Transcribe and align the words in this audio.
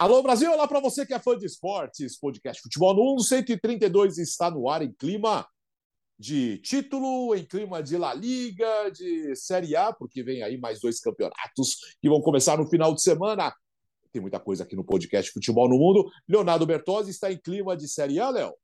Alô 0.00 0.22
Brasil, 0.22 0.50
olá 0.50 0.66
para 0.66 0.80
você 0.80 1.04
que 1.04 1.12
é 1.12 1.18
fã 1.18 1.36
de 1.36 1.44
esportes, 1.44 2.18
podcast 2.18 2.62
Futebol 2.62 2.94
no 2.94 3.16
1 3.16 3.18
132 3.18 4.16
está 4.16 4.50
no 4.50 4.66
ar 4.66 4.80
em 4.80 4.90
clima 4.90 5.46
de 6.18 6.56
título, 6.60 7.34
em 7.34 7.44
clima 7.44 7.82
de 7.82 7.98
La 7.98 8.14
Liga, 8.14 8.88
de 8.88 9.36
Série 9.36 9.76
A, 9.76 9.92
porque 9.92 10.22
vem 10.22 10.42
aí 10.42 10.56
mais 10.56 10.80
dois 10.80 11.00
campeonatos 11.00 11.98
que 12.00 12.08
vão 12.08 12.22
começar 12.22 12.56
no 12.56 12.66
final 12.66 12.94
de 12.94 13.02
semana. 13.02 13.54
Tem 14.10 14.22
muita 14.22 14.40
coisa 14.40 14.64
aqui 14.64 14.74
no 14.74 14.86
podcast 14.86 15.30
Futebol 15.32 15.68
no 15.68 15.76
Mundo. 15.76 16.10
Leonardo 16.26 16.64
Bertozzi 16.64 17.10
está 17.10 17.30
em 17.30 17.36
clima 17.36 17.76
de 17.76 17.86
Série 17.86 18.18
A, 18.18 18.30
Léo? 18.30 18.54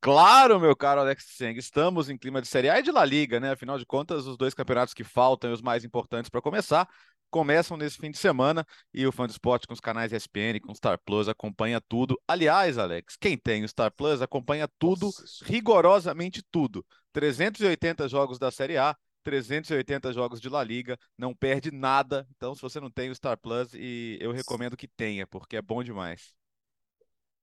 Claro, 0.00 0.60
meu 0.60 0.76
caro 0.76 1.00
Alex 1.00 1.24
Seng, 1.36 1.58
estamos 1.58 2.08
em 2.08 2.16
clima 2.16 2.40
de 2.40 2.46
Série 2.46 2.68
A 2.70 2.78
e 2.78 2.82
de 2.84 2.92
La 2.92 3.04
Liga, 3.04 3.40
né? 3.40 3.50
Afinal 3.50 3.80
de 3.80 3.86
contas, 3.86 4.26
os 4.26 4.36
dois 4.36 4.54
campeonatos 4.54 4.94
que 4.94 5.02
faltam 5.02 5.50
e 5.50 5.54
os 5.54 5.62
mais 5.62 5.84
importantes 5.84 6.30
para 6.30 6.40
começar 6.40 6.88
começam 7.34 7.76
nesse 7.76 7.98
fim 7.98 8.12
de 8.12 8.16
semana 8.16 8.64
e 8.92 9.04
o 9.04 9.10
Fã 9.10 9.26
do 9.26 9.32
Esporte 9.32 9.66
com 9.66 9.74
os 9.74 9.80
canais 9.80 10.12
ESPN, 10.12 10.60
com 10.62 10.70
o 10.70 10.76
Star 10.76 10.96
Plus, 11.04 11.28
acompanha 11.28 11.80
tudo. 11.80 12.16
Aliás, 12.28 12.78
Alex, 12.78 13.16
quem 13.16 13.36
tem 13.36 13.64
o 13.64 13.68
Star 13.68 13.92
Plus 13.92 14.22
acompanha 14.22 14.68
tudo, 14.78 15.06
Nossa. 15.06 15.44
rigorosamente 15.44 16.44
tudo. 16.48 16.86
380 17.12 18.08
jogos 18.08 18.38
da 18.38 18.52
Série 18.52 18.76
A, 18.76 18.96
380 19.24 20.12
jogos 20.12 20.40
de 20.40 20.48
La 20.48 20.62
Liga, 20.62 20.96
não 21.18 21.34
perde 21.34 21.72
nada. 21.72 22.24
Então, 22.36 22.54
se 22.54 22.62
você 22.62 22.78
não 22.78 22.88
tem 22.88 23.10
o 23.10 23.14
Star 23.16 23.36
Plus, 23.36 23.74
e 23.74 24.16
eu 24.20 24.30
recomendo 24.30 24.76
que 24.76 24.86
tenha, 24.86 25.26
porque 25.26 25.56
é 25.56 25.62
bom 25.62 25.82
demais. 25.82 26.32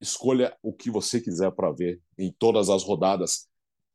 Escolha 0.00 0.56
o 0.62 0.72
que 0.72 0.90
você 0.90 1.20
quiser 1.20 1.52
para 1.52 1.70
ver 1.70 2.00
em 2.16 2.32
todas 2.32 2.70
as 2.70 2.82
rodadas 2.82 3.46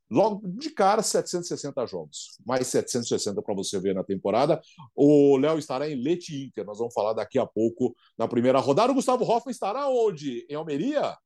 Logo 0.09 0.47
de 0.47 0.69
cara, 0.69 1.01
760 1.01 1.85
jogos. 1.85 2.37
Mais 2.45 2.67
760 2.67 3.41
para 3.41 3.53
você 3.53 3.79
ver 3.79 3.93
na 3.93 4.03
temporada. 4.03 4.61
O 4.95 5.37
Léo 5.37 5.59
estará 5.59 5.89
em 5.89 6.01
Lete 6.01 6.45
Inter. 6.45 6.65
Nós 6.65 6.79
vamos 6.79 6.93
falar 6.93 7.13
daqui 7.13 7.37
a 7.37 7.45
pouco 7.45 7.95
na 8.17 8.27
primeira 8.27 8.59
rodada. 8.59 8.91
O 8.91 8.95
Gustavo 8.95 9.25
Hoffman 9.25 9.51
estará 9.51 9.89
onde? 9.89 10.45
Em 10.49 10.55
Almeria? 10.55 11.17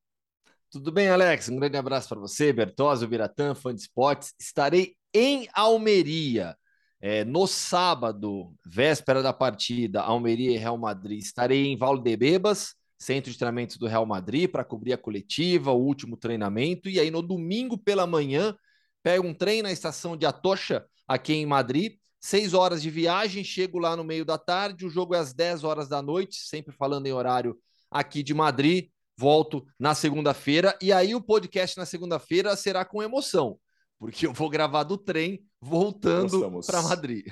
Tudo 0.71 0.91
bem, 0.91 1.09
Alex? 1.09 1.49
Um 1.49 1.57
grande 1.57 1.77
abraço 1.77 2.09
para 2.09 2.19
você, 2.19 2.51
Bertozzi, 2.51 3.05
Biratã, 3.05 3.53
fã 3.53 3.75
de 3.75 3.81
esportes. 3.81 4.33
Estarei 4.39 4.95
em 5.13 5.47
Almeria. 5.53 6.55
É, 6.99 7.25
no 7.25 7.47
sábado, 7.47 8.53
véspera 8.65 9.23
da 9.23 9.33
partida, 9.33 10.01
Almeria 10.01 10.51
e 10.51 10.57
Real 10.57 10.77
Madrid, 10.77 11.19
estarei 11.19 11.65
em 11.65 11.75
Valdebebas, 11.75 12.75
centro 12.95 13.31
de 13.31 13.37
treinamentos 13.37 13.77
do 13.77 13.87
Real 13.87 14.05
Madrid, 14.05 14.49
para 14.49 14.63
cobrir 14.63 14.93
a 14.93 14.97
coletiva, 14.97 15.71
o 15.71 15.83
último 15.83 16.15
treinamento. 16.15 16.87
E 16.87 16.99
aí, 16.99 17.09
no 17.09 17.23
domingo 17.23 17.75
pela 17.75 18.05
manhã, 18.05 18.55
pego 19.03 19.27
um 19.27 19.33
trem 19.33 19.61
na 19.61 19.71
estação 19.71 20.15
de 20.15 20.25
Atocha, 20.25 20.85
aqui 21.07 21.33
em 21.33 21.45
Madrid, 21.45 21.97
seis 22.19 22.53
horas 22.53 22.81
de 22.81 22.89
viagem, 22.89 23.43
chego 23.43 23.79
lá 23.79 23.95
no 23.95 24.03
meio 24.03 24.23
da 24.23 24.37
tarde, 24.37 24.85
o 24.85 24.89
jogo 24.89 25.15
é 25.15 25.19
às 25.19 25.33
10 25.33 25.63
horas 25.63 25.89
da 25.89 26.01
noite, 26.01 26.35
sempre 26.35 26.73
falando 26.73 27.07
em 27.07 27.13
horário 27.13 27.57
aqui 27.89 28.21
de 28.23 28.33
Madrid, 28.33 28.89
volto 29.17 29.65
na 29.77 29.93
segunda-feira, 29.93 30.77
e 30.81 30.93
aí 30.93 31.13
o 31.15 31.21
podcast 31.21 31.77
na 31.77 31.85
segunda-feira 31.85 32.55
será 32.55 32.85
com 32.85 33.03
emoção, 33.03 33.57
porque 33.99 34.27
eu 34.27 34.33
vou 34.33 34.49
gravar 34.49 34.83
do 34.83 34.97
trem 34.97 35.43
voltando 35.59 36.61
para 36.65 36.81
Madrid. 36.83 37.25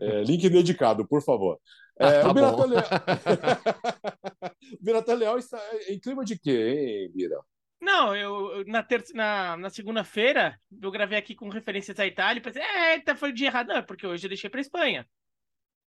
É, 0.00 0.22
link 0.22 0.48
dedicado, 0.48 1.06
por 1.06 1.22
favor. 1.22 1.58
Ah, 1.98 2.08
é, 2.10 2.20
tá 2.20 2.30
o 2.30 2.34
Biratan 2.34 2.66
Leal... 5.14 5.16
Leal 5.16 5.38
está 5.38 5.58
em 5.88 5.98
clima 5.98 6.26
de 6.26 6.38
quê, 6.38 6.50
hein, 6.50 7.10
Bira? 7.10 7.40
Não, 7.80 8.16
eu 8.16 8.64
na, 8.66 8.82
terça, 8.82 9.12
na, 9.14 9.56
na 9.56 9.70
segunda-feira 9.70 10.58
eu 10.82 10.90
gravei 10.90 11.18
aqui 11.18 11.34
com 11.34 11.48
referências 11.48 11.98
à 12.00 12.06
Itália 12.06 12.40
e 12.40 12.42
pensei, 12.42 12.62
é, 12.62 13.00
tá, 13.00 13.14
foi 13.14 13.32
dia 13.32 13.48
errado, 13.48 13.68
não, 13.68 13.82
porque 13.82 14.06
hoje 14.06 14.24
eu 14.26 14.28
deixei 14.28 14.48
para 14.50 14.60
Espanha. 14.60 15.06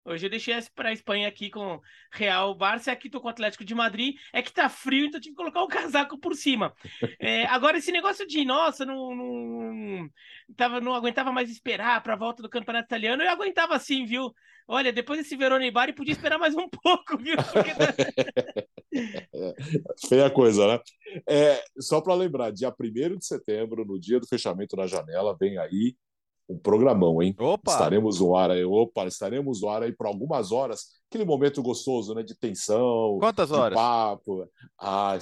Hoje 0.05 0.25
eu 0.25 0.29
deixei 0.29 0.55
para 0.73 0.93
Espanha 0.93 1.27
aqui 1.27 1.49
com 1.49 1.79
Real 2.11 2.55
Barça, 2.55 2.91
aqui 2.91 3.09
tô 3.09 3.19
com 3.19 3.27
o 3.27 3.31
Atlético 3.31 3.65
de 3.65 3.75
Madrid. 3.75 4.15
É 4.33 4.41
que 4.41 4.51
tá 4.51 4.69
frio, 4.69 5.05
então 5.05 5.19
tive 5.19 5.35
que 5.35 5.41
colocar 5.41 5.61
o 5.61 5.67
casaco 5.69 6.17
por 6.17 6.35
cima. 6.35 6.73
É, 7.19 7.45
agora, 7.45 7.77
esse 7.77 7.91
negócio 7.91 8.25
de, 8.25 8.45
nossa, 8.45 8.85
não, 8.85 9.15
não, 9.15 10.09
tava, 10.55 10.79
não 10.79 10.93
aguentava 10.93 11.31
mais 11.31 11.49
esperar 11.49 12.01
para 12.01 12.13
a 12.13 12.17
volta 12.17 12.41
do 12.41 12.49
campeonato 12.49 12.85
italiano, 12.85 13.21
eu 13.21 13.29
aguentava 13.29 13.77
sim, 13.77 14.05
viu? 14.05 14.33
Olha, 14.67 14.93
depois 14.93 15.19
desse 15.19 15.35
Verona 15.35 15.65
e 15.65 15.71
Bari, 15.71 15.93
podia 15.93 16.13
esperar 16.13 16.37
mais 16.37 16.55
um 16.55 16.69
pouco, 16.83 17.17
viu? 17.17 17.35
Porque... 17.35 17.71
é, 19.33 19.55
feia 20.07 20.29
coisa, 20.29 20.67
né? 20.67 20.79
É, 21.27 21.63
só 21.79 21.99
para 22.01 22.13
lembrar, 22.13 22.51
dia 22.51 22.73
1 22.79 23.17
de 23.17 23.25
setembro, 23.25 23.83
no 23.83 23.99
dia 23.99 24.19
do 24.19 24.27
fechamento 24.27 24.75
da 24.75 24.87
janela, 24.87 25.35
vem 25.39 25.57
aí 25.57 25.95
um 26.49 26.57
programão, 26.57 27.21
hein? 27.21 27.35
Opa! 27.37 27.71
Estaremos 27.71 28.19
no 28.19 28.35
ar 28.35 28.49
aí, 28.49 28.65
opa, 28.65 29.05
estaremos 29.05 29.61
no 29.61 29.69
ar 29.69 29.83
aí 29.83 29.93
por 29.93 30.07
algumas 30.07 30.51
horas. 30.51 30.99
Aquele 31.07 31.23
momento 31.23 31.61
gostoso, 31.61 32.15
né? 32.15 32.23
De 32.23 32.35
tensão. 32.35 33.17
Quantas 33.19 33.51
horas? 33.51 33.77
papo. 33.77 34.49
Ah, 34.79 35.17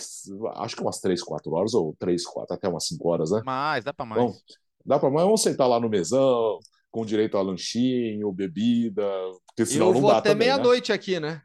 acho 0.56 0.76
que 0.76 0.82
umas 0.82 1.00
3, 1.02 1.22
4 1.22 1.54
horas, 1.54 1.74
ou 1.74 1.94
3, 2.00 2.26
4, 2.26 2.56
até 2.56 2.70
umas 2.70 2.88
5 2.88 3.10
horas, 3.10 3.32
né? 3.32 3.42
Mais, 3.46 3.84
dá 3.84 3.94
para 3.94 4.06
mais. 4.06 4.22
Então, 4.22 4.36
dá 4.86 4.98
para 4.98 5.12
mais. 5.12 5.26
Vamos 5.26 5.42
sentar 5.42 5.68
lá 5.68 5.80
no 5.82 5.90
mesão, 5.90 6.60
com 6.90 7.06
direito 7.06 7.38
a 7.38 7.42
lanchinho, 7.42 8.32
bebida. 8.32 9.06
Porque 9.48 9.66
senão 9.66 9.88
Eu 9.88 9.94
não 9.96 10.02
vou 10.02 10.12
dá 10.12 10.20
até 10.20 10.30
né? 10.30 10.36
meia-noite 10.36 10.90
né? 10.92 10.96
aqui, 10.96 11.20
né? 11.20 11.42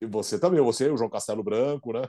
E 0.00 0.04
você 0.06 0.38
também, 0.38 0.60
você, 0.60 0.90
o 0.90 0.96
João 0.96 1.08
Castelo 1.08 1.42
Branco, 1.42 1.90
né? 1.90 2.06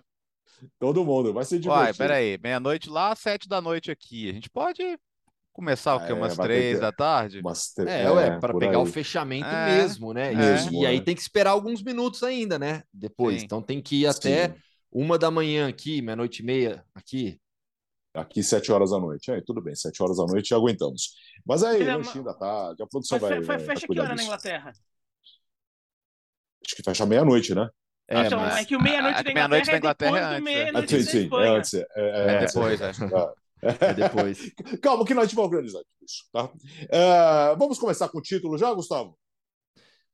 Todo 0.77 1.05
mundo, 1.05 1.33
vai 1.33 1.45
ser 1.45 1.59
divertido. 1.59 1.85
Uai, 1.85 1.93
peraí, 1.93 2.37
meia-noite 2.37 2.89
lá, 2.89 3.15
sete 3.15 3.47
da 3.47 3.61
noite 3.61 3.91
aqui. 3.91 4.29
A 4.29 4.33
gente 4.33 4.49
pode 4.49 4.97
começar 5.57 5.95
o 5.95 6.05
quê? 6.05 6.13
Umas 6.13 6.37
é, 6.37 6.43
três 6.43 6.79
da 6.79 6.91
tarde? 6.91 7.39
Umas 7.39 7.75
É, 7.79 8.03
é 8.03 8.39
para 8.39 8.55
pegar 8.55 8.77
aí. 8.77 8.83
o 8.83 8.85
fechamento 8.85 9.47
é, 9.47 9.65
mesmo, 9.65 10.13
né? 10.13 10.31
Mesmo, 10.31 10.83
e, 10.83 10.85
aí 10.85 10.97
é. 10.97 11.01
tem 11.01 11.15
que 11.15 11.21
esperar 11.21 11.49
alguns 11.49 11.81
minutos 11.81 12.21
ainda, 12.21 12.59
né? 12.59 12.83
Depois. 12.93 13.39
Sim. 13.39 13.45
Então 13.45 13.61
tem 13.61 13.81
que 13.81 14.01
ir 14.01 14.05
até 14.07 14.49
Sim. 14.49 14.55
uma 14.91 15.17
da 15.17 15.31
manhã 15.31 15.67
aqui, 15.67 15.99
meia-noite 15.99 16.43
e 16.43 16.45
meia 16.45 16.85
aqui. 16.93 17.41
Aqui, 18.13 18.43
sete 18.43 18.71
horas 18.71 18.91
da 18.91 18.99
noite. 18.99 19.31
É, 19.31 19.41
tudo 19.41 19.59
bem, 19.61 19.75
sete 19.75 20.01
horas 20.01 20.17
da 20.17 20.25
noite 20.25 20.53
aguentamos. 20.53 21.15
Mas 21.45 21.63
aí, 21.63 21.83
lanchinho 21.83 22.23
da 22.23 22.35
tarde, 22.35 22.83
a 22.83 22.87
produção 22.87 23.17
vai. 23.17 23.41
vai, 23.41 23.41
vai 23.41 23.59
fecha 23.59 23.87
que 23.87 23.99
hora 23.99 24.15
na 24.15 24.23
Inglaterra? 24.23 24.73
Acho 26.65 26.75
que 26.75 26.83
fecha 26.83 27.05
meia-noite, 27.05 27.55
né? 27.55 27.67
É, 28.07 28.21
então, 28.21 28.39
mas... 28.39 28.57
é 28.57 28.65
que 28.65 28.75
o 28.75 28.81
meia-noite 28.81 29.23
da 29.23 29.31
Inglaterra, 29.31 29.47
meia 29.49 29.75
é 29.75 29.77
Inglaterra 29.77 30.37
é 30.37 30.39
meia-noite 30.39 30.95
é. 30.95 30.99
Sim, 30.99 31.05
sim, 31.05 31.29
é 31.33 31.47
antes. 31.47 31.73
É, 31.73 31.85
é, 31.95 32.35
é 32.35 32.45
depois, 32.45 32.79
é. 32.79 32.91
É 33.61 33.93
depois. 33.93 34.51
Calma, 34.81 35.05
que 35.05 35.13
nós 35.13 35.31
vamos 35.33 35.51
organizar 35.51 35.81
isso, 36.03 36.23
tá? 36.31 36.49
É, 36.89 37.55
vamos 37.55 37.79
começar 37.79 38.09
com 38.09 38.19
o 38.19 38.21
título 38.21 38.57
já, 38.57 38.73
Gustavo? 38.73 39.17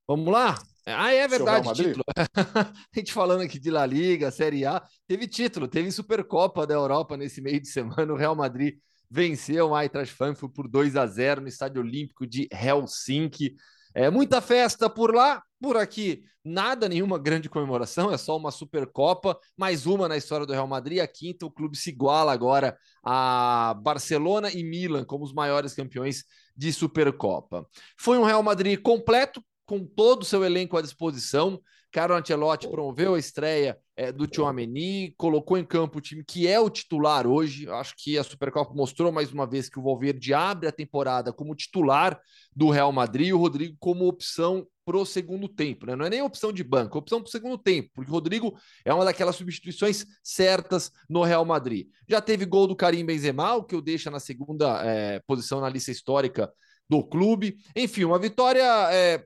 Vamos 0.08 0.32
lá? 0.32 0.62
Ah, 0.86 1.12
é 1.12 1.28
verdade, 1.28 1.74
título. 1.74 2.04
a 2.18 2.74
gente 2.94 3.14
falando 3.14 3.42
aqui 3.42 3.58
de 3.58 3.72
La 3.72 3.86
Liga, 3.86 4.32
Série 4.32 4.66
A, 4.66 4.84
teve 5.08 5.28
título, 5.28 5.68
teve 5.68 5.92
Supercopa 5.92 6.68
da 6.68 6.74
Europa 6.74 7.16
nesse 7.16 7.42
meio 7.42 7.62
de 7.62 7.70
semana. 7.70 8.12
O 8.12 8.18
Real 8.18 8.36
Madrid 8.36 8.78
venceu 9.10 9.70
o 9.70 9.80
Eintracht 9.80 10.14
Frankfurt 10.14 10.54
por 10.54 10.68
2 10.68 10.96
a 10.96 11.08
0 11.08 11.42
no 11.42 11.48
Estádio 11.48 11.82
Olímpico 11.82 12.28
de 12.28 12.50
Helsinki. 12.52 13.56
É 13.94 14.10
muita 14.10 14.42
festa 14.42 14.90
por 14.90 15.14
lá, 15.14 15.42
por 15.62 15.78
aqui 15.78 16.24
nada, 16.44 16.90
nenhuma 16.90 17.18
grande 17.18 17.48
comemoração, 17.48 18.12
é 18.12 18.18
só 18.18 18.36
uma 18.36 18.52
Supercopa, 18.52 19.40
mais 19.58 19.86
uma 19.86 20.08
na 20.08 20.18
história 20.18 20.46
do 20.46 20.52
Real 20.52 20.68
Madrid. 20.68 21.00
A 21.00 21.08
quinta, 21.08 21.46
o 21.46 21.52
clube 21.52 21.78
se 21.78 21.90
iguala 21.90 22.34
agora 22.34 22.78
a 23.04 23.74
Barcelona 23.82 24.52
e 24.52 24.64
Milan 24.64 25.06
como 25.06 25.24
os 25.24 25.34
maiores 25.34 25.74
campeões 25.74 26.26
de 26.56 26.74
Supercopa. 26.74 27.66
Foi 27.98 28.18
um 28.18 28.24
Real 28.24 28.44
Madrid 28.44 28.80
completo, 28.82 29.44
com 29.66 29.86
todo 29.86 30.24
o 30.24 30.26
seu 30.26 30.44
elenco 30.44 30.78
à 30.78 30.82
disposição. 30.82 31.62
Carlo 31.92 32.16
Ancelotti 32.16 32.68
promoveu 32.68 33.16
a 33.16 33.20
estreia 33.20 33.78
é, 33.96 34.12
do 34.12 34.28
Tchouameni, 34.28 35.14
colocou 35.18 35.58
em 35.58 35.66
campo 35.66 35.98
o 35.98 36.02
time 36.02 36.24
que 36.24 36.48
é 36.48 36.60
o 36.60 36.70
titular 36.70 37.28
hoje. 37.28 37.70
Acho 37.70 37.94
que 37.98 38.18
a 38.18 38.24
Supercopa 38.24 38.74
mostrou 38.74 39.12
mais 39.12 39.32
uma 39.32 39.46
vez 39.46 39.70
que 39.70 39.80
o 39.80 39.84
Valverde 39.84 40.34
abre 40.34 40.68
a 40.68 40.72
temporada 40.72 41.32
como 41.32 41.56
titular 41.56 42.20
do 42.56 42.70
Real 42.70 42.92
Madrid 42.92 43.28
e 43.28 43.34
o 43.34 43.38
Rodrigo 43.38 43.76
como 43.80 44.08
opção 44.08 44.66
para 44.86 44.98
o 44.98 45.06
segundo 45.06 45.48
tempo. 45.48 45.86
Né? 45.86 45.96
Não 45.96 46.06
é 46.06 46.10
nem 46.10 46.22
opção 46.22 46.52
de 46.52 46.64
banco, 46.64 46.98
é 46.98 47.00
opção 47.00 47.20
para 47.22 47.28
o 47.28 47.32
segundo 47.32 47.58
tempo, 47.58 47.90
porque 47.94 48.10
o 48.10 48.14
Rodrigo 48.14 48.58
é 48.84 48.94
uma 48.94 49.06
daquelas 49.06 49.36
substituições 49.36 50.06
certas 50.24 50.92
no 51.10 51.24
Real 51.24 51.46
Madrid. 51.46 51.88
Já 52.08 52.20
teve 52.20 52.46
gol 52.46 52.68
do 52.68 52.76
Karim 52.76 53.06
Benzema, 53.06 53.56
o 53.56 53.64
que 53.64 53.76
o 53.76 53.82
deixa 53.82 54.10
na 54.10 54.20
segunda 54.20 54.84
é, 54.84 55.20
posição 55.26 55.62
na 55.62 55.70
lista 55.70 55.92
histórica 55.92 56.52
do 56.90 57.04
clube. 57.04 57.58
Enfim, 57.76 58.04
uma 58.04 58.20
vitória 58.20 58.64
é, 58.92 59.24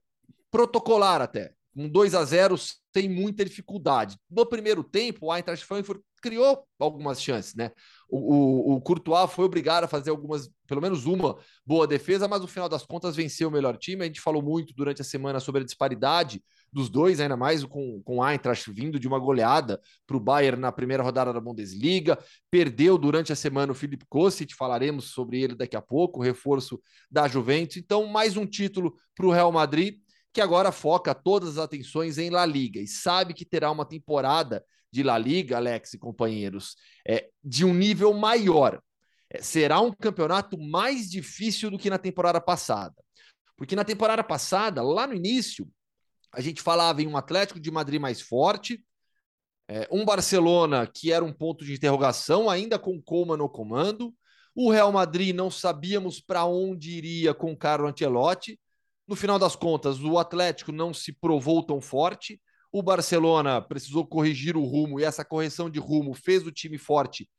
protocolar 0.51 1.21
até 1.21 1.56
um 1.77 1.87
2 1.87 2.15
a 2.15 2.25
0 2.25 2.55
sem 2.91 3.07
muita 3.07 3.45
dificuldade. 3.45 4.17
No 4.29 4.43
primeiro 4.45 4.83
tempo, 4.83 5.27
o 5.27 5.35
Eintracht 5.35 5.63
Frankfurt 5.63 6.01
criou 6.19 6.65
algumas 6.79 7.21
chances, 7.21 7.53
né? 7.53 7.71
O, 8.09 8.17
o, 8.17 8.75
o 8.75 8.81
Courtois 8.81 9.31
foi 9.31 9.45
obrigado 9.45 9.83
a 9.83 9.87
fazer 9.87 10.09
algumas, 10.09 10.49
pelo 10.65 10.81
menos 10.81 11.05
uma 11.05 11.37
boa 11.63 11.85
defesa, 11.85 12.27
mas 12.27 12.41
no 12.41 12.47
final 12.47 12.67
das 12.67 12.83
contas 12.83 13.15
venceu 13.15 13.49
o 13.49 13.51
melhor 13.51 13.77
time. 13.77 14.01
A 14.01 14.05
gente 14.05 14.19
falou 14.19 14.41
muito 14.41 14.73
durante 14.73 15.01
a 15.01 15.05
semana 15.05 15.39
sobre 15.39 15.61
a 15.61 15.65
disparidade 15.65 16.41
dos 16.73 16.89
dois, 16.89 17.19
ainda 17.19 17.37
mais 17.37 17.63
com, 17.63 18.01
com 18.03 18.17
o 18.17 18.27
Eintracht 18.27 18.71
vindo 18.71 18.99
de 18.99 19.07
uma 19.07 19.19
goleada 19.19 19.79
para 20.07 20.17
o 20.17 20.19
Bayern 20.19 20.59
na 20.59 20.71
primeira 20.71 21.03
rodada 21.03 21.31
da 21.31 21.39
Bundesliga. 21.39 22.17
Perdeu 22.49 22.97
durante 22.97 23.31
a 23.31 23.35
semana 23.35 23.71
o 23.71 23.75
Felipe 23.75 24.05
Kostic, 24.09 24.53
falaremos 24.55 25.11
sobre 25.11 25.39
ele 25.41 25.55
daqui 25.55 25.75
a 25.75 25.81
pouco, 25.81 26.21
reforço 26.21 26.81
da 27.09 27.27
Juventus. 27.27 27.77
Então, 27.77 28.07
mais 28.07 28.35
um 28.35 28.45
título 28.45 28.95
para 29.15 29.27
o 29.27 29.31
Real 29.31 29.51
Madrid 29.51 29.99
que 30.37 30.41
agora 30.41 30.71
foca 30.71 31.15
todas 31.15 31.57
as 31.57 31.57
atenções 31.57 32.19
em 32.19 32.29
La 32.29 32.45
Liga 32.45 32.79
e 32.79 32.87
sabe 32.87 33.33
que 33.33 33.43
terá 33.43 33.71
uma 33.71 33.83
temporada 33.83 34.63
de 34.91 35.01
La 35.01 35.17
Liga, 35.17 35.57
Alex 35.57 35.95
e 35.95 35.97
companheiros, 35.97 36.75
é, 37.07 37.27
de 37.43 37.65
um 37.65 37.73
nível 37.73 38.13
maior. 38.13 38.79
É, 39.31 39.41
será 39.41 39.81
um 39.81 39.91
campeonato 39.91 40.55
mais 40.55 41.09
difícil 41.09 41.71
do 41.71 41.79
que 41.79 41.89
na 41.89 41.97
temporada 41.97 42.39
passada. 42.39 42.93
Porque 43.57 43.75
na 43.75 43.83
temporada 43.83 44.23
passada, 44.23 44.83
lá 44.83 45.07
no 45.07 45.15
início, 45.15 45.67
a 46.31 46.39
gente 46.39 46.61
falava 46.61 47.01
em 47.01 47.07
um 47.07 47.17
Atlético 47.17 47.59
de 47.59 47.71
Madrid 47.71 47.99
mais 47.99 48.21
forte, 48.21 48.79
é, 49.67 49.87
um 49.91 50.05
Barcelona 50.05 50.85
que 50.85 51.11
era 51.11 51.25
um 51.25 51.33
ponto 51.33 51.65
de 51.65 51.73
interrogação, 51.73 52.47
ainda 52.47 52.77
com 52.77 53.01
Coman 53.01 53.37
no 53.37 53.49
comando. 53.49 54.13
O 54.53 54.69
Real 54.69 54.91
Madrid 54.91 55.35
não 55.35 55.49
sabíamos 55.49 56.19
para 56.19 56.45
onde 56.45 56.91
iria 56.91 57.33
com 57.33 57.57
Carlo 57.57 57.87
Ancelotti. 57.87 58.59
No 59.07 59.15
final 59.15 59.39
das 59.39 59.55
contas, 59.55 60.01
o 60.01 60.17
Atlético 60.19 60.71
não 60.71 60.93
se 60.93 61.13
provou 61.13 61.63
tão 61.63 61.79
forte. 61.79 62.41
O 62.71 62.83
Barcelona 62.83 63.61
precisou 63.61 64.05
corrigir 64.05 64.57
o 64.57 64.65
rumo 64.65 64.99
e 64.99 65.03
essa 65.03 65.23
correção 65.23 65.69
de 65.69 65.79
rumo 65.79 66.13
fez 66.13 66.45
o 66.45 66.51
time 66.51 66.77
forte 66.77 67.29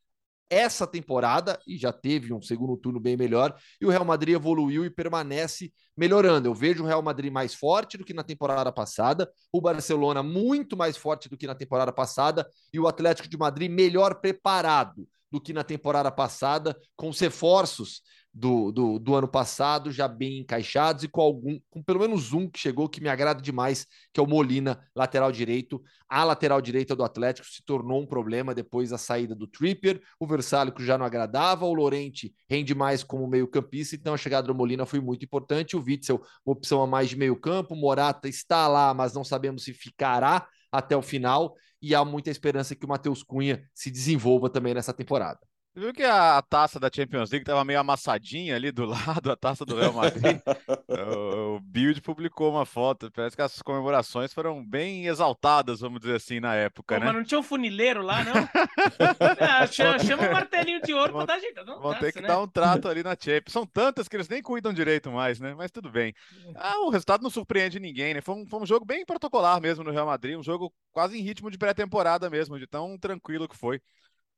essa 0.50 0.86
temporada 0.86 1.60
e 1.66 1.76
já 1.76 1.92
teve 1.92 2.32
um 2.32 2.40
segundo 2.40 2.76
turno 2.76 2.98
bem 2.98 3.16
melhor. 3.16 3.54
E 3.80 3.84
o 3.84 3.90
Real 3.90 4.04
Madrid 4.04 4.34
evoluiu 4.34 4.84
e 4.84 4.90
permanece 4.90 5.72
melhorando. 5.96 6.48
Eu 6.48 6.54
vejo 6.54 6.82
o 6.82 6.86
Real 6.86 7.02
Madrid 7.02 7.30
mais 7.30 7.54
forte 7.54 7.98
do 7.98 8.04
que 8.04 8.14
na 8.14 8.22
temporada 8.22 8.72
passada, 8.72 9.30
o 9.52 9.60
Barcelona 9.60 10.22
muito 10.22 10.76
mais 10.76 10.96
forte 10.96 11.28
do 11.28 11.36
que 11.36 11.46
na 11.46 11.54
temporada 11.54 11.92
passada 11.92 12.48
e 12.72 12.80
o 12.80 12.88
Atlético 12.88 13.28
de 13.28 13.36
Madrid 13.36 13.70
melhor 13.70 14.20
preparado 14.20 15.06
do 15.30 15.38
que 15.38 15.52
na 15.52 15.62
temporada 15.62 16.10
passada, 16.10 16.74
com 16.96 17.10
os 17.10 17.20
reforços 17.20 18.00
do, 18.32 18.70
do, 18.70 18.98
do, 18.98 19.14
ano 19.14 19.26
passado, 19.26 19.90
já 19.90 20.06
bem 20.06 20.38
encaixados 20.38 21.02
e 21.02 21.08
com 21.08 21.20
algum, 21.20 21.58
com 21.70 21.82
pelo 21.82 22.00
menos 22.00 22.32
um 22.32 22.48
que 22.48 22.58
chegou 22.58 22.88
que 22.88 23.00
me 23.00 23.08
agrada 23.08 23.42
demais, 23.42 23.86
que 24.12 24.20
é 24.20 24.22
o 24.22 24.26
Molina, 24.26 24.80
lateral 24.94 25.32
direito. 25.32 25.82
A 26.08 26.22
lateral 26.24 26.60
direita 26.60 26.94
do 26.94 27.02
Atlético 27.02 27.46
se 27.48 27.62
tornou 27.64 28.00
um 28.00 28.06
problema 28.06 28.54
depois 28.54 28.90
da 28.90 28.98
saída 28.98 29.34
do 29.34 29.46
Tripper. 29.46 30.00
O 30.20 30.26
Versálico 30.26 30.82
já 30.82 30.96
não 30.96 31.04
agradava, 31.04 31.66
o 31.66 31.74
Lorente 31.74 32.32
rende 32.48 32.74
mais 32.74 33.02
como 33.02 33.26
meio-campista, 33.26 33.96
então 33.96 34.14
a 34.14 34.18
chegada 34.18 34.46
do 34.46 34.54
Molina 34.54 34.86
foi 34.86 35.00
muito 35.00 35.24
importante. 35.24 35.76
O 35.76 35.82
Witzel, 35.82 36.22
uma 36.44 36.52
opção 36.52 36.82
a 36.82 36.86
mais 36.86 37.08
de 37.10 37.16
meio-campo. 37.16 37.74
Morata 37.74 38.28
está 38.28 38.68
lá, 38.68 38.94
mas 38.94 39.14
não 39.14 39.24
sabemos 39.24 39.64
se 39.64 39.72
ficará 39.72 40.46
até 40.70 40.96
o 40.96 41.02
final. 41.02 41.54
E 41.80 41.94
há 41.94 42.04
muita 42.04 42.30
esperança 42.30 42.74
que 42.74 42.84
o 42.84 42.88
Matheus 42.88 43.22
Cunha 43.22 43.62
se 43.72 43.90
desenvolva 43.90 44.50
também 44.50 44.74
nessa 44.74 44.92
temporada. 44.92 45.38
Você 45.78 45.84
viu 45.84 45.94
que 45.94 46.02
a, 46.02 46.42
taça 46.42 46.80
da 46.80 46.90
Champions 46.92 47.30
League 47.30 47.44
estava 47.44 47.64
meio 47.64 47.78
amassadinha 47.78 48.56
ali 48.56 48.72
do 48.72 48.82
lado, 48.84 49.30
a 49.30 49.36
taça 49.36 49.64
do 49.64 49.76
Real 49.76 49.92
Madrid? 49.92 50.40
o, 50.88 51.54
o 51.54 51.60
Build 51.60 52.00
publicou 52.00 52.50
uma 52.50 52.66
foto. 52.66 53.08
Parece 53.12 53.36
que 53.36 53.42
as 53.42 53.62
comemorações 53.62 54.34
foram 54.34 54.64
bem 54.64 55.06
exaltadas, 55.06 55.78
vamos 55.78 56.00
dizer 56.00 56.16
assim, 56.16 56.40
na 56.40 56.56
época, 56.56 56.96
Pô, 56.96 57.00
né? 57.00 57.06
Mas 57.06 57.14
não 57.14 57.22
tinha 57.22 57.38
um 57.38 57.44
funileiro 57.44 58.02
lá, 58.02 58.24
não? 58.24 58.32
ah, 59.38 59.66
chama, 59.68 60.00
chama 60.00 60.28
um 60.28 60.32
martelinho 60.32 60.82
de 60.82 60.92
ouro 60.92 61.12
para 61.12 61.26
dar 61.26 61.38
jeito. 61.38 61.64
Não 61.64 61.80
vão 61.80 61.94
ter 61.94 62.12
que 62.12 62.22
né? 62.22 62.26
dar 62.26 62.40
um 62.40 62.48
trato 62.48 62.88
ali 62.88 63.04
na 63.04 63.14
Champions. 63.14 63.52
São 63.52 63.64
tantas 63.64 64.08
que 64.08 64.16
eles 64.16 64.28
nem 64.28 64.42
cuidam 64.42 64.72
direito 64.72 65.12
mais, 65.12 65.38
né? 65.38 65.54
Mas 65.56 65.70
tudo 65.70 65.92
bem. 65.92 66.12
Ah, 66.56 66.80
o 66.86 66.90
resultado 66.90 67.22
não 67.22 67.30
surpreende 67.30 67.78
ninguém, 67.78 68.14
né? 68.14 68.20
Foi 68.20 68.34
um, 68.34 68.44
foi 68.44 68.60
um 68.60 68.66
jogo 68.66 68.84
bem 68.84 69.06
protocolar 69.06 69.60
mesmo 69.60 69.84
no 69.84 69.92
Real 69.92 70.06
Madrid, 70.06 70.36
um 70.36 70.42
jogo 70.42 70.74
quase 70.90 71.16
em 71.16 71.22
ritmo 71.22 71.52
de 71.52 71.56
pré-temporada 71.56 72.28
mesmo, 72.28 72.58
de 72.58 72.66
tão 72.66 72.98
tranquilo 72.98 73.46
que 73.46 73.56
foi. 73.56 73.80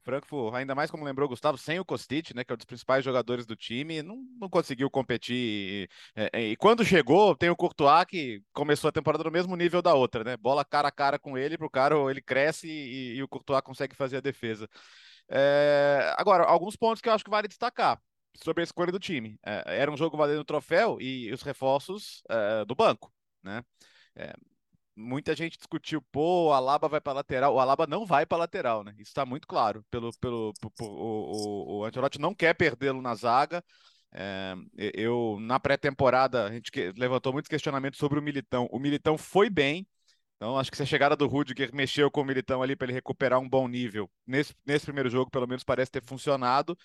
Frankfurt, 0.03 0.55
ainda 0.55 0.75
mais 0.75 0.91
como 0.91 1.05
lembrou 1.05 1.27
o 1.27 1.29
Gustavo, 1.29 1.59
sem 1.59 1.79
o 1.79 1.85
Kostic, 1.85 2.35
né, 2.35 2.45
que 2.45 2.53
é 2.53 2.55
um 2.55 2.57
dos 2.57 2.67
principais 2.67 3.05
jogadores 3.05 3.47
do 3.47 3.57
time, 3.57 4.03
não, 4.03 4.17
não 4.41 4.49
conseguiu 4.49 4.91
competir. 4.91 5.35
E, 5.37 5.89
é, 6.17 6.41
e, 6.51 6.57
quando 6.57 6.85
chegou, 6.85 7.37
tem 7.37 7.51
o 7.51 7.57
Courtois, 7.57 8.05
que 8.07 8.43
começou 8.53 8.89
a 8.89 8.93
temporada 8.93 9.25
no 9.25 9.31
mesmo 9.31 9.55
nível 9.57 9.83
da 9.83 9.95
outra, 9.95 10.25
né? 10.25 10.37
Bola 10.37 10.65
cara 10.65 10.89
a 10.89 10.93
cara 10.93 11.19
com 11.19 11.37
ele, 11.37 11.59
pro 11.59 11.71
cara 11.71 11.95
ele 12.11 12.23
cresce 12.23 12.67
e, 12.69 13.17
e 13.17 13.23
o 13.23 13.29
Courtois 13.29 13.63
consegue 13.63 13.95
fazer 13.95 14.19
a 14.19 14.21
defesa. 14.21 14.69
É, 15.29 16.15
agora, 16.19 16.45
alguns 16.45 16.77
pontos 16.77 17.01
que 17.01 17.09
eu 17.09 17.13
acho 17.13 17.25
que 17.25 17.31
vale 17.31 17.49
destacar 17.49 18.01
sobre 18.43 18.63
a 18.63 18.65
escolha 18.65 18.93
do 18.93 18.99
time. 18.99 19.39
É, 19.45 19.81
era 19.81 19.91
um 19.91 19.97
jogo 19.97 20.17
valendo 20.17 20.45
troféu 20.45 20.99
e 21.01 21.33
os 21.33 21.43
reforços 21.43 22.23
é, 22.29 22.65
do 22.65 22.75
banco, 22.75 23.13
né? 23.43 23.63
É, 24.17 24.35
muita 25.01 25.35
gente 25.35 25.57
discutiu, 25.57 26.03
pô, 26.13 26.49
o 26.49 26.53
Alaba 26.53 26.89
vai 26.89 27.01
para 27.01 27.15
lateral. 27.15 27.55
O 27.55 27.61
Alaba 27.61 27.87
não 27.87 28.07
vai 28.07 28.27
para 28.27 28.39
lateral, 28.39 28.85
né? 28.85 28.93
Isso 28.99 29.11
está 29.11 29.25
muito 29.25 29.49
claro. 29.49 29.85
Pelo, 29.91 30.13
pelo, 30.19 30.53
o, 30.81 31.85
o, 31.85 31.87
o 31.87 31.91
não 32.21 32.35
quer 32.35 32.55
perdê-lo 32.55 33.01
na 33.01 33.15
zaga. 33.15 33.65
É, 34.13 34.55
eu 34.77 35.39
na 35.41 35.61
pré-temporada 35.61 36.45
a 36.47 36.53
gente 36.53 36.71
levantou 36.97 37.33
muitos 37.33 37.49
questionamentos 37.49 37.99
sobre 37.99 38.19
o 38.19 38.23
Militão. 38.23 38.69
O 38.71 38.79
Militão 38.79 39.17
foi 39.17 39.49
bem. 39.49 39.87
Então, 40.37 40.59
acho 40.59 40.71
que 40.71 40.77
se 40.77 40.83
a 40.83 40.87
chegada 40.87 41.15
do 41.15 41.27
Rudiger 41.27 41.71
mexeu 41.75 42.11
com 42.11 42.23
o 42.23 42.25
Militão 42.25 42.63
ali 42.63 42.75
para 42.75 42.87
ele 42.87 42.95
recuperar 42.95 43.39
um 43.39 43.49
bom 43.49 43.69
nível, 43.69 44.11
nesse, 44.27 44.55
nesse 44.65 44.87
primeiro 44.87 45.11
jogo, 45.11 45.31
pelo 45.31 45.47
menos, 45.47 45.63
parece 45.63 45.91
ter 45.91 46.03
funcionado. 46.03 46.77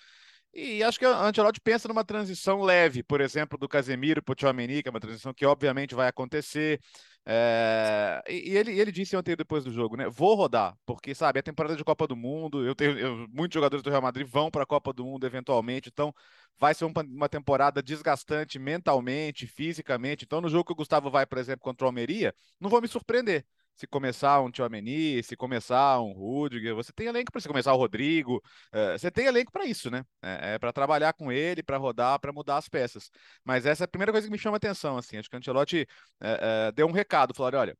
E 0.58 0.82
acho 0.82 0.98
que 0.98 1.04
a 1.04 1.26
Ancelotti 1.26 1.60
pensa 1.60 1.86
numa 1.86 2.02
transição 2.02 2.62
leve, 2.62 3.02
por 3.02 3.20
exemplo, 3.20 3.58
do 3.58 3.68
Casemiro 3.68 4.22
para 4.22 4.32
o 4.32 4.34
Tchouameni, 4.34 4.82
que 4.82 4.88
é 4.88 4.90
uma 4.90 4.98
transição 4.98 5.34
que 5.34 5.44
obviamente 5.44 5.94
vai 5.94 6.08
acontecer. 6.08 6.80
É... 7.26 8.22
E, 8.26 8.52
e, 8.52 8.56
ele, 8.56 8.80
ele 8.80 8.90
disse 8.90 9.14
ontem 9.14 9.36
depois 9.36 9.64
do 9.64 9.70
jogo, 9.70 9.98
né? 9.98 10.08
Vou 10.08 10.34
rodar, 10.34 10.74
porque 10.86 11.14
sabe, 11.14 11.40
é 11.40 11.42
temporada 11.42 11.76
de 11.76 11.84
Copa 11.84 12.06
do 12.06 12.16
Mundo. 12.16 12.64
Eu 12.66 12.74
tenho 12.74 12.98
eu, 12.98 13.28
muitos 13.28 13.52
jogadores 13.54 13.82
do 13.82 13.90
Real 13.90 14.00
Madrid 14.00 14.26
vão 14.26 14.50
para 14.50 14.62
a 14.62 14.66
Copa 14.66 14.94
do 14.94 15.04
Mundo 15.04 15.26
eventualmente, 15.26 15.90
então 15.92 16.14
vai 16.58 16.72
ser 16.72 16.86
uma, 16.86 17.02
uma 17.02 17.28
temporada 17.28 17.82
desgastante 17.82 18.58
mentalmente, 18.58 19.46
fisicamente. 19.46 20.24
Então, 20.24 20.40
no 20.40 20.48
jogo 20.48 20.64
que 20.64 20.72
o 20.72 20.76
Gustavo 20.76 21.10
vai, 21.10 21.26
por 21.26 21.36
exemplo, 21.36 21.60
contra 21.60 21.84
o 21.84 21.88
Almeria, 21.88 22.34
não 22.58 22.70
vou 22.70 22.80
me 22.80 22.88
surpreender 22.88 23.44
se 23.76 23.86
começar 23.86 24.40
um 24.40 24.50
Tchouameni, 24.50 25.22
se 25.22 25.36
começar 25.36 26.00
um 26.00 26.12
Rudiger, 26.12 26.74
você 26.74 26.92
tem 26.92 27.06
elenco 27.06 27.30
para 27.30 27.40
se 27.40 27.48
começar 27.48 27.74
o 27.74 27.76
Rodrigo, 27.76 28.42
é, 28.72 28.98
você 28.98 29.10
tem 29.10 29.26
elenco 29.26 29.52
para 29.52 29.66
isso, 29.66 29.90
né? 29.90 30.02
É, 30.22 30.54
é 30.54 30.58
para 30.58 30.72
trabalhar 30.72 31.12
com 31.12 31.30
ele, 31.30 31.62
para 31.62 31.76
rodar, 31.76 32.18
para 32.18 32.32
mudar 32.32 32.56
as 32.56 32.68
peças. 32.68 33.10
Mas 33.44 33.66
essa 33.66 33.84
é 33.84 33.86
a 33.86 33.88
primeira 33.88 34.12
coisa 34.12 34.26
que 34.26 34.32
me 34.32 34.38
chama 34.38 34.56
atenção, 34.56 34.96
assim, 34.96 35.18
acho 35.18 35.28
que 35.28 35.36
o 35.36 35.38
Ancelotti 35.38 35.86
é, 36.20 36.72
deu 36.72 36.86
um 36.86 36.92
recado, 36.92 37.34
falou, 37.34 37.60
olha, 37.60 37.76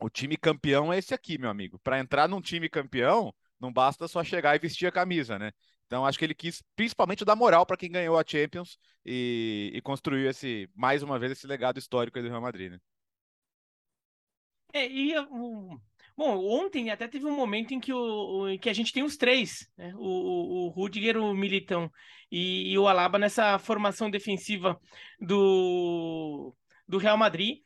o 0.00 0.08
time 0.10 0.36
campeão 0.36 0.92
é 0.92 0.98
esse 0.98 1.14
aqui, 1.14 1.38
meu 1.38 1.50
amigo. 1.50 1.78
Para 1.80 1.98
entrar 1.98 2.28
num 2.28 2.40
time 2.40 2.68
campeão, 2.68 3.34
não 3.60 3.72
basta 3.72 4.06
só 4.08 4.22
chegar 4.24 4.54
e 4.56 4.58
vestir 4.58 4.86
a 4.86 4.92
camisa, 4.92 5.38
né? 5.38 5.52
Então 5.86 6.04
acho 6.04 6.18
que 6.18 6.24
ele 6.24 6.34
quis 6.34 6.62
principalmente 6.76 7.24
dar 7.24 7.34
moral 7.34 7.64
para 7.66 7.76
quem 7.76 7.90
ganhou 7.90 8.18
a 8.18 8.24
Champions 8.26 8.78
e, 9.04 9.72
e 9.74 9.80
construiu 9.82 10.28
esse 10.28 10.68
mais 10.74 11.02
uma 11.02 11.18
vez 11.18 11.32
esse 11.32 11.46
legado 11.46 11.78
histórico 11.78 12.20
do 12.20 12.28
Real 12.28 12.42
Madrid, 12.42 12.72
né? 12.72 12.78
É, 14.72 14.86
e 14.86 15.18
um, 15.18 15.78
bom, 16.16 16.44
ontem 16.44 16.90
até 16.90 17.08
teve 17.08 17.26
um 17.26 17.34
momento 17.34 17.72
em 17.72 17.80
que, 17.80 17.92
o, 17.92 18.52
o 18.52 18.58
que 18.58 18.68
a 18.68 18.72
gente 18.72 18.92
tem 18.92 19.02
os 19.02 19.16
três, 19.16 19.70
né? 19.76 19.94
O, 19.96 20.06
o, 20.06 20.66
o 20.66 20.68
Rudiger, 20.68 21.16
o 21.16 21.34
Militão 21.34 21.90
e, 22.30 22.72
e, 22.72 22.78
o 22.78 22.86
Alaba 22.86 23.18
nessa 23.18 23.58
formação 23.58 24.10
defensiva 24.10 24.78
do, 25.20 26.54
do 26.86 26.98
Real 26.98 27.16
Madrid. 27.16 27.58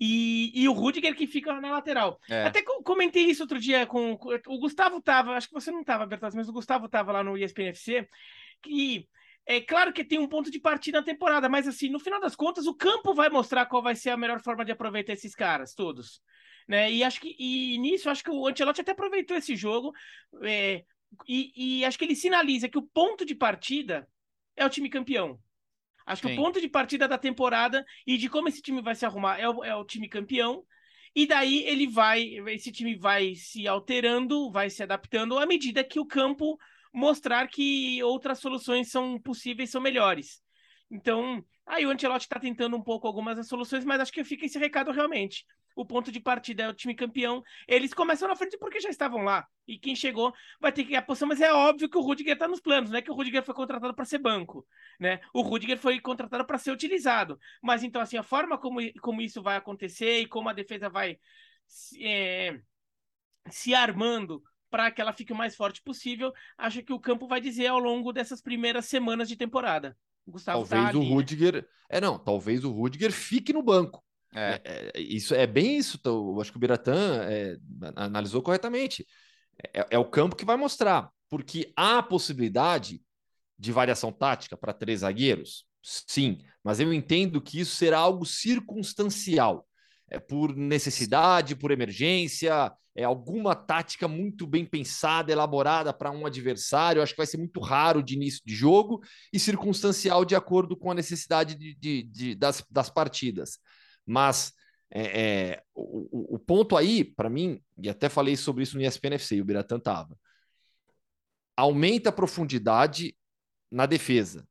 E, 0.00 0.52
e 0.54 0.68
o 0.68 0.72
Rudiger 0.72 1.14
que 1.16 1.26
fica 1.26 1.60
na 1.60 1.72
lateral. 1.72 2.20
É. 2.30 2.44
Até 2.44 2.62
comentei 2.62 3.24
isso 3.24 3.42
outro 3.42 3.58
dia 3.58 3.84
com, 3.84 4.16
com 4.16 4.30
o 4.46 4.58
Gustavo 4.60 5.02
tava, 5.02 5.32
acho 5.32 5.48
que 5.48 5.54
você 5.54 5.72
não 5.72 5.82
tava, 5.82 6.06
Bertaz, 6.06 6.36
mas 6.36 6.48
o 6.48 6.52
Gustavo 6.52 6.88
tava 6.88 7.10
lá 7.10 7.24
no 7.24 7.36
ESPN 7.36 7.70
FC, 7.70 8.08
que 8.62 9.08
é 9.44 9.60
claro 9.60 9.92
que 9.92 10.04
tem 10.04 10.18
um 10.18 10.28
ponto 10.28 10.52
de 10.52 10.60
partida 10.60 10.98
na 11.00 11.04
temporada, 11.04 11.48
mas 11.48 11.66
assim, 11.66 11.88
no 11.88 11.98
final 11.98 12.20
das 12.20 12.36
contas, 12.36 12.66
o 12.66 12.74
campo 12.74 13.12
vai 13.12 13.28
mostrar 13.28 13.66
qual 13.66 13.82
vai 13.82 13.96
ser 13.96 14.10
a 14.10 14.16
melhor 14.16 14.40
forma 14.40 14.64
de 14.64 14.70
aproveitar 14.70 15.14
esses 15.14 15.34
caras 15.34 15.74
todos. 15.74 16.20
Né? 16.68 16.92
E 16.92 17.02
acho 17.02 17.18
que 17.18 17.34
e 17.38 17.78
nisso 17.78 18.10
acho 18.10 18.22
que 18.22 18.30
o 18.30 18.46
Ancelotti 18.46 18.82
até 18.82 18.92
aproveitou 18.92 19.34
esse 19.34 19.56
jogo 19.56 19.90
é, 20.42 20.84
e, 21.26 21.78
e, 21.80 21.84
acho 21.86 21.98
que 21.98 22.04
ele 22.04 22.14
sinaliza 22.14 22.68
que 22.68 22.76
o 22.76 22.82
ponto 22.82 23.24
de 23.24 23.34
partida 23.34 24.06
é 24.54 24.66
o 24.66 24.68
time 24.68 24.90
campeão. 24.90 25.40
Acho 26.04 26.22
Sim. 26.22 26.28
que 26.28 26.34
o 26.34 26.36
ponto 26.36 26.60
de 26.60 26.68
partida 26.68 27.08
da 27.08 27.16
temporada 27.16 27.82
e 28.06 28.18
de 28.18 28.28
como 28.28 28.48
esse 28.48 28.60
time 28.60 28.82
vai 28.82 28.94
se 28.94 29.06
arrumar 29.06 29.38
é 29.38 29.48
o, 29.48 29.64
é 29.64 29.74
o 29.74 29.84
time 29.84 30.08
campeão. 30.08 30.62
E 31.14 31.26
daí 31.26 31.64
ele 31.64 31.86
vai, 31.86 32.22
esse 32.48 32.70
time 32.70 32.94
vai 32.94 33.34
se 33.34 33.66
alterando, 33.66 34.50
vai 34.50 34.68
se 34.68 34.82
adaptando 34.82 35.38
à 35.38 35.46
medida 35.46 35.82
que 35.82 35.98
o 35.98 36.06
campo 36.06 36.58
mostrar 36.92 37.48
que 37.48 38.02
outras 38.02 38.40
soluções 38.40 38.90
são 38.90 39.18
possíveis, 39.18 39.70
são 39.70 39.80
melhores. 39.80 40.42
Então, 40.90 41.42
aí 41.64 41.86
o 41.86 41.90
Ancelotti 41.90 42.26
está 42.26 42.38
tentando 42.38 42.76
um 42.76 42.82
pouco 42.82 43.06
algumas 43.06 43.36
das 43.36 43.48
soluções, 43.48 43.86
mas 43.86 44.00
acho 44.00 44.12
que 44.12 44.22
fica 44.22 44.44
esse 44.44 44.58
recado 44.58 44.90
realmente 44.90 45.46
o 45.78 45.86
ponto 45.86 46.10
de 46.10 46.18
partida 46.18 46.64
é 46.64 46.68
o 46.68 46.74
time 46.74 46.92
campeão. 46.92 47.40
Eles 47.68 47.94
começam 47.94 48.26
na 48.26 48.34
frente 48.34 48.58
porque 48.58 48.80
já 48.80 48.90
estavam 48.90 49.22
lá. 49.22 49.46
E 49.64 49.78
quem 49.78 49.94
chegou 49.94 50.34
vai 50.60 50.72
ter 50.72 50.82
que 50.82 50.94
ir 50.94 50.96
a 50.96 51.02
posição, 51.02 51.28
mas 51.28 51.40
é 51.40 51.52
óbvio 51.52 51.88
que 51.88 51.96
o 51.96 52.00
Rudiger 52.00 52.32
está 52.32 52.48
nos 52.48 52.60
planos, 52.60 52.90
não 52.90 52.98
é 52.98 53.02
que 53.02 53.10
o 53.12 53.14
Rudiger 53.14 53.44
foi 53.44 53.54
contratado 53.54 53.94
para 53.94 54.04
ser 54.04 54.18
banco, 54.18 54.66
né? 54.98 55.20
O 55.32 55.40
Rudiger 55.40 55.78
foi 55.78 56.00
contratado 56.00 56.44
para 56.44 56.58
ser 56.58 56.72
utilizado. 56.72 57.38
Mas 57.62 57.84
então, 57.84 58.02
assim, 58.02 58.16
a 58.16 58.24
forma 58.24 58.58
como, 58.58 58.80
como 59.00 59.22
isso 59.22 59.40
vai 59.40 59.56
acontecer 59.56 60.18
e 60.18 60.26
como 60.26 60.48
a 60.48 60.52
defesa 60.52 60.88
vai 60.88 61.16
é, 62.00 62.58
se 63.48 63.72
armando 63.72 64.42
para 64.68 64.90
que 64.90 65.00
ela 65.00 65.12
fique 65.12 65.32
o 65.32 65.36
mais 65.36 65.54
forte 65.54 65.80
possível, 65.80 66.32
acho 66.56 66.82
que 66.82 66.92
o 66.92 66.98
campo 66.98 67.28
vai 67.28 67.40
dizer 67.40 67.68
ao 67.68 67.78
longo 67.78 68.12
dessas 68.12 68.42
primeiras 68.42 68.86
semanas 68.86 69.28
de 69.28 69.36
temporada. 69.36 69.96
Gustavo 70.26 70.66
talvez 70.66 70.92
tá 70.92 70.98
o 70.98 71.04
Rudiger. 71.04 71.68
É, 71.88 72.00
não, 72.00 72.18
talvez 72.18 72.64
o 72.64 72.72
Rudiger 72.72 73.12
fique 73.12 73.52
no 73.52 73.62
banco. 73.62 74.04
É. 74.34 74.60
É, 74.64 74.92
é. 74.94 75.00
isso 75.00 75.34
é 75.34 75.46
bem 75.46 75.76
isso. 75.76 75.98
Eu 76.04 76.40
acho 76.40 76.50
que 76.50 76.56
o 76.56 76.60
Biratã 76.60 77.22
é, 77.24 77.56
analisou 77.96 78.42
corretamente. 78.42 79.06
É, 79.74 79.86
é 79.90 79.98
o 79.98 80.04
campo 80.04 80.36
que 80.36 80.44
vai 80.44 80.56
mostrar, 80.56 81.10
porque 81.28 81.72
há 81.76 82.02
possibilidade 82.02 83.00
de 83.58 83.72
variação 83.72 84.12
tática 84.12 84.56
para 84.56 84.72
três 84.72 85.00
zagueiros? 85.00 85.66
Sim, 85.82 86.38
mas 86.62 86.80
eu 86.80 86.92
entendo 86.92 87.40
que 87.40 87.60
isso 87.60 87.76
será 87.76 87.98
algo 87.98 88.24
circunstancial. 88.24 89.66
É 90.10 90.18
por 90.18 90.54
necessidade, 90.56 91.56
por 91.56 91.70
emergência, 91.70 92.72
é 92.94 93.04
alguma 93.04 93.54
tática 93.54 94.08
muito 94.08 94.46
bem 94.46 94.64
pensada, 94.64 95.30
elaborada 95.30 95.92
para 95.92 96.10
um 96.10 96.26
adversário. 96.26 96.98
Eu 96.98 97.02
acho 97.02 97.12
que 97.12 97.18
vai 97.18 97.26
ser 97.26 97.36
muito 97.36 97.60
raro 97.60 98.02
de 98.02 98.14
início 98.14 98.40
de 98.44 98.54
jogo 98.54 99.00
e 99.32 99.38
circunstancial 99.38 100.24
de 100.24 100.34
acordo 100.34 100.76
com 100.76 100.90
a 100.90 100.94
necessidade 100.94 101.54
de, 101.54 101.74
de, 101.76 102.02
de 102.02 102.34
das, 102.34 102.64
das 102.70 102.90
partidas. 102.90 103.58
Mas 104.08 104.52
é, 104.90 105.20
é, 105.20 105.62
o, 105.74 106.36
o, 106.36 106.38
ponto 106.38 106.76
aí, 106.76 107.04
para 107.04 107.28
mim, 107.28 107.60
e 107.76 107.88
até 107.88 108.08
falei 108.08 108.36
sobre 108.36 108.62
isso 108.62 108.76
no 108.76 108.82
ESPN 108.82 109.14
FC, 109.14 109.40
o 109.40 109.44
Biratã 109.44 109.76
estava, 109.76 110.18
aumenta 111.56 112.08
a 112.08 112.12
profundidade 112.12 113.14
na 113.70 113.84
defesa. 113.84 114.46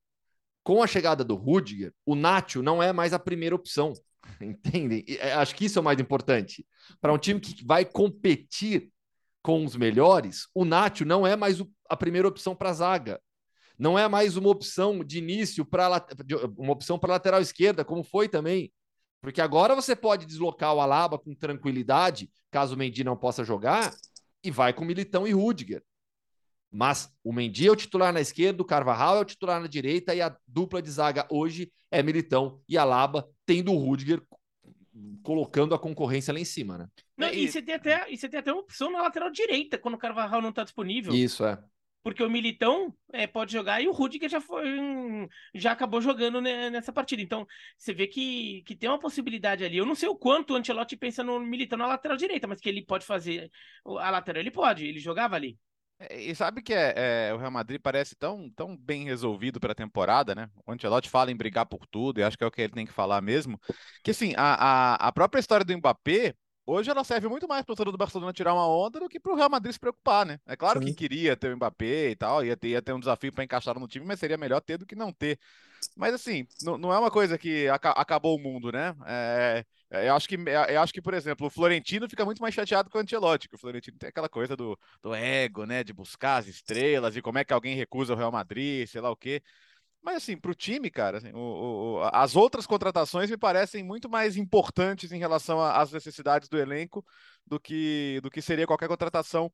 Com 0.64 0.84
a 0.84 0.88
chegada 0.88 1.24
do 1.24 1.36
Rudiger, 1.36 1.94
o 2.06 2.14
Nacho 2.14 2.62
não 2.62 2.84
é 2.84 2.94
mais 2.94 3.14
a 3.14 3.20
primeira 3.20 3.56
opção. 3.56 3.94
Entendem? 4.42 5.04
É, 5.08 5.34
acho 5.34 5.56
que 5.56 5.66
isso 5.66 5.80
é 5.80 5.82
o 5.82 5.86
mais 5.86 6.00
importante. 6.00 6.68
Para 7.02 7.14
um 7.14 7.18
time 7.18 7.40
que 7.40 7.66
vai 7.66 7.86
competir 7.86 8.92
com 9.42 9.64
os 9.66 9.76
melhores, 9.76 10.48
o 10.54 10.66
Nacho 10.66 11.06
não 11.06 11.26
é 11.26 11.36
mais 11.36 11.64
a 11.90 11.96
primeira 11.98 12.28
opção 12.28 12.56
para 12.56 12.70
a 12.70 12.74
zaga. 12.74 13.22
Não 13.80 13.98
é 13.98 14.08
mais 14.08 14.36
uma 14.36 14.50
opção 14.50 15.04
de 15.04 15.20
início 15.20 15.64
para 15.64 16.06
uma 16.58 16.74
opção 16.74 17.00
para 17.00 17.14
lateral 17.14 17.42
esquerda, 17.42 17.86
como 17.86 18.04
foi 18.04 18.28
também. 18.28 18.72
Porque 19.22 19.42
agora 19.42 19.76
você 19.76 19.96
pode 19.96 20.26
deslocar 20.26 20.74
o 20.74 20.80
Alaba 20.80 21.18
com 21.18 21.34
tranquilidade, 21.34 22.30
caso 22.52 22.76
o 22.76 22.78
Mendy 22.78 23.04
não 23.04 23.18
possa 23.18 23.44
jogar, 23.44 23.94
e 24.44 24.52
vai 24.52 24.74
com 24.74 24.86
Militão 24.86 25.28
e 25.28 25.32
Rudiger. 25.32 25.84
Mas 26.72 27.12
o 27.24 27.34
Mendy 27.34 27.68
é 27.68 27.72
o 27.72 27.76
titular 27.76 28.14
na 28.14 28.22
esquerda, 28.22 28.62
o 28.62 28.66
Carvajal 28.66 29.18
é 29.18 29.22
o 29.22 29.26
titular 29.26 29.60
na 29.60 29.68
direita 29.68 30.14
e 30.14 30.22
a 30.22 30.36
dupla 30.48 30.82
de 30.82 30.92
zaga 30.92 31.28
hoje 31.30 31.72
é 31.90 32.04
Militão 32.04 32.62
e 32.68 32.78
Alaba, 32.78 33.28
tendo 33.46 33.72
o 33.74 33.78
Rudiger 33.78 34.22
colocando 35.24 35.76
a 35.76 35.80
concorrência 35.80 36.34
lá 36.34 36.40
em 36.40 36.46
cima, 36.46 36.78
né? 36.78 36.88
Não, 37.18 37.30
e, 37.30 37.46
e, 37.46 37.52
você 37.52 37.62
tem 37.62 37.76
até, 37.76 38.12
e 38.12 38.18
você 38.18 38.30
tem 38.30 38.40
até 38.40 38.52
uma 38.52 38.62
opção 38.62 38.92
na 38.92 39.02
lateral 39.02 39.30
direita 39.30 39.78
quando 39.78 39.96
o 39.96 40.00
Carvajal 40.00 40.42
não 40.42 40.50
está 40.50 40.64
disponível. 40.64 41.14
Isso, 41.14 41.46
é. 41.46 41.58
Porque 42.08 42.24
o 42.24 42.30
Militão 42.30 42.96
é, 43.12 43.28
pode 43.28 43.52
jogar 43.52 43.82
e 43.82 43.88
o 43.90 43.92
Rudiger 43.92 44.30
já 44.30 44.40
foi 44.40 44.64
já 45.54 45.74
acabou 45.74 46.00
jogando 46.00 46.40
nessa 46.40 46.94
partida. 46.94 47.22
Então, 47.22 47.46
você 47.78 47.94
vê 47.94 48.08
que, 48.08 48.64
que 48.66 48.78
tem 48.78 48.90
uma 48.90 48.98
possibilidade 48.98 49.66
ali. 49.66 49.76
Eu 49.76 49.86
não 49.86 49.94
sei 49.94 50.08
o 50.08 50.16
quanto 50.16 50.54
o 50.54 50.56
Ancelotti 50.56 50.96
pensa 50.96 51.22
no 51.22 51.38
Militão 51.38 51.78
na 51.78 51.86
lateral 51.86 52.16
direita, 52.16 52.48
mas 52.48 52.62
que 52.62 52.70
ele 52.70 52.86
pode 52.86 53.06
fazer 53.06 53.52
a 53.86 54.10
lateral, 54.10 54.40
ele 54.40 54.50
pode, 54.50 54.86
ele 54.86 55.00
jogava 55.00 55.36
ali. 55.36 55.60
É, 56.00 56.18
e 56.18 56.34
sabe 56.34 56.62
que 56.62 56.74
é, 56.74 56.94
é, 57.28 57.34
o 57.34 57.38
Real 57.38 57.52
Madrid 57.52 57.82
parece 57.84 58.16
tão, 58.16 58.50
tão 58.52 58.78
bem 58.78 59.04
resolvido 59.04 59.60
para 59.60 59.74
a 59.74 59.76
temporada, 59.76 60.34
né? 60.34 60.50
O 60.66 60.72
Ancelotti 60.72 61.10
fala 61.10 61.30
em 61.30 61.36
brigar 61.36 61.66
por 61.66 61.86
tudo, 61.88 62.22
e 62.22 62.24
acho 62.24 62.38
que 62.38 62.44
é 62.46 62.48
o 62.48 62.52
que 62.52 62.62
ele 62.62 62.72
tem 62.72 62.86
que 62.86 62.94
falar 62.94 63.20
mesmo. 63.22 63.60
Que 64.02 64.12
assim, 64.12 64.34
a, 64.38 64.54
a, 64.54 65.08
a 65.08 65.12
própria 65.12 65.42
história 65.42 65.66
do 65.66 65.78
Mbappé, 65.78 66.34
hoje 66.68 66.92
ela 66.92 67.04
serve 67.04 67.28
muito 67.28 67.48
mais 67.48 67.64
para 67.64 67.74
o 67.74 67.76
torcedor 67.76 67.92
do 67.92 67.98
Barcelona 67.98 68.34
tirar 68.34 68.54
uma 68.54 68.68
onda 68.68 69.00
do 69.00 69.10
que 69.10 69.20
para 69.20 69.32
o 69.32 69.36
Real 69.36 69.50
Madrid 69.50 69.74
se 69.74 69.80
preocupar, 69.80 70.26
né? 70.26 70.40
É 70.46 70.56
claro 70.56 70.80
Sim. 70.80 70.88
que 70.88 70.94
queria 70.94 71.36
ter 71.36 71.52
o 71.52 71.56
Mbappé 71.56 72.10
e 72.10 72.16
tal, 72.16 72.44
ia 72.46 72.58
ter, 72.58 72.68
ia 72.70 72.82
ter 72.82 72.94
um 72.94 73.00
desafio 73.00 73.32
para 73.32 73.44
encaixar 73.44 73.80
no 73.80 73.88
time, 73.88 74.06
mas 74.06 74.20
seria 74.20 74.38
melhor 74.38 74.60
ter 74.62 74.78
do 74.78 74.86
que 74.86 74.96
não 74.96 75.12
ter. 75.12 75.40
Mas 75.96 76.14
assim, 76.14 76.46
não, 76.62 76.94
é 76.94 77.00
uma 77.00 77.10
coisa 77.10 77.38
que 77.38 77.68
aca 77.70 77.92
acabou 77.92 78.36
o 78.36 78.40
mundo, 78.40 78.72
né? 78.72 78.96
É, 79.06 79.66
é, 79.90 80.10
eu 80.10 80.16
acho 80.16 80.28
que, 80.28 80.36
é, 80.36 80.76
eu 80.76 80.82
acho 80.82 80.94
que, 80.94 81.02
por 81.02 81.14
exemplo, 81.14 81.48
o 81.48 81.50
Florentino 81.50 82.10
fica 82.10 82.26
muito 82.26 82.42
mais 82.42 82.54
chateado 82.54 82.90
com 82.90 82.98
o 82.98 83.02
Ancelotti, 83.02 83.48
que 83.48 83.56
o 83.56 83.58
Florentino 83.58 83.98
tem 83.98 84.10
aquela 84.10 84.28
coisa 84.28 84.56
do, 84.56 84.78
do 85.02 85.14
ego, 85.14 85.66
né? 85.66 85.84
De 85.84 85.94
buscar 85.94 86.38
as 86.38 86.48
estrelas 86.48 87.16
e 87.16 87.22
como 87.22 87.38
é 87.38 87.46
que 87.46 87.54
alguém 87.54 87.76
recusa 87.76 88.14
o 88.14 88.18
Real 88.18 88.32
Madrid, 88.32 88.88
sei 88.88 89.02
lá 89.02 89.10
o 89.10 89.16
quê. 89.16 89.42
Mas 90.08 90.24
assim, 90.24 90.38
para 90.38 90.52
o 90.52 90.56
time, 90.56 90.90
cara, 90.90 91.18
assim, 91.18 91.34
o, 91.34 91.98
o, 91.98 92.10
as 92.14 92.34
outras 92.34 92.66
contratações 92.66 93.30
me 93.30 93.36
parecem 93.36 93.84
muito 93.84 94.08
mais 94.08 94.38
importantes 94.38 95.12
em 95.12 95.20
relação 95.20 95.62
às 95.62 95.92
necessidades 95.92 96.48
do 96.48 96.58
elenco 96.58 97.06
do 97.46 97.60
que, 97.60 98.22
do 98.24 98.32
que 98.32 98.42
seria 98.42 98.66
qualquer 98.66 98.88
contratação 98.88 99.52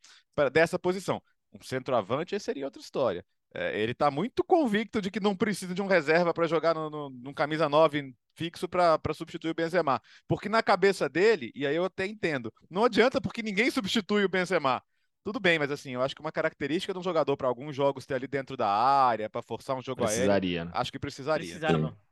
dessa 0.51 0.77
posição. 0.77 1.19
Um 1.51 1.59
centroavante 1.63 2.39
seria 2.39 2.65
outra 2.65 2.79
história. 2.79 3.25
É, 3.51 3.79
ele 3.79 3.93
está 3.93 4.11
muito 4.11 4.43
convicto 4.43 5.01
de 5.01 5.09
que 5.09 5.19
não 5.19 5.35
precisa 5.35 5.73
de 5.73 5.81
um 5.81 5.87
reserva 5.87 6.31
para 6.31 6.45
jogar 6.45 6.75
no, 6.75 6.87
no, 6.87 7.09
no, 7.09 7.33
camisa 7.33 7.67
9 7.67 8.13
fixo 8.35 8.69
para 8.69 8.99
substituir 9.15 9.49
o 9.49 9.55
Benzema. 9.55 9.99
Porque 10.27 10.47
na 10.47 10.61
cabeça 10.61 11.09
dele, 11.09 11.51
e 11.55 11.65
aí 11.65 11.75
eu 11.75 11.85
até 11.85 12.05
entendo, 12.05 12.53
não 12.69 12.85
adianta 12.85 13.19
porque 13.19 13.41
ninguém 13.41 13.71
substitui 13.71 14.23
o 14.23 14.29
Benzema. 14.29 14.83
Tudo 15.23 15.39
bem, 15.39 15.57
mas 15.57 15.71
assim, 15.71 15.91
eu 15.91 16.01
acho 16.01 16.13
que 16.13 16.19
uma 16.19 16.33
característica 16.33 16.91
de 16.91 16.99
um 16.99 17.03
jogador 17.03 17.37
para 17.37 17.47
alguns 17.47 17.73
jogos 17.73 18.05
ter 18.05 18.15
ali 18.15 18.27
dentro 18.27 18.57
da 18.57 18.67
área, 18.67 19.29
para 19.29 19.41
forçar 19.41 19.73
um 19.77 19.81
jogo 19.81 20.01
precisaria, 20.01 20.59
aéreo, 20.59 20.65
né? 20.65 20.71
acho 20.75 20.91
que 20.91 20.99
precisaria. 20.99 21.55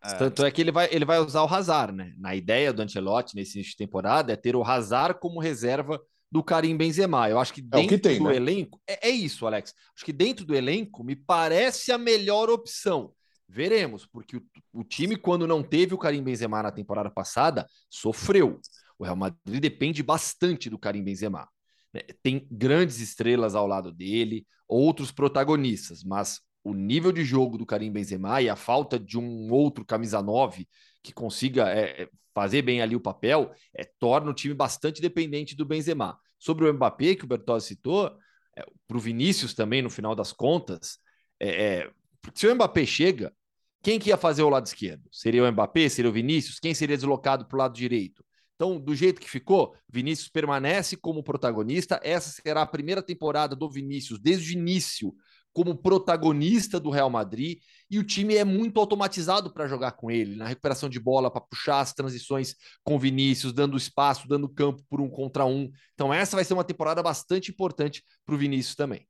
É. 0.02 0.14
Tanto 0.14 0.46
é 0.46 0.52
que 0.52 0.62
ele 0.62 0.72
vai, 0.72 0.88
ele 0.90 1.04
vai 1.04 1.20
usar 1.20 1.44
o 1.44 1.54
Hazard, 1.54 1.94
né? 1.94 2.14
Na 2.18 2.34
ideia 2.34 2.72
do 2.72 2.82
Ancelotti 2.82 3.36
nesse 3.36 3.58
início 3.58 3.72
de 3.72 3.78
temporada 3.78 4.32
é 4.32 4.38
ter 4.38 4.56
o 4.56 4.64
Hazard 4.64 5.20
como 5.20 5.42
reserva 5.42 6.02
do 6.32 6.42
Karim 6.42 6.78
Benzema. 6.78 7.30
Eu 7.30 7.38
acho 7.38 7.54
que 7.54 7.62
dentro 7.62 7.96
é 7.96 7.98
que 7.98 7.98
tem, 7.98 8.18
do 8.18 8.30
né? 8.30 8.36
elenco 8.38 8.80
é, 8.88 9.10
é, 9.10 9.12
isso, 9.12 9.46
Alex. 9.46 9.74
Acho 9.94 10.06
que 10.06 10.14
dentro 10.14 10.46
do 10.46 10.56
elenco 10.56 11.04
me 11.04 11.16
parece 11.16 11.92
a 11.92 11.98
melhor 11.98 12.50
opção. 12.50 13.12
Veremos, 13.46 14.06
porque 14.06 14.38
o, 14.38 14.44
o 14.72 14.84
time 14.86 15.18
quando 15.18 15.46
não 15.46 15.62
teve 15.62 15.94
o 15.94 15.98
Karim 15.98 16.24
Benzema 16.24 16.64
na 16.64 16.72
temporada 16.72 17.12
passada 17.12 17.68
sofreu. 17.90 18.62
O 18.98 19.04
Real 19.04 19.18
Madrid 19.18 19.62
depende 19.62 20.02
bastante 20.02 20.70
do 20.70 20.80
Karim 20.80 21.04
Benzema. 21.04 21.46
Né? 21.94 22.02
Tem 22.22 22.48
grandes 22.50 23.00
estrelas 23.00 23.56
ao 23.56 23.68
lado 23.68 23.92
dele, 23.92 24.46
outros 24.68 25.12
protagonistas, 25.12 26.04
mas 26.04 26.40
o 26.64 26.74
nível 26.74 27.12
de 27.12 27.24
jogo 27.24 27.58
do 27.58 27.66
Karim 27.66 27.92
Benzema 27.92 28.42
e 28.42 28.50
a 28.50 28.56
falta 28.56 29.00
de 29.00 29.18
um 29.18 29.52
outro 29.52 29.86
camisa 29.86 30.22
9 30.22 30.68
que 31.04 31.12
consiga 31.12 31.70
é, 31.70 32.04
é, 32.04 32.10
fazer 32.34 32.62
bem 32.62 32.82
ali 32.82 32.96
o 32.96 33.02
papel, 33.02 33.52
é, 33.76 33.84
torna 34.00 34.30
o 34.32 34.34
time 34.34 34.54
bastante 34.54 35.02
dependente 35.02 35.56
do 35.56 35.66
Benzema. 35.66 36.18
Sobre 36.38 36.68
o 36.68 36.74
Mbappé, 36.74 37.16
que 37.16 37.24
o 37.24 37.28
Bertozzi 37.28 37.70
citou, 37.70 38.16
é, 38.56 38.64
para 38.88 38.98
o 38.98 39.00
Vinícius 39.00 39.54
também, 39.54 39.82
no 39.82 39.90
final 39.90 40.16
das 40.16 40.32
contas, 40.32 40.98
é, 41.40 41.50
é, 41.50 41.92
se 42.34 42.48
o 42.48 42.56
Mbappé 42.56 42.86
chega, 42.86 43.34
quem 43.82 44.00
que 44.00 44.10
ia 44.10 44.18
fazer 44.18 44.44
o 44.44 44.50
lado 44.50 44.66
esquerdo? 44.68 45.10
Seria 45.12 45.44
o 45.44 45.52
Mbappé? 45.52 45.90
Seria 45.90 46.10
o 46.10 46.14
Vinícius? 46.14 46.60
Quem 46.60 46.74
seria 46.74 46.96
deslocado 46.96 47.46
para 47.48 47.56
o 47.56 47.60
lado 47.60 47.74
direito? 47.74 48.24
Então, 48.62 48.80
do 48.80 48.94
jeito 48.94 49.20
que 49.20 49.28
ficou, 49.28 49.76
Vinícius 49.90 50.30
permanece 50.30 50.96
como 50.96 51.24
protagonista. 51.24 52.00
Essa 52.04 52.30
será 52.30 52.62
a 52.62 52.68
primeira 52.68 53.02
temporada 53.02 53.56
do 53.56 53.68
Vinícius 53.68 54.20
desde 54.20 54.52
o 54.52 54.60
início 54.60 55.16
como 55.52 55.76
protagonista 55.76 56.80
do 56.80 56.92
Real 56.92 57.10
Madrid 57.10 57.58
e 57.90 57.98
o 57.98 58.04
time 58.04 58.36
é 58.36 58.44
muito 58.44 58.80
automatizado 58.80 59.52
para 59.52 59.68
jogar 59.68 59.94
com 59.94 60.12
ele, 60.12 60.36
na 60.36 60.46
recuperação 60.46 60.88
de 60.88 61.00
bola, 61.00 61.32
para 61.32 61.42
puxar 61.42 61.80
as 61.80 61.92
transições 61.92 62.56
com 62.84 63.00
Vinícius, 63.00 63.52
dando 63.52 63.76
espaço, 63.76 64.28
dando 64.28 64.48
campo 64.48 64.84
por 64.88 65.02
um 65.02 65.10
contra 65.10 65.44
um. 65.44 65.68
Então, 65.96 66.14
essa 66.14 66.38
vai 66.38 66.46
ser 66.46 66.54
uma 66.54 66.64
temporada 66.64 67.02
bastante 67.02 67.50
importante 67.50 68.04
para 68.24 68.36
o 68.36 68.38
Vinícius 68.38 68.76
também. 68.76 69.08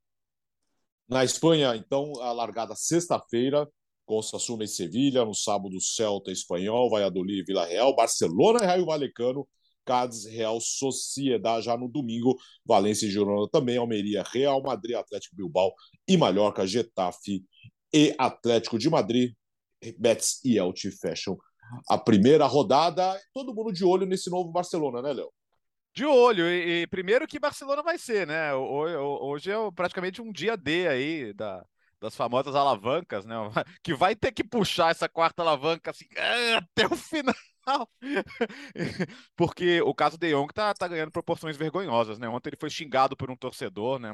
Na 1.06 1.26
Espanha, 1.26 1.76
então, 1.76 2.10
a 2.22 2.32
largada 2.32 2.74
sexta-feira, 2.74 3.68
com 4.12 4.20
Sassuna 4.20 4.62
e 4.62 4.68
Sevilha, 4.68 5.24
no 5.24 5.34
sábado, 5.34 5.80
Celta 5.80 6.30
Espanhol, 6.30 6.90
Valladolid 6.90 7.40
e 7.40 7.44
Vila 7.44 7.64
Real, 7.64 7.96
Barcelona 7.96 8.62
e 8.62 8.66
Raio 8.66 8.84
Valecano, 8.84 9.48
Cádiz, 9.86 10.26
Real 10.26 10.60
Sociedade, 10.60 11.64
já 11.64 11.78
no 11.78 11.88
domingo, 11.88 12.36
Valência 12.62 13.06
e 13.06 13.10
Girona 13.10 13.48
também, 13.50 13.78
Almeria, 13.78 14.22
Real 14.22 14.62
Madrid, 14.62 14.96
Atlético 14.96 15.34
Bilbao 15.34 15.72
e 16.06 16.18
Mallorca, 16.18 16.66
Getafe 16.66 17.42
e 17.90 18.14
Atlético 18.18 18.78
de 18.78 18.90
Madrid, 18.90 19.32
Betis 19.98 20.44
e 20.44 20.58
Elche 20.58 20.90
fecham 20.90 21.38
a 21.88 21.96
primeira 21.96 22.44
rodada. 22.44 23.18
Todo 23.32 23.54
mundo 23.54 23.72
de 23.72 23.82
olho 23.82 24.04
nesse 24.04 24.28
novo 24.28 24.52
Barcelona, 24.52 25.00
né, 25.00 25.14
Léo? 25.14 25.32
De 25.94 26.04
olho, 26.04 26.44
e, 26.44 26.82
e, 26.82 26.86
primeiro 26.86 27.26
que 27.26 27.38
Barcelona 27.38 27.82
vai 27.82 27.96
ser, 27.96 28.26
né? 28.26 28.54
Hoje 28.54 29.50
é 29.50 29.70
praticamente 29.74 30.20
um 30.20 30.30
dia 30.30 30.54
D 30.54 30.86
aí 30.86 31.32
da, 31.32 31.64
das 32.02 32.16
famosas 32.16 32.56
alavancas, 32.56 33.24
né? 33.24 33.36
Que 33.82 33.94
vai 33.94 34.16
ter 34.16 34.32
que 34.32 34.42
puxar 34.42 34.90
essa 34.90 35.08
quarta 35.08 35.40
alavanca 35.40 35.92
assim 35.92 36.06
até 36.56 36.86
o 36.86 36.96
final. 36.98 37.88
Porque 39.36 39.80
o 39.82 39.94
caso 39.94 40.18
de 40.18 40.32
Jong 40.32 40.52
tá, 40.52 40.74
tá 40.74 40.88
ganhando 40.88 41.12
proporções 41.12 41.56
vergonhosas, 41.56 42.18
né? 42.18 42.28
Ontem 42.28 42.48
ele 42.48 42.56
foi 42.58 42.68
xingado 42.68 43.16
por 43.16 43.30
um 43.30 43.36
torcedor, 43.36 44.00
né? 44.00 44.12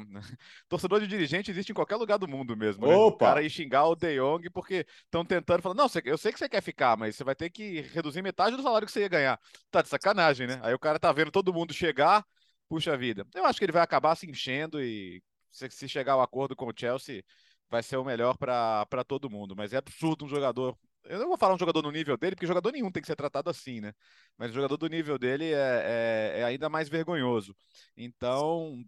Torcedor 0.69 0.99
de 0.99 1.07
dirigente 1.07 1.49
existe 1.49 1.71
em 1.71 1.73
qualquer 1.75 1.95
lugar 1.95 2.19
do 2.19 2.27
mundo 2.27 2.55
mesmo. 2.55 2.85
Né? 2.85 2.95
O 2.95 3.11
cara 3.11 3.41
ir 3.41 3.49
xingar 3.49 3.87
o 3.87 3.95
De 3.95 4.19
Jong 4.19 4.47
porque 4.51 4.85
estão 5.03 5.25
tentando 5.25 5.63
falar: 5.63 5.73
não, 5.73 5.87
eu 6.05 6.17
sei 6.17 6.31
que 6.31 6.37
você 6.37 6.47
quer 6.47 6.61
ficar, 6.61 6.95
mas 6.95 7.15
você 7.15 7.23
vai 7.23 7.33
ter 7.33 7.49
que 7.49 7.81
reduzir 7.81 8.21
metade 8.21 8.55
do 8.55 8.61
salário 8.61 8.85
que 8.85 8.91
você 8.91 9.01
ia 9.01 9.09
ganhar. 9.09 9.39
Tá 9.71 9.81
de 9.81 9.89
sacanagem, 9.89 10.45
né? 10.45 10.59
Aí 10.61 10.75
o 10.75 10.79
cara 10.79 10.99
tá 10.99 11.11
vendo 11.11 11.31
todo 11.31 11.51
mundo 11.51 11.73
chegar, 11.73 12.23
puxa 12.69 12.95
vida. 12.95 13.25
Eu 13.33 13.45
acho 13.45 13.57
que 13.57 13.65
ele 13.65 13.71
vai 13.71 13.81
acabar 13.81 14.15
se 14.15 14.29
enchendo 14.29 14.79
e 14.79 15.23
se 15.51 15.89
chegar 15.89 16.13
ao 16.13 16.21
acordo 16.21 16.55
com 16.55 16.67
o 16.67 16.73
Chelsea 16.75 17.23
vai 17.69 17.83
ser 17.83 17.97
o 17.97 18.03
melhor 18.03 18.37
para 18.37 19.03
todo 19.07 19.29
mundo. 19.29 19.55
Mas 19.55 19.73
é 19.73 19.77
absurdo 19.77 20.25
um 20.25 20.29
jogador 20.29 20.77
eu 21.05 21.19
não 21.19 21.27
vou 21.27 21.37
falar 21.37 21.55
um 21.55 21.59
jogador 21.59 21.81
no 21.81 21.91
nível 21.91 22.17
dele, 22.17 22.35
porque 22.35 22.45
jogador 22.45 22.71
nenhum 22.71 22.91
tem 22.91 23.01
que 23.01 23.07
ser 23.07 23.15
tratado 23.15 23.49
assim, 23.49 23.81
né? 23.81 23.93
Mas 24.37 24.51
o 24.51 24.53
jogador 24.53 24.77
do 24.77 24.87
nível 24.87 25.17
dele 25.17 25.45
é, 25.53 26.35
é, 26.35 26.39
é 26.41 26.43
ainda 26.43 26.69
mais 26.69 26.87
vergonhoso. 26.87 27.55
Então, 27.97 28.83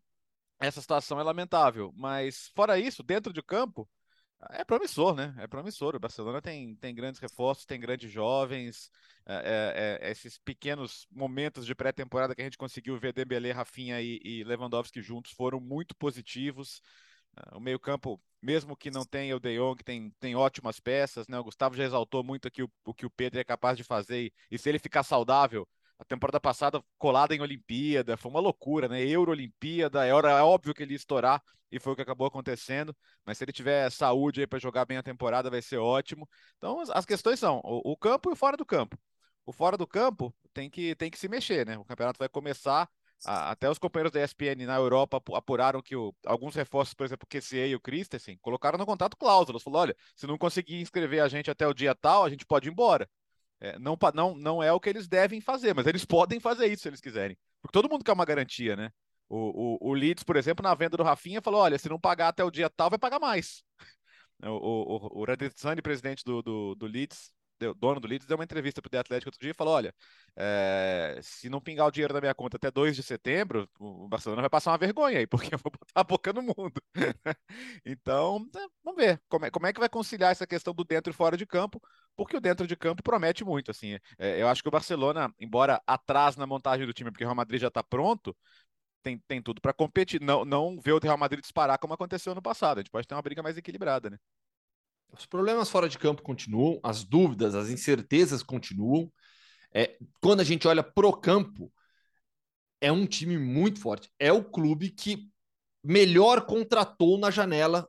essa 0.60 0.82
situação 0.82 1.20
é 1.20 1.24
lamentável. 1.24 1.92
Mas, 1.96 2.52
fora 2.56 2.80
isso, 2.80 3.02
dentro 3.02 3.34
de 3.34 3.42
campo, 3.42 3.90
é 4.52 4.64
promissor, 4.64 5.16
né? 5.16 5.34
É 5.38 5.48
promissor. 5.48 5.96
O 5.96 6.00
Barcelona 6.00 6.42
tem, 6.42 6.76
tem 6.76 6.94
grandes 6.94 7.20
reforços, 7.20 7.66
tem 7.66 7.80
grandes 7.80 8.12
jovens. 8.12 8.92
É, 9.26 10.00
é, 10.02 10.08
é 10.08 10.12
esses 10.12 10.38
pequenos 10.38 11.08
momentos 11.12 11.66
de 11.66 11.76
pré-temporada 11.76 12.36
que 12.36 12.42
a 12.42 12.44
gente 12.44 12.58
conseguiu 12.58 12.98
ver 13.00 13.14
Dembélé, 13.14 13.52
Rafinha 13.52 14.02
e, 14.02 14.20
e 14.24 14.44
Lewandowski 14.44 15.02
juntos 15.02 15.32
foram 15.32 15.60
muito 15.60 15.96
positivos. 15.96 16.82
O 17.54 17.60
meio-campo, 17.60 18.22
mesmo 18.42 18.76
que 18.76 18.92
não 18.92 19.06
tenha 19.06 19.36
o 19.36 19.40
De 19.40 19.58
Jong, 19.58 19.84
tem, 19.84 20.12
tem 20.20 20.36
ótimas 20.36 20.80
peças, 20.80 21.28
né? 21.28 21.40
O 21.40 21.44
Gustavo 21.44 21.76
já 21.76 21.84
exaltou 21.84 22.24
muito 22.24 22.48
aqui 22.48 22.64
o, 22.64 22.72
o 22.86 22.94
que 22.94 23.06
o 23.06 23.10
Pedro 23.10 23.40
é 23.40 23.44
capaz 23.44 23.78
de 23.78 23.84
fazer. 23.84 24.26
E, 24.26 24.34
e 24.52 24.58
se 24.58 24.70
ele 24.70 24.80
ficar 24.80 25.04
saudável, 25.04 25.68
a 25.98 26.06
temporada 26.06 26.40
passada 26.40 26.84
colada 26.98 27.36
em 27.36 27.42
Olimpíada, 27.42 28.18
foi 28.18 28.32
uma 28.32 28.40
loucura, 28.40 28.88
né? 28.88 29.02
Euro-Olimpíada, 29.02 30.06
é, 30.06 30.14
hora, 30.14 30.32
é 30.32 30.42
óbvio 30.42 30.74
que 30.74 30.84
ele 30.84 30.94
ia 30.94 30.98
estourar 30.98 31.42
e 31.72 31.80
foi 31.80 31.94
o 31.94 31.96
que 31.96 32.02
acabou 32.02 32.28
acontecendo. 32.28 32.96
Mas 33.26 33.38
se 33.38 33.44
ele 33.44 33.54
tiver 33.54 33.90
saúde 33.92 34.42
aí 34.42 34.48
para 34.48 34.60
jogar 34.60 34.86
bem 34.86 34.98
a 34.98 35.04
temporada, 35.04 35.50
vai 35.50 35.62
ser 35.62 35.78
ótimo. 35.78 36.28
Então 36.58 36.82
as 36.92 37.06
questões 37.06 37.40
são 37.40 37.62
o, 37.64 37.92
o 37.94 37.98
campo 37.98 38.30
e 38.30 38.34
o 38.34 38.36
fora 38.36 38.58
do 38.58 38.66
campo. 38.66 38.98
O 39.46 39.52
fora 39.52 39.78
do 39.78 39.88
campo 39.88 40.34
tem 40.54 40.70
que, 40.70 40.96
tem 40.96 41.10
que 41.10 41.20
se 41.20 41.28
mexer, 41.28 41.66
né? 41.66 41.78
O 41.78 41.86
campeonato 41.86 42.20
vai 42.20 42.30
começar. 42.30 42.90
Até 43.24 43.70
os 43.70 43.78
companheiros 43.78 44.12
da 44.12 44.24
ESPN 44.24 44.66
na 44.66 44.76
Europa 44.76 45.22
apuraram 45.36 45.82
que 45.82 45.96
o, 45.96 46.14
alguns 46.26 46.56
reforços, 46.56 46.94
por 46.94 47.06
exemplo, 47.06 47.26
o 47.26 47.28
QCE 47.28 47.68
e 47.68 47.76
o 47.76 47.80
Christensen, 47.80 48.38
colocaram 48.42 48.78
no 48.78 48.86
contrato 48.86 49.16
cláusulas. 49.16 49.62
Falou: 49.62 49.82
olha, 49.82 49.96
se 50.16 50.26
não 50.26 50.38
conseguir 50.38 50.82
inscrever 50.82 51.22
a 51.22 51.28
gente 51.28 51.52
até 51.52 51.68
o 51.68 51.74
dia 51.74 51.94
tal, 51.94 52.24
a 52.24 52.30
gente 52.30 52.46
pode 52.46 52.68
ir 52.68 52.72
embora. 52.72 53.08
É, 53.60 53.78
não, 53.78 53.96
não, 54.16 54.36
não 54.36 54.64
é 54.64 54.74
o 54.74 54.80
que 54.80 54.90
eles 54.90 55.08
devem 55.08 55.40
fazer, 55.40 55.76
mas 55.76 55.86
eles 55.86 56.04
podem 56.04 56.40
fazer 56.40 56.66
isso 56.66 56.82
se 56.82 56.90
eles 56.90 57.00
quiserem. 57.00 57.38
Porque 57.62 57.74
todo 57.74 57.90
mundo 57.90 58.04
quer 58.04 58.14
uma 58.14 58.26
garantia, 58.26 58.76
né? 58.76 58.90
O, 59.30 59.78
o, 59.86 59.92
o 59.92 59.94
Leeds, 59.94 60.24
por 60.24 60.36
exemplo, 60.36 60.64
na 60.64 60.74
venda 60.74 60.98
do 60.98 61.04
Rafinha, 61.04 61.42
falou: 61.42 61.62
olha, 61.62 61.78
se 61.78 61.88
não 61.88 62.00
pagar 62.00 62.30
até 62.30 62.44
o 62.44 62.52
dia 62.52 62.70
tal, 62.70 62.90
vai 62.90 63.00
pagar 63.00 63.20
mais. 63.20 63.64
O, 64.44 64.50
o, 64.50 65.22
o, 65.22 65.24
o 65.24 65.84
presidente 65.84 66.24
do, 66.26 66.42
do, 66.42 66.74
do 66.74 66.88
Leeds, 66.88 67.32
deu, 67.62 67.76
dono 67.76 68.00
do 68.00 68.08
Leeds, 68.08 68.26
deu 68.26 68.38
uma 68.38 68.44
entrevista 68.44 68.82
para 68.82 68.98
o 68.98 69.00
Atlético 69.00 69.30
outro 69.30 69.40
dia 69.40 69.52
e 69.52 69.54
falou: 69.54 69.76
olha, 69.76 69.94
é, 70.36 71.20
se 71.22 71.50
não 71.50 71.62
pingar 71.62 71.88
o 71.88 71.92
dinheiro 71.92 72.14
da 72.14 72.20
minha 72.20 72.34
conta 72.34 72.58
até 72.58 72.72
2 72.72 72.96
de 72.96 73.04
setembro, 73.04 73.70
o 73.80 74.08
Barcelona 74.08 74.42
vai 74.42 74.50
passar 74.50 74.72
uma 74.72 74.78
vergonha 74.78 75.20
aí, 75.20 75.28
porque 75.28 75.54
eu 75.54 75.60
vou 75.60 75.72
botar 75.72 76.02
a 76.02 76.04
boca 76.04 76.34
no 76.34 76.42
mundo. 76.42 76.82
então, 77.86 78.46
é, 78.56 78.66
vamos 78.84 79.04
ver 79.04 79.22
como 79.30 79.46
é, 79.46 79.52
como 79.52 79.68
é 79.68 79.74
que 79.74 79.80
vai 79.80 79.90
conciliar 79.90 80.32
essa 80.32 80.48
questão 80.48 80.74
do 80.74 80.84
dentro 80.84 81.12
e 81.12 81.16
fora 81.16 81.38
de 81.38 81.46
campo, 81.46 81.80
porque 82.16 82.36
o 82.36 82.42
dentro 82.42 82.66
de 82.68 82.76
campo 82.76 83.04
promete 83.04 83.44
muito. 83.46 83.72
assim. 83.72 83.98
É, 84.18 84.42
eu 84.42 84.48
acho 84.48 84.62
que 84.64 84.68
o 84.70 84.72
Barcelona, 84.72 85.34
embora 85.40 85.82
atrás 85.86 86.36
na 86.36 86.48
montagem 86.48 86.86
do 86.86 86.94
time, 86.94 87.12
porque 87.12 87.24
o 87.24 87.28
Real 87.28 87.36
Madrid 87.36 87.62
já 87.62 87.68
está 87.68 87.84
pronto, 87.84 88.36
tem, 89.04 89.20
tem 89.28 89.42
tudo 89.42 89.62
para 89.62 89.74
competir. 89.74 90.22
Não, 90.22 90.46
não 90.46 90.80
ver 90.80 90.94
o 90.94 91.00
Real 91.00 91.18
Madrid 91.18 91.42
disparar 91.42 91.78
como 91.80 91.94
aconteceu 91.94 92.34
no 92.36 92.42
passado. 92.42 92.80
A 92.80 92.82
gente 92.82 92.92
pode 92.92 93.08
ter 93.08 93.16
uma 93.16 93.22
briga 93.22 93.44
mais 93.44 93.58
equilibrada, 93.58 94.10
né? 94.10 94.18
Os 95.12 95.26
problemas 95.26 95.70
fora 95.70 95.90
de 95.90 95.98
campo 95.98 96.22
continuam, 96.22 96.80
as 96.84 97.04
dúvidas, 97.04 97.54
as 97.56 97.70
incertezas 97.70 98.42
continuam. 98.42 99.12
É, 99.74 99.98
quando 100.22 100.40
a 100.42 100.44
gente 100.44 100.68
olha 100.68 100.84
pro 100.84 101.12
campo, 101.14 101.72
é 102.80 102.92
um 102.92 103.06
time 103.06 103.38
muito 103.38 103.80
forte. 103.80 104.10
É 104.18 104.32
o 104.32 104.44
clube 104.44 104.90
que 104.90 105.30
melhor 105.84 106.46
contratou 106.46 107.18
na 107.18 107.30
janela 107.30 107.88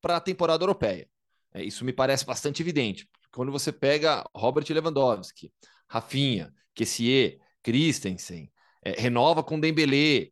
para 0.00 0.16
a 0.16 0.20
temporada 0.20 0.62
europeia. 0.62 1.08
É, 1.52 1.62
isso 1.62 1.84
me 1.84 1.92
parece 1.92 2.24
bastante 2.24 2.62
evidente. 2.62 3.08
Quando 3.32 3.50
você 3.50 3.72
pega 3.72 4.24
Robert 4.34 4.66
Lewandowski, 4.68 5.52
Rafinha, 5.88 6.52
Kessier, 6.74 7.38
Christensen, 7.62 8.50
é, 8.82 9.00
renova 9.00 9.42
com 9.42 9.58
Dembélé, 9.58 10.28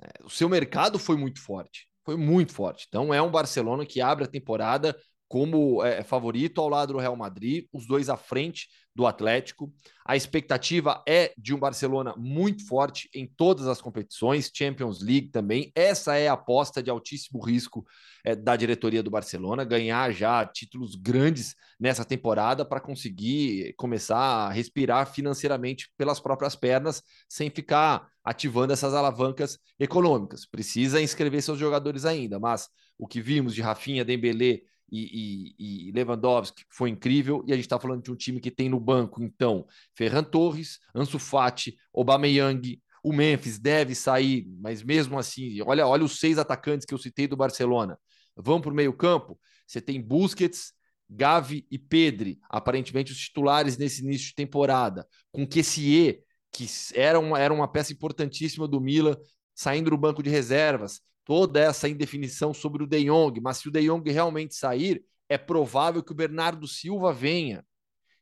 é, 0.00 0.24
o 0.24 0.30
seu 0.30 0.48
mercado 0.48 0.98
foi 0.98 1.16
muito 1.16 1.40
forte. 1.40 1.88
Foi 2.04 2.16
muito 2.16 2.52
forte. 2.52 2.86
Então 2.88 3.12
é 3.12 3.20
um 3.20 3.30
Barcelona 3.30 3.84
que 3.84 4.00
abre 4.00 4.24
a 4.24 4.28
temporada 4.28 4.96
como 5.30 5.80
é, 5.84 6.02
favorito 6.02 6.60
ao 6.60 6.68
lado 6.68 6.92
do 6.92 6.98
Real 6.98 7.14
Madrid, 7.14 7.64
os 7.72 7.86
dois 7.86 8.10
à 8.10 8.16
frente 8.16 8.66
do 8.92 9.06
Atlético. 9.06 9.72
A 10.04 10.16
expectativa 10.16 11.04
é 11.08 11.32
de 11.38 11.54
um 11.54 11.58
Barcelona 11.60 12.16
muito 12.16 12.66
forte 12.66 13.08
em 13.14 13.28
todas 13.28 13.68
as 13.68 13.80
competições, 13.80 14.50
Champions 14.52 15.00
League 15.00 15.28
também. 15.28 15.70
Essa 15.72 16.16
é 16.16 16.26
a 16.26 16.32
aposta 16.32 16.82
de 16.82 16.90
altíssimo 16.90 17.40
risco 17.40 17.86
é, 18.24 18.34
da 18.34 18.56
diretoria 18.56 19.04
do 19.04 19.10
Barcelona, 19.10 19.62
ganhar 19.62 20.10
já 20.10 20.44
títulos 20.44 20.96
grandes 20.96 21.54
nessa 21.78 22.04
temporada 22.04 22.64
para 22.64 22.80
conseguir 22.80 23.72
começar 23.76 24.18
a 24.18 24.50
respirar 24.50 25.06
financeiramente 25.12 25.92
pelas 25.96 26.18
próprias 26.18 26.56
pernas, 26.56 27.04
sem 27.28 27.50
ficar 27.50 28.08
ativando 28.24 28.72
essas 28.72 28.94
alavancas 28.94 29.60
econômicas. 29.78 30.44
Precisa 30.44 31.00
inscrever 31.00 31.40
seus 31.40 31.56
jogadores 31.56 32.04
ainda, 32.04 32.40
mas 32.40 32.68
o 32.98 33.06
que 33.06 33.20
vimos 33.20 33.54
de 33.54 33.62
Rafinha, 33.62 34.04
Dembélé 34.04 34.62
e, 34.90 35.54
e, 35.58 35.88
e 35.88 35.92
Lewandowski 35.92 36.64
foi 36.70 36.90
incrível. 36.90 37.44
E 37.46 37.52
a 37.52 37.56
gente 37.56 37.66
está 37.66 37.78
falando 37.78 38.02
de 38.02 38.10
um 38.10 38.16
time 38.16 38.40
que 38.40 38.50
tem 38.50 38.68
no 38.68 38.80
banco, 38.80 39.22
então, 39.22 39.66
Ferran 39.94 40.24
Torres, 40.24 40.78
Ansu 40.94 41.18
Fati, 41.18 41.76
Aubameyang, 41.94 42.80
o 43.02 43.12
Memphis 43.12 43.58
deve 43.58 43.94
sair, 43.94 44.46
mas 44.60 44.82
mesmo 44.82 45.18
assim, 45.18 45.60
olha, 45.62 45.86
olha 45.86 46.04
os 46.04 46.18
seis 46.18 46.38
atacantes 46.38 46.86
que 46.86 46.92
eu 46.92 46.98
citei 46.98 47.26
do 47.26 47.36
Barcelona. 47.36 47.98
Vão 48.36 48.60
para 48.60 48.70
o 48.70 48.74
meio 48.74 48.92
campo, 48.92 49.38
você 49.66 49.80
tem 49.80 50.00
Busquets, 50.00 50.72
Gavi 51.08 51.66
e 51.70 51.78
Pedri, 51.78 52.38
aparentemente 52.48 53.10
os 53.10 53.18
titulares 53.18 53.76
nesse 53.76 54.02
início 54.02 54.28
de 54.28 54.34
temporada, 54.34 55.06
com 55.32 55.46
Kessier, 55.46 56.22
que 56.52 56.66
era 56.94 57.18
uma, 57.18 57.38
era 57.38 57.52
uma 57.52 57.66
peça 57.66 57.92
importantíssima 57.92 58.68
do 58.68 58.80
Milan, 58.80 59.16
saindo 59.54 59.90
do 59.90 59.96
banco 59.96 60.22
de 60.22 60.30
reservas 60.30 61.00
toda 61.30 61.60
essa 61.60 61.88
indefinição 61.88 62.52
sobre 62.52 62.82
o 62.82 62.88
De 62.88 63.04
Jong, 63.04 63.40
mas 63.40 63.58
se 63.58 63.68
o 63.68 63.70
De 63.70 63.80
Jong 63.86 64.10
realmente 64.10 64.52
sair, 64.52 65.04
é 65.28 65.38
provável 65.38 66.02
que 66.02 66.10
o 66.10 66.14
Bernardo 66.14 66.66
Silva 66.66 67.12
venha. 67.12 67.64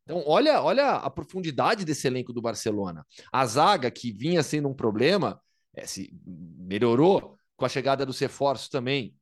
Então, 0.04 0.22
olha, 0.26 0.60
olha 0.60 0.90
a 0.90 1.08
profundidade 1.08 1.86
desse 1.86 2.06
elenco 2.06 2.34
do 2.34 2.42
Barcelona. 2.42 3.06
A 3.32 3.46
zaga, 3.46 3.90
que 3.90 4.12
vinha 4.12 4.42
sendo 4.42 4.68
um 4.68 4.74
problema, 4.74 5.40
é, 5.72 5.86
se 5.86 6.12
melhorou 6.22 7.34
com 7.56 7.64
a 7.64 7.68
chegada 7.70 8.04
dos 8.04 8.18
reforços 8.18 8.68
também. 8.68 9.16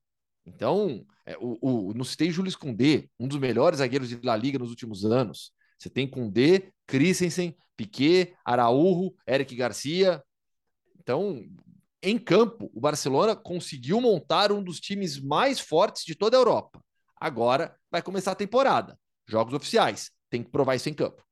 Então, 0.44 1.06
é, 1.24 1.36
o, 1.38 1.56
o, 1.60 1.94
não 1.94 2.02
citei 2.02 2.28
Jules 2.32 2.56
Koundé, 2.56 3.08
um 3.20 3.28
dos 3.28 3.38
melhores 3.38 3.78
zagueiros 3.78 4.08
de 4.08 4.18
La 4.20 4.36
Liga 4.36 4.58
nos 4.58 4.70
últimos 4.70 5.04
anos. 5.04 5.52
Você 5.78 5.88
tem 5.88 6.10
Koundé, 6.10 6.72
Christensen, 6.88 7.56
Piquet, 7.76 8.34
Araújo, 8.44 9.14
Eric 9.28 9.54
Garcia. 9.54 10.20
Então, 10.98 11.40
em 12.08 12.18
campo, 12.18 12.70
o 12.72 12.80
Barcelona 12.80 13.34
conseguiu 13.34 14.00
montar 14.00 14.52
um 14.52 14.62
dos 14.62 14.78
times 14.78 15.20
mais 15.20 15.58
fortes 15.58 16.04
de 16.04 16.14
toda 16.14 16.36
a 16.36 16.40
Europa. 16.40 16.80
Agora 17.16 17.76
vai 17.90 18.00
começar 18.00 18.30
a 18.30 18.36
temporada. 18.36 18.96
Jogos 19.26 19.52
oficiais. 19.52 20.12
Tem 20.30 20.40
que 20.40 20.50
provar 20.50 20.76
isso 20.76 20.88
em 20.88 20.94
campo. 20.94 21.26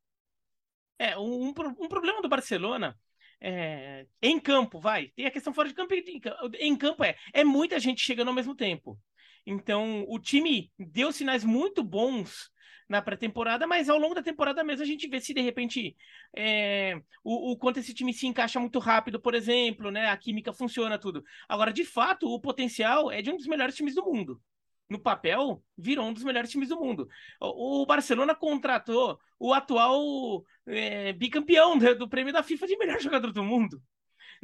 É, 0.98 1.16
um, 1.16 1.48
um 1.48 1.88
problema 1.88 2.20
do 2.20 2.28
Barcelona 2.28 2.98
é, 3.40 4.04
em 4.20 4.40
campo, 4.40 4.80
vai. 4.80 5.12
Tem 5.14 5.26
a 5.26 5.30
questão 5.30 5.54
fora 5.54 5.68
de 5.68 5.74
campo 5.74 5.94
e 5.94 6.20
em 6.58 6.76
campo 6.76 7.04
é, 7.04 7.14
é 7.32 7.44
muita 7.44 7.78
gente 7.78 8.00
chegando 8.00 8.28
ao 8.28 8.34
mesmo 8.34 8.56
tempo. 8.56 8.98
Então, 9.46 10.04
o 10.08 10.18
time 10.18 10.72
deu 10.76 11.12
sinais 11.12 11.44
muito 11.44 11.84
bons 11.84 12.50
na 12.88 13.00
pré-temporada, 13.00 13.66
mas 13.66 13.88
ao 13.88 13.98
longo 13.98 14.14
da 14.14 14.22
temporada 14.22 14.62
mesmo 14.62 14.82
a 14.82 14.86
gente 14.86 15.08
vê 15.08 15.20
se 15.20 15.32
de 15.32 15.40
repente 15.40 15.96
é, 16.36 17.00
o, 17.22 17.52
o, 17.52 17.56
quanto 17.56 17.78
esse 17.78 17.94
time 17.94 18.12
se 18.12 18.26
encaixa 18.26 18.60
muito 18.60 18.78
rápido, 18.78 19.20
por 19.20 19.34
exemplo, 19.34 19.90
né? 19.90 20.08
A 20.08 20.16
química 20.16 20.52
funciona 20.52 20.98
tudo. 20.98 21.24
Agora, 21.48 21.72
de 21.72 21.84
fato, 21.84 22.28
o 22.28 22.40
potencial 22.40 23.10
é 23.10 23.22
de 23.22 23.30
um 23.30 23.36
dos 23.36 23.46
melhores 23.46 23.74
times 23.74 23.94
do 23.94 24.04
mundo. 24.04 24.40
No 24.88 24.98
papel, 24.98 25.62
virou 25.78 26.06
um 26.06 26.12
dos 26.12 26.24
melhores 26.24 26.50
times 26.50 26.68
do 26.68 26.78
mundo. 26.78 27.08
O, 27.40 27.82
o 27.82 27.86
Barcelona 27.86 28.34
contratou 28.34 29.18
o 29.38 29.54
atual 29.54 30.44
é, 30.66 31.12
bicampeão 31.14 31.78
do, 31.78 31.94
do 31.96 32.08
prêmio 32.08 32.32
da 32.32 32.42
FIFA 32.42 32.66
de 32.66 32.76
melhor 32.76 33.00
jogador 33.00 33.32
do 33.32 33.42
mundo 33.42 33.82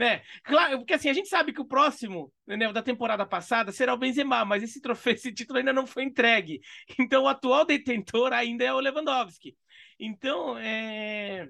né? 0.01 0.23
Claro, 0.43 0.79
porque 0.79 0.95
assim, 0.95 1.11
a 1.11 1.13
gente 1.13 1.29
sabe 1.29 1.53
que 1.53 1.61
o 1.61 1.65
próximo, 1.65 2.33
né, 2.47 2.73
da 2.73 2.83
temporada 2.83 3.27
passada 3.27 3.71
será 3.71 3.93
o 3.93 3.99
Benzema, 3.99 4.47
mas 4.47 4.63
esse 4.63 4.81
troféu, 4.81 5.13
esse 5.13 5.31
título 5.31 5.59
ainda 5.59 5.75
não 5.75 5.87
foi 5.87 6.05
entregue. 6.05 6.61
Então 6.99 7.25
o 7.25 7.29
atual 7.29 7.67
detentor 7.67 8.33
ainda 8.33 8.65
é 8.65 8.73
o 8.73 8.81
Lewandowski. 8.81 9.55
Então, 9.99 10.57
é... 10.59 11.49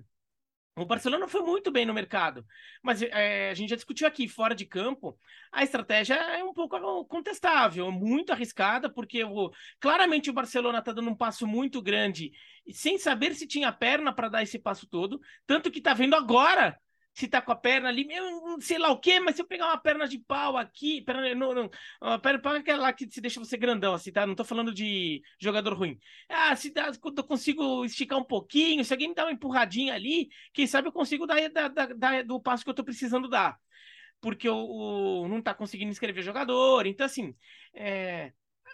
O 0.76 0.84
Barcelona 0.84 1.28
foi 1.28 1.42
muito 1.42 1.70
bem 1.70 1.84
no 1.84 1.92
mercado, 1.92 2.44
mas 2.82 3.02
é, 3.02 3.50
a 3.50 3.54
gente 3.54 3.70
já 3.70 3.76
discutiu 3.76 4.06
aqui, 4.06 4.26
fora 4.26 4.54
de 4.54 4.64
campo, 4.64 5.18
a 5.52 5.62
estratégia 5.62 6.14
é 6.14 6.42
um 6.42 6.54
pouco 6.54 7.04
contestável, 7.04 7.92
muito 7.92 8.32
arriscada, 8.32 8.88
porque 8.88 9.22
o, 9.22 9.50
claramente 9.78 10.30
o 10.30 10.32
Barcelona 10.32 10.78
está 10.78 10.92
dando 10.92 11.10
um 11.10 11.16
passo 11.16 11.46
muito 11.46 11.82
grande, 11.82 12.32
sem 12.72 12.96
saber 12.98 13.34
se 13.34 13.46
tinha 13.46 13.70
perna 13.72 14.12
para 14.12 14.28
dar 14.28 14.42
esse 14.42 14.58
passo 14.58 14.86
todo, 14.88 15.20
tanto 15.46 15.70
que 15.70 15.78
está 15.78 15.92
vendo 15.92 16.14
agora 16.14 16.78
se 17.12 17.28
tá 17.28 17.42
com 17.42 17.52
a 17.52 17.56
perna 17.56 17.88
ali, 17.88 18.06
eu, 18.10 18.60
sei 18.60 18.78
lá 18.78 18.90
o 18.90 18.98
quê, 18.98 19.20
mas 19.20 19.36
se 19.36 19.42
eu 19.42 19.46
pegar 19.46 19.66
uma 19.66 19.78
perna 19.78 20.08
de 20.08 20.18
pau 20.18 20.56
aqui, 20.56 21.02
perna, 21.02 21.34
não, 21.34 21.54
não, 21.54 21.70
uma 22.00 22.18
perna 22.18 22.38
de 22.38 22.42
pau 22.42 22.54
é 22.54 22.58
aquela 22.58 22.92
que 22.92 23.10
se 23.10 23.20
deixa 23.20 23.40
você 23.40 23.56
grandão, 23.56 23.94
assim, 23.94 24.12
tá? 24.12 24.26
Não 24.26 24.34
tô 24.34 24.44
falando 24.44 24.72
de 24.72 25.22
jogador 25.38 25.74
ruim. 25.74 25.98
Ah, 26.28 26.54
se 26.56 26.70
dá, 26.72 26.90
eu 26.90 27.24
consigo 27.24 27.84
esticar 27.84 28.18
um 28.18 28.24
pouquinho, 28.24 28.84
se 28.84 28.92
alguém 28.92 29.08
me 29.08 29.14
dá 29.14 29.24
uma 29.24 29.32
empurradinha 29.32 29.94
ali, 29.94 30.28
quem 30.52 30.66
sabe 30.66 30.88
eu 30.88 30.92
consigo 30.92 31.26
dar, 31.26 31.48
dar, 31.50 31.68
dar, 31.68 31.94
dar 31.94 32.24
do 32.24 32.40
passo 32.40 32.64
que 32.64 32.70
eu 32.70 32.74
tô 32.74 32.84
precisando 32.84 33.28
dar. 33.28 33.58
porque 34.20 34.48
o 34.48 35.26
não 35.28 35.38
está 35.38 35.54
conseguindo 35.54 35.90
inscrever 35.90 36.22
jogador. 36.22 36.86
Então, 36.86 37.06
assim, 37.06 37.34
é, 37.74 38.32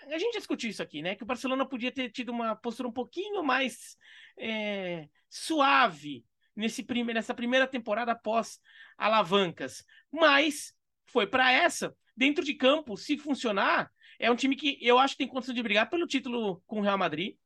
a 0.08 0.18
gente 0.18 0.38
discutiu 0.38 0.70
isso 0.70 0.82
aqui, 0.82 1.02
né? 1.02 1.14
Que 1.14 1.22
o 1.22 1.26
Barcelona 1.26 1.66
podia 1.66 1.92
ter 1.92 2.10
tido 2.10 2.30
uma 2.30 2.56
postura 2.56 2.88
um 2.88 2.92
pouquinho 2.92 3.42
mais 3.42 3.96
é, 4.38 5.08
suave 5.28 6.24
nesse 6.56 6.84
nessa 7.12 7.34
primeira 7.34 7.66
temporada 7.66 8.12
após 8.12 8.58
alavancas. 8.96 9.84
Mas 10.10 10.74
foi 11.06 11.26
para 11.26 11.52
essa. 11.52 11.94
Dentro 12.16 12.44
de 12.44 12.54
campo, 12.54 12.96
se 12.96 13.18
funcionar, 13.18 13.90
é 14.18 14.30
um 14.30 14.36
time 14.36 14.56
que 14.56 14.78
eu 14.80 14.98
acho 14.98 15.14
que 15.14 15.18
tem 15.18 15.28
condição 15.28 15.54
de 15.54 15.62
brigar 15.62 15.90
pelo 15.90 16.06
título 16.06 16.62
com 16.66 16.80
o 16.80 16.82
Real 16.82 16.96
Madrid, 16.96 17.36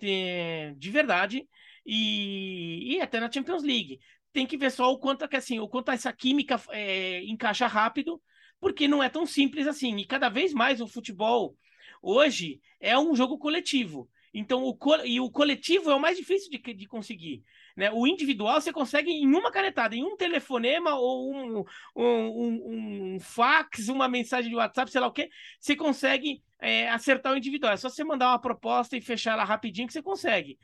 de 0.00 0.90
verdade, 0.90 1.48
e, 1.86 2.96
e 2.96 3.00
até 3.00 3.20
na 3.20 3.30
Champions 3.30 3.62
League. 3.62 4.00
Tem 4.32 4.46
que 4.46 4.56
ver 4.56 4.70
só 4.70 4.92
o 4.92 4.98
quanto 4.98 5.26
que 5.28 5.36
assim, 5.36 5.58
o 5.58 5.68
quanto 5.68 5.90
essa 5.90 6.12
química 6.12 6.60
é, 6.70 7.24
encaixa 7.24 7.66
rápido, 7.66 8.20
porque 8.60 8.86
não 8.88 9.02
é 9.02 9.08
tão 9.08 9.24
simples 9.24 9.66
assim. 9.66 9.96
E 9.96 10.04
cada 10.04 10.28
vez 10.28 10.52
mais 10.52 10.80
o 10.80 10.86
futebol 10.86 11.56
hoje 12.02 12.60
é 12.80 12.98
um 12.98 13.14
jogo 13.14 13.38
coletivo. 13.38 14.08
Então, 14.32 14.62
o, 14.62 14.76
e 15.04 15.20
o 15.20 15.30
coletivo 15.30 15.90
é 15.90 15.94
o 15.94 16.00
mais 16.00 16.16
difícil 16.16 16.50
de, 16.50 16.58
de 16.74 16.86
conseguir. 16.86 17.42
Né? 17.76 17.90
O 17.92 18.06
individual 18.06 18.60
você 18.60 18.72
consegue 18.72 19.10
em 19.10 19.26
uma 19.26 19.50
canetada, 19.50 19.94
em 19.94 20.04
um 20.04 20.16
telefonema 20.16 20.94
ou 20.94 21.32
um, 21.34 21.64
um, 21.96 23.14
um, 23.14 23.20
fax, 23.20 23.88
uma 23.88 24.08
mensagem 24.08 24.50
de 24.50 24.56
WhatsApp, 24.56 24.90
sei 24.90 25.00
lá 25.00 25.06
o 25.06 25.12
que, 25.12 25.30
você 25.60 25.76
consegue 25.76 26.42
é, 26.60 26.88
acertar 26.90 27.32
o 27.32 27.36
individual. 27.36 27.72
É 27.72 27.76
só 27.76 27.88
você 27.88 28.04
mandar 28.04 28.30
uma 28.30 28.40
proposta 28.40 28.96
e 28.96 29.00
fechar 29.00 29.32
ela 29.32 29.44
rapidinho 29.44 29.86
que 29.86 29.92
você 29.92 30.02
consegue. 30.02 30.58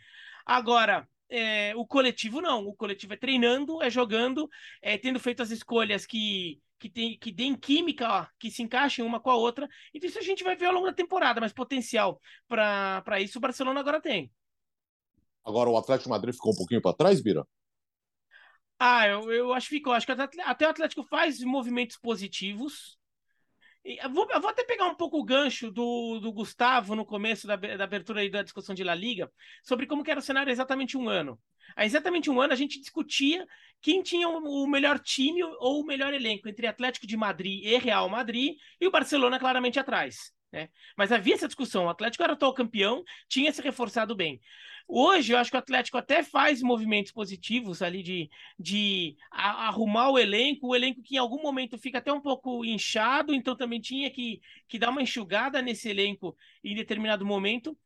Agora, 0.45 1.09
é, 1.29 1.73
o 1.77 1.87
coletivo 1.87 2.41
não. 2.41 2.67
O 2.67 2.75
coletivo 2.75 3.15
é 3.15 3.17
treinando, 3.17 3.83
é 3.83 3.91
jogando, 3.91 4.49
é 4.83 4.99
tendo 4.99 5.19
feito 5.19 5.43
as 5.43 5.51
escolhas 5.51 6.07
que, 6.07 6.61
que, 6.85 6.91
tem, 6.91 7.19
que 7.19 7.33
deem 7.33 7.57
química, 7.57 8.07
ó, 8.07 8.27
que 8.39 8.51
se 8.51 8.63
encaixem 8.63 9.03
uma 9.03 9.19
com 9.19 9.31
a 9.31 9.37
outra. 9.37 9.67
Então 9.95 10.07
isso 10.07 10.19
a 10.19 10.23
gente 10.23 10.45
vai 10.45 10.55
ver 10.55 10.67
ao 10.67 10.75
longo 10.75 10.87
da 10.87 10.93
temporada, 10.93 11.41
mas 11.41 11.51
potencial 11.51 12.21
para 12.47 13.21
isso 13.21 13.39
o 13.39 13.41
Barcelona 13.41 13.81
agora 13.81 14.03
tem. 14.03 14.31
Agora 15.43 15.71
o 15.71 15.79
Atlético 15.79 16.11
Madrid 16.11 16.35
ficou 16.35 16.53
um 16.53 16.57
pouquinho 16.57 16.83
para 16.83 16.95
trás, 16.95 17.23
Bira? 17.23 17.47
Ah, 18.79 19.09
eu, 19.09 19.33
eu 19.33 19.55
acho 19.55 19.69
que 19.69 19.77
ficou. 19.77 19.95
Acho 19.95 20.05
que 20.05 20.13
até 20.13 20.67
o 20.67 20.71
Atlético 20.71 21.03
faz 21.05 21.41
movimentos 21.41 21.97
positivos. 21.97 22.99
Eu 23.85 24.11
vou, 24.11 24.27
eu 24.31 24.41
vou, 24.41 24.49
até 24.49 24.65
pegar 24.65 24.87
um 24.87 24.95
pouco 24.95 25.19
o 25.19 25.25
gancho 25.25 25.71
do, 25.71 26.19
do 26.19 26.33
Gustavo 26.33 26.95
no 26.95 27.05
começo 27.05 27.47
da, 27.47 27.55
da 27.55 27.85
abertura 27.85 28.21
aí 28.21 28.31
da 28.31 28.43
discussão 28.43 28.75
de 28.75 28.83
La 28.83 28.95
Liga, 28.95 29.31
sobre 29.63 29.87
como 29.87 30.03
era 30.07 30.19
o 30.19 30.23
cenário 30.23 30.51
exatamente 30.51 30.97
um 30.97 31.07
ano. 31.07 31.39
Há 31.77 31.85
exatamente 31.85 32.31
um 32.31 32.41
ano 32.41 32.55
a 32.55 32.57
gente 32.57 32.81
discutia 32.81 33.47
quem 33.83 34.03
tinha 34.03 34.27
o 34.27 34.67
melhor 34.67 34.99
time 34.99 35.43
ou 35.43 35.81
o 35.81 35.85
melhor 35.85 36.15
elenco 36.15 36.49
entre 36.49 36.67
Atlético 36.67 37.07
de 37.07 37.17
Madrid 37.17 37.63
e 37.63 37.77
Real 37.77 38.09
Madrid 38.09 38.57
e 38.81 38.87
o 38.87 38.91
Barcelona 38.91 39.39
claramente 39.39 39.79
atrás. 39.79 40.33
Né? 40.55 40.69
Mas 40.97 41.11
havia 41.11 41.35
essa 41.35 41.49
discussão. 41.49 41.87
O 41.87 41.89
Atlético 41.89 42.23
era 42.23 42.35
atual 42.35 42.55
campeão, 42.55 43.03
tinha 43.29 43.53
se 43.53 43.61
reforçado 43.61 44.15
bem. 44.15 44.41
Hoje, 44.87 45.33
eu 45.33 45.39
acho 45.39 45.51
que 45.51 45.57
o 45.57 45.59
Atlético 45.59 45.99
até 45.99 46.23
faz 46.23 46.63
movimentos 46.63 47.11
positivos 47.11 47.83
ali 47.83 48.05
de, 48.05 48.31
de 48.57 49.17
arrumar 49.33 50.11
o 50.11 50.19
elenco, 50.19 50.69
o 50.69 50.77
elenco 50.77 51.03
que 51.03 51.17
em 51.17 51.19
algum 51.19 51.43
momento 51.43 51.77
fica 51.77 51.99
até 51.99 52.13
um 52.13 52.21
pouco 52.21 52.65
inchado, 52.65 53.35
então 53.35 53.57
também 53.57 53.81
tinha 53.81 54.09
que, 54.13 54.41
que 54.69 54.79
dar 54.79 54.91
uma 54.91 55.03
enxugada 55.03 55.61
nesse 55.61 55.89
elenco 55.89 56.37
em 56.63 56.77
determinado 56.77 57.27
momento. 57.27 57.77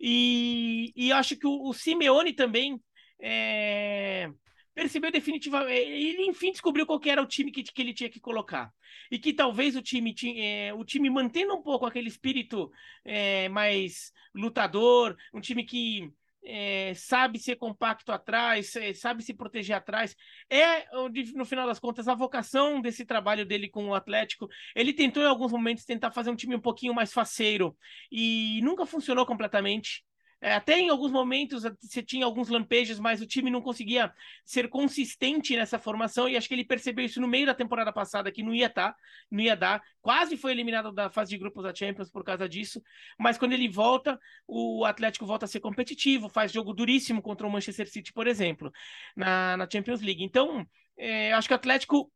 E, 0.00 0.92
e 0.96 1.12
acho 1.12 1.36
que 1.36 1.46
o, 1.46 1.68
o 1.68 1.72
Simeone 1.72 2.32
também 2.32 2.82
é, 3.20 4.28
percebeu 4.76 5.10
definitivamente. 5.10 5.72
Ele, 5.72 6.26
enfim, 6.26 6.52
descobriu 6.52 6.86
qual 6.86 7.00
era 7.06 7.22
o 7.22 7.26
time 7.26 7.50
que, 7.50 7.62
que 7.62 7.82
ele 7.82 7.94
tinha 7.94 8.10
que 8.10 8.20
colocar. 8.20 8.70
E 9.10 9.18
que 9.18 9.32
talvez 9.32 9.74
o 9.74 9.80
time, 9.80 10.14
é, 10.38 10.74
o 10.74 10.84
time 10.84 11.08
mantendo 11.08 11.54
um 11.54 11.62
pouco 11.62 11.86
aquele 11.86 12.08
espírito 12.08 12.70
é, 13.02 13.48
mais 13.48 14.12
lutador, 14.34 15.16
um 15.32 15.40
time 15.40 15.64
que 15.64 16.12
é, 16.44 16.92
sabe 16.94 17.38
ser 17.38 17.56
compacto 17.56 18.12
atrás, 18.12 18.76
é, 18.76 18.92
sabe 18.92 19.22
se 19.22 19.32
proteger 19.32 19.76
atrás. 19.76 20.14
É, 20.50 20.86
no 21.34 21.46
final 21.46 21.66
das 21.66 21.78
contas, 21.78 22.06
a 22.06 22.14
vocação 22.14 22.82
desse 22.82 23.06
trabalho 23.06 23.46
dele 23.46 23.70
com 23.70 23.88
o 23.88 23.94
Atlético. 23.94 24.46
Ele 24.74 24.92
tentou 24.92 25.22
em 25.22 25.26
alguns 25.26 25.52
momentos 25.52 25.86
tentar 25.86 26.10
fazer 26.10 26.30
um 26.30 26.36
time 26.36 26.54
um 26.54 26.60
pouquinho 26.60 26.94
mais 26.94 27.14
faceiro 27.14 27.74
e 28.12 28.60
nunca 28.62 28.84
funcionou 28.84 29.24
completamente. 29.24 30.04
É, 30.40 30.54
até 30.54 30.78
em 30.78 30.90
alguns 30.90 31.10
momentos 31.10 31.62
você 31.80 32.02
tinha 32.02 32.26
alguns 32.26 32.48
lampejos, 32.48 33.00
mas 33.00 33.22
o 33.22 33.26
time 33.26 33.50
não 33.50 33.62
conseguia 33.62 34.12
ser 34.44 34.68
consistente 34.68 35.56
nessa 35.56 35.78
formação, 35.78 36.28
e 36.28 36.36
acho 36.36 36.46
que 36.46 36.54
ele 36.54 36.64
percebeu 36.64 37.06
isso 37.06 37.20
no 37.20 37.26
meio 37.26 37.46
da 37.46 37.54
temporada 37.54 37.90
passada, 37.92 38.30
que 38.30 38.42
não 38.42 38.54
ia 38.54 38.68
tá, 38.68 38.94
não 39.30 39.40
ia 39.40 39.56
dar. 39.56 39.82
Quase 40.02 40.36
foi 40.36 40.52
eliminado 40.52 40.92
da 40.92 41.08
fase 41.08 41.30
de 41.30 41.38
grupos 41.38 41.64
da 41.64 41.74
Champions 41.74 42.10
por 42.10 42.22
causa 42.22 42.46
disso, 42.48 42.82
mas 43.18 43.38
quando 43.38 43.54
ele 43.54 43.68
volta, 43.68 44.20
o 44.46 44.84
Atlético 44.84 45.24
volta 45.24 45.46
a 45.46 45.48
ser 45.48 45.60
competitivo, 45.60 46.28
faz 46.28 46.52
jogo 46.52 46.74
duríssimo 46.74 47.22
contra 47.22 47.46
o 47.46 47.50
Manchester 47.50 47.88
City, 47.88 48.12
por 48.12 48.26
exemplo, 48.26 48.70
na, 49.16 49.56
na 49.56 49.68
Champions 49.70 50.02
League. 50.02 50.22
Então, 50.22 50.66
é, 50.98 51.32
acho 51.32 51.48
que 51.48 51.54
o 51.54 51.56
Atlético 51.56 52.12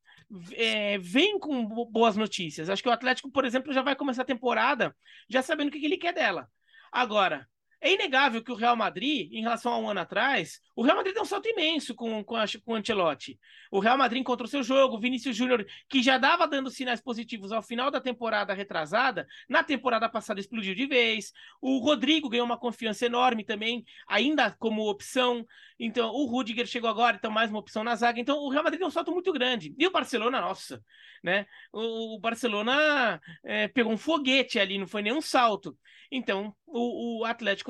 é, 0.52 0.98
vem 0.98 1.38
com 1.38 1.64
boas 1.86 2.16
notícias. 2.16 2.68
Acho 2.68 2.82
que 2.82 2.88
o 2.88 2.92
Atlético, 2.92 3.30
por 3.30 3.44
exemplo, 3.44 3.72
já 3.72 3.82
vai 3.82 3.96
começar 3.96 4.22
a 4.22 4.26
temporada 4.26 4.94
já 5.28 5.42
sabendo 5.42 5.68
o 5.68 5.70
que 5.72 5.84
ele 5.84 5.96
quer 5.96 6.12
dela. 6.12 6.48
Agora, 6.92 7.48
é 7.80 7.92
inegável 7.92 8.42
que 8.42 8.52
o 8.52 8.54
Real 8.54 8.76
Madrid, 8.76 9.32
em 9.32 9.40
relação 9.40 9.72
a 9.72 9.78
um 9.78 9.88
ano 9.88 10.00
atrás, 10.00 10.60
o 10.76 10.82
Real 10.82 10.96
Madrid 10.96 11.14
deu 11.14 11.22
um 11.22 11.26
salto 11.26 11.48
imenso 11.48 11.94
com, 11.94 12.22
com, 12.22 12.36
a, 12.36 12.44
com 12.64 12.72
o 12.72 12.74
Ancelotti. 12.74 13.38
O 13.70 13.80
Real 13.80 13.96
Madrid 13.96 14.20
encontrou 14.20 14.46
seu 14.46 14.62
jogo, 14.62 14.96
o 14.96 15.00
Vinícius 15.00 15.34
Júnior, 15.34 15.64
que 15.88 16.02
já 16.02 16.18
dava 16.18 16.46
dando 16.46 16.70
sinais 16.70 17.00
positivos 17.00 17.52
ao 17.52 17.62
final 17.62 17.90
da 17.90 18.00
temporada 18.00 18.52
retrasada, 18.52 19.26
na 19.48 19.62
temporada 19.62 20.08
passada 20.08 20.40
explodiu 20.40 20.74
de 20.74 20.86
vez. 20.86 21.32
O 21.60 21.78
Rodrigo 21.78 22.28
ganhou 22.28 22.44
uma 22.44 22.58
confiança 22.58 23.06
enorme 23.06 23.44
também, 23.44 23.84
ainda 24.06 24.50
como 24.58 24.88
opção. 24.88 25.46
Então, 25.78 26.10
o 26.10 26.26
Rudiger 26.26 26.66
chegou 26.66 26.90
agora, 26.90 27.16
então 27.16 27.30
mais 27.30 27.50
uma 27.50 27.60
opção 27.60 27.82
na 27.82 27.96
zaga. 27.96 28.20
Então, 28.20 28.38
o 28.38 28.50
Real 28.50 28.62
Madrid 28.62 28.78
deu 28.78 28.88
um 28.88 28.92
salto 28.92 29.12
muito 29.12 29.32
grande. 29.32 29.74
E 29.78 29.86
o 29.86 29.90
Barcelona, 29.90 30.40
nossa, 30.40 30.82
né? 31.24 31.46
O, 31.72 32.16
o 32.16 32.20
Barcelona 32.20 33.20
é, 33.42 33.68
pegou 33.68 33.92
um 33.92 33.98
foguete 33.98 34.58
ali, 34.58 34.78
não 34.78 34.86
foi 34.86 35.00
nenhum 35.00 35.20
salto. 35.20 35.76
Então, 36.10 36.54
o, 36.66 37.20
o 37.20 37.24
Atlético, 37.24 37.69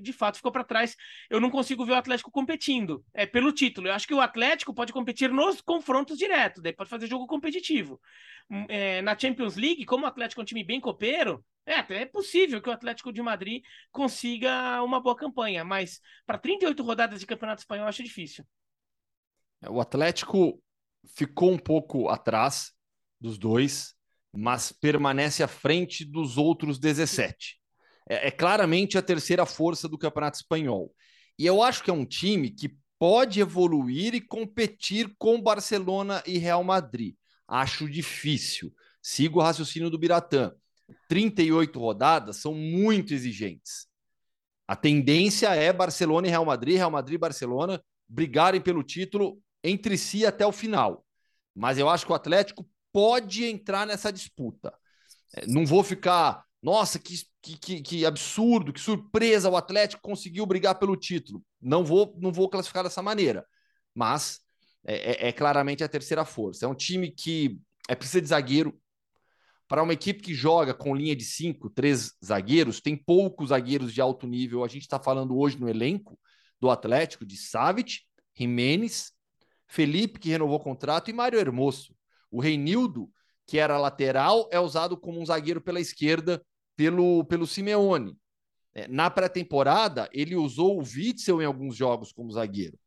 de 0.00 0.12
fato, 0.12 0.36
ficou 0.36 0.52
para 0.52 0.64
trás. 0.64 0.96
Eu 1.28 1.40
não 1.40 1.50
consigo 1.50 1.84
ver 1.84 1.92
o 1.92 1.96
Atlético 1.96 2.30
competindo 2.30 3.04
é, 3.12 3.26
pelo 3.26 3.52
título. 3.52 3.88
Eu 3.88 3.92
acho 3.92 4.06
que 4.06 4.14
o 4.14 4.20
Atlético 4.20 4.74
pode 4.74 4.92
competir 4.92 5.30
nos 5.30 5.60
confrontos 5.60 6.18
diretos, 6.18 6.62
daí 6.62 6.72
pode 6.72 6.90
fazer 6.90 7.06
jogo 7.06 7.26
competitivo. 7.26 8.00
Hum, 8.50 8.66
é, 8.68 9.02
na 9.02 9.18
Champions 9.18 9.56
League, 9.56 9.84
como 9.84 10.04
o 10.04 10.08
Atlético 10.08 10.40
é 10.40 10.42
um 10.42 10.46
time 10.46 10.64
bem 10.64 10.80
copeiro, 10.80 11.44
é 11.66 11.76
até 11.76 12.02
é 12.02 12.06
possível 12.06 12.60
que 12.60 12.68
o 12.68 12.72
Atlético 12.72 13.12
de 13.12 13.22
Madrid 13.22 13.62
consiga 13.90 14.82
uma 14.82 15.00
boa 15.00 15.16
campanha, 15.16 15.64
mas 15.64 16.00
para 16.26 16.38
38 16.38 16.82
rodadas 16.82 17.20
de 17.20 17.26
Campeonato 17.26 17.62
Espanhol 17.62 17.84
eu 17.84 17.88
acho 17.88 18.02
difícil. 18.02 18.44
É, 19.62 19.70
o 19.70 19.80
Atlético 19.80 20.62
ficou 21.16 21.50
um 21.50 21.58
pouco 21.58 22.08
atrás 22.08 22.72
dos 23.20 23.38
dois, 23.38 23.94
mas 24.32 24.72
permanece 24.72 25.42
à 25.42 25.48
frente 25.48 26.04
dos 26.04 26.36
outros 26.36 26.78
17 26.78 27.63
é, 28.08 28.28
é 28.28 28.30
claramente 28.30 28.98
a 28.98 29.02
terceira 29.02 29.46
força 29.46 29.88
do 29.88 29.98
Campeonato 29.98 30.36
Espanhol. 30.36 30.94
E 31.38 31.46
eu 31.46 31.62
acho 31.62 31.82
que 31.82 31.90
é 31.90 31.92
um 31.92 32.04
time 32.04 32.50
que 32.50 32.76
pode 32.98 33.40
evoluir 33.40 34.14
e 34.14 34.20
competir 34.20 35.14
com 35.18 35.40
Barcelona 35.40 36.22
e 36.26 36.38
Real 36.38 36.62
Madrid. 36.62 37.14
Acho 37.46 37.88
difícil. 37.88 38.72
Sigo 39.02 39.38
o 39.38 39.42
raciocínio 39.42 39.90
do 39.90 39.98
Biratã. 39.98 40.52
38 41.08 41.78
rodadas 41.78 42.36
são 42.36 42.54
muito 42.54 43.12
exigentes. 43.12 43.86
A 44.66 44.76
tendência 44.76 45.54
é 45.54 45.72
Barcelona 45.72 46.26
e 46.26 46.30
Real 46.30 46.44
Madrid, 46.44 46.76
Real 46.76 46.90
Madrid 46.90 47.16
e 47.16 47.18
Barcelona 47.18 47.82
brigarem 48.08 48.60
pelo 48.60 48.82
título 48.82 49.38
entre 49.62 49.98
si 49.98 50.24
até 50.24 50.46
o 50.46 50.52
final. 50.52 51.04
Mas 51.54 51.78
eu 51.78 51.88
acho 51.88 52.06
que 52.06 52.12
o 52.12 52.14
Atlético 52.14 52.66
pode 52.92 53.44
entrar 53.44 53.86
nessa 53.86 54.12
disputa. 54.12 54.72
É, 55.34 55.46
não 55.46 55.66
vou 55.66 55.82
ficar 55.82 56.44
nossa, 56.64 56.98
que, 56.98 57.14
que, 57.52 57.82
que, 57.82 58.06
absurdo, 58.06 58.72
que 58.72 58.80
surpresa, 58.80 59.50
o 59.50 59.56
Atlético 59.56 60.00
conseguiu 60.02 60.46
brigar 60.46 60.78
pelo 60.78 60.96
título. 60.96 61.44
Não 61.60 61.84
vou, 61.84 62.16
não 62.18 62.32
vou 62.32 62.48
classificar 62.48 62.82
dessa 62.82 63.02
maneira, 63.02 63.46
mas 63.94 64.40
é, 64.84 65.26
é, 65.26 65.28
é 65.28 65.32
claramente 65.32 65.84
a 65.84 65.88
terceira 65.88 66.24
força. 66.24 66.64
É 66.64 66.68
um 66.68 66.74
time 66.74 67.10
que 67.10 67.58
é 67.88 67.94
precisa 67.94 68.20
de 68.20 68.28
zagueiro. 68.28 68.78
Para 69.68 69.82
uma 69.82 69.92
equipe 69.92 70.22
que 70.22 70.34
joga 70.34 70.74
com 70.74 70.94
linha 70.94 71.16
de 71.16 71.24
cinco, 71.24 71.70
três 71.70 72.12
zagueiros, 72.24 72.80
tem 72.80 72.96
poucos 72.96 73.48
zagueiros 73.48 73.92
de 73.92 74.00
alto 74.00 74.26
nível. 74.26 74.62
A 74.62 74.68
gente 74.68 74.82
está 74.82 75.00
falando 75.00 75.36
hoje 75.38 75.58
no 75.58 75.68
elenco 75.68 76.18
do 76.60 76.70
Atlético 76.70 77.26
de 77.26 77.36
Savic, 77.36 78.00
Jimenez, 78.34 79.12
Felipe, 79.66 80.18
que 80.18 80.28
renovou 80.28 80.56
o 80.56 80.62
contrato, 80.62 81.10
e 81.10 81.14
Mário 81.14 81.38
Hermoso. 81.38 81.94
O 82.30 82.40
Reinildo, 82.40 83.10
que 83.46 83.58
era 83.58 83.78
lateral, 83.78 84.48
é 84.52 84.60
usado 84.60 84.96
como 84.96 85.20
um 85.20 85.26
zagueiro 85.26 85.60
pela 85.60 85.80
esquerda 85.80 86.44
pelo, 86.76 87.24
pelo 87.24 87.46
Simeone. 87.46 88.16
É, 88.74 88.88
na 88.88 89.08
pré-temporada, 89.08 90.08
ele 90.12 90.34
usou 90.34 90.78
o 90.78 90.82
Witzel 90.82 91.40
em 91.40 91.44
alguns 91.44 91.76
jogos 91.76 92.12
como 92.12 92.32
zagueiro. 92.32 92.78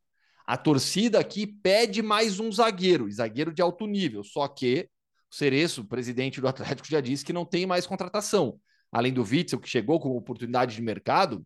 A 0.46 0.58
torcida 0.58 1.20
aqui 1.20 1.46
pede 1.46 2.02
mais 2.02 2.40
um 2.40 2.52
zagueiro, 2.52 3.12
zagueiro 3.12 3.54
de 3.54 3.62
alto 3.62 3.86
nível, 3.86 4.24
só 4.24 4.48
que 4.48 4.90
Cereço, 5.30 5.84
presidente 5.86 6.40
do 6.40 6.48
Atlético, 6.48 6.88
já 6.88 7.02
disse 7.02 7.26
que 7.26 7.34
não 7.34 7.46
tem 7.46 7.66
mais 7.66 7.86
contratação. 7.86 8.60
Além 8.92 9.12
do 9.12 9.24
Witzel, 9.24 9.60
que 9.60 9.70
chegou 9.70 10.00
com 10.00 10.16
oportunidade 10.16 10.76
de 10.76 10.82
mercado 10.82 11.46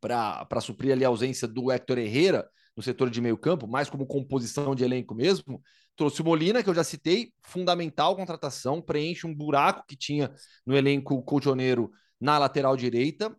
para 0.00 0.60
suprir 0.60 0.92
ali 0.92 1.04
a 1.04 1.08
ausência 1.08 1.46
do 1.46 1.70
Héctor 1.70 1.98
Herrera 1.98 2.48
no 2.76 2.82
setor 2.82 3.08
de 3.08 3.20
meio 3.20 3.38
campo, 3.38 3.66
mais 3.66 3.88
como 3.88 4.06
composição 4.06 4.74
de 4.74 4.84
elenco 4.84 5.14
mesmo, 5.14 5.62
trouxe 5.96 6.22
o 6.22 6.24
Molina, 6.24 6.62
que 6.62 6.68
eu 6.68 6.74
já 6.74 6.84
citei, 6.84 7.32
fundamental 7.42 8.16
contratação, 8.16 8.80
preenche 8.80 9.26
um 9.26 9.34
buraco 9.34 9.84
que 9.86 9.96
tinha 9.96 10.32
no 10.66 10.76
elenco 10.76 11.22
colchoneiro 11.22 11.90
na 12.20 12.38
lateral 12.38 12.76
direita. 12.76 13.36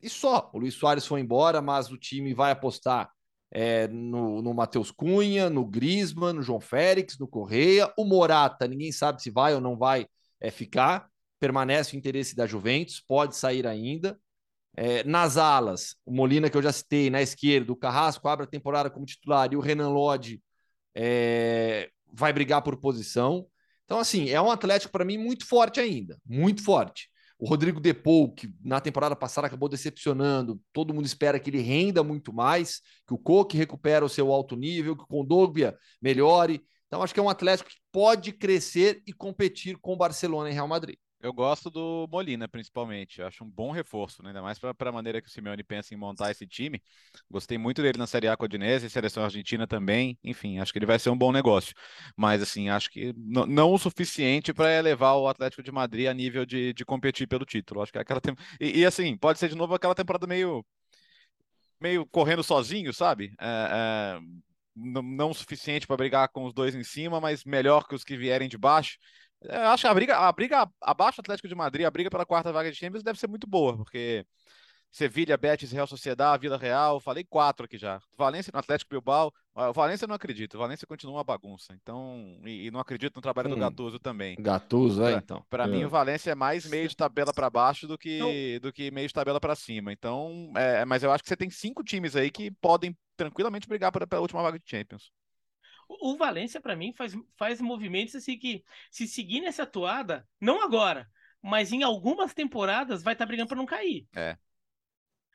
E 0.00 0.08
só, 0.08 0.50
o 0.52 0.58
Luiz 0.58 0.74
Soares 0.74 1.06
foi 1.06 1.20
embora, 1.20 1.62
mas 1.62 1.90
o 1.90 1.96
time 1.96 2.34
vai 2.34 2.50
apostar 2.52 3.10
é, 3.50 3.88
no, 3.88 4.42
no 4.42 4.52
Matheus 4.52 4.90
Cunha, 4.90 5.48
no 5.48 5.64
Grisman, 5.64 6.34
no 6.34 6.42
João 6.42 6.60
Félix, 6.60 7.18
no 7.18 7.28
Correia. 7.28 7.92
O 7.96 8.04
Morata, 8.04 8.66
ninguém 8.66 8.92
sabe 8.92 9.22
se 9.22 9.30
vai 9.30 9.54
ou 9.54 9.60
não 9.60 9.76
vai 9.76 10.06
é, 10.40 10.50
ficar. 10.50 11.08
Permanece 11.40 11.94
o 11.94 11.98
interesse 11.98 12.34
da 12.34 12.46
Juventus, 12.46 13.00
pode 13.00 13.36
sair 13.36 13.66
ainda. 13.66 14.18
É, 14.76 15.04
nas 15.04 15.36
alas, 15.36 15.94
o 16.04 16.12
Molina, 16.12 16.50
que 16.50 16.56
eu 16.56 16.62
já 16.62 16.72
citei, 16.72 17.08
na 17.08 17.22
esquerda, 17.22 17.72
o 17.72 17.76
Carrasco 17.76 18.26
abre 18.28 18.44
a 18.44 18.48
temporada 18.48 18.90
como 18.90 19.06
titular 19.06 19.52
e 19.52 19.56
o 19.56 19.60
Renan 19.60 19.90
Lodge 19.90 20.42
é, 20.94 21.90
vai 22.12 22.32
brigar 22.32 22.62
por 22.62 22.76
posição. 22.76 23.46
Então, 23.84 23.98
assim, 23.98 24.30
é 24.30 24.40
um 24.40 24.50
Atlético 24.50 24.92
para 24.92 25.04
mim 25.04 25.18
muito 25.18 25.46
forte 25.46 25.80
ainda, 25.80 26.18
muito 26.24 26.62
forte. 26.62 27.08
O 27.38 27.46
Rodrigo 27.46 27.80
Depou, 27.80 28.32
que 28.32 28.48
na 28.62 28.80
temporada 28.80 29.14
passada 29.14 29.46
acabou 29.46 29.68
decepcionando, 29.68 30.60
todo 30.72 30.94
mundo 30.94 31.04
espera 31.04 31.38
que 31.38 31.50
ele 31.50 31.60
renda 31.60 32.02
muito 32.02 32.32
mais, 32.32 32.80
que 33.06 33.12
o 33.12 33.18
Coque 33.18 33.56
recupere 33.56 34.04
o 34.04 34.08
seu 34.08 34.32
alto 34.32 34.56
nível, 34.56 34.96
que 34.96 35.02
o 35.02 35.06
Condoglia 35.06 35.76
melhore. 36.00 36.64
Então, 36.86 37.02
acho 37.02 37.12
que 37.12 37.20
é 37.20 37.22
um 37.22 37.28
Atlético 37.28 37.68
que 37.68 37.76
pode 37.90 38.32
crescer 38.32 39.02
e 39.06 39.12
competir 39.12 39.76
com 39.78 39.92
o 39.92 39.96
Barcelona 39.96 40.48
e 40.48 40.52
Real 40.52 40.68
Madrid. 40.68 40.96
Eu 41.24 41.32
gosto 41.32 41.70
do 41.70 42.06
Molina, 42.12 42.46
principalmente. 42.46 43.18
Eu 43.18 43.26
acho 43.26 43.42
um 43.42 43.48
bom 43.48 43.70
reforço, 43.70 44.22
né? 44.22 44.28
ainda 44.28 44.42
mais 44.42 44.58
para 44.58 44.74
a 44.78 44.92
maneira 44.92 45.22
que 45.22 45.28
o 45.28 45.30
Simeone 45.30 45.64
pensa 45.64 45.94
em 45.94 45.96
montar 45.96 46.30
esse 46.30 46.46
time. 46.46 46.82
Gostei 47.30 47.56
muito 47.56 47.80
dele 47.80 47.96
na 47.96 48.06
Série 48.06 48.28
A 48.28 48.36
com 48.36 48.44
a 48.44 48.46
Udinese, 48.46 48.90
seleção 48.90 49.24
argentina 49.24 49.66
também. 49.66 50.18
Enfim, 50.22 50.58
acho 50.58 50.70
que 50.70 50.78
ele 50.78 50.84
vai 50.84 50.98
ser 50.98 51.08
um 51.08 51.16
bom 51.16 51.32
negócio. 51.32 51.74
Mas, 52.14 52.42
assim, 52.42 52.68
acho 52.68 52.90
que 52.90 53.14
não 53.16 53.72
o 53.72 53.78
suficiente 53.78 54.52
para 54.52 54.70
elevar 54.74 55.16
o 55.16 55.26
Atlético 55.26 55.62
de 55.62 55.72
Madrid 55.72 56.08
a 56.08 56.12
nível 56.12 56.44
de, 56.44 56.74
de 56.74 56.84
competir 56.84 57.26
pelo 57.26 57.46
título. 57.46 57.80
Acho 57.80 57.90
que 57.90 57.96
é 57.96 58.02
aquela 58.02 58.20
tem... 58.20 58.36
e, 58.60 58.80
e, 58.80 58.84
assim, 58.84 59.16
pode 59.16 59.38
ser 59.38 59.48
de 59.48 59.56
novo 59.56 59.74
aquela 59.74 59.94
temporada 59.94 60.26
meio, 60.26 60.62
meio 61.80 62.04
correndo 62.06 62.42
sozinho, 62.44 62.92
sabe? 62.92 63.32
É, 63.40 64.18
é... 64.18 64.44
Não 64.76 65.30
o 65.30 65.34
suficiente 65.34 65.86
para 65.86 65.96
brigar 65.96 66.28
com 66.28 66.44
os 66.44 66.52
dois 66.52 66.74
em 66.74 66.82
cima, 66.82 67.20
mas 67.20 67.44
melhor 67.44 67.86
que 67.86 67.94
os 67.94 68.04
que 68.04 68.16
vierem 68.16 68.48
de 68.48 68.58
baixo. 68.58 68.98
Eu 69.44 69.68
acho 69.68 69.82
que 69.82 69.88
a 69.88 69.94
briga, 69.94 70.16
a 70.16 70.32
briga 70.32 70.68
abaixo 70.80 71.16
do 71.16 71.20
Atlético 71.20 71.48
de 71.48 71.54
Madrid, 71.54 71.86
a 71.86 71.90
briga 71.90 72.10
pela 72.10 72.26
quarta 72.26 72.52
vaga 72.52 72.70
de 72.70 72.76
Champions 72.76 73.02
deve 73.02 73.18
ser 73.18 73.28
muito 73.28 73.46
boa, 73.46 73.76
porque 73.76 74.26
Sevilha, 74.94 75.36
Betis, 75.36 75.72
Real 75.72 75.88
Sociedade, 75.88 76.42
Vila 76.42 76.56
Real, 76.56 77.00
falei 77.00 77.24
quatro 77.24 77.64
aqui 77.64 77.76
já. 77.76 78.00
Valência 78.16 78.52
no 78.54 78.60
Atlético 78.60 78.90
Bilbao. 78.90 79.34
O 79.52 79.72
Valência 79.72 80.04
eu 80.04 80.08
não 80.08 80.14
acredito. 80.14 80.54
O 80.54 80.58
Valência 80.58 80.86
continua 80.86 81.16
uma 81.16 81.24
bagunça. 81.24 81.74
Então, 81.74 82.38
e, 82.44 82.66
e 82.66 82.70
não 82.70 82.78
acredito 82.78 83.16
no 83.16 83.20
trabalho 83.20 83.48
hum. 83.48 83.54
do 83.54 83.60
Gattuso 83.60 83.98
também. 83.98 84.36
Gattuso, 84.38 85.02
é, 85.02 85.14
então. 85.14 85.44
Para 85.50 85.64
é. 85.64 85.66
mim, 85.66 85.84
o 85.84 85.88
Valência 85.88 86.30
é 86.30 86.34
mais 86.36 86.64
meio 86.70 86.88
de 86.88 86.94
tabela 86.94 87.32
para 87.32 87.50
baixo 87.50 87.88
do 87.88 87.98
que, 87.98 88.18
então... 88.18 88.68
do 88.68 88.72
que 88.72 88.88
meio 88.92 89.08
de 89.08 89.12
tabela 89.12 89.40
para 89.40 89.56
cima. 89.56 89.92
Então, 89.92 90.52
é, 90.56 90.84
mas 90.84 91.02
eu 91.02 91.10
acho 91.10 91.24
que 91.24 91.28
você 91.28 91.36
tem 91.36 91.50
cinco 91.50 91.82
times 91.82 92.14
aí 92.14 92.30
que 92.30 92.52
podem 92.52 92.96
tranquilamente 93.16 93.66
brigar 93.66 93.90
pela 93.90 94.22
última 94.22 94.42
vaga 94.42 94.60
de 94.60 94.64
Champions. 94.64 95.10
O 96.00 96.16
Valência, 96.16 96.60
para 96.60 96.76
mim, 96.76 96.92
faz, 96.92 97.16
faz 97.36 97.60
movimentos 97.60 98.14
assim 98.14 98.38
que, 98.38 98.64
se 98.90 99.06
seguir 99.06 99.40
nessa 99.40 99.66
toada, 99.66 100.26
não 100.40 100.62
agora, 100.62 101.08
mas 101.42 101.72
em 101.72 101.82
algumas 101.82 102.32
temporadas, 102.32 103.02
vai 103.02 103.14
estar 103.14 103.24
tá 103.24 103.28
brigando 103.28 103.48
para 103.48 103.58
não 103.58 103.66
cair. 103.66 104.06
É. 104.14 104.36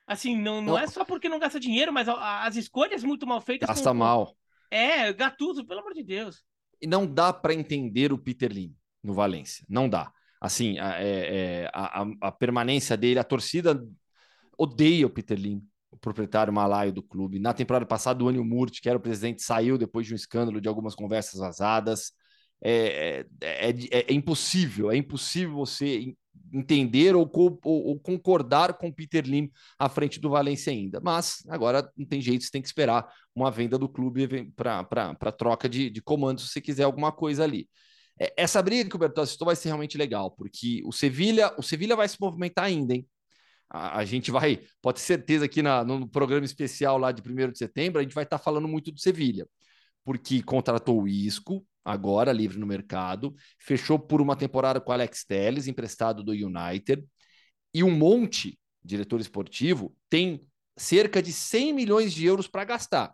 Assim, 0.07 0.35
não, 0.35 0.59
não 0.59 0.77
é 0.77 0.87
só 0.87 1.05
porque 1.05 1.29
não 1.29 1.37
gasta 1.37 1.59
dinheiro, 1.59 1.93
mas 1.93 2.07
as 2.09 2.55
escolhas 2.55 3.03
muito 3.03 3.27
mal 3.27 3.39
feitas. 3.39 3.69
Gasta 3.69 3.89
com... 3.91 3.95
mal. 3.95 4.35
É, 4.71 5.13
Gatuso, 5.13 5.65
pelo 5.65 5.81
amor 5.81 5.93
de 5.93 6.03
Deus. 6.03 6.43
E 6.81 6.87
não 6.87 7.05
dá 7.05 7.31
para 7.31 7.53
entender 7.53 8.11
o 8.11 8.17
Peter 8.17 8.51
Lim 8.51 8.75
no 9.03 9.13
Valência. 9.13 9.65
Não 9.69 9.87
dá. 9.87 10.11
Assim, 10.41 10.79
a, 10.79 10.99
é, 11.01 11.65
é, 11.65 11.71
a, 11.73 12.05
a, 12.21 12.31
permanência 12.31 12.95
dele, 12.95 13.19
a 13.19 13.23
torcida 13.23 13.85
odeia 14.57 15.05
o 15.05 15.09
Peter 15.09 15.37
Lim 15.37 15.61
proprietário 16.01 16.53
malaio 16.53 16.91
do 16.91 17.03
clube. 17.03 17.39
Na 17.39 17.53
temporada 17.53 17.85
passada, 17.85 18.23
o 18.23 18.29
Anil 18.29 18.45
Murti, 18.45 18.81
que 18.81 18.89
era 18.89 18.97
o 18.97 19.01
presidente, 19.01 19.41
saiu 19.41 19.77
depois 19.77 20.07
de 20.07 20.13
um 20.13 20.15
escândalo 20.15 20.61
de 20.61 20.67
algumas 20.67 20.95
conversas 20.95 21.39
vazadas. 21.39 22.11
É, 22.61 23.25
é, 23.41 23.69
é, 23.69 24.11
é 24.11 24.13
impossível, 24.13 24.91
é 24.91 24.97
impossível 24.97 25.55
você 25.55 26.13
entender 26.51 27.15
ou, 27.15 27.29
ou, 27.33 27.59
ou, 27.63 27.99
concordar 27.99 28.73
com 28.73 28.91
Peter 28.91 29.23
Lim 29.25 29.51
à 29.77 29.87
frente 29.87 30.19
do 30.19 30.29
Valência 30.29 30.71
ainda. 30.71 30.99
Mas 30.99 31.43
agora 31.47 31.89
não 31.95 32.05
tem 32.05 32.21
jeito, 32.21 32.43
você 32.43 32.51
tem 32.51 32.61
que 32.61 32.67
esperar 32.67 33.07
uma 33.35 33.51
venda 33.51 33.77
do 33.77 33.87
clube 33.87 34.51
para 34.55 35.31
troca 35.31 35.69
de, 35.69 35.89
de 35.89 36.01
comandos 36.01 36.45
se 36.45 36.49
você 36.51 36.61
quiser 36.61 36.83
alguma 36.83 37.11
coisa 37.11 37.43
ali. 37.43 37.69
É, 38.19 38.33
essa 38.35 38.61
briga 38.61 38.89
que 38.89 38.95
o 38.95 38.99
Bertozzi 38.99 39.33
citou 39.33 39.45
vai 39.45 39.55
ser 39.55 39.69
realmente 39.69 39.97
legal, 39.97 40.31
porque 40.31 40.81
o 40.83 40.91
Sevilha, 40.91 41.53
o 41.57 41.63
Sevilha 41.63 41.95
vai 41.95 42.07
se 42.07 42.17
movimentar 42.19 42.65
ainda, 42.65 42.93
hein? 42.93 43.07
A, 43.69 43.99
a, 43.99 44.05
gente 44.05 44.31
vai, 44.31 44.61
pode 44.81 44.99
ter 44.99 45.05
certeza 45.05 45.47
que 45.47 45.61
na, 45.61 45.83
no 45.83 46.07
programa 46.07 46.45
especial 46.45 46.97
lá 46.97 47.11
de 47.11 47.21
1 47.21 47.51
de 47.51 47.57
setembro, 47.57 47.99
a 47.99 48.03
gente 48.03 48.15
vai 48.15 48.23
estar 48.23 48.37
tá 48.37 48.43
falando 48.43 48.67
muito 48.67 48.91
do 48.91 48.99
Sevilha, 48.99 49.47
porque 50.03 50.41
contratou 50.41 51.01
o 51.03 51.07
Isco, 51.07 51.65
agora 51.83 52.31
livre 52.31 52.57
no 52.57 52.65
mercado, 52.65 53.33
fechou 53.59 53.99
por 53.99 54.21
uma 54.21 54.35
temporada 54.35 54.81
com 54.81 54.91
Alex 54.91 55.23
Telles, 55.23 55.67
emprestado 55.67 56.23
do 56.23 56.31
United, 56.31 57.05
e 57.73 57.83
um 57.83 57.91
monte, 57.91 58.59
diretor 58.83 59.19
esportivo, 59.19 59.95
tem 60.09 60.45
cerca 60.77 61.21
de 61.21 61.31
100 61.31 61.73
milhões 61.73 62.13
de 62.13 62.25
euros 62.25 62.47
para 62.47 62.63
gastar. 62.63 63.13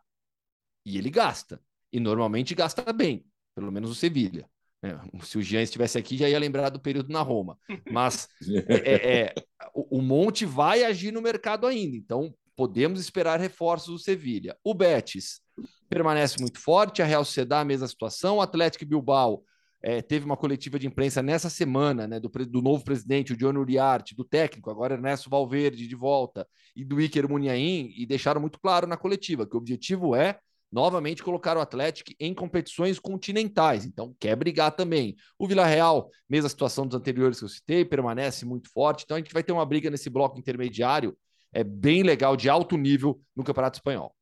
E 0.85 0.97
ele 0.97 1.09
gasta. 1.09 1.61
E 1.91 1.99
normalmente 1.99 2.53
gasta 2.53 2.93
bem, 2.93 3.25
pelo 3.55 3.71
menos 3.71 3.89
o 3.89 3.95
Sevilha. 3.95 4.49
É, 4.85 5.25
se 5.25 5.37
o 5.37 5.41
Jean 5.41 5.63
estivesse 5.63 5.97
aqui, 5.97 6.15
já 6.15 6.29
ia 6.29 6.37
lembrar 6.37 6.69
do 6.69 6.79
período 6.79 7.11
na 7.11 7.21
Roma. 7.21 7.57
Mas 7.91 8.27
é, 8.67 8.75
é, 8.75 9.19
é, 9.19 9.33
o, 9.73 9.97
o 9.97 10.01
Monte 10.01 10.45
vai 10.45 10.83
agir 10.83 11.11
no 11.11 11.21
mercado 11.21 11.65
ainda. 11.65 11.97
Então, 11.97 12.33
podemos 12.55 12.99
esperar 12.99 13.39
reforços 13.39 13.93
do 13.93 13.99
Sevilha. 13.99 14.55
O 14.63 14.73
Betis 14.73 15.41
permanece 15.89 16.39
muito 16.39 16.59
forte, 16.59 17.01
a 17.01 17.05
Real 17.05 17.25
Sociedade, 17.25 17.61
a 17.63 17.65
mesma 17.65 17.87
situação. 17.87 18.37
O 18.37 18.41
Atlético 18.41 18.85
Bilbao 18.85 19.43
é, 19.81 20.01
teve 20.01 20.25
uma 20.25 20.37
coletiva 20.37 20.77
de 20.77 20.87
imprensa 20.87 21.21
nessa 21.21 21.49
semana, 21.49 22.07
né, 22.07 22.19
do, 22.19 22.29
do 22.29 22.61
novo 22.61 22.83
presidente, 22.83 23.33
o 23.33 23.37
John 23.37 23.55
Uriarte, 23.55 24.15
do 24.15 24.23
técnico, 24.23 24.69
agora 24.69 24.95
Ernesto 24.95 25.29
Valverde 25.29 25.87
de 25.87 25.95
volta, 25.95 26.47
e 26.75 26.83
do 26.83 26.99
Iker 26.99 27.29
Muniain, 27.29 27.91
e 27.95 28.05
deixaram 28.05 28.41
muito 28.41 28.59
claro 28.59 28.87
na 28.87 28.97
coletiva 28.97 29.47
que 29.47 29.55
o 29.55 29.59
objetivo 29.59 30.15
é 30.15 30.39
novamente 30.71 31.23
colocar 31.23 31.57
o 31.57 31.61
Atlético 31.61 32.11
em 32.19 32.33
competições 32.33 32.99
continentais, 32.99 33.85
então 33.85 34.15
quer 34.19 34.35
brigar 34.35 34.75
também. 34.75 35.15
O 35.39 35.47
Vila 35.47 35.65
Real, 35.65 36.09
mesma 36.29 36.49
situação 36.49 36.85
dos 36.85 36.97
anteriores 36.97 37.39
que 37.39 37.45
eu 37.45 37.49
citei, 37.49 37.85
permanece 37.85 38.45
muito 38.45 38.69
forte, 38.69 39.03
então 39.03 39.15
a 39.15 39.19
gente 39.19 39.33
vai 39.33 39.43
ter 39.43 39.51
uma 39.51 39.65
briga 39.65 39.89
nesse 39.89 40.09
bloco 40.09 40.37
intermediário, 40.37 41.17
é 41.53 41.63
bem 41.63 42.03
legal, 42.03 42.35
de 42.35 42.49
alto 42.49 42.77
nível 42.77 43.21
no 43.35 43.43
Campeonato 43.43 43.77
Espanhol. 43.77 44.13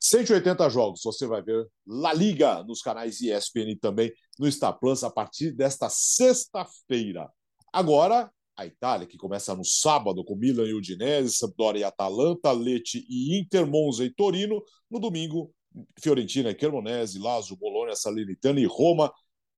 180 0.00 0.68
jogos, 0.70 1.00
você 1.02 1.26
vai 1.26 1.42
ver 1.42 1.66
La 1.86 2.12
Liga 2.12 2.62
nos 2.62 2.80
canais 2.80 3.20
ESPN 3.20 3.76
também 3.80 4.12
no 4.38 4.50
Star 4.50 4.78
Plus 4.78 5.02
a 5.02 5.10
partir 5.10 5.52
desta 5.52 5.88
sexta-feira. 5.88 7.28
Agora, 7.72 8.30
a 8.58 8.66
Itália, 8.66 9.06
que 9.06 9.16
começa 9.16 9.54
no 9.54 9.64
sábado 9.64 10.24
com 10.24 10.34
Milan 10.34 10.66
e 10.66 10.74
Udinese, 10.74 11.36
Sampdoria 11.36 11.82
e 11.82 11.84
Atalanta, 11.84 12.50
Lecce 12.50 13.06
e 13.08 13.38
Inter, 13.38 13.64
Monza 13.64 14.04
e 14.04 14.12
Torino. 14.12 14.60
No 14.90 14.98
domingo, 14.98 15.54
Fiorentina 16.00 16.50
e 16.50 16.54
Cremonese, 16.56 17.20
Lazio, 17.20 17.56
Bologna, 17.56 17.94
Salernitana 17.94 18.58
e 18.58 18.66
Roma, 18.66 19.12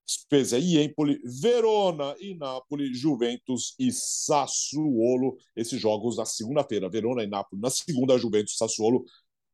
Spezia 0.07 0.59
e 0.59 0.77
Empoli, 0.77 1.19
Verona 1.25 2.15
e 2.21 2.35
Napoli, 2.35 2.93
Juventus 2.93 3.75
e 3.79 3.91
Sassuolo. 3.91 5.39
Esses 5.57 5.81
jogos 5.81 6.19
na 6.19 6.27
segunda-feira, 6.27 6.91
Verona 6.91 7.23
e 7.23 7.27
Napoli 7.27 7.63
na 7.63 7.71
segunda, 7.71 8.19
Juventus 8.19 8.53
e 8.53 8.57
Sassuolo 8.59 9.03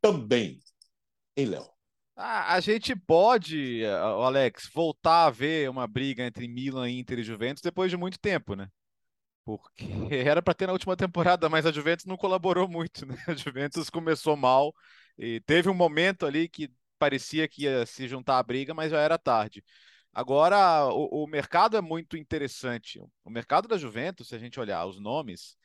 também. 0.00 0.58
Em 1.36 1.44
Léo. 1.44 1.68
Ah, 2.16 2.54
a 2.54 2.60
gente 2.60 2.96
pode, 2.96 3.84
Alex, 3.84 4.70
voltar 4.74 5.26
a 5.26 5.30
ver 5.30 5.70
uma 5.70 5.86
briga 5.86 6.24
entre 6.24 6.48
Milan, 6.48 6.90
Inter 6.90 7.20
e 7.20 7.22
Juventus 7.22 7.62
depois 7.62 7.90
de 7.90 7.96
muito 7.96 8.18
tempo, 8.18 8.56
né? 8.56 8.68
Porque 9.46 9.86
era 10.10 10.42
para 10.42 10.52
ter 10.54 10.66
na 10.66 10.72
última 10.72 10.96
temporada, 10.96 11.48
mas 11.48 11.64
a 11.64 11.72
Juventus 11.72 12.04
não 12.04 12.16
colaborou 12.16 12.68
muito, 12.68 13.06
né? 13.06 13.16
A 13.28 13.34
Juventus 13.34 13.88
começou 13.88 14.36
mal 14.36 14.74
e 15.16 15.40
teve 15.42 15.70
um 15.70 15.74
momento 15.74 16.26
ali 16.26 16.48
que 16.48 16.68
parecia 16.98 17.46
que 17.48 17.62
ia 17.62 17.86
se 17.86 18.08
juntar 18.08 18.38
à 18.38 18.42
briga, 18.42 18.74
mas 18.74 18.90
já 18.90 19.00
era 19.00 19.16
tarde. 19.16 19.64
Agora, 20.12 20.86
o, 20.88 21.24
o 21.24 21.26
mercado 21.28 21.76
é 21.76 21.80
muito 21.80 22.16
interessante. 22.16 23.00
O 23.24 23.30
mercado 23.30 23.68
da 23.68 23.78
Juventus, 23.78 24.28
se 24.28 24.34
a 24.34 24.38
gente 24.38 24.58
olhar 24.58 24.84
os 24.84 24.98
nomes, 24.98 25.56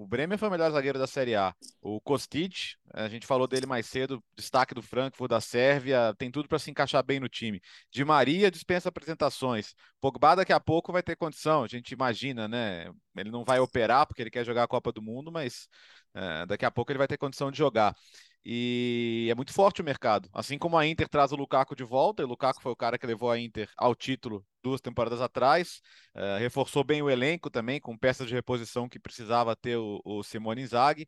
O 0.00 0.06
Bremer 0.06 0.38
foi 0.38 0.48
o 0.48 0.50
melhor 0.50 0.70
zagueiro 0.70 0.98
da 0.98 1.06
Série 1.06 1.34
A. 1.34 1.54
O 1.78 2.00
Kostic, 2.00 2.74
a 2.90 3.06
gente 3.06 3.26
falou 3.26 3.46
dele 3.46 3.66
mais 3.66 3.84
cedo, 3.84 4.24
destaque 4.34 4.72
do 4.72 4.80
Frankfurt, 4.80 5.28
da 5.28 5.42
Sérvia, 5.42 6.14
tem 6.16 6.30
tudo 6.30 6.48
para 6.48 6.58
se 6.58 6.70
encaixar 6.70 7.04
bem 7.04 7.20
no 7.20 7.28
time. 7.28 7.60
Di 7.92 8.02
Maria 8.02 8.50
dispensa 8.50 8.88
apresentações. 8.88 9.74
Pogba 10.00 10.36
daqui 10.36 10.54
a 10.54 10.58
pouco 10.58 10.90
vai 10.90 11.02
ter 11.02 11.16
condição, 11.16 11.64
a 11.64 11.68
gente 11.68 11.92
imagina, 11.92 12.48
né? 12.48 12.90
Ele 13.14 13.30
não 13.30 13.44
vai 13.44 13.60
operar 13.60 14.06
porque 14.06 14.22
ele 14.22 14.30
quer 14.30 14.42
jogar 14.42 14.62
a 14.62 14.68
Copa 14.68 14.90
do 14.90 15.02
Mundo, 15.02 15.30
mas 15.30 15.68
é, 16.14 16.46
daqui 16.46 16.64
a 16.64 16.70
pouco 16.70 16.90
ele 16.90 16.98
vai 16.98 17.06
ter 17.06 17.18
condição 17.18 17.50
de 17.50 17.58
jogar. 17.58 17.94
E 18.42 19.28
é 19.30 19.34
muito 19.34 19.52
forte 19.52 19.82
o 19.82 19.84
mercado. 19.84 20.30
Assim 20.32 20.56
como 20.56 20.78
a 20.78 20.86
Inter 20.86 21.10
traz 21.10 21.30
o 21.30 21.36
Lukaku 21.36 21.76
de 21.76 21.84
volta, 21.84 22.22
e 22.22 22.24
o 22.24 22.28
Lukaku 22.28 22.62
foi 22.62 22.72
o 22.72 22.76
cara 22.76 22.98
que 22.98 23.06
levou 23.06 23.30
a 23.30 23.38
Inter 23.38 23.68
ao 23.76 23.94
título 23.94 24.42
duas 24.62 24.80
temporadas 24.80 25.20
atrás, 25.20 25.80
uh, 26.14 26.38
reforçou 26.38 26.84
bem 26.84 27.02
o 27.02 27.10
elenco 27.10 27.50
também, 27.50 27.80
com 27.80 27.96
peças 27.96 28.26
de 28.26 28.34
reposição 28.34 28.88
que 28.88 28.98
precisava 28.98 29.56
ter 29.56 29.76
o, 29.76 30.00
o 30.04 30.22
Simone 30.22 30.62
Inzaghi. 30.62 31.06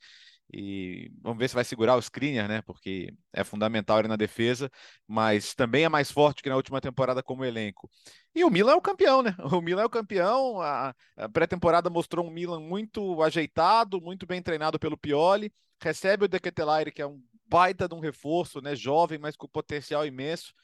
E 0.54 1.10
vamos 1.22 1.38
ver 1.38 1.48
se 1.48 1.54
vai 1.54 1.64
segurar 1.64 1.96
o 1.96 1.98
Skriniar, 2.00 2.46
né? 2.46 2.60
Porque 2.62 3.14
é 3.32 3.42
fundamental 3.42 4.00
ele 4.00 4.08
na 4.08 4.16
defesa, 4.16 4.70
mas 5.08 5.54
também 5.54 5.84
é 5.84 5.88
mais 5.88 6.10
forte 6.10 6.42
que 6.42 6.48
na 6.50 6.56
última 6.56 6.78
temporada 6.80 7.22
como 7.22 7.44
elenco. 7.44 7.88
E 8.34 8.44
o 8.44 8.50
Milan 8.50 8.72
é 8.72 8.76
o 8.76 8.82
campeão, 8.82 9.22
né? 9.22 9.34
O 9.58 9.62
Milan 9.62 9.82
é 9.82 9.86
o 9.86 9.90
campeão. 9.90 10.60
A, 10.60 10.94
a 11.16 11.28
pré-temporada 11.28 11.88
mostrou 11.88 12.26
um 12.26 12.30
Milan 12.30 12.60
muito 12.60 13.22
ajeitado, 13.22 14.00
muito 14.00 14.26
bem 14.26 14.42
treinado 14.42 14.78
pelo 14.78 14.98
Pioli 14.98 15.50
recebe 15.82 16.24
o 16.24 16.28
Dequetelaire, 16.28 16.92
que 16.92 17.02
é 17.02 17.06
um 17.06 17.20
baita 17.46 17.88
de 17.88 17.94
um 17.94 18.00
reforço, 18.00 18.60
né? 18.62 18.74
Jovem, 18.74 19.18
mas 19.18 19.36
com 19.36 19.48
potencial 19.48 20.06
imenso. 20.06 20.54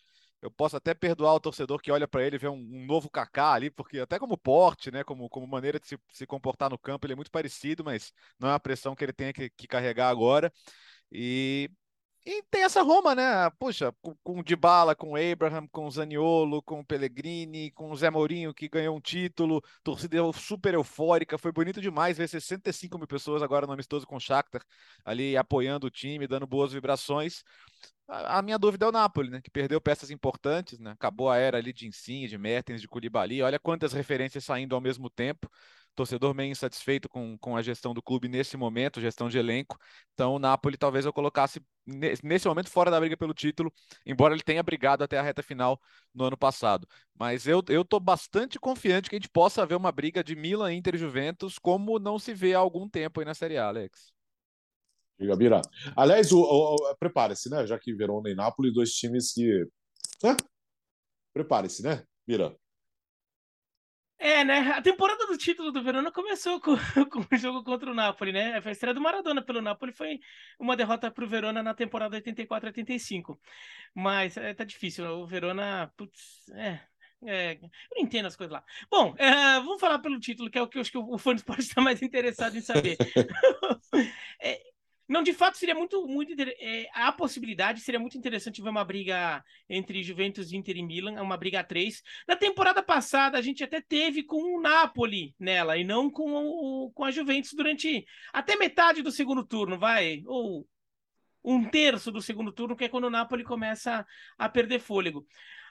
Eu 0.41 0.51
posso 0.51 0.77
até 0.77 0.95
perdoar 0.95 1.35
o 1.35 1.41
torcedor 1.41 1.81
que 1.83 1.91
olha 1.91 2.07
para 2.07 2.25
ele 2.25 2.37
e 2.37 2.39
vê 2.39 2.49
um, 2.49 2.55
um, 2.55 2.87
novo 2.87 3.11
Kaká 3.11 3.53
ali, 3.55 3.71
porque 3.71 3.99
até 3.99 4.19
como 4.19 4.39
porte, 4.39 4.91
né, 4.91 5.03
como, 5.03 5.29
como 5.29 5.47
maneira 5.47 5.81
de 5.81 5.89
se, 5.89 5.99
se, 6.13 6.27
comportar 6.27 6.71
no 6.71 6.79
campo, 6.79 7.07
ele 7.07 7.15
é 7.15 7.17
muito 7.17 7.31
parecido, 7.31 7.85
mas 7.85 8.13
não 8.39 8.49
é 8.49 8.55
a 8.55 8.61
pressão 8.61 8.95
que 8.95 9.05
ele 9.05 9.13
tem 9.13 9.33
que, 9.33 9.51
que 9.51 9.67
carregar 9.67 10.09
agora. 10.09 10.53
E 11.11 11.71
e 12.31 12.43
tem 12.51 12.63
essa 12.63 12.83
Roma, 12.83 13.15
né? 13.15 13.49
Puxa, 13.59 13.91
com, 14.03 14.39
o 14.39 14.45
Dybala, 14.45 14.95
com 14.95 15.17
Abraham, 15.17 15.67
com 15.69 15.91
Zaniolo, 15.91 16.61
com 16.63 16.81
o 16.81 16.85
Pellegrini, 16.85 17.71
com 17.71 17.97
Zé 17.97 18.11
Mourinho, 18.11 18.53
que 18.53 18.69
ganhou 18.69 18.95
um 18.95 19.01
título, 19.01 19.63
torcida 19.83 20.19
super 20.35 20.75
eufórica, 20.75 21.39
foi 21.39 21.53
bonito 21.53 21.81
demais 21.81 22.19
ver 22.19 22.29
65 22.29 22.99
mil 22.99 23.07
pessoas 23.07 23.43
agora 23.43 23.67
no 23.67 23.73
amistoso 23.73 24.07
com 24.07 24.17
o 24.17 24.21
Shakhtar, 24.21 24.61
ali 25.07 25.39
apoiando 25.39 25.87
o 25.87 25.91
time, 25.91 26.27
dando 26.27 26.47
boas 26.47 26.71
vibrações. 26.71 27.43
A, 28.07 28.41
a 28.41 28.43
minha 28.43 28.59
dúvida 28.59 28.85
é 28.85 28.89
o 28.91 28.93
Napoli, 28.93 29.31
né? 29.31 29.41
Que 29.41 29.51
perdeu 29.51 29.81
peças 29.81 30.11
importantes, 30.11 30.79
né? 30.79 30.91
Acabou 30.91 31.31
a 31.31 31.39
era 31.39 31.57
ali 31.57 31.73
de 31.73 31.89
Insigne, 31.89 32.29
de 32.29 32.37
Mertens, 32.37 32.83
de 32.83 32.89
Koulibaly, 32.89 33.41
olha 33.41 33.59
quantas 33.59 33.95
referências 33.95 34.45
saindo 34.45 34.75
ao 34.75 34.83
mesmo 34.83 35.09
tempo 35.09 35.51
torcedor 35.99 36.33
meio 36.33 36.53
insatisfeito 36.53 37.09
com, 37.09 37.37
com 37.39 37.57
a 37.57 37.63
gestão 37.63 37.93
do 37.93 38.01
clube 38.01 38.29
nesse 38.29 38.57
momento, 38.57 39.01
gestão 39.01 39.29
de 39.29 39.37
elenco. 39.37 39.77
Então, 40.15 40.35
o 40.35 40.39
Napoli 40.39 40.77
talvez 40.77 41.05
eu 41.05 41.13
colocasse 41.13 41.61
nesse 41.85 42.47
momento 42.47 42.71
fora 42.71 42.89
da 42.89 43.01
briga 43.01 43.17
pelo 43.17 43.35
título, 43.35 43.73
embora 44.07 44.33
ele 44.33 44.43
tenha 44.43 44.63
brigado 44.63 45.03
até 45.03 45.19
a 45.19 45.23
reta 45.23 45.43
final 45.43 45.81
no 46.15 46.25
ano 46.25 46.37
passado. 46.37 46.87
Mas 47.19 47.49
eu 47.49 47.85
tô 47.85 47.99
bastante 47.99 48.61
confiante 48.61 49.11
que 49.11 49.17
a 49.17 49.19
gente 49.19 49.29
possa 49.29 49.67
ver 49.67 49.75
uma 49.75 49.91
briga 49.91 50.23
de 50.23 50.37
Milan, 50.37 50.73
Inter 50.73 50.95
e 50.95 50.99
Juventus, 50.99 51.59
como 51.59 51.99
não 51.99 52.17
se 52.17 52.33
vê 52.33 52.55
há 52.55 52.59
algum 52.59 52.89
tempo 52.89 53.19
aí 53.19 53.27
na 53.27 53.35
Série 53.35 53.59
A, 53.59 53.67
Alex. 53.67 54.13
Diga, 55.19 55.35
Bira. 55.35 55.63
Aliás, 55.97 56.29
prepare-se, 57.01 57.51
né? 57.51 57.67
Já 57.67 57.77
que 57.77 57.93
Verona 57.93 58.31
e 58.31 58.37
Napoli, 58.37 58.73
dois 58.73 58.93
times 58.93 59.33
que. 59.33 59.67
Né? 60.23 60.37
Prepare-se, 61.33 61.83
né, 61.83 62.05
Bira? 62.25 62.57
É, 64.19 64.45
né? 64.45 64.59
A 64.73 64.83
temporada 64.83 65.27
do 65.27 65.39
título 65.39 65.71
do 65.71 65.83
Verona 65.83 66.11
começou 66.11 66.61
com, 66.61 66.77
com 67.11 67.21
o 67.21 67.39
jogo 67.39 67.63
contra 67.63 67.91
o 67.91 67.95
Napoli, 67.95 68.33
né? 68.33 68.61
A 68.65 68.71
estreia 68.71 68.93
do 68.93 69.01
Maradona 69.01 69.41
pelo 69.41 69.63
Napoli 69.63 69.93
foi 69.93 70.19
uma 70.59 70.77
derrota 70.77 71.11
para 71.11 71.25
o 71.25 71.29
Verona 71.29 71.63
na 71.63 71.73
temporada 71.73 72.21
84-85. 72.21 73.39
Mas 73.95 74.37
é, 74.37 74.53
tá 74.55 74.65
difícil. 74.65 75.05
O 75.07 75.27
Verona, 75.27 75.93
putz, 75.97 76.49
é, 76.51 76.81
é, 77.25 77.55
eu 77.55 77.71
não 77.93 78.03
entendo 78.03 78.27
as 78.27 78.37
coisas 78.37 78.53
lá. 78.53 78.65
Bom, 78.91 79.15
é, 79.19 79.61
vamos 79.61 79.81
falar 79.81 79.99
pelo 79.99 80.21
título, 80.21 80.51
que 80.51 80.59
é 80.59 80.63
o 80.63 80.69
que 80.69 80.79
eu 80.79 80.83
acho 80.83 80.93
que 80.93 80.99
o 80.99 81.19
fã 81.19 81.33
do 81.33 81.39
esporte 81.39 81.63
está 81.63 81.81
mais 81.81 82.01
interessado 82.03 82.57
em 82.57 82.61
saber. 82.61 82.97
é, 84.41 84.61
não, 85.09 85.23
de 85.23 85.33
fato, 85.33 85.57
seria 85.57 85.75
muito, 85.75 86.07
muito 86.07 86.35
é, 86.39 86.87
a 86.93 87.11
possibilidade 87.11 87.81
seria 87.81 87.99
muito 87.99 88.19
interessante 88.19 88.61
ver 88.61 88.69
uma 88.69 88.85
briga 88.85 89.43
entre 89.69 90.03
Juventus, 90.03 90.53
Inter 90.53 90.77
e 90.77 90.83
Milan, 90.83 91.21
uma 91.23 91.37
briga 91.37 91.61
a 91.61 91.65
três. 91.65 92.03
Na 92.27 92.37
temporada 92.37 92.83
passada, 92.83 93.39
a 93.39 93.43
gente 93.43 93.65
até 93.65 93.81
teve 93.81 94.23
com 94.23 94.59
o 94.59 94.61
Napoli 94.61 95.35
nela 95.39 95.79
e 95.79 95.85
não 95.85 96.11
com, 96.11 96.31
o, 96.35 96.91
com 96.93 97.05
a 97.05 97.11
Juventus 97.11 97.55
durante 97.55 98.05
até 98.33 98.55
metade 98.57 99.03
do 99.03 99.11
segundo 99.11 99.43
turno, 99.47 99.79
vai? 99.79 100.23
Ou 100.27 100.69
um 101.43 101.65
terço 101.65 102.13
do 102.13 102.21
segundo 102.21 102.53
turno, 102.53 102.77
que 102.77 102.85
é 102.85 102.89
quando 102.89 103.05
o 103.05 103.11
Napoli 103.11 103.45
começa 103.45 104.07
a 104.37 104.49
perder 104.49 104.81
fôlego. 104.81 105.27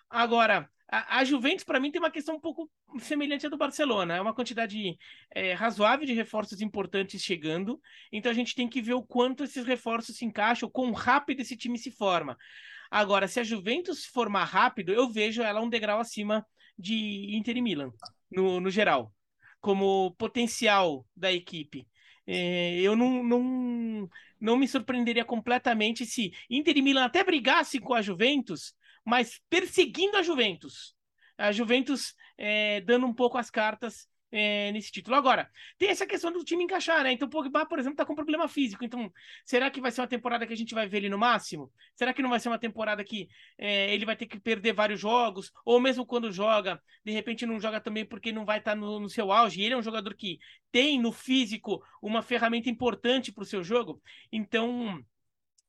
Agora, 0.10 0.70
a, 0.90 1.20
a 1.20 1.24
Juventus, 1.24 1.64
para 1.64 1.80
mim, 1.80 1.92
tem 1.92 2.02
uma 2.02 2.12
questão 2.12 2.36
um 2.36 2.40
pouco 2.40 2.70
semelhante 3.00 3.46
à 3.46 3.50
do 3.50 3.58
Barcelona. 3.58 4.16
É 4.16 4.22
uma 4.22 4.34
quantidade 4.34 4.98
é, 5.32 5.54
razoável 5.54 6.06
de 6.06 6.14
reforços 6.14 6.62
importantes 6.62 7.22
chegando. 7.22 7.82
Então 8.12 8.32
a 8.32 8.36
gente 8.36 8.56
tem 8.56 8.68
que 8.68 8.82
ver 8.82 8.94
o 8.94 9.04
quanto 9.04 9.44
esses 9.44 9.66
reforços 9.66 10.18
se 10.18 10.26
encaixam, 10.26 10.70
quão 10.70 10.92
rápido 10.92 11.42
esse 11.42 11.58
time 11.58 11.78
se 11.78 11.92
forma. 11.92 12.38
Agora, 12.90 13.28
se 13.28 13.40
a 13.40 13.44
Juventus 13.44 14.06
formar 14.06 14.46
rápido, 14.46 14.94
eu 14.94 15.10
vejo 15.10 15.42
ela 15.42 15.62
um 15.62 15.70
degrau 15.70 16.00
acima 16.00 16.46
de 16.78 17.36
Inter 17.36 17.58
e 17.58 17.62
Milan, 17.62 17.92
no, 18.32 18.62
no 18.62 18.70
geral, 18.70 19.14
como 19.60 20.12
potencial 20.12 21.06
da 21.16 21.32
equipe. 21.32 21.86
É, 22.26 22.80
eu 22.80 22.96
não, 22.96 23.24
não, 23.24 24.10
não 24.40 24.58
me 24.58 24.68
surpreenderia 24.68 25.26
completamente 25.26 26.06
se 26.06 26.32
Inter 26.50 26.78
e 26.78 26.82
Milan 26.82 27.06
até 27.06 27.24
brigassem 27.24 27.82
com 27.82 27.94
a 27.94 28.02
Juventus 28.02 28.74
mas 29.08 29.40
perseguindo 29.50 30.18
a 30.18 30.22
Juventus. 30.22 30.94
A 31.38 31.54
Juventus 31.54 32.14
é, 32.38 32.82
dando 32.82 33.08
um 33.08 33.14
pouco 33.14 33.38
as 33.38 33.50
cartas 33.50 34.06
é, 34.30 34.70
nesse 34.74 34.92
título. 34.92 35.16
Agora, 35.16 35.50
tem 35.78 35.88
essa 35.88 36.06
questão 36.06 36.30
do 36.30 36.44
time 36.44 36.66
encaixar, 36.66 37.04
né? 37.04 37.14
Então, 37.14 37.26
o 37.26 37.32
Pogba, 37.32 37.66
por 37.66 37.80
exemplo, 37.80 37.96
tá 37.96 38.06
com 38.06 38.14
problema 38.14 38.50
físico. 38.50 38.84
Então, 38.84 39.10
será 39.46 39.72
que 39.72 39.80
vai 39.80 39.92
ser 39.92 40.02
uma 40.02 40.08
temporada 40.08 40.46
que 40.46 40.52
a 40.52 40.58
gente 40.58 40.76
vai 40.76 40.90
ver 40.90 40.98
ele 40.98 41.10
no 41.10 41.18
máximo? 41.18 41.72
Será 41.96 42.14
que 42.14 42.22
não 42.22 42.30
vai 42.30 42.42
ser 42.42 42.50
uma 42.50 42.60
temporada 42.60 43.02
que 43.02 43.30
é, 43.58 43.94
ele 43.94 44.06
vai 44.06 44.18
ter 44.18 44.26
que 44.26 44.38
perder 44.38 44.74
vários 44.74 45.00
jogos? 45.00 45.54
Ou 45.64 45.80
mesmo 45.80 46.06
quando 46.06 46.30
joga, 46.30 46.82
de 47.06 47.14
repente 47.14 47.46
não 47.46 47.62
joga 47.62 47.80
também 47.80 48.06
porque 48.06 48.34
não 48.34 48.44
vai 48.44 48.60
estar 48.60 48.72
tá 48.72 48.76
no, 48.76 49.00
no, 49.00 49.10
seu 49.10 49.32
auge? 49.32 49.62
E 49.62 49.64
ele 49.64 49.74
é 49.74 49.78
um 49.78 49.82
jogador 49.82 50.14
que 50.16 50.38
tem 50.70 51.00
no 51.00 51.14
físico 51.14 51.82
uma 52.02 52.22
ferramenta 52.22 52.70
importante 52.70 53.32
para 53.32 53.44
o 53.44 53.48
seu 53.48 53.64
jogo. 53.64 54.02
Então, 54.34 55.02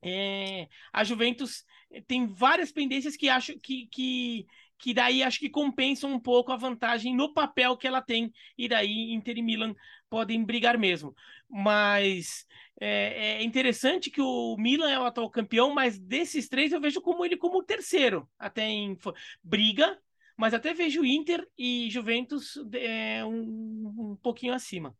é, 0.02 0.68
a 0.92 1.02
Juventus 1.04 1.64
tem 2.06 2.26
várias 2.26 2.70
pendências 2.70 3.16
que 3.16 3.28
acho 3.28 3.58
que, 3.58 3.87
que, 3.87 4.46
que 4.78 4.94
daí 4.94 5.22
acho 5.22 5.38
que 5.38 5.48
compensam 5.48 6.12
um 6.12 6.20
pouco 6.20 6.52
a 6.52 6.56
vantagem 6.56 7.14
no 7.14 7.32
papel 7.32 7.76
que 7.76 7.87
ela 7.87 8.02
tem, 8.02 8.32
e 8.56 8.68
daí 8.68 9.12
Inter 9.12 9.38
e 9.38 9.42
Milan 9.42 9.74
podem 10.08 10.44
brigar 10.44 10.78
mesmo. 10.78 11.14
Mas 11.48 12.46
é, 12.80 13.38
é 13.38 13.42
interessante 13.42 14.11
que 14.11 14.20
o 14.20 14.56
Milan 14.56 14.90
é 14.90 14.98
o 14.98 15.04
atual 15.04 15.30
campeão, 15.30 15.74
mas 15.74 15.98
desses 15.98 16.48
três 16.48 16.72
eu 16.72 16.80
vejo 16.80 17.00
como 17.00 17.24
ele 17.24 17.37
como 17.37 17.58
o 17.58 17.64
terceiro, 17.64 18.28
até 18.38 18.68
em 18.68 18.96
briga, 19.42 19.98
mas 20.37 20.54
até 20.54 20.72
vejo 20.72 21.04
Inter 21.04 21.46
e 21.58 21.90
Juventus 21.90 22.56
é, 22.72 23.24
um, 23.24 24.12
um 24.12 24.16
pouquinho 24.22 24.54
acima 24.54 24.94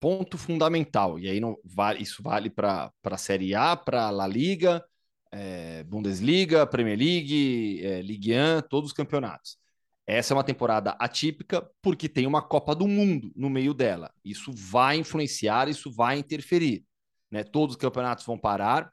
ponto 0.00 0.38
fundamental. 0.38 1.18
E 1.18 1.28
aí 1.28 1.40
não 1.40 1.56
vale, 1.64 2.02
isso 2.02 2.22
vale 2.22 2.50
para 2.50 2.92
a 3.02 3.18
Série 3.18 3.54
A, 3.54 3.76
para 3.76 4.10
La 4.10 4.26
Liga, 4.26 4.84
é, 5.32 5.84
Bundesliga, 5.84 6.66
Premier 6.66 6.98
League, 6.98 7.84
é, 7.84 8.02
Ligue 8.02 8.32
1, 8.34 8.62
todos 8.68 8.90
os 8.90 8.96
campeonatos. 8.96 9.58
Essa 10.06 10.32
é 10.32 10.36
uma 10.36 10.44
temporada 10.44 10.92
atípica 10.98 11.68
porque 11.82 12.08
tem 12.08 12.26
uma 12.26 12.40
Copa 12.40 12.74
do 12.74 12.88
Mundo 12.88 13.30
no 13.36 13.50
meio 13.50 13.74
dela. 13.74 14.10
Isso 14.24 14.50
vai 14.54 14.96
influenciar, 14.96 15.68
isso 15.68 15.92
vai 15.92 16.18
interferir. 16.18 16.82
Né? 17.30 17.44
Todos 17.44 17.76
os 17.76 17.80
campeonatos 17.80 18.24
vão 18.24 18.38
parar. 18.38 18.90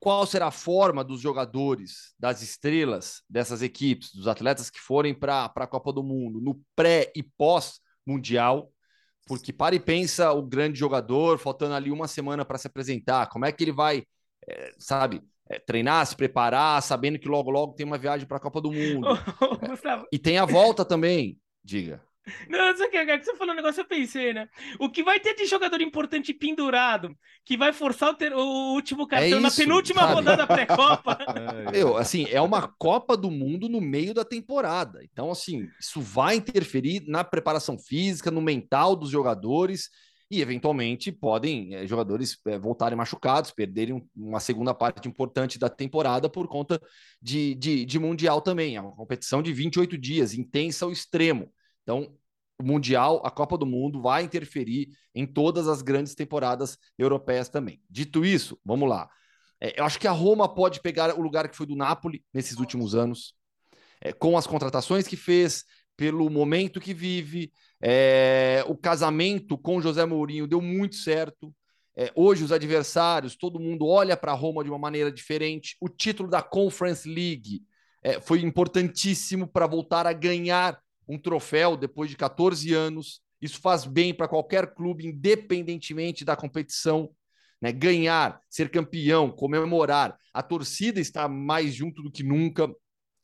Qual 0.00 0.26
será 0.26 0.48
a 0.48 0.50
forma 0.50 1.04
dos 1.04 1.20
jogadores, 1.20 2.14
das 2.18 2.42
estrelas 2.42 3.22
dessas 3.30 3.62
equipes, 3.62 4.12
dos 4.12 4.26
atletas 4.26 4.68
que 4.68 4.80
forem 4.80 5.14
para 5.14 5.44
a 5.46 5.66
Copa 5.68 5.92
do 5.92 6.02
Mundo, 6.02 6.40
no 6.40 6.60
pré 6.74 7.12
e 7.14 7.22
pós-mundial? 7.22 8.73
Porque 9.26 9.52
para 9.52 9.74
e 9.74 9.80
pensa 9.80 10.32
o 10.32 10.42
grande 10.42 10.78
jogador, 10.78 11.38
faltando 11.38 11.74
ali 11.74 11.90
uma 11.90 12.06
semana 12.06 12.44
para 12.44 12.58
se 12.58 12.66
apresentar, 12.66 13.28
como 13.28 13.46
é 13.46 13.52
que 13.52 13.64
ele 13.64 13.72
vai, 13.72 14.04
é, 14.46 14.74
sabe, 14.78 15.22
é, 15.48 15.58
treinar, 15.58 16.06
se 16.06 16.14
preparar, 16.14 16.82
sabendo 16.82 17.18
que 17.18 17.28
logo 17.28 17.50
logo 17.50 17.74
tem 17.74 17.86
uma 17.86 17.98
viagem 17.98 18.26
para 18.26 18.36
a 18.36 18.40
Copa 18.40 18.60
do 18.60 18.70
Mundo. 18.70 19.08
e 20.12 20.18
tem 20.18 20.38
a 20.38 20.44
volta 20.44 20.84
também, 20.84 21.38
diga. 21.62 22.02
Não, 22.48 22.72
isso 22.72 22.82
aqui, 22.84 23.04
que 23.04 23.24
você 23.24 23.36
falou 23.36 23.52
um 23.52 23.56
negócio, 23.56 23.82
eu 23.82 23.84
pensei, 23.84 24.32
né? 24.32 24.48
O 24.78 24.88
que 24.88 25.02
vai 25.02 25.20
ter 25.20 25.34
de 25.34 25.44
jogador 25.44 25.80
importante 25.82 26.32
pendurado, 26.32 27.14
que 27.44 27.56
vai 27.56 27.72
forçar 27.72 28.10
o, 28.10 28.14
ter, 28.14 28.32
o 28.32 28.72
último 28.72 29.06
cartão 29.06 29.38
é 29.38 29.40
na 29.40 29.50
penúltima 29.50 30.00
sabe? 30.02 30.14
rodada 30.14 30.46
pré-copa. 30.46 31.18
Meu, 31.70 31.96
assim, 31.96 32.26
é 32.30 32.40
uma 32.40 32.68
Copa 32.78 33.16
do 33.16 33.30
Mundo 33.30 33.68
no 33.68 33.80
meio 33.80 34.14
da 34.14 34.24
temporada. 34.24 35.04
Então, 35.04 35.30
assim, 35.30 35.68
isso 35.78 36.00
vai 36.00 36.36
interferir 36.36 37.04
na 37.06 37.22
preparação 37.22 37.78
física, 37.78 38.30
no 38.30 38.40
mental 38.40 38.96
dos 38.96 39.10
jogadores. 39.10 39.90
e 40.30 40.40
eventualmente 40.40 41.12
podem 41.12 41.74
é, 41.74 41.86
jogadores 41.86 42.38
é, 42.46 42.58
voltarem 42.58 42.96
machucados, 42.96 43.50
perderem 43.50 44.02
uma 44.16 44.40
segunda 44.40 44.72
parte 44.72 45.06
importante 45.06 45.58
da 45.58 45.68
temporada 45.68 46.30
por 46.30 46.48
conta 46.48 46.80
de, 47.20 47.54
de, 47.54 47.84
de 47.84 47.98
Mundial 47.98 48.40
também. 48.40 48.76
É 48.76 48.80
uma 48.80 48.96
competição 48.96 49.42
de 49.42 49.52
28 49.52 49.98
dias, 49.98 50.32
intensa 50.32 50.86
ao 50.86 50.90
extremo. 50.90 51.52
Então, 51.84 52.12
o 52.58 52.64
Mundial, 52.64 53.22
a 53.24 53.30
Copa 53.30 53.56
do 53.56 53.66
Mundo 53.66 54.02
vai 54.02 54.24
interferir 54.24 54.88
em 55.14 55.26
todas 55.26 55.68
as 55.68 55.82
grandes 55.82 56.14
temporadas 56.14 56.76
europeias 56.98 57.48
também. 57.48 57.80
Dito 57.88 58.24
isso, 58.24 58.58
vamos 58.64 58.88
lá. 58.88 59.08
É, 59.60 59.78
eu 59.78 59.84
acho 59.84 59.98
que 60.00 60.08
a 60.08 60.12
Roma 60.12 60.52
pode 60.52 60.80
pegar 60.80 61.16
o 61.16 61.22
lugar 61.22 61.48
que 61.48 61.56
foi 61.56 61.66
do 61.66 61.76
Napoli 61.76 62.24
nesses 62.32 62.58
últimos 62.58 62.94
anos, 62.94 63.34
é, 64.00 64.12
com 64.12 64.36
as 64.36 64.46
contratações 64.46 65.06
que 65.06 65.16
fez, 65.16 65.64
pelo 65.96 66.28
momento 66.28 66.80
que 66.80 66.92
vive. 66.92 67.52
É, 67.80 68.64
o 68.66 68.76
casamento 68.76 69.56
com 69.56 69.80
José 69.80 70.04
Mourinho 70.04 70.46
deu 70.46 70.60
muito 70.60 70.96
certo. 70.96 71.54
É, 71.96 72.10
hoje, 72.14 72.42
os 72.42 72.50
adversários, 72.50 73.36
todo 73.36 73.60
mundo 73.60 73.86
olha 73.86 74.16
para 74.16 74.32
Roma 74.32 74.64
de 74.64 74.70
uma 74.70 74.78
maneira 74.78 75.12
diferente. 75.12 75.76
O 75.80 75.88
título 75.88 76.28
da 76.28 76.42
Conference 76.42 77.08
League 77.08 77.62
é, 78.02 78.20
foi 78.20 78.40
importantíssimo 78.40 79.46
para 79.46 79.66
voltar 79.66 80.06
a 80.06 80.12
ganhar 80.12 80.78
um 81.08 81.18
troféu 81.18 81.76
depois 81.76 82.10
de 82.10 82.16
14 82.16 82.72
anos. 82.72 83.20
Isso 83.40 83.60
faz 83.60 83.84
bem 83.84 84.14
para 84.14 84.28
qualquer 84.28 84.74
clube, 84.74 85.06
independentemente 85.06 86.24
da 86.24 86.36
competição. 86.36 87.10
Né? 87.60 87.72
Ganhar, 87.72 88.40
ser 88.48 88.70
campeão, 88.70 89.30
comemorar. 89.30 90.16
A 90.32 90.42
torcida 90.42 91.00
está 91.00 91.28
mais 91.28 91.74
junto 91.74 92.02
do 92.02 92.10
que 92.10 92.22
nunca. 92.22 92.68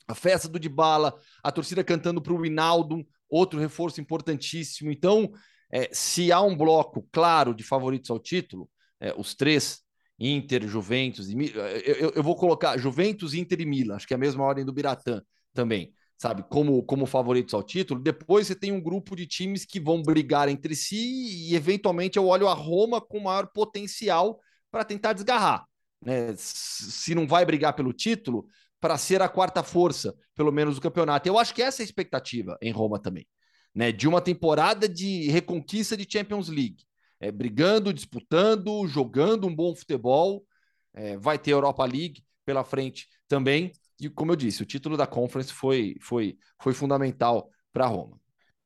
A 0.06 0.14
festa 0.14 0.48
do 0.48 0.58
Dybala, 0.58 1.14
a 1.42 1.52
torcida 1.52 1.84
cantando 1.84 2.20
para 2.20 2.32
o 2.32 2.40
Winaldo, 2.40 3.06
outro 3.28 3.60
reforço 3.60 4.00
importantíssimo. 4.00 4.90
Então, 4.90 5.30
é, 5.70 5.88
se 5.92 6.32
há 6.32 6.40
um 6.40 6.56
bloco 6.56 7.08
claro 7.12 7.54
de 7.54 7.62
favoritos 7.62 8.10
ao 8.10 8.18
título, 8.18 8.68
é, 8.98 9.14
os 9.16 9.34
três, 9.34 9.82
Inter, 10.18 10.68
Juventus 10.68 11.30
e 11.30 11.34
eu, 11.54 11.62
eu, 11.62 12.12
eu, 12.16 12.22
vou 12.22 12.36
colocar 12.36 12.76
Juventus, 12.76 13.32
Inter 13.32 13.62
e 13.62 13.64
Milan, 13.64 13.96
acho 13.96 14.06
que 14.06 14.12
é 14.12 14.16
a 14.16 14.20
mesma 14.20 14.44
ordem 14.44 14.66
do 14.66 14.72
Biratã 14.72 15.22
também 15.54 15.94
sabe, 16.20 16.44
como, 16.50 16.82
como 16.82 17.06
favoritos 17.06 17.54
ao 17.54 17.62
título. 17.62 17.98
Depois 17.98 18.46
você 18.46 18.54
tem 18.54 18.70
um 18.70 18.80
grupo 18.80 19.16
de 19.16 19.26
times 19.26 19.64
que 19.64 19.80
vão 19.80 20.02
brigar 20.02 20.50
entre 20.50 20.76
si 20.76 21.48
e, 21.48 21.54
eventualmente, 21.54 22.18
eu 22.18 22.26
olho 22.26 22.46
a 22.46 22.52
Roma 22.52 23.00
com 23.00 23.20
maior 23.20 23.46
potencial 23.46 24.38
para 24.70 24.84
tentar 24.84 25.14
desgarrar. 25.14 25.64
Né? 26.04 26.34
Se 26.36 27.14
não 27.14 27.26
vai 27.26 27.46
brigar 27.46 27.74
pelo 27.74 27.90
título, 27.90 28.46
para 28.78 28.98
ser 28.98 29.22
a 29.22 29.30
quarta 29.30 29.62
força, 29.62 30.14
pelo 30.34 30.52
menos, 30.52 30.74
do 30.74 30.82
campeonato. 30.82 31.26
Eu 31.26 31.38
acho 31.38 31.54
que 31.54 31.62
essa 31.62 31.80
é 31.80 31.84
a 31.84 31.86
expectativa 31.86 32.58
em 32.60 32.70
Roma 32.70 32.98
também, 32.98 33.26
né? 33.74 33.90
De 33.90 34.06
uma 34.06 34.20
temporada 34.20 34.86
de 34.86 35.30
reconquista 35.30 35.96
de 35.96 36.06
Champions 36.10 36.48
League. 36.48 36.84
É, 37.18 37.32
brigando, 37.32 37.94
disputando, 37.94 38.86
jogando 38.86 39.46
um 39.46 39.54
bom 39.54 39.74
futebol. 39.74 40.44
É, 40.92 41.16
vai 41.16 41.38
ter 41.38 41.52
Europa 41.52 41.84
League 41.84 42.22
pela 42.44 42.62
frente 42.62 43.06
também. 43.26 43.72
E 44.00 44.08
como 44.08 44.32
eu 44.32 44.36
disse, 44.36 44.62
o 44.62 44.66
título 44.66 44.96
da 44.96 45.06
Conference 45.06 45.52
foi, 45.52 45.96
foi, 46.00 46.38
foi 46.58 46.72
fundamental 46.72 47.50
para 47.72 47.86
Roma. 47.86 48.18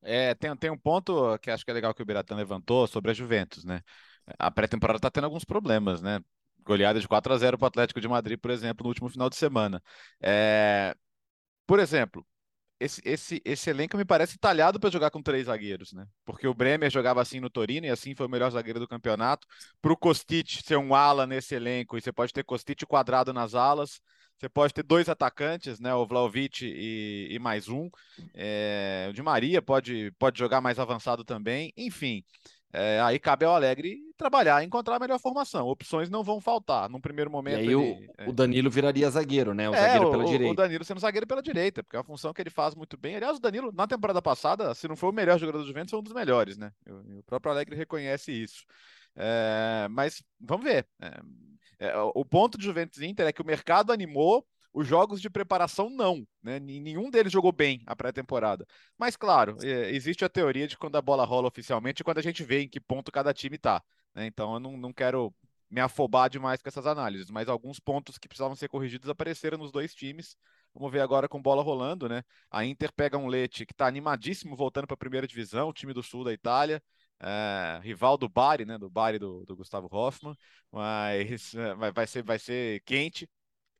É, 0.03 0.35
tem, 0.35 0.55
tem 0.57 0.71
um 0.71 0.79
ponto 0.79 1.39
que 1.39 1.51
acho 1.51 1.65
que 1.65 1.71
é 1.71 1.75
legal 1.75 1.95
que 1.95 2.03
o 2.03 2.05
Biratan 2.05 2.37
levantou 2.37 2.87
sobre 2.87 3.11
a 3.11 3.15
Juventus, 3.15 3.65
né? 3.65 3.81
A 4.39 4.51
pré-temporada 4.51 4.99
está 4.99 5.11
tendo 5.11 5.25
alguns 5.25 5.45
problemas, 5.45 6.03
né? 6.03 6.21
Goleada 6.65 7.01
de 7.01 7.09
4 7.09 7.33
a 7.33 7.39
0 7.39 7.59
para 7.59 7.67
o 7.67 7.69
Atlético 7.69 8.01
de 8.01 8.09
Madrid, 8.09 8.39
por 8.39 8.51
exemplo, 8.51 8.85
no 8.85 8.89
último 8.89 9.09
final 9.09 9.29
de 9.29 9.37
semana. 9.37 9.83
É... 10.23 10.95
Por 11.67 11.79
exemplo, 11.81 12.27
esse, 12.81 13.01
esse, 13.05 13.43
esse 13.45 13.71
elenco 13.71 13.97
me 13.97 14.05
parece 14.05 14.39
talhado 14.39 14.81
para 14.81 14.91
jogar 14.91 15.11
com 15.11 15.23
três 15.23 15.47
zagueiros, 15.47 15.93
né? 15.93 16.07
Porque 16.25 16.47
o 16.47 16.55
Bremer 16.55 16.91
jogava 16.91 17.23
assim 17.23 17.41
no 17.41 17.49
Torino 17.49 17.87
e 17.87 17.91
assim 17.91 18.15
foi 18.15 18.27
o 18.27 18.31
melhor 18.31 18.51
zagueiro 18.51 18.81
do 18.81 18.89
campeonato. 18.89 19.47
Para 19.81 19.93
o 19.93 19.97
Kostic 19.97 20.63
ser 20.63 20.77
um 20.77 20.95
ala 20.95 21.27
nesse 21.27 21.55
elenco, 21.55 21.97
e 21.97 22.01
você 22.03 22.13
pode 22.13 22.33
ter 22.33 22.45
Kostic 22.45 22.85
quadrado 22.87 23.33
nas 23.33 23.55
alas, 23.55 24.01
você 24.37 24.49
pode 24.49 24.75
ter 24.75 24.83
dois 24.83 25.09
atacantes, 25.09 25.79
né? 25.81 25.95
O 25.95 26.07
Vlaovic 26.07 26.65
e, 26.65 27.29
e 27.31 27.39
mais 27.39 27.69
um. 27.69 27.89
É, 28.35 29.07
o 29.11 29.13
Di 29.13 29.23
Maria 29.23 29.63
pode, 29.63 30.11
pode 30.19 30.39
jogar 30.39 30.61
mais 30.61 30.79
avançado 30.79 31.25
também. 31.25 31.73
Enfim, 31.77 32.23
é, 32.77 33.01
aí 33.03 33.21
cabe 33.21 33.45
ao 33.45 33.55
Alegre 33.55 34.01
trabalhar, 34.17 34.65
encontrar 34.65 34.97
a 34.97 34.99
melhor 34.99 35.21
formação. 35.21 35.69
Opções 35.69 36.11
não 36.11 36.25
vão 36.25 36.41
faltar. 36.41 36.91
Num 36.91 37.01
primeiro 37.01 37.31
momento. 37.31 37.59
E 37.59 37.61
aí 37.61 37.67
ele, 37.67 37.75
o, 37.77 37.99
é... 38.19 38.29
o, 38.29 38.33
Danilo 38.33 38.69
viraria 38.69 39.09
zagueiro, 39.09 39.55
né? 39.55 39.71
O 39.71 39.75
é, 39.75 39.81
zagueiro 39.81 40.11
pela 40.11 40.25
o, 40.25 40.27
direita. 40.27 40.53
O 40.53 40.57
Danilo 40.57 40.85
sendo 40.85 41.01
zagueiro 41.01 41.27
pela 41.27 41.41
direita, 41.41 41.85
porque 41.85 41.97
é 41.97 42.01
uma 42.01 42.05
função 42.05 42.33
que 42.35 42.43
ele 42.43 42.51
faz 42.51 42.75
muito 42.75 42.97
bem. 42.97 43.15
Aliás, 43.15 43.37
o 43.37 43.41
Danilo, 43.41 43.71
na 43.73 43.87
temporada 43.87 44.21
passada, 44.21 44.75
se 44.75 44.89
não 44.89 44.97
foi 44.97 45.11
o 45.11 45.13
melhor 45.13 45.39
jogador 45.39 45.59
do 45.59 45.67
Juventus, 45.67 45.91
foi 45.91 46.01
um 46.01 46.03
dos 46.03 46.13
melhores, 46.13 46.59
né? 46.59 46.73
O, 46.89 47.21
o 47.21 47.23
próprio 47.23 47.53
Alegre 47.53 47.77
reconhece 47.77 48.33
isso. 48.33 48.65
É, 49.15 49.87
mas 49.89 50.25
vamos 50.41 50.65
ver. 50.65 50.85
É, 51.79 51.97
o 52.15 52.25
ponto 52.25 52.59
de 52.59 52.65
Juventus 52.65 53.01
Inter 53.01 53.27
é 53.27 53.33
que 53.33 53.43
o 53.43 53.47
mercado 53.47 53.93
animou, 53.93 54.47
os 54.73 54.87
jogos 54.87 55.21
de 55.21 55.31
preparação 55.31 55.89
não, 55.89 56.27
né? 56.43 56.59
Nenhum 56.59 57.11
deles 57.11 57.33
jogou 57.33 57.53
bem 57.53 57.83
a 57.87 57.95
pré-temporada. 57.95 58.67
Mas 58.99 59.17
claro, 59.17 59.57
é, 59.63 59.91
existe 59.91 60.25
a 60.25 60.29
teoria 60.29 60.67
de 60.67 60.77
quando 60.77 60.97
a 60.97 61.03
bola 61.03 61.25
rola 61.25 61.47
oficialmente 61.47 62.01
e 62.01 62.05
quando 62.05 62.19
a 62.19 62.23
gente 62.23 62.43
vê 62.43 62.63
em 62.63 62.69
que 62.69 62.81
ponto 62.81 63.13
cada 63.13 63.33
time 63.33 63.57
tá. 63.57 63.83
Né? 64.15 64.27
Então 64.27 64.55
eu 64.55 64.61
não, 64.61 64.77
não 64.77 64.93
quero 64.93 65.33
me 65.71 65.81
afobar 65.81 66.29
demais 66.29 66.61
com 66.63 66.69
essas 66.69 66.87
análises, 66.87 67.31
mas 67.31 67.49
alguns 67.49 67.81
pontos 67.81 68.19
que 68.19 68.29
precisavam 68.29 68.55
ser 68.55 68.69
corrigidos 68.69 69.09
apareceram 69.09 69.59
nos 69.59 69.73
dois 69.73 69.95
times. 69.95 70.37
Vamos 70.75 70.91
ver 70.91 71.01
agora 71.01 71.29
com 71.29 71.41
bola 71.41 71.63
rolando, 71.63 72.09
né? 72.09 72.23
A 72.51 72.65
Inter 72.65 72.93
pega 72.93 73.17
um 73.17 73.29
Leite 73.29 73.65
que 73.65 73.73
está 73.73 73.87
animadíssimo 73.87 74.57
voltando 74.57 74.87
para 74.87 74.95
a 74.95 74.99
primeira 74.99 75.27
divisão, 75.27 75.69
o 75.69 75.73
time 75.73 75.93
do 75.93 76.03
sul 76.03 76.25
da 76.25 76.33
Itália 76.33 76.83
é, 77.25 77.81
rival 77.83 78.19
do 78.19 78.29
Bari, 78.29 78.67
né? 78.67 78.77
Do 78.77 78.91
Bari 78.91 79.19
do, 79.19 79.45
do 79.47 79.57
Gustavo 79.57 79.89
Hoffmann, 79.91 80.37
mas 80.71 81.53
vai, 81.95 82.07
ser, 82.07 82.23
vai 82.23 82.39
ser 82.39 82.83
quente. 82.85 83.29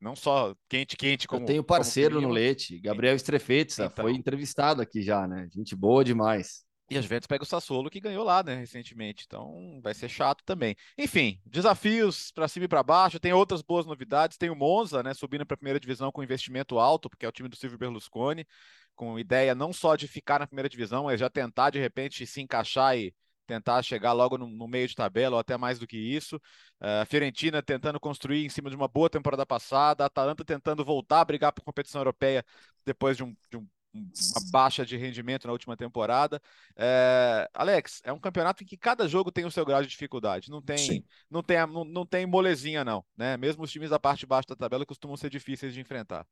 Não 0.01 0.17
só 0.17 0.55
quente, 0.69 0.97
quente, 0.97 1.29
como. 1.29 1.43
Eu 1.43 1.47
tenho 1.47 1.65
parceiro 1.65 2.21
no 2.21 2.29
Leite, 2.29 2.79
Gabriel 2.81 3.15
Strefetza, 3.17 3.87
então... 3.87 4.05
foi 4.05 4.13
entrevistado 4.13 4.83
aqui 4.83 5.03
já, 5.03 5.27
né? 5.27 5.49
Gente 5.53 5.77
boa 5.77 6.05
demais. 6.05 6.65
E 6.91 6.99
a 6.99 7.01
Juventus 7.01 7.27
pega 7.27 7.43
o 7.43 7.47
Sassuolo, 7.47 7.89
que 7.89 7.99
ganhou 7.99 8.23
lá, 8.23 8.43
né, 8.43 8.57
recentemente. 8.57 9.25
Então 9.27 9.81
vai 9.83 9.95
ser 9.95 10.09
chato 10.09 10.45
também. 10.45 10.77
Enfim, 10.99 11.41
desafios 11.47 12.31
para 12.31 12.47
cima 12.47 12.67
e 12.67 12.69
para 12.69 12.83
baixo. 12.83 13.19
Tem 13.19 13.33
outras 13.33 13.63
boas 13.63 13.87
novidades. 13.87 14.37
Tem 14.37 14.51
o 14.51 14.55
Monza, 14.55 15.03
né, 15.03 15.15
subindo 15.15 15.47
para 15.47 15.55
a 15.55 15.57
primeira 15.57 15.81
divisão 15.81 16.13
com 16.13 16.23
investimento 16.23 16.79
alto, 16.79 17.09
porque 17.09 17.25
é 17.25 17.29
o 17.29 17.33
time 17.33 17.49
do 17.49 17.57
Silvio 17.57 17.79
Berlusconi, 17.79 18.47
com 18.95 19.19
ideia 19.19 19.55
não 19.55 19.73
só 19.73 19.97
de 19.97 20.07
ficar 20.07 20.39
na 20.39 20.47
primeira 20.47 20.69
divisão, 20.69 21.05
mas 21.05 21.19
já 21.19 21.31
tentar 21.31 21.71
de 21.71 21.79
repente 21.79 22.27
se 22.27 22.43
encaixar 22.43 22.99
e 22.99 23.15
tentar 23.47 23.83
chegar 23.83 24.13
logo 24.13 24.39
no, 24.39 24.47
no, 24.47 24.69
meio 24.69 24.89
de 24.89 24.95
tabela 24.95 25.37
ou 25.37 25.41
até 25.41 25.57
mais 25.57 25.79
do 25.79 25.87
que 25.87 25.97
isso. 25.97 26.37
Uh, 26.81 27.03
a 27.03 27.05
Fiorentina 27.05 27.63
tentando 27.63 28.01
construir 28.01 28.45
em 28.45 28.49
cima 28.49 28.71
de 28.71 28.77
uma 28.77 28.89
boa 28.89 29.11
temporada 29.11 29.45
passada, 29.47 30.05
a 30.05 30.07
Atalanta 30.07 30.45
tentando 30.45 30.85
voltar 30.85 31.21
a 31.21 31.25
brigar 31.25 31.53
por 31.53 31.63
competição 31.63 32.01
europeia 32.01 32.45
depois 32.85 33.17
de, 33.17 33.25
um, 33.25 33.37
de 33.51 33.57
um, 33.57 33.67
uma 33.95 34.51
baixa 34.51 34.85
de 34.85 34.97
rendimento 34.97 35.47
na 35.47 35.53
última 35.53 35.77
temporada. 35.77 36.41
Uh, 36.73 37.49
Alex, 37.55 38.01
é 38.05 38.13
um 38.13 38.19
campeonato 38.19 38.63
em 38.63 38.67
que 38.67 38.77
cada 38.77 39.07
jogo 39.07 39.31
tem 39.31 39.45
o 39.45 39.51
seu 39.51 39.65
grau 39.65 39.83
de 39.83 39.89
dificuldade. 39.89 40.51
Não 40.51 40.61
tem, 40.61 41.05
não 41.31 41.43
tem, 41.43 41.59
não, 41.67 41.85
não 41.85 42.07
tem 42.07 42.27
molezinha 42.27 42.85
não, 42.85 43.05
né? 43.17 43.37
Mesmo 43.37 43.63
os 43.63 43.71
times 43.71 43.91
da 43.91 43.99
parte 43.99 44.21
de 44.21 44.27
baixo 44.27 44.49
da 44.49 44.57
tabela 44.57 44.85
costumam 44.85 45.17
ser 45.17 45.31
difíceis 45.31 45.73
de 45.73 45.81
enfrentar. 45.81 46.27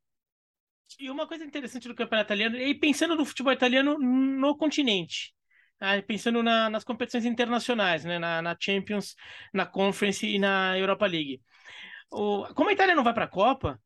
E 0.98 1.10
uma 1.10 1.26
coisa 1.26 1.44
interessante 1.44 1.88
do 1.88 1.94
campeonato 1.94 2.28
italiano, 2.28 2.56
e 2.56 2.74
pensando 2.74 3.16
no 3.16 3.24
futebol 3.24 3.52
italiano 3.52 3.98
no 3.98 4.56
continente, 4.56 5.34
pensando 6.06 6.42
na, 6.42 6.70
nas 6.70 6.84
competições 6.84 7.24
internacionais, 7.24 8.04
né? 8.04 8.18
Na, 8.18 8.42
na, 8.42 8.56
Champions, 8.58 9.16
na 9.52 9.66
Conference 9.66 10.26
e 10.26 10.38
na 10.38 10.78
Europa 10.78 11.06
League. 11.06 11.40
O, 12.10 12.46
como 12.54 12.70
a 12.70 12.72
Itália 12.72 12.94
não 12.94 13.04
vai 13.04 13.14
para 13.14 13.24
a 13.24 13.28
Copa, 13.28 13.80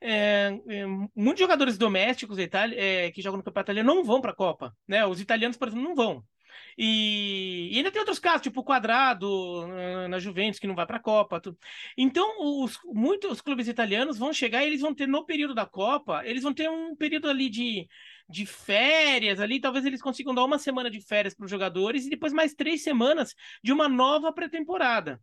é, 0.00 0.58
é, 0.68 0.86
muitos 1.14 1.40
jogadores 1.40 1.76
domésticos 1.78 2.36
da 2.36 2.42
Itália, 2.42 2.76
é, 2.80 3.10
que 3.10 3.22
jogam 3.22 3.38
no 3.38 3.44
campeonato 3.44 3.72
italiano 3.72 3.94
não 3.94 4.04
vão 4.04 4.20
para 4.20 4.32
a 4.32 4.36
Copa. 4.36 4.76
Né? 4.86 5.04
Os 5.06 5.20
italianos, 5.20 5.56
por 5.56 5.68
exemplo, 5.68 5.84
não 5.84 5.94
vão. 5.94 6.24
E, 6.76 7.70
e, 7.72 7.76
ainda 7.76 7.90
tem 7.90 8.00
outros 8.00 8.18
casos, 8.18 8.42
tipo 8.42 8.60
o 8.60 8.64
Quadrado 8.64 9.66
na 10.08 10.18
Juventus, 10.18 10.60
que 10.60 10.66
não 10.66 10.74
vai 10.74 10.86
para 10.86 10.96
a 10.98 11.00
Copa. 11.00 11.40
Então, 11.96 12.62
os, 12.62 12.78
muitos 12.84 13.40
clubes 13.40 13.68
italianos 13.68 14.18
vão 14.18 14.32
chegar 14.32 14.62
e 14.62 14.68
eles 14.68 14.80
vão 14.80 14.94
ter, 14.94 15.06
no 15.08 15.26
período 15.26 15.54
da 15.54 15.66
Copa, 15.66 16.22
eles 16.24 16.42
vão 16.42 16.54
ter 16.54 16.70
um 16.70 16.94
período 16.96 17.28
ali 17.28 17.50
de 17.50 17.88
de 18.28 18.44
férias 18.44 19.40
ali, 19.40 19.60
talvez 19.60 19.84
eles 19.86 20.02
consigam 20.02 20.34
dar 20.34 20.44
uma 20.44 20.58
semana 20.58 20.90
de 20.90 21.00
férias 21.00 21.34
para 21.34 21.44
os 21.44 21.50
jogadores 21.50 22.06
e 22.06 22.10
depois 22.10 22.32
mais 22.32 22.54
três 22.54 22.82
semanas 22.82 23.34
de 23.62 23.72
uma 23.72 23.88
nova 23.88 24.32
pré-temporada. 24.32 25.20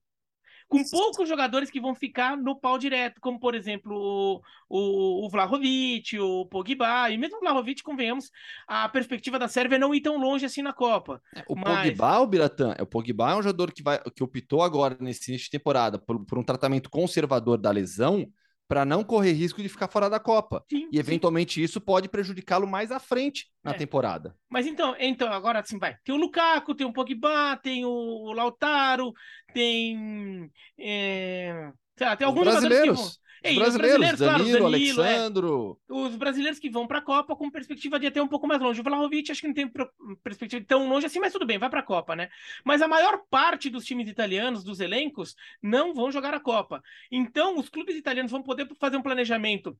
Com 0.68 0.84
poucos 0.90 1.30
jogadores 1.30 1.70
que 1.70 1.80
vão 1.80 1.94
ficar 1.94 2.36
no 2.36 2.60
pau 2.60 2.80
direto, 2.80 3.22
como 3.22 3.40
por 3.40 3.54
exemplo 3.54 3.96
o, 3.96 4.42
o, 4.68 5.26
o 5.28 5.30
Vlahovic, 5.30 6.18
o 6.18 6.48
Pogba, 6.48 7.12
e 7.12 7.18
mesmo 7.20 7.38
o 7.38 7.40
Vlahovic, 7.40 7.84
convenhamos, 7.84 8.32
a 8.68 8.90
perspectiva 8.90 9.38
da 9.38 9.48
Sérvia 9.48 9.76
é 9.76 9.80
não 9.80 9.94
ir 9.94 10.02
tão 10.02 10.18
longe 10.18 10.44
assim 10.44 10.64
na 10.64 10.74
Copa. 10.74 11.22
É, 11.36 11.44
o 11.48 11.56
mas... 11.56 11.90
Pogba, 11.90 12.20
o 12.20 12.28
Biratã, 12.28 12.74
é, 12.80 12.82
o 12.82 12.88
Pogba 12.88 13.32
é 13.32 13.36
um 13.36 13.44
jogador 13.44 13.72
que, 13.72 13.84
vai, 13.84 14.00
que 14.16 14.24
optou 14.24 14.64
agora 14.64 14.98
nesse 15.00 15.30
início 15.30 15.46
de 15.46 15.52
temporada 15.52 16.00
por, 16.00 16.26
por 16.26 16.40
um 16.40 16.44
tratamento 16.44 16.90
conservador 16.90 17.60
da 17.60 17.70
lesão, 17.70 18.28
para 18.68 18.86
não 18.86 19.04
correr 19.04 19.34
risco 19.34 19.62
de 19.62 19.70
ficar 19.70 19.88
fora 19.88 20.10
da 20.10 20.20
Copa. 20.20 20.64
Sim, 20.70 20.90
e 20.92 21.00
eventualmente 21.00 21.56
sim. 21.56 21.62
isso 21.62 21.80
pode 21.80 22.10
prejudicá-lo 22.10 22.68
mais 22.68 22.92
à 22.92 23.00
frente 23.00 23.48
na 23.64 23.72
é. 23.72 23.76
temporada. 23.76 24.36
Mas 24.50 24.66
então, 24.66 24.96
então 25.00 25.32
agora 25.32 25.60
assim 25.60 25.78
vai. 25.78 25.96
Tem 26.04 26.14
o 26.14 26.18
Lukaku, 26.18 26.76
tem 26.76 26.88
o 26.88 26.94
Pogba, 26.94 27.58
tem 27.62 27.86
o 27.86 28.32
Lautaro, 28.34 29.14
tem 29.54 30.50
é... 30.80 31.72
lá, 32.04 32.16
tem 32.16 32.28
alguns 32.28 32.44
brasileiros. 32.44 33.20
Os 33.46 33.56
brasileiros, 33.56 34.14
os 34.14 34.20
brasileiros 34.20 34.20
Danilo, 34.20 34.58
claro, 34.58 34.72
Danilo, 34.72 35.04
é. 35.04 35.14
Alexandro. 35.14 35.80
É. 35.88 35.94
Os 35.94 36.16
brasileiros 36.16 36.60
que 36.60 36.70
vão 36.70 36.88
para 36.88 36.98
a 36.98 37.02
Copa 37.02 37.36
com 37.36 37.52
perspectiva 37.52 38.00
de 38.00 38.08
até 38.08 38.22
um 38.22 38.28
pouco 38.28 38.48
mais 38.48 38.60
longe. 38.60 38.82
O 38.82 38.84
Vlahovic 38.84 39.32
acho 39.32 39.42
que 39.42 39.48
não 39.48 39.54
tem 39.54 39.72
perspectiva 40.24 40.60
de 40.60 40.66
tão 40.66 40.90
longe 40.90 41.06
assim, 41.06 41.20
mas 41.20 41.32
tudo 41.32 41.46
bem, 41.46 41.60
vai 41.60 41.70
para 41.70 41.82
a 41.82 41.84
Copa, 41.84 42.16
né? 42.16 42.30
Mas 42.64 42.82
a 42.82 42.88
maior 42.88 43.22
parte 43.30 43.70
dos 43.70 43.86
times 43.86 44.10
italianos, 44.10 44.64
dos 44.64 44.80
elencos, 44.80 45.36
não 45.62 45.94
vão 45.94 46.12
jogar 46.12 46.34
a 46.34 46.40
Copa. 46.40 46.82
Então, 47.12 47.60
os 47.60 47.70
clubes 47.70 47.96
italianos 47.96 48.32
vão 48.32 48.42
poder 48.42 48.68
fazer 48.80 48.98
um 48.98 49.04
planejamento 49.04 49.78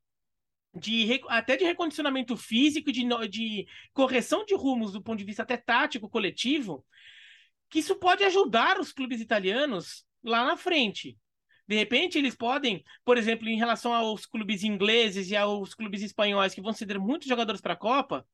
de 0.76 1.22
até 1.30 1.56
de 1.56 1.64
recondicionamento 1.64 2.36
físico, 2.36 2.92
de, 2.92 3.08
de 3.30 3.66
correção 3.94 4.46
de 4.46 4.54
rumos 4.54 4.92
do 4.92 5.02
ponto 5.02 5.18
de 5.18 5.24
vista 5.24 5.44
até 5.44 5.56
tático 5.56 6.10
coletivo, 6.10 6.86
que 7.70 7.80
isso 7.80 7.96
pode 7.96 8.24
ajudar 8.26 8.80
os 8.80 8.92
clubes 8.92 9.22
italianos 9.22 10.06
lá 10.24 10.46
na 10.46 10.58
frente. 10.58 11.18
De 11.68 11.76
repente, 11.76 12.18
eles 12.18 12.36
podem, 12.36 12.84
por 13.04 13.18
exemplo, 13.18 13.48
em 13.48 13.58
relação 13.58 13.94
aos 13.94 14.26
clubes 14.26 14.64
ingleses 14.64 15.30
e 15.32 15.36
aos 15.36 15.74
clubes 15.74 16.02
espanhóis 16.02 16.54
que 16.54 16.62
vão 16.62 16.74
ceder 16.74 17.00
muitos 17.00 17.28
jogadores 17.28 17.62
para 17.62 17.74
a 17.74 17.78
Copa, 17.78 18.26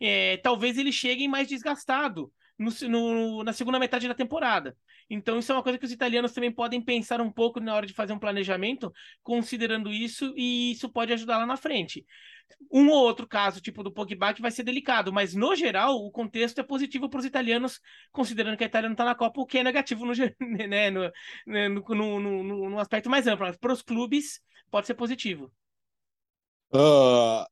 é, 0.00 0.36
talvez 0.38 0.76
eles 0.78 0.94
cheguem 0.94 1.28
mais 1.28 1.48
desgastados 1.48 2.28
no, 2.58 2.70
no, 2.88 3.44
na 3.44 3.52
segunda 3.52 3.78
metade 3.78 4.08
da 4.08 4.14
temporada. 4.14 4.76
Então, 5.08 5.38
isso 5.38 5.52
é 5.52 5.54
uma 5.54 5.62
coisa 5.62 5.78
que 5.78 5.84
os 5.84 5.92
italianos 5.92 6.32
também 6.32 6.50
podem 6.50 6.80
pensar 6.80 7.20
um 7.20 7.30
pouco 7.30 7.60
na 7.60 7.74
hora 7.74 7.86
de 7.86 7.94
fazer 7.94 8.12
um 8.12 8.18
planejamento, 8.18 8.92
considerando 9.22 9.92
isso, 9.92 10.32
e 10.36 10.72
isso 10.72 10.88
pode 10.88 11.12
ajudar 11.12 11.38
lá 11.38 11.46
na 11.46 11.56
frente. 11.56 12.04
Um 12.70 12.88
ou 12.88 13.04
outro 13.04 13.26
caso, 13.26 13.60
tipo 13.60 13.82
do 13.82 13.92
Pogba, 13.92 14.34
que 14.34 14.42
vai 14.42 14.50
ser 14.50 14.62
delicado, 14.62 15.12
mas 15.12 15.34
no 15.34 15.54
geral 15.54 15.96
o 15.96 16.10
contexto 16.10 16.60
é 16.60 16.64
positivo 16.64 17.08
para 17.08 17.20
os 17.20 17.24
italianos, 17.24 17.80
considerando 18.12 18.56
que 18.56 18.64
a 18.64 18.66
Itália 18.66 18.88
não 18.88 18.94
está 18.94 19.04
na 19.04 19.14
Copa, 19.14 19.40
o 19.40 19.46
que 19.46 19.58
é 19.58 19.64
negativo 19.64 20.04
no, 20.04 20.12
né, 20.68 20.90
no, 20.90 21.12
né, 21.46 21.68
no, 21.68 21.82
no, 21.94 22.20
no, 22.20 22.70
no 22.70 22.78
aspecto 22.78 23.10
mais 23.10 23.26
amplo. 23.26 23.46
Para 23.58 23.72
os 23.72 23.82
clubes, 23.82 24.40
pode 24.70 24.86
ser 24.86 24.94
positivo. 24.94 25.52
Uh, 26.72 27.46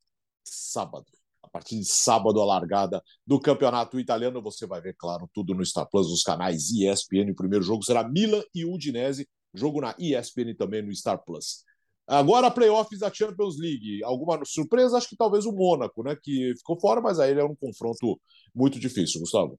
sábado. 0.45 1.07
Partir 1.55 1.79
de 1.79 1.85
sábado, 1.85 2.41
a 2.41 2.45
largada 2.45 3.01
do 3.25 3.39
campeonato 3.39 4.01
italiano. 4.01 4.43
Você 4.43 4.67
vai 4.67 4.81
ver, 4.81 4.97
claro, 4.99 5.31
tudo 5.33 5.55
no 5.55 5.65
Star 5.65 5.89
Plus, 5.89 6.09
os 6.09 6.25
canais 6.25 6.69
ESPN. 6.73 7.31
O 7.31 7.37
primeiro 7.37 7.65
jogo 7.65 7.85
será 7.85 8.03
Milan 8.09 8.43
e 8.53 8.65
Udinese. 8.65 9.29
Jogo 9.55 9.81
na 9.81 9.95
ESPN 9.97 10.57
também 10.59 10.83
no 10.83 10.93
Star 10.93 11.23
Plus. 11.25 11.63
Agora, 12.09 12.51
playoffs 12.51 12.99
da 12.99 13.09
Champions 13.09 13.57
League. 13.57 14.03
Alguma 14.03 14.45
surpresa? 14.45 14.97
Acho 14.97 15.09
que 15.09 15.17
talvez 15.17 15.47
o 15.47 15.53
Mônaco, 15.53 16.03
né? 16.03 16.19
Que 16.21 16.55
ficou 16.57 16.77
fora, 16.81 17.01
mas 17.01 17.21
aí 17.21 17.31
ele 17.31 17.41
é 17.41 17.45
um 17.45 17.55
confronto 17.55 18.21
muito 18.53 18.81
difícil, 18.81 19.21
Gustavo. 19.21 19.57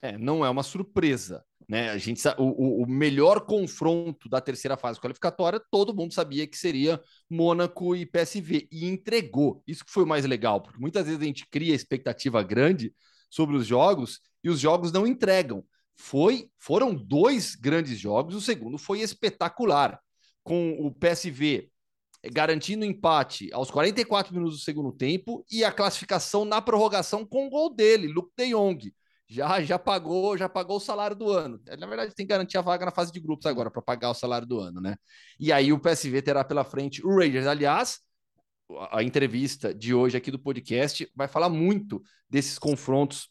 É, 0.00 0.16
não 0.16 0.42
é 0.42 0.48
uma 0.48 0.62
surpresa. 0.62 1.44
Né? 1.70 1.88
A 1.90 1.98
gente 1.98 2.20
o, 2.36 2.82
o 2.82 2.86
melhor 2.88 3.42
confronto 3.42 4.28
da 4.28 4.40
terceira 4.40 4.76
fase 4.76 4.98
qualificatória, 4.98 5.62
todo 5.70 5.94
mundo 5.94 6.12
sabia 6.12 6.44
que 6.44 6.58
seria 6.58 7.00
Mônaco 7.30 7.94
e 7.94 8.04
PSV 8.04 8.66
e 8.72 8.88
entregou. 8.88 9.62
Isso 9.68 9.84
que 9.84 9.92
foi 9.92 10.02
o 10.02 10.06
mais 10.06 10.24
legal, 10.24 10.60
porque 10.60 10.80
muitas 10.80 11.06
vezes 11.06 11.20
a 11.20 11.24
gente 11.24 11.46
cria 11.48 11.72
expectativa 11.72 12.42
grande 12.42 12.92
sobre 13.30 13.54
os 13.56 13.64
jogos 13.64 14.18
e 14.42 14.50
os 14.50 14.58
jogos 14.58 14.90
não 14.90 15.06
entregam. 15.06 15.64
Foi, 15.94 16.50
foram 16.58 16.92
dois 16.92 17.54
grandes 17.54 18.00
jogos, 18.00 18.34
o 18.34 18.40
segundo 18.40 18.76
foi 18.76 19.00
espetacular 19.00 20.00
com 20.42 20.72
o 20.72 20.90
PSV 20.92 21.70
garantindo 22.32 22.84
empate 22.84 23.48
aos 23.52 23.70
44 23.70 24.34
minutos 24.34 24.58
do 24.58 24.64
segundo 24.64 24.90
tempo 24.90 25.44
e 25.48 25.62
a 25.62 25.70
classificação 25.70 26.44
na 26.44 26.60
prorrogação 26.60 27.24
com 27.24 27.46
o 27.46 27.50
gol 27.50 27.72
dele, 27.72 28.08
Luke 28.08 28.32
de 28.36 28.50
Jong. 28.50 28.92
Já, 29.30 29.62
já 29.62 29.78
pagou, 29.78 30.36
já 30.36 30.48
pagou 30.48 30.78
o 30.78 30.80
salário 30.80 31.14
do 31.14 31.30
ano. 31.30 31.60
Na 31.78 31.86
verdade, 31.86 32.14
tem 32.14 32.26
que 32.26 32.30
garantir 32.30 32.58
a 32.58 32.62
vaga 32.62 32.84
na 32.84 32.90
fase 32.90 33.12
de 33.12 33.20
grupos 33.20 33.46
agora 33.46 33.70
para 33.70 33.80
pagar 33.80 34.10
o 34.10 34.14
salário 34.14 34.46
do 34.46 34.58
ano, 34.58 34.80
né? 34.80 34.96
E 35.38 35.52
aí 35.52 35.72
o 35.72 35.78
PSV 35.78 36.20
terá 36.20 36.42
pela 36.42 36.64
frente 36.64 37.00
o 37.06 37.16
Rangers. 37.16 37.46
Aliás, 37.46 38.00
a 38.90 39.02
entrevista 39.02 39.72
de 39.72 39.94
hoje 39.94 40.16
aqui 40.16 40.32
do 40.32 40.38
podcast 40.38 41.08
vai 41.14 41.28
falar 41.28 41.48
muito 41.48 42.02
desses 42.28 42.58
confrontos 42.58 43.28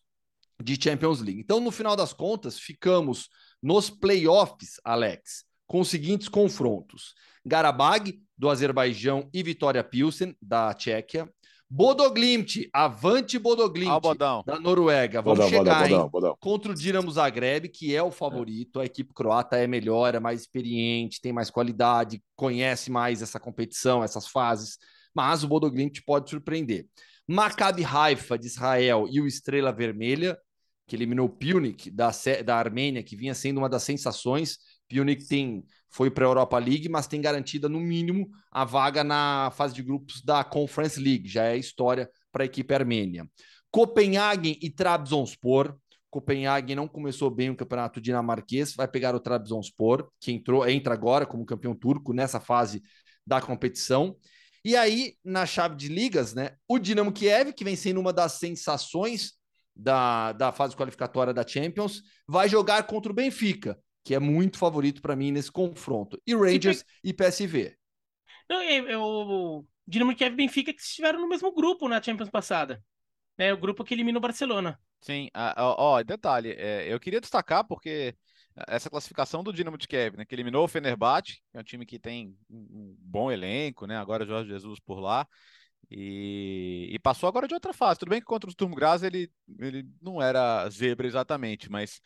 de 0.63 0.81
Champions 0.81 1.19
League. 1.19 1.41
Então, 1.41 1.59
no 1.59 1.71
final 1.71 1.97
das 1.97 2.13
contas, 2.13 2.57
ficamos 2.57 3.27
nos 3.61 3.89
playoffs, 3.89 4.79
Alex 4.85 5.49
com 5.69 5.79
os 5.79 5.87
seguintes 5.87 6.27
confrontos: 6.27 7.13
Garabag, 7.45 8.19
do 8.37 8.49
Azerbaijão, 8.49 9.29
e 9.31 9.41
Vitória 9.41 9.83
Pilsen, 9.83 10.35
da 10.41 10.73
Tchequia. 10.73 11.31
Bodoglimt, 11.71 12.67
avante 12.73 13.37
Bodoglimt, 13.37 13.91
ah, 13.91 14.43
da 14.43 14.59
Noruega. 14.59 15.21
Vamos 15.21 15.37
bodão, 15.37 15.49
chegar 15.49 15.83
bodão, 15.83 16.09
bodão, 16.09 16.37
contra 16.39 16.71
o 16.71 16.75
Dinamo 16.75 17.11
Zagreb, 17.11 17.69
que 17.69 17.95
é 17.95 18.01
o 18.01 18.09
favorito. 18.09 18.79
A 18.79 18.85
equipe 18.85 19.13
croata 19.13 19.55
é 19.55 19.67
melhor, 19.67 20.15
é 20.15 20.19
mais 20.19 20.41
experiente, 20.41 21.21
tem 21.21 21.31
mais 21.31 21.51
qualidade, 21.51 22.23
conhece 22.35 22.89
mais 22.89 23.21
essa 23.21 23.39
competição, 23.39 24.03
essas 24.03 24.27
fases. 24.27 24.79
Mas 25.13 25.43
o 25.43 25.47
Bodoglimt 25.47 26.01
pode 26.03 26.29
surpreender. 26.31 26.87
Maccabi 27.27 27.85
Haifa, 27.85 28.39
de 28.39 28.47
Israel, 28.47 29.05
e 29.07 29.21
o 29.21 29.27
Estrela 29.27 29.71
Vermelha, 29.71 30.35
que 30.87 30.95
eliminou 30.95 31.27
o 31.27 31.29
Punic, 31.29 31.91
da, 31.91 32.09
da 32.43 32.57
Armênia, 32.57 33.03
que 33.03 33.15
vinha 33.15 33.35
sendo 33.35 33.59
uma 33.59 33.69
das 33.69 33.83
sensações 33.83 34.57
Punic 34.89 35.25
tem, 35.27 35.63
foi 35.89 36.09
para 36.09 36.25
a 36.25 36.29
Europa 36.29 36.57
League, 36.57 36.89
mas 36.89 37.07
tem 37.07 37.21
garantida, 37.21 37.69
no 37.69 37.79
mínimo, 37.79 38.29
a 38.51 38.65
vaga 38.65 39.03
na 39.03 39.51
fase 39.55 39.75
de 39.75 39.83
grupos 39.83 40.21
da 40.21 40.43
Conference 40.43 40.99
League. 40.99 41.29
Já 41.29 41.45
é 41.45 41.57
história 41.57 42.09
para 42.31 42.43
a 42.43 42.45
equipe 42.45 42.73
armênia. 42.73 43.29
Copenhagen 43.71 44.57
e 44.61 44.69
Trabzonspor. 44.69 45.77
Copenhagen 46.09 46.75
não 46.75 46.87
começou 46.87 47.29
bem 47.29 47.51
o 47.51 47.55
campeonato 47.55 48.01
dinamarquês, 48.01 48.73
vai 48.73 48.87
pegar 48.87 49.13
o 49.13 49.19
Trabzonspor, 49.19 50.09
que 50.19 50.31
entrou, 50.31 50.67
entra 50.67 50.91
agora 50.95 51.23
como 51.23 51.45
campeão 51.45 51.75
turco 51.75 52.13
nessa 52.13 52.39
fase 52.39 52.81
da 53.25 53.39
competição. 53.39 54.17
E 54.65 54.75
aí, 54.75 55.13
na 55.23 55.45
chave 55.45 55.75
de 55.75 55.87
ligas, 55.87 56.33
né, 56.33 56.55
o 56.67 56.79
Dinamo 56.79 57.13
Kiev, 57.13 57.53
que 57.53 57.63
vem 57.63 57.75
sendo 57.75 57.99
uma 57.99 58.11
das 58.11 58.33
sensações 58.33 59.33
da, 59.75 60.33
da 60.33 60.51
fase 60.51 60.75
qualificatória 60.75 61.33
da 61.33 61.47
Champions, 61.47 62.01
vai 62.27 62.49
jogar 62.49 62.83
contra 62.83 63.11
o 63.11 63.15
Benfica 63.15 63.77
que 64.09 64.15
é 64.15 64.19
muito 64.19 64.57
favorito 64.57 65.03
para 65.03 65.15
mim 65.15 65.31
nesse 65.31 65.51
confronto. 65.51 66.19
E 66.25 66.33
Rangers 66.33 66.83
e, 67.03 67.09
e 67.09 67.13
PSV. 67.13 67.77
Não, 68.49 68.59
é, 68.59 68.77
é 68.77 68.97
o 68.97 69.63
Dinamo 69.87 70.15
Kiev 70.15 70.33
e 70.33 70.35
Benfica 70.35 70.73
que 70.73 70.81
estiveram 70.81 71.21
no 71.21 71.29
mesmo 71.29 71.53
grupo 71.53 71.87
na 71.87 72.01
Champions 72.01 72.31
passada. 72.31 72.83
Né, 73.37 73.53
o 73.53 73.57
grupo 73.57 73.83
que 73.83 73.93
elimina 73.93 74.17
o 74.17 74.21
Barcelona. 74.21 74.79
Sim, 74.99 75.29
ó, 75.55 76.01
detalhe, 76.01 76.55
é, 76.57 76.91
eu 76.91 76.99
queria 76.99 77.21
destacar 77.21 77.63
porque 77.63 78.15
essa 78.67 78.89
classificação 78.89 79.43
do 79.43 79.53
Dinamo 79.53 79.77
de 79.77 79.87
Kiev, 79.87 80.17
né, 80.17 80.25
que 80.25 80.33
eliminou 80.33 80.65
o 80.65 80.67
Fenerbahçe, 80.67 81.35
que 81.51 81.57
é 81.57 81.59
um 81.59 81.63
time 81.63 81.85
que 81.85 81.99
tem 81.99 82.35
um 82.49 82.95
bom 82.97 83.31
elenco, 83.31 83.85
né, 83.85 83.95
agora 83.95 84.25
Jorge 84.25 84.49
Jesus 84.49 84.79
por 84.79 84.99
lá, 84.99 85.27
e, 85.87 86.89
e 86.91 86.97
passou 86.97 87.29
agora 87.29 87.47
de 87.47 87.53
outra 87.53 87.73
fase. 87.73 87.99
Tudo 87.99 88.09
bem 88.09 88.19
que 88.19 88.25
contra 88.25 88.49
o 88.49 88.51
Sturm 88.51 88.73
Graz 88.73 89.03
ele, 89.03 89.31
ele 89.59 89.85
não 90.01 90.19
era 90.19 90.67
zebra 90.71 91.05
exatamente, 91.05 91.69
mas 91.69 92.01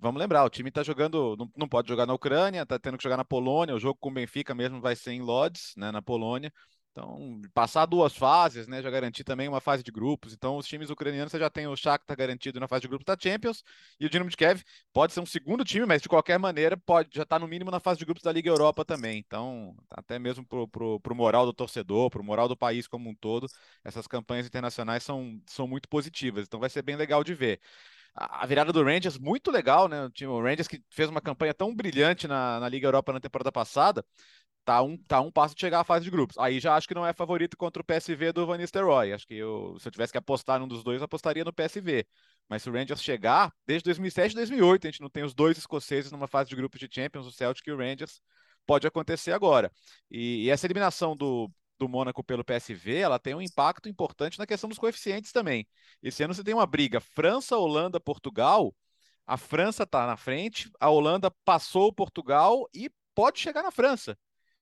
Vamos 0.00 0.20
lembrar, 0.20 0.44
o 0.44 0.50
time 0.50 0.68
está 0.68 0.82
jogando, 0.84 1.36
não, 1.36 1.50
não, 1.56 1.68
pode 1.68 1.88
jogar 1.88 2.06
na 2.06 2.14
Ucrânia, 2.14 2.62
está 2.62 2.78
tendo 2.78 2.96
que 2.96 3.02
jogar 3.02 3.16
na 3.16 3.24
Polônia, 3.24 3.74
o 3.74 3.80
jogo 3.80 3.98
com 4.00 4.10
o 4.10 4.12
Benfica 4.12 4.54
mesmo 4.54 4.80
vai 4.80 4.94
ser 4.94 5.10
em 5.10 5.20
Lodz, 5.20 5.74
né, 5.76 5.90
na 5.90 6.00
Polônia. 6.00 6.52
Então, 6.92 7.40
passar 7.54 7.86
duas 7.86 8.16
fases, 8.16 8.66
né, 8.66 8.82
já 8.82 8.90
garantir 8.90 9.22
também 9.22 9.48
uma 9.48 9.60
fase 9.60 9.82
de 9.82 9.90
grupos. 9.92 10.32
Então, 10.32 10.56
os 10.56 10.66
times 10.66 10.90
ucranianos 10.90 11.30
você 11.30 11.38
já 11.38 11.50
tem 11.50 11.66
o 11.66 11.76
Shakhtar 11.76 12.16
garantido 12.16 12.58
na 12.58 12.66
fase 12.66 12.82
de 12.82 12.88
grupos 12.88 13.04
da 13.04 13.16
Champions 13.20 13.62
e 14.00 14.06
o 14.06 14.10
Dinamo 14.10 14.30
de 14.30 14.36
Kiev 14.36 14.62
pode 14.92 15.12
ser 15.12 15.20
um 15.20 15.26
segundo 15.26 15.64
time, 15.64 15.86
mas 15.86 16.02
de 16.02 16.08
qualquer 16.08 16.38
maneira 16.38 16.76
pode 16.76 17.10
já 17.12 17.22
está 17.22 17.38
no 17.38 17.46
mínimo 17.46 17.70
na 17.70 17.78
fase 17.80 17.98
de 17.98 18.04
grupos 18.04 18.22
da 18.22 18.32
Liga 18.32 18.50
Europa 18.50 18.84
também. 18.84 19.18
Então, 19.24 19.76
até 19.90 20.18
mesmo 20.18 20.44
pro, 20.44 20.66
pro, 20.66 21.00
pro 21.00 21.14
moral 21.14 21.46
do 21.46 21.52
torcedor, 21.52 22.10
pro 22.10 22.22
moral 22.24 22.48
do 22.48 22.56
país 22.56 22.88
como 22.88 23.10
um 23.10 23.14
todo, 23.14 23.46
essas 23.84 24.06
campanhas 24.08 24.46
internacionais 24.46 25.02
são, 25.04 25.40
são 25.46 25.68
muito 25.68 25.88
positivas. 25.88 26.46
Então, 26.46 26.58
vai 26.58 26.70
ser 26.70 26.82
bem 26.82 26.96
legal 26.96 27.22
de 27.22 27.34
ver 27.34 27.60
a 28.18 28.46
virada 28.46 28.72
do 28.72 28.82
Rangers, 28.82 29.18
muito 29.18 29.50
legal, 29.50 29.88
né? 29.88 30.04
O 30.06 30.10
time 30.10 30.30
o 30.30 30.42
Rangers 30.42 30.66
que 30.68 30.82
fez 30.90 31.08
uma 31.08 31.20
campanha 31.20 31.54
tão 31.54 31.74
brilhante 31.74 32.26
na, 32.26 32.58
na 32.60 32.68
Liga 32.68 32.86
Europa 32.86 33.12
na 33.12 33.20
temporada 33.20 33.52
passada, 33.52 34.04
tá 34.64 34.82
um, 34.82 34.98
tá 34.98 35.20
um 35.20 35.30
passo 35.30 35.54
de 35.54 35.60
chegar 35.60 35.80
à 35.80 35.84
fase 35.84 36.04
de 36.04 36.10
grupos. 36.10 36.36
Aí 36.38 36.60
já 36.60 36.76
acho 36.76 36.88
que 36.88 36.94
não 36.94 37.06
é 37.06 37.12
favorito 37.12 37.56
contra 37.56 37.80
o 37.80 37.84
PSV 37.84 38.32
do 38.32 38.46
Van 38.46 38.58
Nistelrooy. 38.58 39.12
Acho 39.12 39.26
que 39.26 39.34
eu, 39.34 39.76
se 39.80 39.88
eu 39.88 39.92
tivesse 39.92 40.12
que 40.12 40.18
apostar 40.18 40.60
num 40.60 40.68
dos 40.68 40.82
dois, 40.82 40.98
eu 41.00 41.04
apostaria 41.04 41.44
no 41.44 41.52
PSV. 41.52 42.06
Mas 42.48 42.62
se 42.62 42.70
o 42.70 42.72
Rangers 42.72 43.02
chegar, 43.02 43.52
desde 43.66 43.84
2007 43.84 44.32
e 44.32 44.34
2008, 44.34 44.86
a 44.86 44.90
gente 44.90 45.00
não 45.00 45.10
tem 45.10 45.22
os 45.24 45.34
dois 45.34 45.56
escoceses 45.56 46.12
numa 46.12 46.26
fase 46.26 46.50
de 46.50 46.56
grupos 46.56 46.80
de 46.80 46.88
Champions, 46.90 47.26
o 47.26 47.32
Celtic 47.32 47.66
e 47.66 47.72
o 47.72 47.78
Rangers, 47.78 48.20
pode 48.66 48.86
acontecer 48.86 49.32
agora. 49.32 49.72
E, 50.10 50.44
e 50.44 50.50
essa 50.50 50.66
eliminação 50.66 51.16
do, 51.16 51.50
do 51.78 51.88
Mônaco 51.88 52.22
pelo 52.24 52.44
PSV, 52.44 52.96
ela 52.96 53.18
tem 53.18 53.34
um 53.34 53.42
impacto 53.42 53.88
importante 53.88 54.38
na 54.38 54.46
questão 54.46 54.68
dos 54.68 54.78
coeficientes 54.78 55.32
também. 55.32 55.66
Esse 56.02 56.22
ano 56.22 56.34
você 56.34 56.44
tem 56.44 56.54
uma 56.54 56.66
briga 56.66 57.00
França, 57.00 57.56
Holanda, 57.56 58.00
Portugal. 58.00 58.74
A 59.26 59.36
França 59.36 59.84
está 59.84 60.06
na 60.06 60.16
frente, 60.16 60.70
a 60.80 60.90
Holanda 60.90 61.30
passou 61.44 61.88
o 61.88 61.92
Portugal 61.92 62.68
e 62.74 62.90
pode 63.14 63.38
chegar 63.38 63.62
na 63.62 63.70
França. 63.70 64.18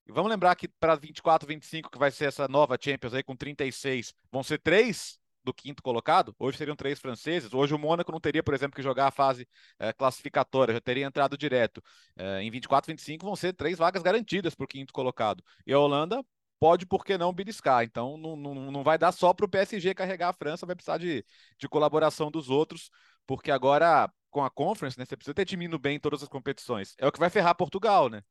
E 0.07 0.13
vamos 0.13 0.31
lembrar 0.31 0.55
que 0.55 0.69
para 0.69 0.95
24, 0.95 1.47
25, 1.47 1.91
que 1.91 1.99
vai 1.99 2.11
ser 2.11 2.27
essa 2.27 2.47
nova 2.47 2.79
Champions 2.81 3.15
aí 3.15 3.23
com 3.23 3.37
36, 3.37 4.15
vão 4.31 4.43
ser 4.43 4.59
três 4.61 5.19
do 5.47 5.55
quinto 5.55 5.83
colocado. 5.83 6.35
Hoje 6.39 6.59
seriam 6.59 6.77
três 6.77 6.99
franceses. 6.99 7.55
Hoje 7.55 7.73
o 7.73 7.79
Mônaco 7.79 8.11
não 8.11 8.21
teria, 8.21 8.43
por 8.43 8.53
exemplo, 8.53 8.75
que 8.75 8.83
jogar 8.83 9.07
a 9.07 9.11
fase 9.13 9.49
é, 9.79 9.93
classificatória, 9.93 10.75
já 10.75 10.81
teria 10.81 11.07
entrado 11.07 11.39
direto. 11.39 11.81
É, 12.17 12.43
em 12.43 12.51
24, 12.51 12.93
25 12.93 13.25
vão 13.25 13.37
ser 13.37 13.53
três 13.55 13.79
vagas 13.79 14.03
garantidas 14.03 14.55
para 14.55 14.65
o 14.65 14.69
quinto 14.69 14.93
colocado. 14.93 15.43
E 15.65 15.73
a 15.73 15.79
Holanda 15.79 16.23
pode, 16.59 16.87
por 16.87 17.05
que 17.05 17.19
não, 17.19 17.33
beliscar. 17.33 17.85
Então 17.85 18.17
não, 18.17 18.37
não, 18.37 18.55
não 18.71 18.85
vai 18.85 18.99
dar 18.99 19.13
só 19.13 19.33
para 19.33 19.47
o 19.47 19.49
PSG 19.49 19.95
carregar 19.95 20.31
a 20.31 20.33
França, 20.33 20.67
vai 20.67 20.77
precisar 20.77 20.99
de, 20.99 21.25
de 21.59 21.69
colaboração 21.69 22.31
dos 22.31 22.51
outros, 22.51 22.91
porque 23.27 23.51
agora 23.51 24.11
com 24.31 24.45
a 24.45 24.51
Conference, 24.51 24.99
né, 24.99 25.05
você 25.05 25.17
precisa 25.17 25.35
ter 25.35 25.47
time 25.47 25.65
indo 25.65 25.79
bem 25.79 25.97
em 25.97 26.01
todas 26.01 26.23
as 26.23 26.29
competições. 26.29 26.95
É 26.99 27.07
o 27.07 27.13
que 27.13 27.19
vai 27.19 27.31
ferrar 27.31 27.55
Portugal, 27.57 28.11
né? 28.11 28.23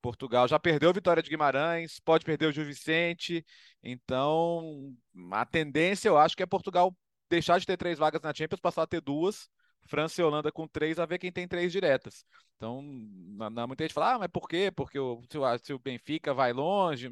Portugal 0.00 0.48
já 0.48 0.58
perdeu 0.58 0.90
a 0.90 0.92
vitória 0.92 1.22
de 1.22 1.28
Guimarães, 1.28 2.00
pode 2.00 2.24
perder 2.24 2.46
o 2.46 2.52
Gil 2.52 2.64
Vicente. 2.64 3.44
Então, 3.82 4.94
a 5.32 5.44
tendência, 5.44 6.08
eu 6.08 6.16
acho, 6.16 6.36
que 6.36 6.42
é 6.42 6.46
Portugal 6.46 6.96
deixar 7.28 7.58
de 7.58 7.66
ter 7.66 7.76
três 7.76 7.98
vagas 7.98 8.20
na 8.22 8.32
Champions, 8.32 8.60
passar 8.60 8.82
a 8.82 8.86
ter 8.86 9.00
duas. 9.00 9.48
França 9.86 10.20
e 10.20 10.24
Holanda 10.24 10.52
com 10.52 10.68
três, 10.68 10.98
a 10.98 11.06
ver 11.06 11.18
quem 11.18 11.32
tem 11.32 11.48
três 11.48 11.72
diretas. 11.72 12.24
Então, 12.56 12.80
na, 12.82 13.50
na, 13.50 13.66
muita 13.66 13.84
gente 13.84 13.94
fala, 13.94 14.14
ah, 14.14 14.18
mas 14.18 14.28
por 14.30 14.48
quê? 14.48 14.70
Porque 14.70 14.98
o, 14.98 15.22
se, 15.28 15.38
o, 15.38 15.58
se 15.58 15.72
o 15.72 15.78
Benfica 15.78 16.32
vai 16.32 16.52
longe, 16.52 17.10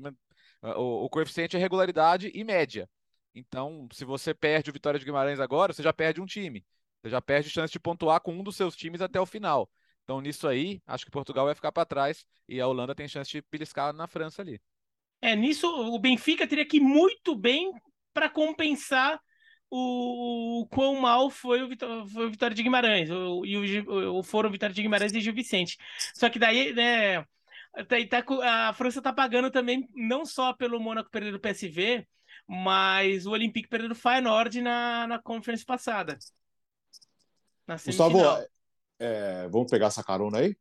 o, 0.63 1.05
o 1.05 1.09
coeficiente 1.09 1.57
é 1.57 1.61
regularidade 1.61 2.31
e 2.35 2.45
média. 2.45 2.89
Então, 3.35 3.89
se 3.93 4.05
você 4.05 4.35
perde 4.35 4.71
o 4.71 4.73
Vitória 4.73 4.99
de 4.99 5.05
Guimarães 5.05 5.41
agora, 5.41 5.73
você 5.73 5.83
já 5.83 5.93
perde 5.93 6.21
um 6.21 6.27
time. 6.27 6.65
Você 7.03 7.11
já 7.11 7.21
perde 7.21 7.51
chance 7.51 7.73
de 7.73 7.79
pontuar 7.79 8.21
com 8.21 8.33
um 8.33 8.43
dos 8.43 8.57
seus 8.57 8.75
times 8.75 9.01
até 9.01 9.21
o 9.21 9.27
final. 9.27 9.71
Então, 10.03 10.21
nisso 10.21 10.49
aí, 10.49 10.81
acho 10.87 11.05
que 11.05 11.11
Portugal 11.11 11.47
vai 11.47 11.55
ficar 11.55 11.71
para 11.71 11.85
trás 11.85 12.25
e 12.49 12.61
a 12.61 12.67
Holanda 12.67 12.95
tem 12.95 13.07
chance 13.07 13.31
de 13.31 13.45
beliscar 13.51 13.93
na 13.93 14.07
França 14.07 14.43
ali. 14.43 14.61
É, 15.21 15.37
nisso 15.37 15.67
o 15.67 15.99
Benfica 15.99 16.47
teria 16.47 16.65
que 16.65 16.79
ir 16.79 16.81
muito 16.81 17.37
bem 17.37 17.71
para 18.13 18.29
compensar 18.29 19.21
o, 19.71 20.63
o 20.63 20.67
quão 20.69 21.01
mal 21.01 21.29
foi 21.31 21.63
o, 21.63 22.09
foi 22.09 22.27
o 22.27 22.31
Vitória 22.31 22.55
de 22.55 22.63
Guimarães, 22.63 23.11
o, 23.11 23.45
e 23.45 23.81
o, 23.81 24.19
o 24.19 24.23
foram 24.23 24.51
Vitória 24.51 24.75
de 24.75 24.83
Guimarães 24.83 25.13
e 25.13 25.21
Gil 25.21 25.35
Vicente. 25.35 25.77
Só 26.15 26.29
que 26.31 26.39
daí, 26.39 26.73
né, 26.73 27.25
a 28.43 28.73
França 28.73 29.01
tá 29.01 29.12
pagando 29.12 29.51
também, 29.51 29.89
não 29.95 30.25
só 30.25 30.53
pelo 30.53 30.81
Mônaco 30.81 31.11
perder 31.11 31.35
o 31.35 31.41
PSV, 31.41 32.07
mas 32.47 33.27
o 33.27 33.31
Olympique 33.31 33.69
perder 33.69 33.91
o 33.91 33.95
Feyenoord 33.95 34.61
na, 34.62 35.07
na 35.07 35.19
conferência 35.19 35.66
passada. 35.66 36.19
Na 37.66 37.77
Gustavo, 37.77 38.19
é, 38.99 39.49
vamos 39.49 39.71
pegar 39.71 39.87
essa 39.87 40.03
carona 40.03 40.39
aí? 40.39 40.57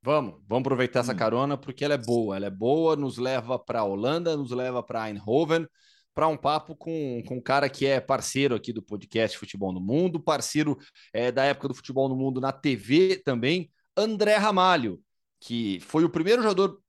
Vamos, 0.00 0.40
vamos 0.46 0.60
aproveitar 0.62 1.00
essa 1.00 1.12
hum. 1.12 1.16
carona 1.16 1.56
porque 1.56 1.84
ela 1.84 1.94
é 1.94 1.98
boa. 1.98 2.36
Ela 2.36 2.46
é 2.46 2.50
boa, 2.50 2.94
nos 2.94 3.18
leva 3.18 3.58
para 3.58 3.80
a 3.80 3.84
Holanda, 3.84 4.36
nos 4.36 4.50
leva 4.50 4.82
para 4.82 5.08
Eindhoven, 5.08 5.66
para 6.14 6.28
um 6.28 6.36
papo 6.36 6.76
com, 6.76 7.22
com 7.26 7.36
um 7.36 7.40
cara 7.40 7.68
que 7.68 7.86
é 7.86 8.00
parceiro 8.00 8.54
aqui 8.54 8.72
do 8.72 8.82
podcast 8.82 9.36
Futebol 9.36 9.72
no 9.72 9.80
Mundo, 9.80 10.20
parceiro 10.20 10.78
é, 11.12 11.32
da 11.32 11.44
época 11.44 11.68
do 11.68 11.74
Futebol 11.74 12.08
no 12.08 12.14
Mundo 12.14 12.40
na 12.40 12.52
TV 12.52 13.20
também, 13.24 13.70
André 13.96 14.36
Ramalho, 14.36 15.00
que 15.44 15.78
foi 15.80 16.04
o 16.04 16.10
primeiro 16.10 16.42
jogador 16.42 16.80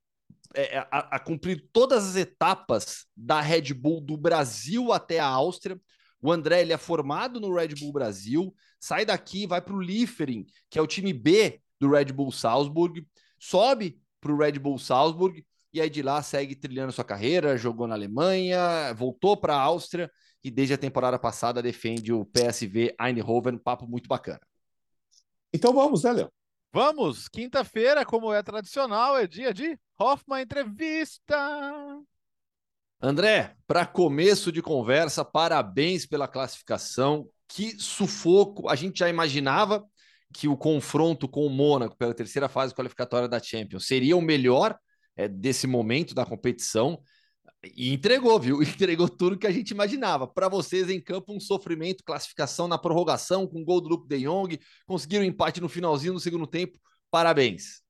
é, 0.56 0.78
a, 0.89 1.18
a, 1.18 1.20
cumprir 1.20 1.68
todas 1.74 2.08
as 2.08 2.16
etapas 2.16 3.06
da 3.16 3.41
Red 3.41 3.74
Bull 3.74 3.99
do 3.99 4.16
Brasil 4.16 4.93
até 4.93 5.20
a 5.20 5.28
Áustria. 5.28 5.80
O 6.22 6.32
André 6.32 6.62
ele 6.62 6.72
é 6.72 6.78
formado 6.78 7.41
no 7.41 7.53
Red 7.53 7.76
Bull 7.80 7.91
Brasil, 7.91 8.56
sai 8.80 9.06
daqui, 9.06 9.45
vai 9.45 9.62
para 9.62 9.74
o 9.74 9.82
Liefering, 9.82 10.45
que 10.70 10.80
é 10.80 10.82
o 10.82 10.88
time 10.88 11.12
B 11.12 11.60
do 11.78 11.89
Red 11.89 12.06
Bull 12.06 12.32
Salzburg, 12.32 13.06
sobe 13.38 13.99
para 14.22 14.32
o 14.32 14.38
Red 14.38 14.53
Bull 14.53 14.80
Salzburg 14.80 15.45
e 15.74 15.82
aí 15.82 15.89
de 15.89 16.01
lá 16.01 16.24
segue 16.24 16.56
trilhando 16.56 16.93
sua 16.93 17.03
carreira, 17.03 17.58
jogou 17.58 17.86
na 17.86 17.95
Alemanha, 17.95 18.93
voltou 18.93 19.36
para 19.36 19.53
a 19.53 19.62
Áustria 19.62 20.10
e 20.41 20.49
desde 20.49 20.74
a 20.74 20.78
temporada 20.78 21.20
passada 21.20 21.62
defende 21.62 22.14
o 22.14 22.26
PSV 22.26 22.95
Eindhoven, 23.01 23.58
papo 23.58 23.86
muito 23.86 24.08
bacana. 24.08 24.39
Então 25.53 25.74
vamos, 25.74 26.03
né, 26.03 26.14
Léo? 26.14 26.34
Vamos, 26.76 27.30
quinta-feira, 27.30 28.03
como 28.03 28.34
é 28.34 28.43
tradicional, 28.43 29.17
é 29.17 29.26
dia 29.26 29.53
de 29.53 29.80
Hoffman 29.97 30.41
Entrevista. 30.41 31.34
André, 33.01 33.55
para 33.65 33.86
começo 33.86 34.51
de 34.51 34.61
conversa, 34.61 35.23
parabéns 35.23 36.05
pela 36.05 36.28
classificação. 36.28 37.30
Que 37.47 37.80
sufoco! 37.80 38.67
A 38.67 38.76
gente 38.76 38.99
já 38.99 39.07
imaginava 39.07 39.86
que 40.34 40.49
o 40.49 40.57
confronto 40.57 41.30
com 41.30 41.45
o 41.45 41.49
Mônaco 41.49 41.95
pela 41.95 42.13
terceira 42.13 42.49
fase 42.49 42.76
qualificatória 42.76 43.30
da 43.30 43.41
Champions 43.41 43.88
seria 43.88 44.17
o 44.17 44.21
melhor 44.21 44.78
é, 45.15 45.30
desse 45.30 45.67
momento 45.67 46.13
da 46.13 46.26
competição. 46.26 47.01
E 47.74 47.93
entregou, 47.93 48.39
viu? 48.39 48.61
Entregou 48.63 49.09
tudo 49.09 49.38
que 49.38 49.47
a 49.47 49.51
gente 49.51 49.72
imaginava. 49.72 50.28
Para 50.28 50.49
vocês 50.49 50.89
em 50.89 50.99
campo, 50.99 51.34
um 51.34 51.39
sofrimento, 51.39 52.03
classificação 52.03 52.68
na 52.68 52.78
prorrogação, 52.78 53.47
com 53.47 53.63
gol 53.63 53.82
do 53.82 53.89
Luke 53.89 54.07
de 54.07 54.24
Jong, 54.24 54.59
conseguiram 54.86 55.24
um 55.24 55.28
empate 55.28 55.61
no 55.61 55.70
finalzinho 55.70 56.13
do 56.13 56.20
segundo 56.20 56.45
tempo. 56.45 56.80
Parabéns. 57.09 57.84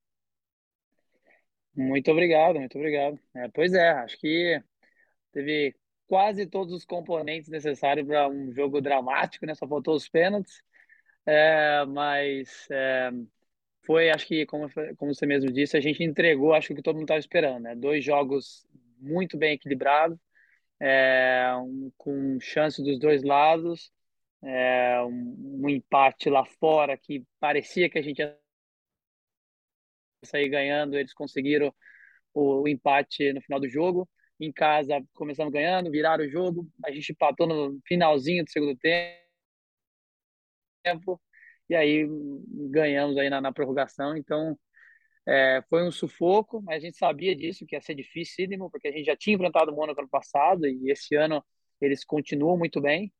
Muito 1.75 2.09
obrigado, 2.11 2.59
muito 2.59 2.77
obrigado. 2.77 3.19
É, 3.35 3.49
pois 3.49 3.73
é, 3.73 3.89
acho 3.89 4.17
que 4.17 4.61
teve 5.33 5.75
quase 6.07 6.45
todos 6.45 6.73
os 6.73 6.85
componentes 6.85 7.49
necessários 7.49 8.07
para 8.07 8.29
um 8.29 8.53
jogo 8.53 8.79
dramático, 8.79 9.45
né? 9.45 9.53
Só 9.55 9.67
faltou 9.67 9.95
os 9.95 10.07
pênaltis. 10.07 10.63
É, 11.25 11.83
mas 11.85 12.67
é, 12.69 13.11
foi, 13.85 14.09
acho 14.09 14.27
que, 14.27 14.45
como, 14.45 14.67
como 14.97 15.13
você 15.13 15.25
mesmo 15.25 15.51
disse, 15.51 15.75
a 15.75 15.81
gente 15.81 16.03
entregou, 16.03 16.53
acho 16.53 16.73
que 16.73 16.81
todo 16.81 16.95
mundo 16.95 17.05
estava 17.05 17.19
esperando, 17.19 17.63
né? 17.63 17.75
Dois 17.75 18.03
jogos 18.03 18.65
muito 18.99 19.37
bem 19.37 19.53
equilibrados, 19.53 20.17
é, 20.79 21.51
um, 21.57 21.91
com 21.97 22.39
chance 22.39 22.83
dos 22.83 22.99
dois 22.99 23.23
lados, 23.23 23.91
é, 24.43 25.01
um, 25.01 25.61
um, 25.63 25.69
empate 25.69 26.29
lá 26.29 26.45
fora 26.45 26.97
que 26.97 27.25
parecia 27.39 27.89
que 27.89 27.97
a 27.97 28.01
gente 28.01 28.19
ia 28.19 28.37
sair 30.23 30.49
ganhando, 30.49 30.97
eles 30.97 31.13
conseguiram 31.13 31.73
o, 32.33 32.63
o 32.63 32.67
empate 32.67 33.33
no 33.33 33.41
final 33.41 33.59
do 33.59 33.69
jogo. 33.69 34.09
Em 34.39 34.51
casa 34.51 35.01
começamos 35.13 35.53
ganhando, 35.53 35.91
viraram 35.91 36.25
o 36.25 36.29
jogo, 36.29 36.69
a 36.85 36.91
gente 36.91 37.11
empatou 37.11 37.47
no 37.47 37.79
finalzinho 37.87 38.43
do 38.43 38.51
segundo 38.51 38.77
tempo, 38.77 39.11
e 41.69 41.75
aí 41.75 42.05
ganhamos 42.69 43.17
aí 43.17 43.29
na, 43.29 43.41
na 43.41 43.51
prorrogação, 43.51 44.15
então 44.17 44.57
é, 45.27 45.63
foi 45.69 45.83
um 45.83 45.91
sufoco, 45.91 46.61
mas 46.61 46.83
a 46.83 46.85
gente 46.85 46.97
sabia 46.97 47.35
disso, 47.35 47.65
que 47.65 47.75
ia 47.75 47.81
ser 47.81 47.95
dificílimo, 47.95 48.69
porque 48.69 48.87
a 48.87 48.91
gente 48.91 49.05
já 49.05 49.15
tinha 49.15 49.35
enfrentado 49.35 49.71
o 49.71 49.75
Mônaco 49.75 49.99
ano 49.99 50.09
passado, 50.09 50.67
e 50.67 50.91
esse 50.91 51.15
ano 51.15 51.43
eles 51.81 52.05
continuam 52.05 52.57
muito 52.57 52.81
bem, 52.81 53.11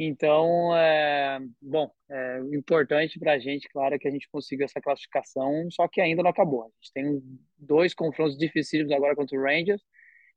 então, 0.00 0.76
é, 0.76 1.40
bom, 1.60 1.90
é 2.08 2.38
importante 2.52 3.18
para 3.18 3.32
a 3.32 3.38
gente, 3.40 3.68
claro, 3.68 3.96
é 3.96 3.98
que 3.98 4.06
a 4.06 4.10
gente 4.12 4.28
consiga 4.30 4.64
essa 4.64 4.80
classificação, 4.80 5.68
só 5.72 5.88
que 5.88 6.00
ainda 6.00 6.22
não 6.22 6.30
acabou. 6.30 6.62
A 6.62 6.66
gente 6.80 6.92
tem 6.94 7.22
dois 7.58 7.94
confrontos 7.94 8.38
difíceis 8.38 8.88
agora 8.92 9.16
contra 9.16 9.36
o 9.36 9.42
Rangers, 9.42 9.82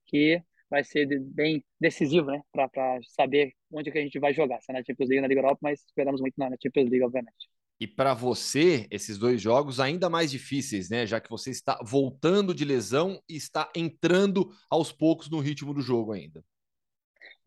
que 0.08 0.42
vai 0.70 0.84
ser 0.84 1.08
bem 1.22 1.64
decisivo, 1.80 2.32
né? 2.32 2.42
Para 2.52 2.70
saber 3.04 3.54
onde 3.72 3.92
que 3.92 4.00
a 4.00 4.02
gente 4.02 4.20
vai 4.20 4.34
jogar, 4.34 4.62
se 4.62 4.72
é 4.72 4.74
na 4.74 4.84
Champions 4.84 5.10
League 5.10 5.18
ou 5.18 5.22
na 5.22 5.28
Liga 5.28 5.42
Europa, 5.42 5.60
mas 5.62 5.82
esperamos 5.86 6.22
muito 6.22 6.36
na 6.38 6.50
Champions 6.62 6.90
League, 6.90 7.04
obviamente. 7.04 7.61
E 7.82 7.88
para 7.88 8.14
você, 8.14 8.86
esses 8.92 9.18
dois 9.18 9.42
jogos 9.42 9.80
ainda 9.80 10.08
mais 10.08 10.30
difíceis, 10.30 10.88
né? 10.88 11.04
Já 11.04 11.20
que 11.20 11.32
você 11.32 11.50
está 11.50 11.80
voltando 11.84 12.54
de 12.54 12.64
lesão 12.64 13.20
e 13.28 13.36
está 13.36 13.72
entrando 13.76 14.52
aos 14.70 14.92
poucos 14.92 15.28
no 15.32 15.40
ritmo 15.40 15.74
do 15.74 15.82
jogo 15.82 16.12
ainda. 16.12 16.44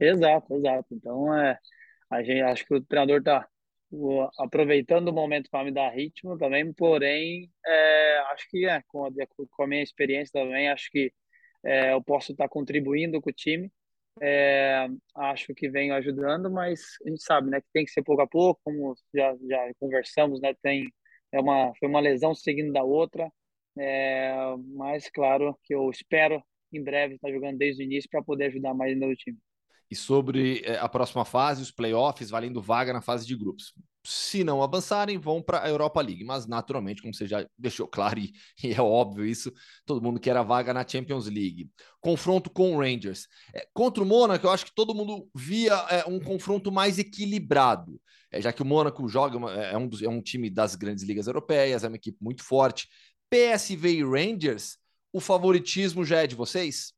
Exato, 0.01 0.53
exato. 0.57 0.89
Então, 0.91 1.33
é, 1.33 1.57
a 2.11 2.21
gente 2.25 2.41
acho 2.41 2.67
que 2.67 2.75
o 2.75 2.83
treinador 2.83 3.19
está 3.19 3.49
aproveitando 4.41 5.07
o 5.07 5.13
momento 5.13 5.49
para 5.49 5.65
me 5.65 5.71
dar 5.71 5.91
ritmo 5.91 6.37
também, 6.37 6.73
porém, 6.73 7.49
é, 7.65 8.19
acho 8.33 8.49
que 8.51 8.67
é, 8.67 8.83
com 8.89 9.07
a, 9.07 9.11
com 9.53 9.63
a 9.63 9.67
minha 9.69 9.85
experiência 9.85 10.33
também, 10.33 10.69
acho 10.69 10.91
que 10.91 11.13
é, 11.65 11.93
eu 11.93 12.03
posso 12.03 12.33
estar 12.33 12.49
contribuindo 12.49 13.21
com 13.21 13.31
o 13.31 13.33
time. 13.33 13.71
É, 14.23 14.87
acho 15.17 15.53
que 15.55 15.69
venho 15.69 15.95
ajudando, 15.95 16.51
mas 16.51 16.81
a 17.05 17.09
gente 17.09 17.23
sabe, 17.23 17.51
né, 17.51 17.61
que 17.61 17.67
tem 17.73 17.85
que 17.85 17.91
ser 17.91 18.03
pouco 18.03 18.23
a 18.23 18.27
pouco, 18.27 18.61
como 18.65 18.95
já, 19.15 19.35
já 19.49 19.71
conversamos, 19.81 20.41
né, 20.41 20.55
tem 20.63 20.93
é 21.33 21.41
uma 21.41 21.73
foi 21.81 21.89
uma 21.89 21.99
lesão 21.99 22.33
seguindo 22.33 22.73
da 22.73 22.85
outra, 22.85 23.29
é, 23.77 24.33
mas 24.77 25.11
claro 25.11 25.59
que 25.65 25.75
eu 25.75 25.91
espero 25.91 26.41
em 26.73 26.83
breve 26.83 27.17
estar 27.17 27.31
jogando 27.33 27.59
desde 27.59 27.83
o 27.83 27.85
início 27.85 28.09
para 28.09 28.23
poder 28.23 28.47
ajudar 28.47 28.73
mais 28.73 28.93
ainda 28.93 29.07
o 29.07 29.17
time. 29.17 29.39
E 29.91 29.97
sobre 29.97 30.63
é, 30.65 30.79
a 30.79 30.89
próxima 30.89 31.25
fase, 31.25 31.63
os 31.63 31.73
playoffs, 31.73 32.31
valendo 32.31 32.63
vaga 32.63 32.93
na 32.93 33.03
fase 33.03 33.27
de 33.27 33.37
grupos 33.37 33.75
se 34.05 34.45
não 34.45 34.63
avançarem, 34.63 35.19
vão 35.19 35.43
para 35.43 35.65
a 35.65 35.69
Europa 35.69 36.01
League. 36.01 36.25
Mas, 36.25 36.47
naturalmente, 36.47 37.01
como 37.01 37.15
você 37.15 37.27
já 37.27 37.47
deixou 37.59 37.89
claro, 37.89 38.19
e, 38.21 38.33
e, 38.63 38.73
é 38.73 38.81
óbvio 38.81 39.25
isso, 39.25 39.53
todo 39.87 40.03
mundo 40.03 40.21
quer 40.21 40.37
a 40.37 40.43
vaga 40.43 40.75
na 40.75 40.87
Champions 40.87 41.27
League. 41.27 41.71
Confronto 42.01 42.51
com 42.51 42.75
o 42.75 42.81
Rangers. 42.81 43.27
É, 43.55 43.67
contra 43.73 44.03
o 44.03 44.07
Mônaco, 44.07 44.47
eu 44.47 44.51
acho 44.51 44.67
que 44.67 44.75
todo 44.75 44.95
mundo 44.95 45.29
via 45.35 45.75
é, 45.91 46.05
um 46.07 46.21
confronto 46.21 46.71
mais 46.71 46.99
equilibrado. 46.99 48.01
É, 48.31 48.41
já 48.41 48.53
que 48.53 48.63
o 48.63 48.67
Mônaco 48.67 49.09
joga, 49.09 49.39
é, 49.53 49.73
é, 49.73 49.79
um 49.79 49.89
dos, 49.89 50.03
é 50.03 50.09
um 50.09 50.21
time 50.21 50.51
das 50.51 50.75
grandes 50.75 51.05
ligas 51.05 51.27
europeias, 51.27 51.85
é 51.85 51.89
uma 51.89 51.97
equipe 51.97 52.19
muito 52.21 52.43
forte. 52.45 52.89
PSV 53.31 53.91
e 53.91 54.05
Rangers, 54.05 54.77
o 55.13 55.21
favoritismo 55.21 56.05
já 56.05 56.23
é 56.23 56.27
de 56.27 56.35
vocês? 56.35 56.93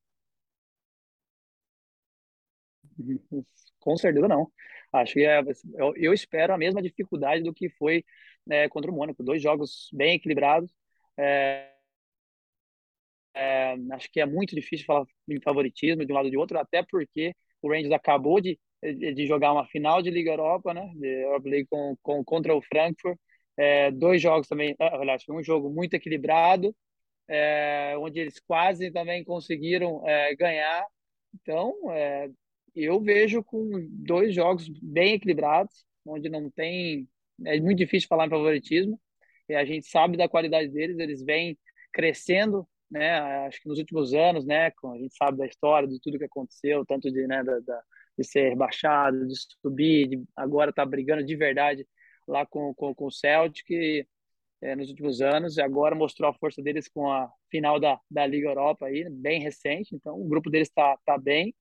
Com 3.81 3.97
certeza 3.97 4.27
não. 4.27 4.51
Acho 5.03 5.15
que 5.15 5.25
é, 5.25 5.41
eu, 5.75 5.95
eu, 5.97 6.13
espero 6.13 6.53
a 6.53 6.59
mesma 6.59 6.83
dificuldade 6.83 7.43
do 7.43 7.53
que 7.55 7.69
foi 7.71 8.05
né, 8.47 8.69
contra 8.69 8.91
o 8.91 8.95
Mônaco. 8.95 9.23
Dois 9.23 9.43
jogos 9.43 9.89
bem 9.93 10.15
equilibrados. 10.15 10.71
É, 11.19 11.73
é, 13.35 13.77
acho 13.93 14.11
que 14.11 14.21
é 14.21 14.27
muito 14.27 14.55
difícil 14.55 14.87
falar 14.87 15.07
em 15.29 15.41
favoritismo 15.41 16.05
de 16.05 16.13
um 16.13 16.15
lado 16.15 16.25
ou 16.27 16.31
de 16.31 16.39
outro, 16.39 16.59
até 16.59 16.83
porque 16.83 17.35
o 17.61 17.69
Rangers 17.69 17.93
acabou 17.93 18.41
de, 18.41 18.59
de 18.83 19.27
jogar 19.27 19.53
uma 19.53 19.67
final 19.67 20.01
de 20.01 20.11
Liga 20.11 20.31
Europa, 20.31 20.73
né? 20.73 20.91
De 20.97 21.07
Europa 21.25 21.49
League 21.49 21.67
com, 21.69 21.97
com, 22.03 22.25
contra 22.25 22.55
o 22.55 22.63
Frankfurt. 22.63 23.19
É, 23.57 23.91
dois 23.91 24.21
jogos 24.23 24.49
também, 24.49 24.75
ah, 24.79 24.97
aliás, 24.97 25.25
foi 25.25 25.35
um 25.35 25.43
jogo 25.43 25.71
muito 25.71 25.95
equilibrado, 25.95 26.75
é, 27.29 27.95
onde 27.99 28.21
eles 28.21 28.39
quase 28.41 28.91
também 28.91 29.25
conseguiram 29.25 30.07
é, 30.07 30.35
ganhar. 30.37 30.87
Então, 31.35 31.75
é, 31.93 32.31
eu 32.85 33.01
vejo 33.01 33.43
com 33.43 33.71
dois 33.91 34.35
jogos 34.35 34.69
bem 34.83 35.15
equilibrados, 35.15 35.85
onde 36.05 36.29
não 36.29 36.51
tem. 36.51 37.09
É 37.45 37.61
muito 37.61 37.79
difícil 37.79 38.09
falar 38.09 38.27
em 38.27 38.31
favoritismo, 38.31 39.01
e 39.49 39.55
a 39.55 39.65
gente 39.65 39.87
sabe 39.87 40.17
da 40.17 40.29
qualidade 40.29 40.69
deles, 40.69 40.99
eles 40.99 41.23
vêm 41.23 41.59
crescendo, 41.93 42.67
né? 42.91 43.19
Acho 43.47 43.61
que 43.63 43.69
nos 43.69 43.79
últimos 43.79 44.15
anos, 44.15 44.45
né? 44.47 44.67
A 44.67 44.99
gente 44.99 45.15
sabe 45.17 45.39
da 45.39 45.47
história, 45.47 45.89
de 45.89 46.01
tudo 46.01 46.19
que 46.19 46.25
aconteceu, 46.25 46.85
tanto 46.87 47.11
de, 47.11 47.27
né, 47.27 47.43
da, 47.45 47.59
da 47.61 47.83
de 48.17 48.25
ser 48.25 48.49
rebaixado, 48.51 49.27
de 49.27 49.35
subir, 49.61 50.09
de 50.09 50.25
agora 50.35 50.73
tá 50.73 50.85
brigando 50.85 51.23
de 51.25 51.37
verdade 51.37 51.87
lá 52.27 52.47
com, 52.47 52.75
com, 52.75 52.95
com 52.95 53.07
o 53.07 53.13
Celtic 53.13 53.71
é, 54.63 54.75
nos 54.75 54.89
últimos 54.89 55.21
anos, 55.21 55.57
e 55.57 55.63
agora 55.63 55.95
mostrou 55.95 56.31
a 56.31 56.35
força 56.35 56.63
deles 56.63 56.89
com 56.89 57.11
a 57.11 57.31
final 57.51 57.79
da, 57.79 58.01
da 58.11 58.27
Liga 58.27 58.49
Europa 58.49 58.87
aí, 58.87 59.09
bem 59.11 59.41
recente, 59.41 59.95
então 59.95 60.19
o 60.19 60.27
grupo 60.27 60.51
deles 60.51 60.69
está 60.69 60.97
tá 61.05 61.19
bem, 61.19 61.55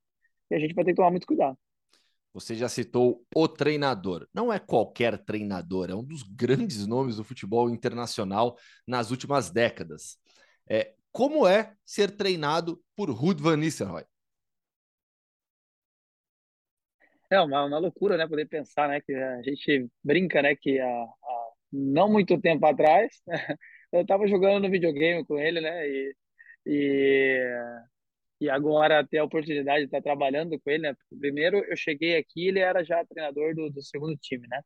e 0.49 0.55
a 0.55 0.59
gente 0.59 0.73
vai 0.73 0.83
ter 0.83 0.91
que 0.91 0.97
tomar 0.97 1.11
muito 1.11 1.27
cuidado. 1.27 1.57
Você 2.33 2.53
já 2.53 2.67
citou 2.67 3.25
o 3.33 3.47
treinador. 3.47 4.27
Não 4.33 4.51
é 4.51 4.59
qualquer 4.59 5.17
treinador, 5.17 5.89
é 5.89 5.95
um 5.95 6.03
dos 6.03 6.21
grandes 6.23 6.85
nomes 6.85 7.15
do 7.15 7.23
futebol 7.23 7.69
internacional 7.69 8.57
nas 8.85 9.09
últimas 9.09 9.49
décadas. 9.49 10.17
É, 10.69 10.93
como 11.11 11.47
é 11.47 11.73
ser 11.85 12.11
treinado 12.11 12.83
por 12.93 13.09
Ruud 13.09 13.41
van 13.41 13.55
Nistelrooy? 13.55 14.03
É 17.29 17.39
uma, 17.39 17.63
uma 17.63 17.79
loucura, 17.79 18.17
né? 18.17 18.27
Poder 18.27 18.47
pensar, 18.47 18.89
né? 18.89 18.99
Que 19.01 19.13
a 19.13 19.41
gente 19.41 19.89
brinca, 20.03 20.41
né? 20.41 20.55
Que 20.55 20.79
a, 20.79 20.87
a 20.87 21.49
não 21.71 22.11
muito 22.11 22.39
tempo 22.39 22.65
atrás 22.65 23.21
eu 23.91 24.01
estava 24.01 24.27
jogando 24.27 24.63
no 24.63 24.69
videogame 24.69 25.25
com 25.25 25.37
ele, 25.39 25.61
né? 25.61 25.87
E, 25.87 26.15
e 26.65 27.39
e 28.45 28.49
agora 28.49 29.05
ter 29.05 29.19
a 29.19 29.23
oportunidade 29.23 29.79
de 29.81 29.85
estar 29.85 30.01
trabalhando 30.01 30.59
com 30.59 30.69
ele, 30.69 30.83
né? 30.83 30.95
Primeiro 31.19 31.57
eu 31.65 31.75
cheguei 31.77 32.17
aqui, 32.17 32.47
ele 32.47 32.59
era 32.59 32.83
já 32.83 33.03
treinador 33.05 33.55
do, 33.55 33.69
do 33.69 33.81
segundo 33.81 34.15
time, 34.17 34.47
né? 34.47 34.61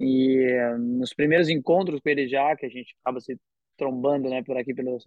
E 0.00 0.48
nos 0.78 1.14
primeiros 1.14 1.48
encontros 1.48 2.00
com 2.00 2.08
ele 2.08 2.28
já, 2.28 2.56
que 2.56 2.66
a 2.66 2.68
gente 2.68 2.96
acaba 3.02 3.20
se 3.20 3.38
trombando, 3.76 4.28
né, 4.30 4.42
por 4.42 4.56
aqui 4.56 4.74
pelo 4.74 4.98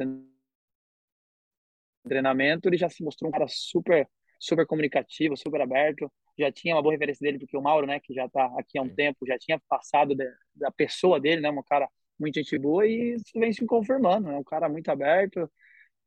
treinamento, 2.07 2.67
ele 2.69 2.77
já 2.77 2.89
se 2.89 3.03
mostrou 3.03 3.29
um 3.29 3.31
cara 3.31 3.47
super 3.47 4.07
super 4.39 4.65
comunicativo, 4.67 5.35
super 5.35 5.61
aberto. 5.61 6.11
Já 6.37 6.51
tinha 6.51 6.75
uma 6.75 6.81
boa 6.81 6.93
referência 6.93 7.23
dele 7.25 7.39
porque 7.39 7.57
o 7.57 7.61
Mauro, 7.61 7.87
né, 7.87 7.99
que 7.99 8.13
já 8.13 8.25
está 8.25 8.45
aqui 8.59 8.77
há 8.77 8.81
um 8.83 8.89
tempo, 8.93 9.25
já 9.27 9.37
tinha 9.39 9.59
passado 9.67 10.15
de, 10.15 10.25
da 10.55 10.71
pessoa 10.71 11.19
dele, 11.19 11.41
né, 11.41 11.49
um 11.49 11.63
cara 11.63 11.89
muito 12.19 12.35
gente 12.35 12.57
boa 12.57 12.85
e 12.85 13.15
isso 13.15 13.39
vem 13.39 13.53
se 13.53 13.65
confirmando, 13.65 14.29
é 14.29 14.31
né? 14.33 14.37
um 14.37 14.43
cara 14.43 14.69
muito 14.69 14.89
aberto, 14.89 15.49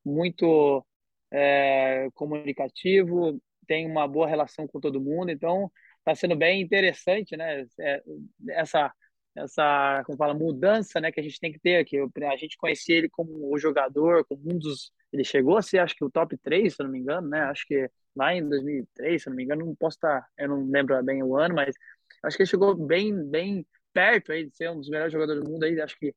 muito 0.04 0.84
é, 1.30 2.08
comunicativo, 2.14 3.40
tem 3.66 3.86
uma 3.86 4.06
boa 4.08 4.26
relação 4.26 4.66
com 4.66 4.80
todo 4.80 5.00
mundo, 5.00 5.30
então 5.30 5.70
está 5.98 6.14
sendo 6.14 6.36
bem 6.36 6.60
interessante, 6.60 7.36
né? 7.36 7.64
É, 7.78 8.02
essa 8.50 8.92
essa 9.36 10.02
como 10.04 10.18
fala 10.18 10.34
mudança, 10.34 11.00
né, 11.00 11.12
que 11.12 11.20
a 11.20 11.22
gente 11.22 11.38
tem 11.38 11.52
que 11.52 11.60
ter 11.60 11.76
aqui. 11.76 11.96
A 11.98 12.36
gente 12.36 12.56
conhecia 12.58 12.96
ele 12.96 13.08
como 13.08 13.52
o 13.52 13.58
jogador, 13.58 14.24
como 14.26 14.42
um 14.44 14.58
dos 14.58 14.92
ele 15.12 15.24
chegou 15.24 15.56
a 15.56 15.62
ser 15.62 15.78
acho 15.78 15.94
que 15.96 16.04
o 16.04 16.10
top 16.10 16.36
3, 16.38 16.74
se 16.74 16.82
eu 16.82 16.84
não 16.86 16.92
me 16.92 16.98
engano, 17.00 17.28
né? 17.28 17.40
Acho 17.42 17.66
que 17.66 17.90
lá 18.14 18.34
em 18.34 18.48
2003, 18.48 19.22
se 19.22 19.28
eu 19.28 19.30
não 19.30 19.36
me 19.36 19.44
engano, 19.44 19.66
não 19.66 19.74
posso 19.74 19.96
estar, 19.96 20.26
eu 20.38 20.48
não 20.48 20.70
lembro 20.70 21.02
bem 21.04 21.22
o 21.22 21.36
ano, 21.36 21.54
mas 21.54 21.74
acho 22.22 22.36
que 22.36 22.42
ele 22.42 22.50
chegou 22.50 22.74
bem 22.74 23.24
bem 23.28 23.66
perto 23.92 24.32
aí 24.32 24.46
de 24.46 24.56
ser 24.56 24.70
um 24.70 24.76
dos 24.76 24.88
melhores 24.88 25.12
jogadores 25.12 25.42
do 25.42 25.50
mundo 25.50 25.64
aí, 25.64 25.80
acho 25.80 25.98
que 25.98 26.14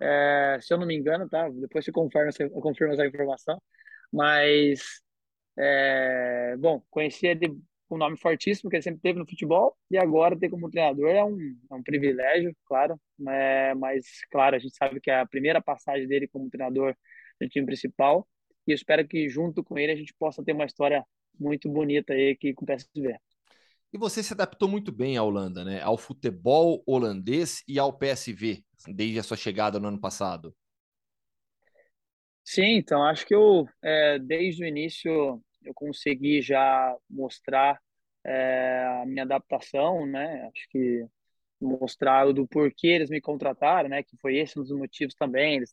é, 0.00 0.58
se 0.60 0.72
eu 0.72 0.78
não 0.78 0.86
me 0.86 0.94
engano, 0.96 1.28
tá? 1.28 1.48
Depois 1.50 1.84
você 1.84 1.92
confirma, 1.92 2.30
você 2.32 2.48
confirma 2.50 2.94
essa 2.94 3.06
informação. 3.06 3.60
Mas, 4.12 4.80
é, 5.58 6.56
bom, 6.58 6.82
conheci 6.90 7.26
ele 7.26 7.56
um 7.90 7.96
nome 7.96 8.18
fortíssimo 8.18 8.68
que 8.68 8.76
ele 8.76 8.82
sempre 8.82 9.00
teve 9.00 9.18
no 9.18 9.26
futebol 9.26 9.74
e 9.90 9.96
agora 9.96 10.38
ter 10.38 10.50
como 10.50 10.70
treinador 10.70 11.08
é 11.08 11.24
um, 11.24 11.38
é 11.70 11.74
um 11.74 11.82
privilégio, 11.82 12.54
claro. 12.66 13.00
É, 13.28 13.74
mas, 13.74 14.04
claro, 14.30 14.56
a 14.56 14.58
gente 14.58 14.76
sabe 14.76 15.00
que 15.00 15.10
é 15.10 15.20
a 15.20 15.26
primeira 15.26 15.62
passagem 15.62 16.06
dele 16.06 16.28
como 16.28 16.50
treinador 16.50 16.94
do 17.40 17.48
time 17.48 17.66
principal 17.66 18.28
e 18.66 18.72
espero 18.72 19.06
que 19.06 19.28
junto 19.28 19.64
com 19.64 19.78
ele 19.78 19.92
a 19.92 19.96
gente 19.96 20.14
possa 20.18 20.44
ter 20.44 20.52
uma 20.52 20.66
história 20.66 21.04
muito 21.38 21.68
bonita 21.68 22.12
aí 22.12 22.36
que 22.36 22.52
com 22.52 22.64
o 22.64 22.66
PSV. 22.66 23.16
E 23.90 23.96
você 23.96 24.22
se 24.22 24.34
adaptou 24.34 24.68
muito 24.68 24.92
bem 24.92 25.16
à 25.16 25.22
Holanda, 25.22 25.64
né? 25.64 25.80
Ao 25.80 25.96
futebol 25.96 26.82
holandês 26.86 27.62
e 27.66 27.78
ao 27.78 27.90
PSV, 27.90 28.62
desde 28.86 29.18
a 29.18 29.22
sua 29.22 29.36
chegada 29.36 29.80
no 29.80 29.88
ano 29.88 29.98
passado. 29.98 30.54
Sim, 32.50 32.76
então 32.78 33.02
acho 33.04 33.26
que 33.26 33.34
eu, 33.34 33.68
é, 33.82 34.18
desde 34.18 34.64
o 34.64 34.66
início, 34.66 35.10
eu 35.62 35.74
consegui 35.74 36.40
já 36.40 36.96
mostrar 37.08 37.78
é, 38.24 38.84
a 39.02 39.06
minha 39.06 39.22
adaptação, 39.24 40.06
né? 40.06 40.48
Acho 40.54 40.66
que 40.70 41.04
mostrar 41.60 42.32
do 42.32 42.46
porquê 42.48 42.88
eles 42.88 43.10
me 43.10 43.20
contrataram, 43.20 43.88
né? 43.90 44.02
Que 44.02 44.16
foi 44.18 44.36
esse 44.38 44.58
um 44.58 44.62
dos 44.62 44.72
motivos 44.72 45.14
também. 45.14 45.56
Eles 45.56 45.72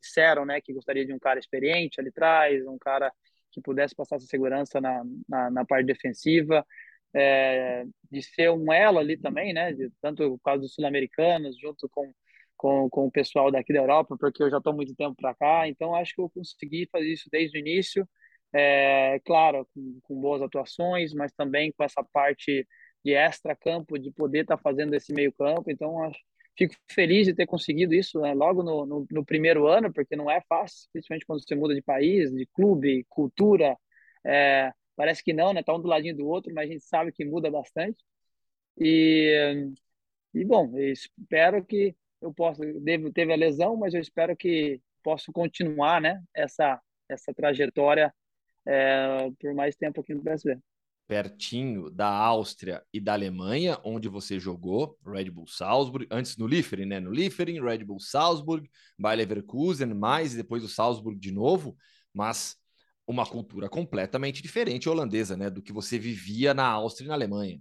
disseram, 0.00 0.44
né, 0.44 0.60
que 0.60 0.72
gostaria 0.72 1.04
de 1.06 1.12
um 1.12 1.18
cara 1.18 1.38
experiente 1.40 2.00
ali 2.00 2.10
atrás, 2.10 2.64
um 2.66 2.78
cara 2.78 3.12
que 3.52 3.60
pudesse 3.60 3.94
passar 3.94 4.16
essa 4.16 4.26
segurança 4.26 4.80
na, 4.80 5.02
na, 5.28 5.50
na 5.50 5.64
parte 5.64 5.86
defensiva, 5.86 6.64
é, 7.14 7.84
de 8.10 8.22
ser 8.22 8.50
um 8.50 8.72
elo 8.72 8.98
ali 8.98 9.16
também, 9.18 9.52
né? 9.52 9.72
De, 9.72 9.90
tanto 10.00 10.30
por 10.38 10.40
causa 10.44 10.60
dos 10.62 10.74
sul-americanos, 10.74 11.58
junto 11.60 11.88
com 11.88 12.12
com, 12.66 12.90
com 12.90 13.06
o 13.06 13.10
pessoal 13.10 13.50
daqui 13.50 13.72
da 13.72 13.78
Europa, 13.78 14.16
porque 14.18 14.42
eu 14.42 14.50
já 14.50 14.58
estou 14.58 14.74
muito 14.74 14.94
tempo 14.96 15.14
para 15.14 15.34
cá, 15.34 15.68
então 15.68 15.94
acho 15.94 16.14
que 16.14 16.20
eu 16.20 16.28
consegui 16.28 16.88
fazer 16.90 17.12
isso 17.12 17.28
desde 17.30 17.56
o 17.56 17.60
início, 17.60 18.08
é, 18.52 19.20
claro, 19.24 19.68
com, 19.72 20.00
com 20.02 20.20
boas 20.20 20.42
atuações, 20.42 21.14
mas 21.14 21.32
também 21.32 21.72
com 21.72 21.84
essa 21.84 22.02
parte 22.12 22.66
de 23.04 23.12
extra-campo, 23.12 23.96
de 23.98 24.10
poder 24.10 24.40
estar 24.40 24.56
tá 24.56 24.62
fazendo 24.62 24.94
esse 24.94 25.12
meio-campo, 25.12 25.70
então 25.70 26.02
acho, 26.02 26.18
fico 26.58 26.74
feliz 26.90 27.26
de 27.26 27.34
ter 27.34 27.46
conseguido 27.46 27.94
isso 27.94 28.20
né, 28.20 28.34
logo 28.34 28.64
no, 28.64 28.84
no, 28.84 29.06
no, 29.12 29.24
primeiro 29.24 29.68
ano, 29.68 29.92
porque 29.92 30.16
não 30.16 30.28
é 30.28 30.40
fácil, 30.48 30.88
principalmente 30.92 31.26
quando 31.26 31.46
você 31.46 31.54
muda 31.54 31.72
de 31.74 31.82
país, 31.82 32.32
de 32.32 32.46
clube, 32.52 33.06
cultura, 33.08 33.76
é, 34.24 34.72
parece 34.96 35.22
que 35.22 35.32
não, 35.32 35.52
né, 35.52 35.62
tá 35.62 35.72
um 35.72 35.80
do 35.80 35.86
ladinho 35.88 36.16
do 36.16 36.26
outro, 36.26 36.52
mas 36.52 36.68
a 36.68 36.72
gente 36.72 36.84
sabe 36.84 37.12
que 37.12 37.24
muda 37.24 37.48
bastante, 37.48 38.04
e, 38.78 39.70
e 40.34 40.44
bom, 40.44 40.76
espero 40.78 41.64
que 41.64 41.94
eu 42.26 42.34
posso, 42.34 42.60
devo, 42.80 43.12
teve 43.12 43.32
a 43.32 43.36
lesão, 43.36 43.76
mas 43.76 43.94
eu 43.94 44.00
espero 44.00 44.36
que 44.36 44.80
possa 45.02 45.32
continuar, 45.32 46.00
né, 46.00 46.20
essa, 46.34 46.80
essa 47.08 47.32
trajetória 47.32 48.12
é, 48.66 49.30
por 49.38 49.54
mais 49.54 49.76
tempo 49.76 50.00
aqui 50.00 50.12
no 50.12 50.22
Brasil. 50.22 50.60
Pertinho 51.06 51.88
da 51.88 52.08
Áustria 52.08 52.82
e 52.92 52.98
da 52.98 53.12
Alemanha, 53.12 53.78
onde 53.84 54.08
você 54.08 54.40
jogou, 54.40 54.98
Red 55.06 55.30
Bull 55.30 55.46
Salzburg, 55.46 56.08
antes 56.10 56.36
no 56.36 56.48
Liefering, 56.48 56.86
né? 56.86 56.98
No 56.98 57.12
Liefering, 57.12 57.60
Red 57.62 57.84
Bull 57.84 58.00
Salzburg, 58.00 58.68
Bayer 58.98 59.18
Leverkusen, 59.18 59.94
mais 59.94 60.34
e 60.34 60.36
depois 60.36 60.64
o 60.64 60.68
Salzburg 60.68 61.16
de 61.16 61.30
novo, 61.30 61.76
mas 62.12 62.56
uma 63.06 63.24
cultura 63.24 63.68
completamente 63.68 64.42
diferente 64.42 64.88
holandesa, 64.88 65.36
né? 65.36 65.48
Do 65.48 65.62
que 65.62 65.72
você 65.72 65.96
vivia 65.96 66.52
na 66.52 66.66
Áustria 66.66 67.06
e 67.06 67.08
na 67.08 67.14
Alemanha. 67.14 67.60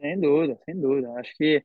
Sem 0.00 0.18
dúvida, 0.18 0.58
sem 0.64 0.80
dúvida. 0.80 1.12
Acho 1.12 1.32
que 1.36 1.64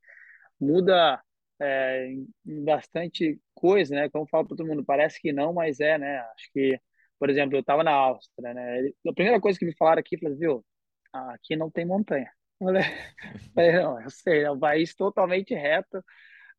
muda 0.63 1.21
é, 1.61 2.13
bastante 2.45 3.39
coisa, 3.53 3.95
né? 3.95 4.09
Como 4.09 4.23
eu 4.23 4.27
falo 4.29 4.47
para 4.47 4.57
todo 4.57 4.67
mundo, 4.67 4.83
parece 4.85 5.19
que 5.21 5.31
não, 5.31 5.53
mas 5.53 5.79
é, 5.79 5.97
né? 5.97 6.19
Acho 6.19 6.51
que, 6.53 6.79
por 7.19 7.29
exemplo, 7.29 7.55
eu 7.55 7.61
estava 7.61 7.83
na 7.83 7.91
Áustria, 7.91 8.53
né? 8.53 8.89
A 9.07 9.13
primeira 9.13 9.39
coisa 9.41 9.57
que 9.59 9.65
me 9.65 9.75
falaram 9.75 9.99
aqui, 9.99 10.17
falei, 10.17 10.37
viu, 10.37 10.65
aqui 11.13 11.55
não 11.55 11.69
tem 11.71 11.85
montanha. 11.85 12.31
Eu 12.61 13.39
falei, 13.53 13.71
não, 13.73 14.01
eu 14.01 14.09
sei, 14.09 14.43
é 14.43 14.51
um 14.51 14.59
país 14.59 14.95
totalmente 14.95 15.53
reto, 15.53 16.01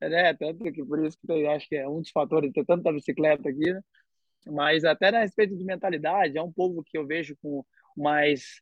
né? 0.00 0.34
Tanto 0.34 0.64
que 0.72 0.84
por 0.84 1.04
isso 1.04 1.16
que 1.18 1.32
eu 1.32 1.50
acho 1.50 1.68
que 1.68 1.76
é 1.76 1.88
um 1.88 2.00
dos 2.00 2.10
fatores 2.10 2.50
de 2.50 2.54
ter 2.54 2.66
tanta 2.66 2.92
bicicleta 2.92 3.48
aqui, 3.48 3.72
né? 3.72 3.80
Mas 4.46 4.84
até 4.84 5.08
a 5.08 5.20
respeito 5.20 5.56
de 5.56 5.64
mentalidade, 5.64 6.36
é 6.36 6.42
um 6.42 6.52
povo 6.52 6.82
que 6.84 6.98
eu 6.98 7.06
vejo 7.06 7.36
com 7.42 7.64
mais 7.96 8.60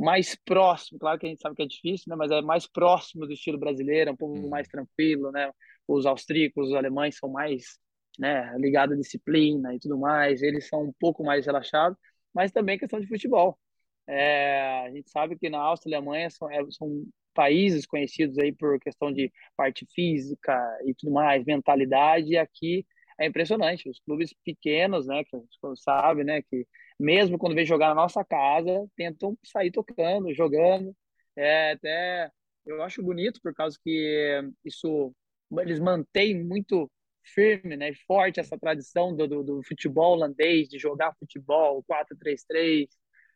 mais 0.00 0.34
próximo, 0.34 0.98
claro 0.98 1.18
que 1.18 1.26
a 1.26 1.28
gente 1.28 1.42
sabe 1.42 1.54
que 1.54 1.62
é 1.62 1.66
difícil, 1.66 2.06
né, 2.08 2.16
mas 2.16 2.30
é 2.30 2.40
mais 2.40 2.66
próximo 2.66 3.26
do 3.26 3.32
estilo 3.32 3.58
brasileiro, 3.58 4.10
é 4.10 4.12
um 4.12 4.16
pouco 4.16 4.38
hum. 4.38 4.48
mais 4.48 4.66
tranquilo, 4.66 5.30
né? 5.30 5.52
Os 5.86 6.06
austríacos, 6.06 6.68
os 6.68 6.74
alemães 6.74 7.18
são 7.18 7.28
mais 7.28 7.78
né, 8.18 8.52
ligado 8.58 8.94
à 8.94 8.96
disciplina 8.96 9.74
e 9.74 9.78
tudo 9.78 9.98
mais, 9.98 10.42
eles 10.42 10.68
são 10.68 10.84
um 10.84 10.92
pouco 10.98 11.22
mais 11.22 11.44
relaxados, 11.44 11.98
mas 12.34 12.50
também 12.50 12.78
questão 12.78 12.98
de 12.98 13.06
futebol. 13.06 13.58
É, 14.06 14.86
a 14.86 14.90
gente 14.90 15.10
sabe 15.10 15.38
que 15.38 15.50
na 15.50 15.58
Áustria 15.58 15.92
e 15.92 15.94
Alemanha 15.96 16.30
são, 16.30 16.50
é, 16.50 16.60
são 16.70 17.04
países 17.34 17.86
conhecidos 17.86 18.38
aí 18.38 18.52
por 18.52 18.80
questão 18.80 19.12
de 19.12 19.30
parte 19.56 19.86
física 19.94 20.58
e 20.86 20.94
tudo 20.94 21.12
mais, 21.12 21.44
mentalidade, 21.44 22.30
e 22.30 22.38
aqui 22.38 22.86
é 23.20 23.26
impressionante. 23.26 23.88
Os 23.88 24.00
clubes 24.00 24.34
pequenos, 24.44 25.06
né, 25.06 25.24
que 25.24 25.36
a 25.36 25.38
gente 25.40 25.58
sabe, 25.76 26.24
né, 26.24 26.42
que 26.42 26.66
mesmo 26.98 27.38
quando 27.38 27.54
vem 27.54 27.66
jogar 27.66 27.88
na 27.88 27.94
nossa 27.94 28.24
casa, 28.24 28.86
tentam 28.96 29.38
sair 29.44 29.70
tocando, 29.70 30.34
jogando. 30.34 30.96
É, 31.36 31.72
até 31.72 32.30
eu 32.66 32.82
acho 32.82 33.02
bonito 33.02 33.40
por 33.42 33.54
causa 33.54 33.78
que 33.82 34.42
isso 34.64 35.14
eles 35.60 35.80
mantêm 35.80 36.44
muito 36.44 36.90
firme, 37.24 37.76
né, 37.76 37.92
forte 38.06 38.40
essa 38.40 38.58
tradição 38.58 39.14
do, 39.14 39.26
do, 39.28 39.42
do 39.42 39.62
futebol 39.64 40.14
holandês, 40.14 40.68
de 40.68 40.78
jogar 40.78 41.14
futebol 41.18 41.82
4-3-3, 41.84 42.88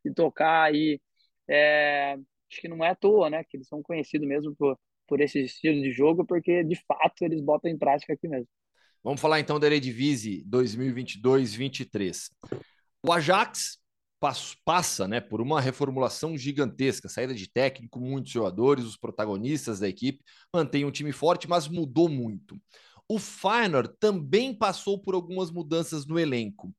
de 0.05 0.13
tocar 0.15 0.65
aí. 0.65 1.01
É, 1.49 2.15
acho 2.15 2.61
que 2.61 2.69
não 2.69 2.85
é 2.85 2.91
à 2.91 2.95
toa, 2.95 3.29
né, 3.31 3.45
que 3.45 3.57
eles 3.57 3.69
são 3.69 3.83
conhecidos 3.83 4.27
mesmo 4.27 4.55
por, 4.57 4.79
por 5.07 5.21
esse 5.21 5.41
estilo 5.45 5.81
de 5.83 5.91
jogo, 5.93 6.25
porque 6.27 6.65
de 6.65 6.77
fato 6.87 7.23
eles 7.23 7.41
botam 7.41 7.71
em 7.71 7.79
prática 7.79 8.13
aqui 8.15 8.29
mesmo. 8.29 8.49
Vamos 9.05 9.21
falar 9.21 9.39
então 9.39 9.61
da 9.61 9.67
Eredivisie 9.67 10.43
2022-23. 10.49 12.31
O 13.07 13.13
Ajax 13.13 13.79
passa 14.65 15.07
né, 15.07 15.21
por 15.21 15.43
uma 15.43 15.61
reformulação 15.61 16.39
gigantesca, 16.39 17.11
saída 17.11 17.35
de 17.35 17.47
técnico, 17.47 18.01
muitos 18.01 18.33
jogadores, 18.33 18.87
os 18.87 18.97
protagonistas 18.97 19.81
da 19.81 19.87
equipe, 19.87 20.25
mantém 20.51 20.87
um 20.87 20.91
time 20.91 21.13
forte, 21.13 21.47
mas 21.47 21.69
mudou 21.69 22.09
muito. 22.09 22.59
O 23.07 23.19
Feyenoord 23.19 23.91
também 24.01 24.55
passou 24.55 24.99
por 24.99 25.15
algumas 25.15 25.51
mudanças 25.51 26.07
no 26.07 26.19
elenco. 26.19 26.75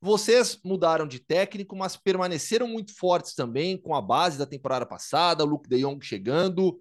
Vocês 0.00 0.58
mudaram 0.64 1.06
de 1.06 1.20
técnico, 1.20 1.76
mas 1.76 1.96
permaneceram 1.96 2.66
muito 2.66 2.92
fortes 2.92 3.34
também, 3.34 3.80
com 3.80 3.94
a 3.94 4.02
base 4.02 4.36
da 4.36 4.46
temporada 4.46 4.84
passada, 4.84 5.44
o 5.44 5.46
Luke 5.46 5.68
de 5.68 5.78
Jong 5.80 6.04
chegando. 6.04 6.80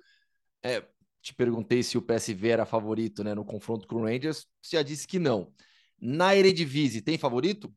É, 0.63 0.83
te 1.27 1.33
perguntei 1.35 1.83
se 1.83 1.97
o 1.97 2.01
PSV 2.01 2.49
era 2.49 2.65
favorito 2.65 3.23
né, 3.23 3.33
no 3.33 3.45
confronto 3.45 3.87
com 3.87 3.97
o 3.97 4.05
Rangers, 4.05 4.47
você 4.61 4.77
já 4.77 4.83
disse 4.83 5.07
que 5.07 5.19
não. 5.19 5.53
Na 5.99 6.35
Eredivisie, 6.35 7.01
tem 7.01 7.17
favorito? 7.17 7.73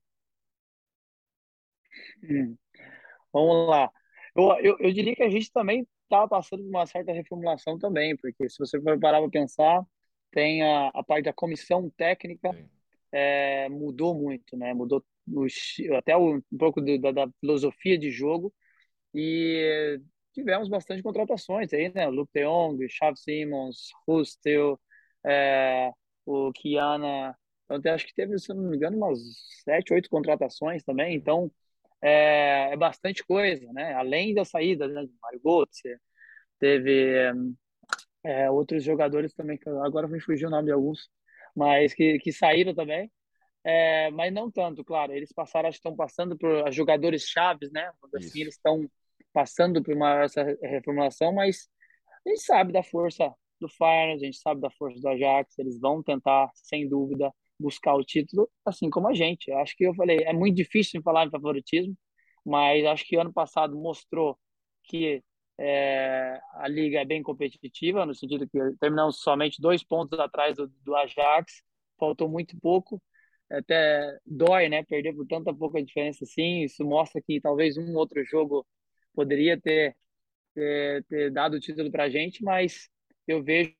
Hum. 2.22 2.56
Vamos 3.32 3.68
lá. 3.68 3.90
Eu, 4.36 4.56
eu, 4.60 4.76
eu, 4.78 4.92
diria 4.92 5.14
que 5.14 5.22
a 5.22 5.30
gente 5.30 5.50
também 5.52 5.86
está 6.04 6.26
passando 6.28 6.62
por 6.62 6.68
uma 6.68 6.86
certa 6.86 7.12
reformulação 7.12 7.78
também, 7.78 8.16
porque 8.16 8.48
se 8.48 8.58
você 8.58 8.80
for 8.80 8.98
parar 8.98 9.20
para 9.20 9.30
pensar, 9.30 9.84
tem 10.30 10.62
a, 10.62 10.88
a 10.88 11.02
parte 11.02 11.24
da 11.24 11.32
comissão 11.32 11.90
técnica, 11.90 12.50
é, 13.12 13.68
mudou 13.68 14.14
muito, 14.14 14.56
né? 14.56 14.72
Mudou 14.74 15.04
até 15.96 16.16
um 16.16 16.40
pouco 16.58 16.80
do, 16.80 16.98
da, 16.98 17.12
da, 17.12 17.28
filosofia 17.40 17.98
de 17.98 18.10
jogo 18.10 18.52
e 19.14 20.00
tivemos 20.40 20.68
bastante 20.68 21.02
contratações 21.02 21.72
aí, 21.72 21.92
né? 21.92 22.06
Luke 22.08 22.30
de 22.34 22.44
Jong, 22.44 22.88
Xavi 22.88 23.18
Simons, 23.18 23.90
Hustel, 24.06 24.80
é, 25.24 25.90
o 26.26 26.52
Kiana. 26.52 27.36
Então, 27.70 27.94
acho 27.94 28.06
que 28.06 28.14
teve, 28.14 28.38
se 28.38 28.52
não 28.52 28.64
me 28.64 28.76
engano, 28.76 28.96
umas 28.96 29.18
sete, 29.64 29.92
oito 29.92 30.10
contratações 30.10 30.82
também. 30.82 31.14
Então, 31.14 31.50
é, 32.02 32.72
é 32.72 32.76
bastante 32.76 33.24
coisa, 33.24 33.72
né? 33.72 33.94
Além 33.94 34.34
da 34.34 34.44
saída 34.44 34.88
né, 34.88 35.04
de 35.04 35.12
Mario 35.22 35.40
Götze, 35.44 35.98
teve 36.58 37.32
é, 38.24 38.50
outros 38.50 38.82
jogadores 38.84 39.32
também, 39.34 39.58
que 39.58 39.68
agora 39.68 40.08
me 40.08 40.20
fugiu 40.20 40.48
o 40.48 40.50
nome 40.50 40.66
de 40.66 40.72
alguns, 40.72 41.08
mas 41.54 41.94
que, 41.94 42.18
que 42.18 42.32
saíram 42.32 42.74
também. 42.74 43.10
É, 43.62 44.10
mas 44.10 44.32
não 44.32 44.50
tanto, 44.50 44.84
claro. 44.84 45.12
Eles 45.12 45.32
passaram, 45.32 45.68
acho 45.68 45.76
que 45.76 45.86
estão 45.86 45.96
passando 45.96 46.36
por 46.36 46.70
jogadores 46.72 47.24
chaves, 47.24 47.70
né? 47.70 47.90
Assim, 48.14 48.40
eles 48.40 48.54
estão 48.54 48.90
passando 49.32 49.82
por 49.82 49.94
uma 49.94 50.22
essa 50.24 50.42
reformulação, 50.62 51.32
mas 51.32 51.68
a 52.26 52.30
gente 52.30 52.42
sabe 52.42 52.72
da 52.72 52.82
força 52.82 53.32
do 53.60 53.68
Feyenoord, 53.68 54.22
a 54.22 54.26
gente 54.26 54.38
sabe 54.38 54.60
da 54.60 54.70
força 54.70 55.00
do 55.00 55.08
Ajax, 55.08 55.58
eles 55.58 55.78
vão 55.78 56.02
tentar, 56.02 56.50
sem 56.54 56.88
dúvida, 56.88 57.32
buscar 57.58 57.94
o 57.94 58.04
título, 58.04 58.48
assim 58.64 58.88
como 58.90 59.08
a 59.08 59.14
gente. 59.14 59.52
Acho 59.52 59.76
que 59.76 59.84
eu 59.84 59.94
falei, 59.94 60.18
é 60.24 60.32
muito 60.32 60.56
difícil 60.56 61.02
falar 61.02 61.26
em 61.26 61.30
favoritismo, 61.30 61.96
mas 62.44 62.84
acho 62.86 63.04
que 63.06 63.16
ano 63.16 63.32
passado 63.32 63.76
mostrou 63.76 64.38
que 64.84 65.22
é, 65.58 66.40
a 66.54 66.66
liga 66.68 67.00
é 67.00 67.04
bem 67.04 67.22
competitiva, 67.22 68.06
no 68.06 68.14
sentido 68.14 68.48
que 68.48 68.58
terminamos 68.80 69.20
somente 69.20 69.60
dois 69.60 69.84
pontos 69.84 70.18
atrás 70.18 70.56
do, 70.56 70.68
do 70.82 70.96
Ajax, 70.96 71.62
faltou 71.98 72.28
muito 72.30 72.58
pouco, 72.58 73.00
até 73.50 74.18
dói, 74.24 74.68
né, 74.68 74.82
perder 74.84 75.14
por 75.14 75.26
tanta 75.26 75.52
pouca 75.52 75.82
diferença 75.82 76.24
assim, 76.24 76.62
isso 76.62 76.84
mostra 76.84 77.20
que 77.20 77.40
talvez 77.40 77.76
um 77.76 77.94
outro 77.94 78.24
jogo 78.24 78.66
poderia 79.14 79.60
ter, 79.60 79.96
ter, 80.54 81.04
ter 81.04 81.30
dado 81.30 81.54
o 81.54 81.60
título 81.60 81.90
para 81.90 82.04
a 82.04 82.10
gente, 82.10 82.42
mas 82.44 82.88
eu 83.26 83.42
vejo 83.42 83.74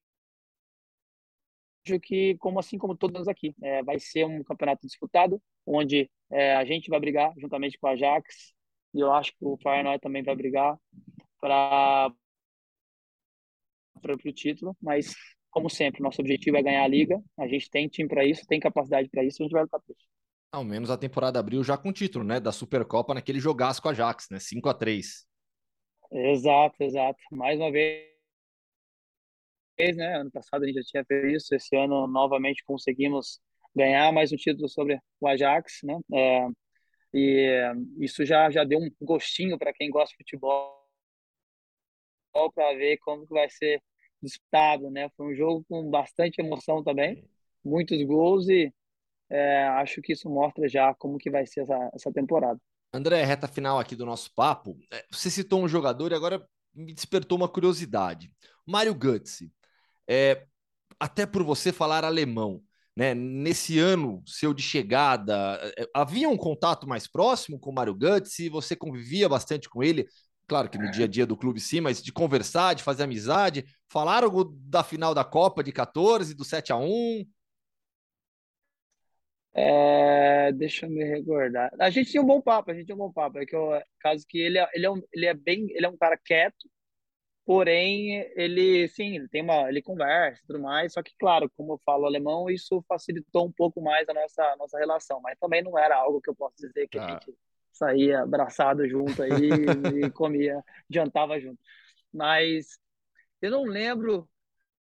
que, 2.03 2.37
como 2.39 2.59
assim 2.59 2.79
como 2.79 2.97
todos 2.97 3.27
aqui, 3.29 3.55
é, 3.63 3.83
vai 3.83 3.99
ser 3.99 4.25
um 4.25 4.43
campeonato 4.45 4.87
disputado, 4.87 5.43
onde 5.67 6.11
é, 6.31 6.55
a 6.55 6.65
gente 6.65 6.89
vai 6.89 7.01
brigar 7.01 7.33
juntamente 7.39 7.79
com 7.79 7.87
a 7.87 7.93
Ajax, 7.93 8.53
e 8.95 9.01
eu 9.01 9.13
acho 9.13 9.33
que 9.33 9.45
o 9.45 9.57
Feyenoord 9.59 10.01
também 10.01 10.23
vai 10.23 10.35
brigar 10.37 10.77
para 11.41 12.13
o 14.05 14.33
título, 14.33 14.77
mas 14.81 15.15
como 15.51 15.69
sempre, 15.69 16.03
nosso 16.03 16.21
objetivo 16.21 16.57
é 16.57 16.63
ganhar 16.63 16.85
a 16.85 16.89
liga. 16.89 17.21
A 17.39 17.47
gente 17.47 17.69
tem 17.71 17.89
time 17.89 18.09
para 18.09 18.25
isso, 18.25 18.47
tem 18.47 18.61
capacidade 18.61 19.09
para 19.09 19.25
isso, 19.25 19.43
a 19.43 19.45
gente 19.45 19.53
vai 19.53 19.63
lutar 19.63 19.81
por 19.81 19.95
isso. 19.97 20.20
Ao 20.53 20.65
menos 20.65 20.91
a 20.91 20.97
temporada 20.97 21.39
abriu 21.39 21.63
já 21.63 21.77
com 21.79 21.93
título, 21.93 22.25
né? 22.25 22.41
Da 22.41 22.51
Supercopa 22.51 23.15
naquele 23.15 23.39
jogaço 23.39 23.81
com 23.81 23.89
a 23.89 23.93
Ajax, 23.93 24.29
né? 24.31 24.41
5 24.41 24.69
a 24.69 24.75
3 24.75 25.25
Exato, 26.11 26.83
exato. 26.83 27.21
Mais 27.31 27.57
uma 27.57 27.71
vez, 27.71 28.05
né? 29.79 30.17
Ano 30.17 30.31
passado 30.31 30.65
a 30.65 30.67
gente 30.67 30.77
já 30.77 30.83
tinha 30.83 31.05
feito 31.05 31.27
isso, 31.29 31.55
esse 31.55 31.77
ano 31.77 32.09
novamente 32.09 32.65
conseguimos 32.65 33.41
ganhar 33.77 34.13
mais 34.13 34.33
um 34.33 34.37
título 34.37 34.69
sobre 34.69 35.01
o 35.21 35.29
Ajax, 35.29 35.83
né? 35.85 35.97
É, 36.13 36.49
e 37.15 37.73
isso 38.01 38.25
já, 38.25 38.51
já 38.51 38.65
deu 38.65 38.81
um 38.81 38.91
gostinho 39.01 39.57
para 39.57 39.73
quem 39.73 39.89
gosta 39.89 40.11
de 40.13 40.25
futebol 40.25 40.81
para 42.55 42.75
ver 42.75 42.99
como 42.99 43.25
que 43.27 43.33
vai 43.33 43.49
ser 43.49 43.81
disputado, 44.21 44.91
né? 44.91 45.09
Foi 45.17 45.33
um 45.33 45.35
jogo 45.35 45.65
com 45.69 45.89
bastante 45.89 46.41
emoção 46.41 46.83
também, 46.83 47.25
muitos 47.65 48.03
gols 48.03 48.49
e 48.49 48.73
é, 49.31 49.69
acho 49.69 50.03
que 50.03 50.13
isso 50.13 50.29
mostra 50.29 50.69
já 50.69 50.93
como 50.95 51.17
que 51.17 51.31
vai 51.31 51.47
ser 51.47 51.61
essa, 51.61 51.91
essa 51.95 52.13
temporada. 52.13 52.61
André, 52.93 53.23
reta 53.25 53.47
final 53.47 53.79
aqui 53.79 53.95
do 53.95 54.05
nosso 54.05 54.35
papo. 54.35 54.77
É, 54.93 55.05
você 55.11 55.31
citou 55.31 55.63
um 55.63 55.69
jogador 55.69 56.11
e 56.11 56.15
agora 56.15 56.45
me 56.75 56.93
despertou 56.93 57.39
uma 57.39 57.49
curiosidade. 57.49 58.33
Mário 58.67 58.95
Götze. 58.95 59.53
É, 60.09 60.45
até 60.99 61.25
por 61.25 61.45
você 61.45 61.73
falar 61.73 62.05
alemão, 62.05 62.61
né? 62.97 63.15
Nesse 63.15 63.79
ano 63.79 64.23
seu 64.27 64.53
de 64.53 64.63
chegada, 64.63 65.59
é, 65.79 65.89
havia 65.95 66.29
um 66.29 66.37
contato 66.37 66.89
mais 66.89 67.07
próximo 67.07 67.59
com 67.59 67.71
o 67.71 67.75
Mário 67.75 67.95
Götze? 67.95 68.49
Você 68.49 68.75
convivia 68.75 69.29
bastante 69.29 69.69
com 69.69 69.83
ele? 69.83 70.07
Claro 70.49 70.69
que 70.69 70.79
no 70.79 70.91
dia 70.91 71.05
a 71.05 71.09
dia 71.09 71.25
do 71.25 71.37
clube 71.37 71.61
sim, 71.61 71.81
mas 71.81 72.03
de 72.03 72.13
conversar, 72.13 72.75
de 72.75 72.83
fazer 72.83 73.05
amizade. 73.05 73.65
Falaram 73.89 74.29
da 74.65 74.83
final 74.83 75.15
da 75.15 75.23
Copa 75.23 75.63
de 75.63 75.71
14, 75.71 76.35
do 76.35 76.45
7 76.45 76.73
a 76.73 76.77
1 76.77 77.25
é, 79.53 80.53
deixa 80.53 80.87
eu 80.87 80.91
me 80.91 81.05
recordar. 81.05 81.73
A 81.81 81.91
gente 81.91 82.11
tinha 82.11 82.23
um 82.23 82.27
bom 82.27 82.41
papo, 82.41 82.71
a 82.71 82.75
gente 82.75 82.87
tinha 82.87 82.95
um 82.95 82.99
bom 82.99 83.13
papo. 83.13 83.39
É 83.39 83.47
que 83.47 83.55
eu, 83.55 83.71
caso 84.01 84.25
que 84.29 84.39
ele, 84.39 84.59
é, 84.59 84.69
ele, 84.75 84.87
é 84.87 84.91
um, 84.91 85.03
ele 85.13 85.27
é 85.27 85.35
bem, 85.35 85.67
ele 85.71 85.87
é 85.87 85.89
um 85.89 85.97
cara 85.97 86.17
quieto, 86.17 86.69
porém 87.45 88.31
ele, 88.37 88.89
sim, 88.89 89.17
ele 89.17 89.29
tem 89.29 89.43
uma, 89.43 89.69
ele 89.69 89.83
conversa, 89.83 90.43
tudo 90.47 90.61
mais. 90.61 90.93
Só 90.93 91.03
que, 91.03 91.13
claro, 91.19 91.51
como 91.57 91.75
eu 91.75 91.81
falo 91.85 92.07
alemão, 92.07 92.49
isso 92.49 92.85
facilitou 92.89 93.47
um 93.47 93.53
pouco 93.53 93.81
mais 93.81 94.09
a 94.09 94.15
nossa, 94.15 94.43
a 94.45 94.57
nossa 94.57 94.79
relação. 94.79 95.21
Mas 95.21 95.39
também 95.39 95.63
não 95.63 95.79
era 95.79 95.97
algo 95.97 96.21
que 96.21 96.31
eu 96.31 96.35
posso 96.35 96.57
dizer 96.57 96.89
que 96.89 96.99
a 96.99 97.05
ah. 97.05 97.09
gente 97.11 97.37
saía 97.73 98.21
abraçado 98.23 98.89
junto 98.89 99.23
aí 99.23 99.31
e 100.05 100.11
comia, 100.13 100.63
jantava 100.89 101.41
junto. 101.41 101.61
Mas 102.13 102.79
eu 103.43 103.51
não 103.51 103.65
lembro 103.65 104.29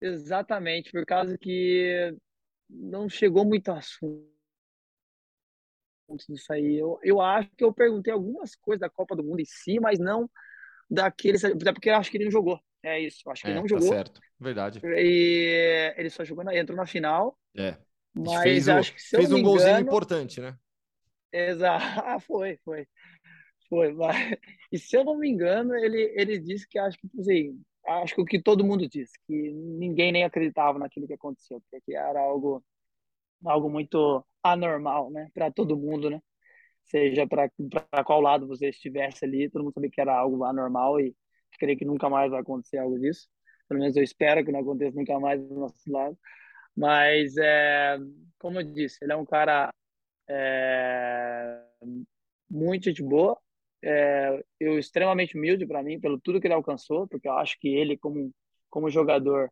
exatamente, 0.01 0.93
por 0.93 1.05
causa 1.05 1.37
que 1.39 2.14
não 2.68 3.09
chegou 3.09 3.45
muito 3.45 3.71
assunto 3.71 4.31
disso 6.17 6.53
aí. 6.53 6.77
Eu, 6.77 6.99
eu 7.03 7.21
acho 7.21 7.49
que 7.57 7.65
eu 7.65 7.73
perguntei 7.73 8.13
algumas 8.13 8.55
coisas 8.57 8.81
da 8.81 8.91
Copa 8.91 9.17
do 9.17 9.23
Mundo 9.25 9.41
em 9.41 9.45
si, 9.45 9.79
mas 9.81 9.99
não 9.99 10.29
daqueles. 10.91 11.45
Até 11.45 11.73
porque 11.73 11.91
eu 11.91 11.97
acho 11.97 12.11
que 12.11 12.17
ele 12.17 12.25
não 12.25 12.33
jogou. 12.33 12.61
É 12.83 12.99
isso. 12.99 13.29
Acho 13.31 13.43
que 13.43 13.49
é, 13.49 13.51
ele 13.51 13.61
não 13.61 13.67
tá 13.67 13.69
jogou. 13.69 13.89
certo. 13.89 14.21
Verdade. 14.39 14.81
E 14.85 15.95
ele 15.97 16.11
só 16.11 16.25
jogou 16.25 16.45
na, 16.45 16.57
entrou 16.57 16.77
na 16.77 16.87
final. 16.87 17.39
É. 17.57 17.77
Mas 18.15 18.43
fez, 18.43 18.69
acho 18.69 18.95
que, 18.95 19.01
fez 19.01 19.31
um 19.31 19.43
golzinho 19.43 19.79
importante, 19.79 20.41
né? 20.41 20.57
Exato. 21.33 21.85
Ah, 22.05 22.19
foi, 22.21 22.59
foi. 22.65 22.87
Foi. 23.69 23.93
Mas... 23.93 24.37
E 24.73 24.79
se 24.79 24.97
eu 24.97 25.05
não 25.05 25.19
me 25.19 25.29
engano, 25.29 25.75
ele, 25.75 26.13
ele 26.17 26.39
disse 26.39 26.67
que 26.69 26.79
acho 26.79 26.99
que, 26.99 27.09
assim, 27.21 27.61
acho 27.87 28.15
que 28.15 28.21
o 28.21 28.25
que 28.25 28.43
todo 28.43 28.65
mundo 28.65 28.89
disse, 28.89 29.13
que 29.27 29.53
ninguém 29.53 30.11
nem 30.11 30.25
acreditava 30.25 30.79
naquilo 30.79 31.07
que 31.07 31.15
aconteceu, 31.15 31.63
porque 31.71 31.95
era 31.95 32.21
algo 32.21 32.65
algo 33.45 33.70
muito 33.70 34.24
anormal, 34.43 35.11
né, 35.11 35.30
para 35.34 35.51
todo 35.51 35.76
mundo, 35.76 36.11
né? 36.11 36.20
Seja 36.84 37.26
para 37.26 37.51
qual 38.05 38.20
lado 38.20 38.47
você 38.49 38.68
estivesse 38.70 39.24
ali, 39.24 39.51
todo 39.51 39.62
mundo 39.64 39.74
sabia 39.74 39.91
que 39.91 40.01
era 40.01 40.16
algo 40.16 40.45
anormal 40.45 41.01
e 41.01 41.14
creio 41.59 41.78
que 41.78 41.84
nunca 41.84 42.09
mais 42.11 42.30
vai 42.30 42.41
acontecer 42.41 42.78
algo 42.78 42.99
disso. 42.99 43.28
Pelo 43.68 43.80
menos 43.80 43.97
eu 43.97 44.03
espero 44.03 44.45
que 44.45 44.53
não 44.53 44.61
aconteça 44.61 44.97
nunca 44.97 45.18
mais 45.20 45.41
do 45.41 45.55
nosso 45.55 45.91
lado. 45.91 46.18
Mas, 46.76 47.36
é, 47.36 47.99
como 48.38 48.61
eu 48.61 48.64
disse, 48.64 48.99
ele 49.03 49.12
é 49.12 49.16
um 49.16 49.26
cara 49.26 49.72
é, 50.28 51.62
muito 52.51 52.84
gente 52.84 53.03
boa, 53.03 53.38
é, 53.82 54.43
eu 54.59 54.78
extremamente 54.78 55.36
humilde 55.36 55.66
para 55.66 55.82
mim 55.82 56.01
pelo 56.01 56.20
tudo 56.20 56.41
que 56.41 56.47
ele 56.47 56.55
alcançou, 56.55 57.09
porque 57.09 57.28
eu 57.28 57.32
acho 57.34 57.59
que 57.61 57.68
ele 57.68 57.97
como 57.97 58.32
como 58.70 58.91
jogador, 58.91 59.51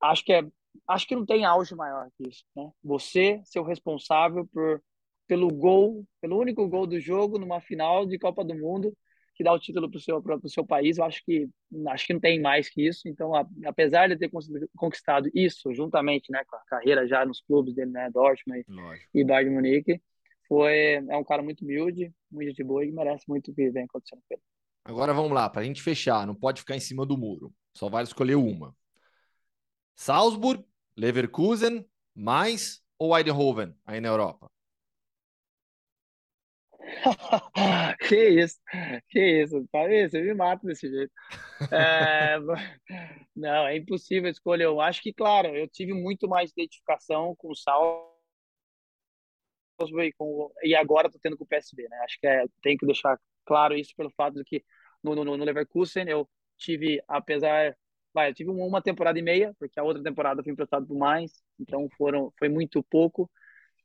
acho 0.00 0.24
que 0.24 0.32
é 0.32 0.42
acho 0.88 1.06
que 1.06 1.16
não 1.16 1.26
tem 1.26 1.44
auge 1.44 1.74
maior 1.74 2.08
que 2.16 2.28
isso, 2.28 2.44
né? 2.56 2.70
Você 2.82 3.40
ser 3.44 3.60
o 3.60 3.64
responsável 3.64 4.46
por 4.52 4.82
pelo 5.26 5.48
gol, 5.48 6.04
pelo 6.20 6.36
único 6.38 6.66
gol 6.68 6.88
do 6.88 6.98
jogo 6.98 7.38
numa 7.38 7.60
final 7.60 8.04
de 8.04 8.18
Copa 8.18 8.44
do 8.44 8.52
Mundo 8.52 8.92
que 9.40 9.44
dá 9.44 9.54
o 9.54 9.58
título 9.58 9.88
para 9.90 9.96
o 9.96 10.00
seu 10.00 10.22
pro 10.22 10.48
seu 10.50 10.66
país, 10.66 10.98
eu 10.98 11.04
acho 11.04 11.22
que 11.24 11.48
acho 11.88 12.06
que 12.06 12.12
não 12.12 12.20
tem 12.20 12.38
mais 12.38 12.68
que 12.68 12.86
isso. 12.86 13.08
Então, 13.08 13.34
a, 13.34 13.48
apesar 13.64 14.06
de 14.06 14.18
ter 14.18 14.30
conquistado 14.76 15.30
isso 15.32 15.72
juntamente, 15.72 16.30
né, 16.30 16.42
com 16.46 16.56
a 16.56 16.64
carreira 16.66 17.08
já 17.08 17.24
nos 17.24 17.40
clubes 17.40 17.74
dele, 17.74 17.90
né, 17.90 18.10
Dortmund 18.12 18.66
Lógico. 18.68 19.08
e 19.14 19.24
Bayern 19.24 19.54
Munique, 19.54 20.02
foi 20.46 20.96
é 21.08 21.16
um 21.16 21.24
cara 21.24 21.42
muito 21.42 21.64
humilde, 21.64 22.12
muito 22.30 22.52
de 22.52 22.62
boa 22.62 22.84
e 22.84 22.92
merece 22.92 23.24
muito 23.26 23.50
o 23.50 23.54
que 23.54 23.70
vem 23.70 23.84
acontecendo 23.84 24.20
com 24.28 24.34
ele. 24.34 24.42
Agora 24.84 25.14
vamos 25.14 25.32
lá, 25.32 25.48
para 25.48 25.62
a 25.62 25.64
gente 25.64 25.80
fechar, 25.80 26.26
não 26.26 26.34
pode 26.34 26.60
ficar 26.60 26.76
em 26.76 26.80
cima 26.80 27.06
do 27.06 27.16
muro. 27.16 27.50
Só 27.74 27.88
vale 27.88 28.06
escolher 28.08 28.34
uma. 28.34 28.74
Salzburg, 30.00 30.64
Leverkusen, 30.96 31.86
mais 32.14 32.82
ou 32.98 33.14
Eindhoven 33.14 33.76
aí 33.84 34.00
na 34.00 34.08
Europa? 34.08 34.50
que 38.08 38.28
isso, 38.30 38.58
que 39.10 39.42
isso, 39.42 39.68
você 39.70 40.22
me 40.22 40.32
mata 40.32 40.66
desse 40.66 40.88
jeito. 40.88 41.12
É, 41.70 42.38
não, 43.36 43.66
é 43.66 43.76
impossível 43.76 44.30
escolher. 44.30 44.64
Eu 44.64 44.80
acho 44.80 45.02
que, 45.02 45.12
claro, 45.12 45.54
eu 45.54 45.68
tive 45.68 45.92
muito 45.92 46.26
mais 46.26 46.50
identificação 46.50 47.36
com 47.36 47.50
o 47.50 47.54
Salzburg 47.54 48.08
e, 50.08 50.12
com, 50.14 50.50
e 50.62 50.74
agora 50.74 51.08
estou 51.08 51.20
tendo 51.22 51.36
com 51.36 51.44
o 51.44 51.46
PSV, 51.46 51.86
né? 51.90 51.98
Acho 52.04 52.18
que 52.18 52.26
é, 52.26 52.46
tem 52.62 52.74
que 52.74 52.86
deixar 52.86 53.20
claro 53.44 53.76
isso 53.76 53.92
pelo 53.94 54.10
fato 54.16 54.36
de 54.36 54.44
que 54.44 54.64
no, 55.02 55.14
no, 55.14 55.36
no 55.36 55.44
Leverkusen 55.44 56.08
eu 56.08 56.26
tive, 56.56 57.02
apesar, 57.06 57.76
vai, 58.12 58.30
eu 58.30 58.34
tive 58.34 58.50
uma 58.50 58.82
temporada 58.82 59.18
e 59.18 59.22
meia, 59.22 59.54
porque 59.58 59.78
a 59.78 59.82
outra 59.84 60.02
temporada 60.02 60.42
fui 60.42 60.52
emprestado 60.52 60.86
por 60.86 60.96
mais, 60.96 61.42
então 61.58 61.88
foram, 61.96 62.32
foi 62.38 62.48
muito 62.48 62.82
pouco. 62.82 63.30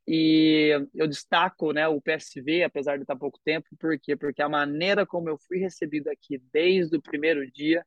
E 0.07 0.69
eu 0.93 1.07
destaco 1.07 1.73
né, 1.73 1.87
o 1.87 1.99
PSV, 1.99 2.63
apesar 2.63 2.97
de 2.97 3.03
estar 3.03 3.15
pouco 3.15 3.39
tempo, 3.43 3.67
por 3.79 3.97
quê? 3.99 4.15
Porque 4.15 4.41
a 4.41 4.49
maneira 4.49 5.05
como 5.05 5.29
eu 5.29 5.37
fui 5.37 5.57
recebido 5.57 6.09
aqui 6.09 6.37
desde 6.53 6.95
o 6.97 7.01
primeiro 7.01 7.49
dia, 7.51 7.83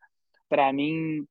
para 0.48 0.72
mim, 0.72 1.26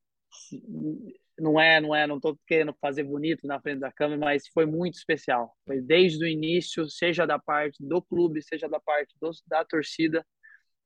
não 1.38 1.60
é, 1.60 1.80
não 1.80 1.94
é, 1.94 2.06
não 2.06 2.16
estou 2.16 2.38
querendo 2.46 2.74
fazer 2.80 3.04
bonito 3.04 3.46
na 3.46 3.60
frente 3.60 3.80
da 3.80 3.92
câmera, 3.92 4.20
mas 4.20 4.48
foi 4.48 4.66
muito 4.66 4.94
especial. 4.94 5.54
Foi 5.66 5.80
desde 5.80 6.24
o 6.24 6.28
início, 6.28 6.88
seja 6.88 7.26
da 7.26 7.38
parte 7.38 7.76
do 7.80 8.02
clube, 8.02 8.42
seja 8.42 8.68
da 8.68 8.80
parte 8.80 9.14
do, 9.20 9.30
da 9.46 9.64
torcida, 9.64 10.24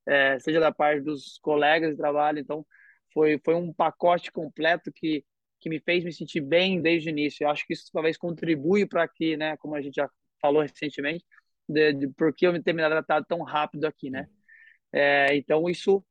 é, 0.06 0.38
seja 0.40 0.60
da 0.60 0.72
parte 0.72 1.02
dos 1.02 1.38
colegas 1.38 1.92
de 1.92 1.96
trabalho. 1.96 2.38
Então, 2.38 2.66
foi, 3.12 3.40
foi 3.44 3.54
um 3.54 3.72
pacote 3.72 4.30
completo 4.32 4.92
que, 4.92 5.24
que 5.60 5.68
me 5.68 5.80
fez 5.80 6.04
me 6.04 6.12
sentir 6.12 6.40
bem 6.40 6.80
desde 6.80 7.08
o 7.08 7.10
início. 7.10 7.44
Eu 7.44 7.50
acho 7.50 7.66
que 7.66 7.72
isso 7.72 7.90
talvez 7.92 8.16
contribui 8.16 8.86
para 8.86 9.06
que, 9.08 9.36
né, 9.36 9.56
como 9.58 9.74
a 9.74 9.82
gente 9.82 9.94
já 9.96 10.08
falou 10.40 10.62
recentemente, 10.62 11.24
de, 11.68 11.92
de 11.92 12.08
por 12.08 12.34
que 12.34 12.46
eu 12.46 12.52
me 12.52 12.62
terminar 12.62 12.90
tratado 12.90 13.26
tão 13.28 13.42
rápido 13.42 13.84
aqui, 13.86 14.10
né? 14.10 14.28
É, 14.92 15.34
então, 15.36 15.68
isso 15.68 16.04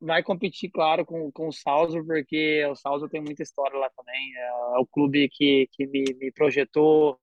vai 0.00 0.22
competir, 0.22 0.70
claro, 0.70 1.04
com, 1.06 1.30
com 1.32 1.48
o 1.48 1.52
Salzburg, 1.52 2.06
porque 2.06 2.64
o 2.66 2.74
Salzburg 2.74 3.10
tem 3.12 3.20
muita 3.20 3.42
história 3.42 3.78
lá 3.78 3.90
também. 3.90 4.36
É, 4.36 4.48
é 4.48 4.78
o 4.78 4.86
clube 4.86 5.28
que, 5.28 5.68
que 5.72 5.86
me, 5.86 6.04
me 6.18 6.32
projetou, 6.32 7.20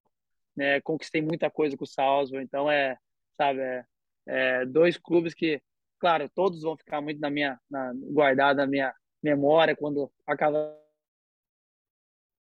né? 0.55 0.81
Conquistei 0.81 1.21
muita 1.21 1.49
coisa 1.49 1.77
com 1.77 1.83
o 1.83 1.87
Salzburg, 1.87 2.43
então 2.43 2.69
é, 2.71 2.97
sabe, 3.37 3.61
é, 3.61 3.85
é, 4.27 4.65
dois 4.65 4.97
clubes 4.97 5.33
que, 5.33 5.61
claro, 5.99 6.29
todos 6.29 6.61
vão 6.61 6.77
ficar 6.77 7.01
muito 7.01 7.19
na 7.19 7.29
minha, 7.29 7.59
na, 7.69 7.93
guardado 8.11 8.57
na 8.57 8.67
minha 8.67 8.93
memória 9.21 9.75
quando 9.75 10.11
acabar 10.25 10.75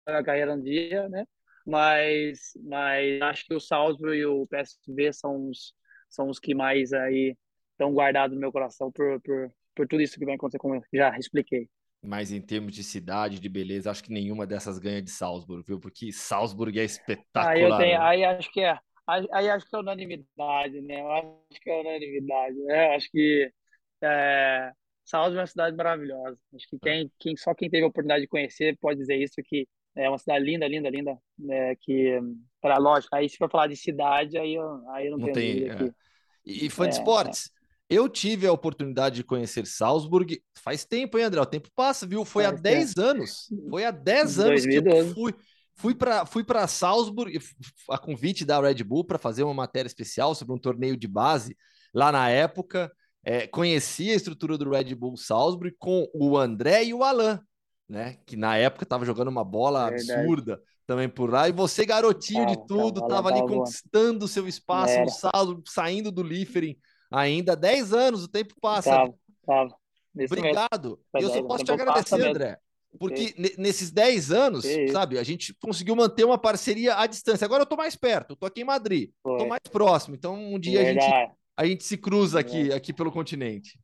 a 0.06 0.22
carreira 0.22 0.54
um 0.54 0.60
dia, 0.60 1.08
né? 1.08 1.26
Mas, 1.66 2.52
mas 2.64 3.22
acho 3.22 3.46
que 3.46 3.54
o 3.54 3.60
Salzburg 3.60 4.16
e 4.16 4.26
o 4.26 4.46
PSV 4.46 5.12
são 5.12 5.48
os, 5.48 5.74
são 6.08 6.28
os 6.28 6.38
que 6.38 6.54
mais 6.54 6.92
aí 6.92 7.36
estão 7.72 7.92
guardados 7.92 8.34
no 8.34 8.40
meu 8.40 8.50
coração 8.50 8.90
por, 8.90 9.20
por, 9.20 9.52
por 9.74 9.86
tudo 9.86 10.02
isso 10.02 10.18
que 10.18 10.24
vai 10.24 10.34
acontecer, 10.34 10.58
como 10.58 10.74
eu 10.74 10.82
já 10.92 11.16
expliquei. 11.16 11.68
Mas 12.04 12.32
em 12.32 12.40
termos 12.40 12.74
de 12.74 12.82
cidade, 12.82 13.38
de 13.38 13.48
beleza, 13.48 13.90
acho 13.90 14.02
que 14.02 14.12
nenhuma 14.12 14.44
dessas 14.44 14.78
ganha 14.78 15.00
de 15.00 15.10
Salzburg, 15.10 15.64
viu? 15.64 15.78
Porque 15.78 16.10
Salzburg 16.10 16.78
é 16.78 16.84
espetacular. 16.84 17.52
Aí, 17.52 17.62
eu 17.62 17.76
tenho, 17.76 17.98
né? 17.98 18.04
aí 18.04 18.24
acho 18.24 18.52
que 18.52 18.60
é. 18.60 18.76
Aí, 19.06 19.26
aí, 19.32 19.50
acho 19.50 19.68
que 19.68 19.76
é 19.76 19.78
unanimidade, 19.78 20.80
né? 20.80 21.00
Eu 21.00 21.12
acho 21.12 21.60
que 21.60 21.70
é 21.70 21.80
unanimidade. 21.80 22.56
Né? 22.56 22.88
Eu 22.88 22.92
acho 22.96 23.10
que 23.10 23.52
é, 24.02 24.72
Salzburg 25.04 25.38
é 25.38 25.40
uma 25.40 25.46
cidade 25.46 25.76
maravilhosa. 25.76 26.38
Acho 26.54 26.68
que 26.68 26.78
quem, 26.78 27.10
quem, 27.18 27.36
só 27.36 27.54
quem 27.54 27.68
teve 27.68 27.84
a 27.84 27.88
oportunidade 27.88 28.22
de 28.22 28.28
conhecer 28.28 28.76
pode 28.80 28.98
dizer 28.98 29.16
isso, 29.16 29.34
que 29.44 29.66
é 29.94 30.08
uma 30.08 30.18
cidade 30.18 30.44
linda, 30.44 30.66
linda, 30.66 30.88
linda. 30.88 31.18
Né? 31.38 31.76
Que, 31.76 32.20
para 32.60 32.78
lógico, 32.78 33.14
aí 33.14 33.28
se 33.28 33.36
for 33.36 33.50
falar 33.50 33.66
de 33.66 33.76
cidade, 33.76 34.38
aí 34.38 34.54
eu, 34.54 34.90
aí 34.90 35.06
eu 35.06 35.12
não, 35.12 35.26
não 35.26 35.32
tenho 35.32 35.76
tem. 35.76 35.88
É. 35.88 35.94
E, 36.44 36.66
e 36.66 36.70
fã 36.70 36.88
de 36.88 36.96
é, 36.96 36.98
esportes? 36.98 37.50
Eu 37.88 38.08
tive 38.08 38.46
a 38.46 38.52
oportunidade 38.52 39.16
de 39.16 39.24
conhecer 39.24 39.66
Salzburg 39.66 40.42
faz 40.56 40.84
tempo, 40.84 41.18
hein, 41.18 41.24
André? 41.24 41.40
O 41.40 41.46
tempo 41.46 41.68
passa, 41.74 42.06
viu? 42.06 42.24
Foi 42.24 42.44
faz 42.44 42.58
há 42.58 42.62
10 42.62 42.96
anos. 42.96 43.48
Foi 43.68 43.84
há 43.84 43.90
10 43.90 44.38
anos 44.38 44.62
2012. 44.62 44.82
que 44.82 44.88
eu 44.88 45.14
fui. 45.14 45.34
Fui 45.74 45.94
para 45.94 46.26
fui 46.26 46.44
para 46.44 46.66
Salzburg, 46.66 47.38
a 47.90 47.98
convite 47.98 48.44
da 48.44 48.60
Red 48.60 48.84
Bull, 48.84 49.04
para 49.04 49.18
fazer 49.18 49.42
uma 49.42 49.54
matéria 49.54 49.86
especial 49.86 50.34
sobre 50.34 50.54
um 50.54 50.58
torneio 50.58 50.96
de 50.96 51.08
base 51.08 51.56
lá 51.92 52.12
na 52.12 52.28
época. 52.28 52.92
É, 53.24 53.46
conheci 53.46 54.10
a 54.10 54.14
estrutura 54.14 54.58
do 54.58 54.70
Red 54.70 54.94
Bull 54.94 55.16
Salzburg 55.16 55.76
com 55.78 56.08
o 56.12 56.36
André 56.36 56.84
e 56.84 56.94
o 56.94 57.04
Alan, 57.04 57.40
né? 57.88 58.18
Que 58.26 58.36
na 58.36 58.56
época 58.56 58.84
estava 58.84 59.04
jogando 59.04 59.28
uma 59.28 59.44
bola 59.44 59.90
Verdade. 59.90 60.12
absurda 60.12 60.60
também 60.86 61.08
por 61.08 61.30
lá. 61.30 61.48
E 61.48 61.52
você, 61.52 61.86
garotinho 61.86 62.46
de 62.46 62.66
tudo, 62.66 63.00
estava 63.00 63.28
ali 63.28 63.40
conquistando 63.40 64.24
o 64.24 64.28
seu 64.28 64.48
espaço 64.48 64.98
no 65.00 65.08
Salzburg, 65.08 65.62
saindo 65.68 66.10
do 66.10 66.22
Liefering 66.22 66.76
ainda 67.10 67.54
10 67.54 67.92
anos, 67.92 68.24
o 68.24 68.28
tempo 68.28 68.54
passa. 68.60 68.90
Tava, 68.90 69.14
tava. 69.46 69.76
Obrigado. 70.14 71.00
Eu 71.14 71.30
só 71.30 71.42
posso 71.42 71.64
te 71.64 71.72
agradecer, 71.72 72.26
André. 72.26 72.58
Porque 72.98 73.34
nesses 73.56 73.90
10 73.90 74.32
anos, 74.32 74.66
sabe, 74.92 75.18
a 75.18 75.22
gente 75.22 75.54
conseguiu 75.54 75.96
manter 75.96 76.24
uma 76.24 76.36
parceria 76.36 76.96
à 76.96 77.06
distância. 77.06 77.44
Agora 77.44 77.62
eu 77.62 77.66
tô 77.66 77.76
mais 77.76 77.96
perto, 77.96 78.32
eu 78.32 78.36
tô 78.36 78.44
aqui 78.44 78.60
em 78.60 78.64
Madrid, 78.64 79.10
Foi. 79.22 79.38
tô 79.38 79.46
mais 79.46 79.62
próximo. 79.70 80.14
Então, 80.14 80.34
um 80.34 80.58
dia 80.58 80.80
a 80.80 80.84
gente, 80.84 81.32
a 81.62 81.66
gente 81.66 81.84
se 81.84 81.96
cruza 81.96 82.40
aqui, 82.40 82.72
aqui 82.72 82.92
pelo 82.92 83.12
continente. 83.12 83.78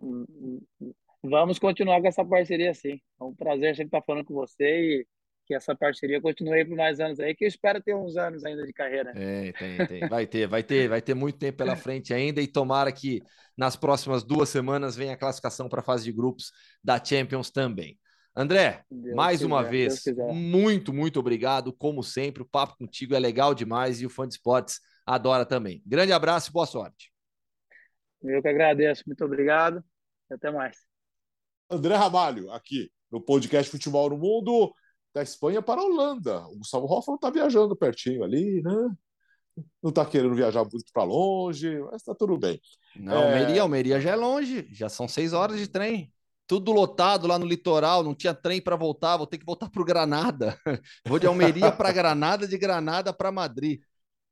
Hum, 0.00 0.24
hum, 0.28 0.60
hum. 0.80 0.92
Vamos 1.22 1.58
continuar 1.58 2.00
com 2.00 2.06
essa 2.06 2.24
parceria 2.24 2.70
assim. 2.70 3.00
É 3.20 3.24
um 3.24 3.34
prazer 3.34 3.74
sempre 3.76 3.88
estar 3.88 4.02
falando 4.02 4.26
com 4.26 4.34
você 4.34 4.64
e 4.64 5.06
que 5.46 5.54
essa 5.54 5.74
parceria 5.74 6.20
continue 6.20 6.64
por 6.64 6.76
mais 6.76 7.00
anos 7.00 7.20
aí, 7.20 7.34
que 7.34 7.44
eu 7.44 7.48
espero 7.48 7.82
ter 7.82 7.94
uns 7.94 8.16
anos 8.16 8.44
ainda 8.44 8.64
de 8.64 8.72
carreira. 8.72 9.12
É, 9.14 9.52
tem, 9.52 9.86
tem. 9.86 10.00
Vai 10.08 10.26
ter, 10.26 10.46
vai 10.46 10.62
ter, 10.62 10.88
vai 10.88 11.02
ter 11.02 11.14
muito 11.14 11.38
tempo 11.38 11.58
pela 11.58 11.76
frente 11.76 12.14
ainda 12.14 12.40
e 12.40 12.46
tomara 12.46 12.90
que 12.90 13.22
nas 13.56 13.76
próximas 13.76 14.22
duas 14.24 14.48
semanas 14.48 14.96
venha 14.96 15.12
a 15.12 15.16
classificação 15.16 15.68
para 15.68 15.80
a 15.80 15.84
fase 15.84 16.04
de 16.04 16.12
grupos 16.12 16.50
da 16.82 17.02
Champions 17.02 17.50
também. 17.50 17.98
André, 18.34 18.82
Deus 18.90 19.14
mais 19.14 19.38
quiser, 19.38 19.46
uma 19.46 19.62
vez, 19.62 20.02
muito, 20.32 20.92
muito 20.92 21.20
obrigado. 21.20 21.72
Como 21.72 22.02
sempre, 22.02 22.42
o 22.42 22.46
papo 22.46 22.76
contigo 22.78 23.14
é 23.14 23.18
legal 23.18 23.54
demais 23.54 24.00
e 24.00 24.06
o 24.06 24.10
fã 24.10 24.26
de 24.26 24.34
esportes 24.34 24.80
adora 25.06 25.44
também. 25.44 25.82
Grande 25.86 26.12
abraço 26.12 26.50
e 26.50 26.52
boa 26.52 26.66
sorte. 26.66 27.12
Eu 28.22 28.40
que 28.40 28.48
agradeço, 28.48 29.02
muito 29.06 29.24
obrigado 29.24 29.84
e 30.30 30.34
até 30.34 30.50
mais. 30.50 30.78
André 31.70 31.94
Ramalho, 31.94 32.50
aqui 32.50 32.90
no 33.10 33.20
podcast 33.20 33.70
Futebol 33.70 34.10
no 34.10 34.18
Mundo 34.18 34.74
da 35.14 35.22
Espanha 35.22 35.62
para 35.62 35.80
a 35.80 35.84
Holanda. 35.84 36.46
O 36.48 36.58
Gustavo 36.58 36.86
Hoffmann 36.86 37.16
está 37.16 37.30
viajando 37.30 37.76
pertinho 37.76 38.24
ali, 38.24 38.62
né? 38.62 38.90
Não 39.82 39.90
está 39.90 40.04
querendo 40.04 40.34
viajar 40.34 40.62
muito 40.62 40.90
para 40.92 41.04
longe, 41.04 41.78
mas 41.82 41.96
está 41.96 42.14
tudo 42.14 42.36
bem. 42.36 42.60
Não, 42.96 43.12
é... 43.12 43.24
Almeria, 43.24 43.62
Almeria 43.62 44.00
já 44.00 44.10
é 44.10 44.16
longe, 44.16 44.66
já 44.72 44.88
são 44.88 45.06
seis 45.06 45.32
horas 45.32 45.58
de 45.58 45.68
trem. 45.68 46.12
Tudo 46.46 46.72
lotado 46.72 47.26
lá 47.26 47.38
no 47.38 47.46
litoral, 47.46 48.02
não 48.02 48.14
tinha 48.14 48.34
trem 48.34 48.60
para 48.60 48.76
voltar, 48.76 49.16
vou 49.16 49.26
ter 49.26 49.38
que 49.38 49.46
voltar 49.46 49.70
para 49.70 49.80
o 49.80 49.84
Granada. 49.84 50.58
Vou 51.06 51.18
de 51.18 51.26
Almeria 51.26 51.72
para 51.72 51.90
Granada, 51.90 52.46
de 52.46 52.58
Granada 52.58 53.14
para 53.14 53.32
Madrid. 53.32 53.80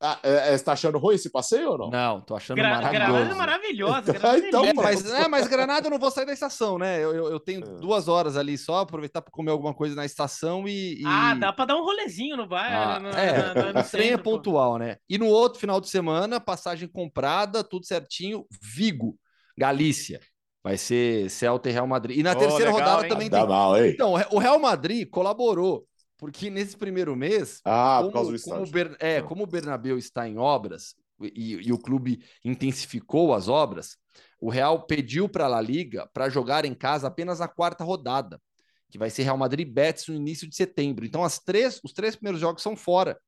Ah, 0.05 0.19
é, 0.21 0.53
é, 0.53 0.59
você 0.59 0.65
tá 0.65 0.73
achando 0.73 0.99
ruim 0.99 1.15
esse 1.15 1.31
passeio 1.31 1.71
ou 1.71 1.79
não? 1.79 1.91
Não, 1.91 2.21
tô 2.21 2.35
achando 2.35 2.57
Gra 2.57 2.71
maravilhoso. 2.71 3.13
Granada 3.13 3.33
é 3.33 3.37
maravilhosa. 3.37 4.01
Granada 4.13 4.39
é 4.39 4.49
então, 4.49 4.65
é, 4.65 4.73
mas, 4.75 5.05
é, 5.13 5.29
mas 5.29 5.47
Granada 5.47 5.87
eu 5.87 5.91
não 5.93 5.99
vou 5.99 6.11
sair 6.11 6.27
da 6.27 6.33
estação, 6.33 6.77
né? 6.77 6.99
Eu, 6.99 7.15
eu, 7.15 7.31
eu 7.31 7.39
tenho 7.39 7.61
é. 7.61 7.81
duas 7.81 8.09
horas 8.09 8.37
ali 8.37 8.59
só, 8.59 8.81
aproveitar 8.81 9.23
para 9.23 9.31
comer 9.31 9.53
alguma 9.53 9.73
coisa 9.73 9.95
na 9.95 10.05
estação 10.05 10.67
e. 10.67 11.01
e... 11.01 11.05
Ah, 11.07 11.35
dá 11.35 11.53
para 11.53 11.67
dar 11.67 11.77
um 11.77 11.85
rolezinho 11.85 12.37
no 12.37 12.49
bar. 12.49 12.97
Ah, 12.97 12.99
no, 12.99 13.09
é, 13.11 13.55
no, 13.55 13.63
no, 13.63 13.73
no 13.75 13.85
trem 13.85 14.11
é 14.11 14.19
pontual, 14.19 14.77
né? 14.77 14.97
E 15.09 15.17
no 15.17 15.27
outro 15.27 15.61
final 15.61 15.81
de 15.81 15.89
semana, 15.89 16.41
passagem 16.41 16.89
comprada, 16.89 17.63
tudo 17.63 17.87
certinho, 17.87 18.45
Vigo, 18.61 19.17
Galícia. 19.57 20.19
Vai 20.65 20.77
ser 20.77 21.31
Celta 21.31 21.69
e 21.69 21.73
Real 21.73 21.87
Madrid. 21.87 22.19
E 22.19 22.23
na 22.23 22.33
oh, 22.33 22.37
terceira 22.37 22.73
legal, 22.73 22.81
rodada 22.81 23.03
hein? 23.03 23.09
também 23.09 23.31
Dá 23.31 23.41
tem. 23.41 23.49
Mal, 23.49 23.77
hein? 23.79 23.91
Então, 23.93 24.15
o 24.31 24.39
Real 24.39 24.59
Madrid 24.59 25.09
colaborou 25.09 25.87
porque 26.23 26.49
nesse 26.49 26.77
primeiro 26.77 27.17
mês, 27.17 27.61
ah, 27.65 27.97
como, 27.99 28.07
por 28.07 28.15
causa 28.15 28.33
do 28.33 28.41
como, 28.43 28.71
Ber, 28.71 28.97
é, 29.01 29.21
como 29.21 29.43
o 29.43 29.47
Bernabéu 29.47 29.99
está 29.99 30.29
em 30.29 30.39
obras 30.39 30.95
e, 31.21 31.55
e, 31.55 31.73
o 31.73 31.79
clube 31.79 32.23
intensificou 32.45 33.35
as 33.35 33.49
obras, 33.49 33.97
o 34.41 34.49
Real 34.49 34.87
pediu 34.87 35.29
para 35.29 35.47
a 35.47 35.49
La 35.49 35.61
Liga 35.61 36.09
para 36.15 36.29
jogar 36.29 36.65
em 36.65 36.75
casa 36.75 37.09
apenas 37.09 37.41
na 37.41 37.49
quarta 37.49 37.83
rodada, 37.83 38.41
que 38.89 38.99
vai 38.99 39.11
ser 39.11 39.25
Real 39.25 39.37
Madrid 39.37 39.69
Betis 39.69 40.07
no 40.07 40.15
início 40.15 40.49
de 40.49 40.55
setembro. 40.55 41.05
Então, 41.05 41.25
as 41.25 41.41
três, 41.41 41.81
os 41.83 41.93
três 41.93 42.15
primeiros 42.15 42.41
jogos 42.41 42.63
são 42.63 42.77
fora. 42.77 43.19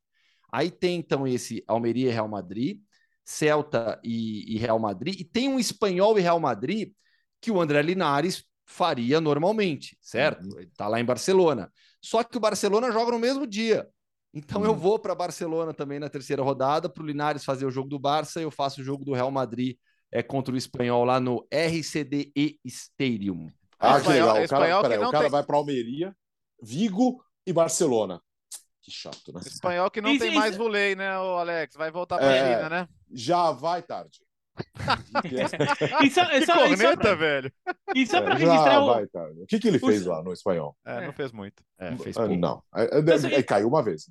Aí 0.53 0.71
tem 0.71 1.01
então 1.01 1.27
esse 1.27 1.65
Almeria 1.67 2.11
e 2.11 2.13
Real 2.13 2.29
Madrid, 2.29 2.79
Celta 3.25 4.01
e, 4.05 4.55
e 4.55 4.57
Real 4.57 4.79
Madrid, 4.79 5.19
e 5.19 5.25
tem 5.25 5.49
um 5.49 5.59
espanhol 5.59 6.17
e 6.17 6.23
Real 6.23 6.39
Madrid 6.39 6.93
que 7.41 7.51
o 7.51 7.61
André 7.61 7.83
Linares 7.83 8.45
faria 8.65 9.21
normalmente, 9.21 9.99
certo? 10.01 10.45
Uhum. 10.45 10.59
Ele 10.61 10.69
está 10.69 10.87
lá 10.87 11.01
em 11.01 11.05
Barcelona. 11.05 11.73
Só 12.05 12.23
que 12.23 12.37
o 12.37 12.41
Barcelona 12.41 12.93
joga 12.93 13.13
no 13.13 13.19
mesmo 13.19 13.47
dia. 13.47 13.89
Então 14.35 14.61
uhum. 14.61 14.67
eu 14.67 14.75
vou 14.75 14.99
para 14.99 15.15
Barcelona 15.15 15.73
também 15.73 15.99
na 15.99 16.11
terceira 16.11 16.43
rodada, 16.43 16.87
para 16.87 17.03
o 17.03 17.07
Linares 17.07 17.47
fazer 17.47 17.65
o 17.65 17.71
jogo 17.71 17.89
do 17.89 17.99
Barça, 17.99 18.43
eu 18.43 18.51
faço 18.51 18.83
o 18.83 18.85
jogo 18.85 19.07
do 19.07 19.15
Real 19.15 19.31
Madrid 19.31 19.79
é, 20.13 20.23
contra 20.23 20.53
o 20.53 20.59
Espanhol 20.59 21.03
lá 21.03 21.19
no 21.19 21.47
RCDE 21.51 22.61
Stadium. 22.63 23.49
Ah, 23.79 23.99
que 23.99 24.09
legal. 24.09 24.29
O 24.45 24.49
cara, 24.49 24.83
peraí, 24.83 24.99
o 24.99 25.11
cara 25.11 25.23
tem... 25.23 25.31
vai 25.31 25.43
para 25.43 25.57
Almeria, 25.57 26.15
Vigo 26.63 27.25
e 27.47 27.55
Barcelona. 27.55 28.21
Que 28.83 28.91
chato, 28.91 29.33
né? 29.33 29.41
Espanhol 29.47 29.91
que 29.91 30.03
não 30.03 30.11
isso, 30.11 30.21
tem 30.21 30.29
isso. 30.29 30.39
mais 30.39 30.57
volei, 30.57 30.95
né, 30.95 31.19
o 31.19 31.39
Alex? 31.39 31.75
Vai 31.75 31.91
voltar 31.91 32.19
para 32.19 32.31
é, 32.31 32.41
Arena, 32.41 32.69
né? 32.69 32.89
Já 33.11 33.51
vai 33.51 33.83
tarde. 33.83 34.21
Isso, 35.25 36.27
que 36.27 36.37
isso, 36.37 36.53
corneta, 36.53 36.97
pra... 36.97 37.15
velho. 37.15 37.53
Isso 37.95 38.17
é 38.17 38.21
para 38.23 38.35
registrar 38.35 38.81
o... 38.81 38.87
Vai, 38.87 39.07
tá. 39.07 39.25
o 39.25 39.47
que, 39.47 39.59
que 39.59 39.69
ele 39.69 39.79
fez 39.79 40.07
lá 40.07 40.23
no 40.23 40.33
espanhol? 40.33 40.77
É, 40.85 41.07
não 41.07 41.13
fez 41.13 41.33
muito. 41.33 41.63
É, 41.79 41.97
fez 41.97 42.17
ah, 42.17 42.29
não, 42.29 42.63
é, 42.73 43.43
caiu 43.43 43.69
uma 43.69 43.83
vez. 43.83 44.09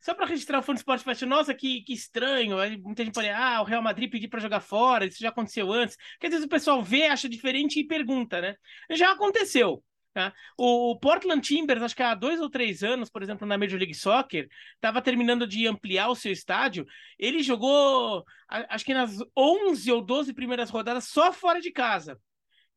Só 0.00 0.14
para 0.14 0.26
registrar 0.26 0.58
o 0.58 0.62
Fundo 0.62 0.76
Esporte 0.76 1.04
Fest, 1.04 1.22
nossa, 1.22 1.54
que, 1.54 1.82
que 1.82 1.92
estranho. 1.92 2.56
Muita 2.82 3.04
gente 3.04 3.14
pode, 3.14 3.28
ah, 3.28 3.60
o 3.60 3.64
Real 3.64 3.82
Madrid 3.82 4.10
pedir 4.10 4.28
para 4.28 4.40
jogar 4.40 4.60
fora, 4.60 5.04
isso 5.04 5.18
já 5.18 5.28
aconteceu 5.28 5.72
antes. 5.72 5.96
Porque 6.14 6.26
às 6.26 6.32
vezes 6.32 6.46
o 6.46 6.50
pessoal 6.50 6.82
vê, 6.82 7.06
acha 7.06 7.28
diferente 7.28 7.80
e 7.80 7.86
pergunta, 7.86 8.40
né? 8.40 8.56
Já 8.92 9.12
aconteceu. 9.12 9.82
Tá? 10.16 10.32
O 10.56 10.98
Portland 10.98 11.46
Timbers, 11.46 11.82
acho 11.82 11.94
que 11.94 12.02
há 12.02 12.14
dois 12.14 12.40
ou 12.40 12.48
três 12.48 12.82
anos, 12.82 13.10
por 13.10 13.22
exemplo, 13.22 13.46
na 13.46 13.58
Major 13.58 13.78
League 13.78 13.92
Soccer, 13.92 14.48
estava 14.74 15.02
terminando 15.02 15.46
de 15.46 15.66
ampliar 15.66 16.08
o 16.08 16.14
seu 16.14 16.32
estádio. 16.32 16.86
Ele 17.18 17.42
jogou, 17.42 18.24
acho 18.48 18.82
que 18.82 18.94
nas 18.94 19.18
11 19.36 19.92
ou 19.92 20.00
12 20.00 20.32
primeiras 20.32 20.70
rodadas 20.70 21.04
só 21.04 21.34
fora 21.34 21.60
de 21.60 21.70
casa. 21.70 22.18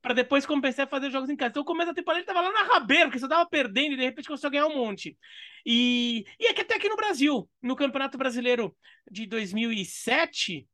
Para 0.02 0.14
depois 0.14 0.46
começar 0.46 0.84
a 0.84 0.88
fazer 0.88 1.12
jogos 1.12 1.30
em 1.30 1.38
casa. 1.38 1.52
Então, 1.52 1.62
o 1.62 1.66
começo 1.66 1.88
da 1.88 1.94
temporada 1.94 2.20
ele 2.20 2.30
estava 2.30 2.42
lá 2.46 2.52
na 2.52 2.74
rabeira, 2.74 3.06
porque 3.06 3.20
só 3.20 3.26
estava 3.26 3.50
perdendo 3.50 3.94
e 3.94 3.96
de 3.96 4.04
repente 4.04 4.28
a 4.30 4.50
ganhar 4.50 4.68
um 4.68 4.76
monte. 4.76 5.18
E, 5.66 6.26
e 6.38 6.48
aqui, 6.48 6.60
até 6.60 6.76
aqui 6.76 6.90
no 6.90 6.98
Brasil, 6.98 7.50
no 7.62 7.74
Campeonato 7.74 8.18
Brasileiro 8.18 8.76
de 9.10 9.26
2007, 9.26 10.68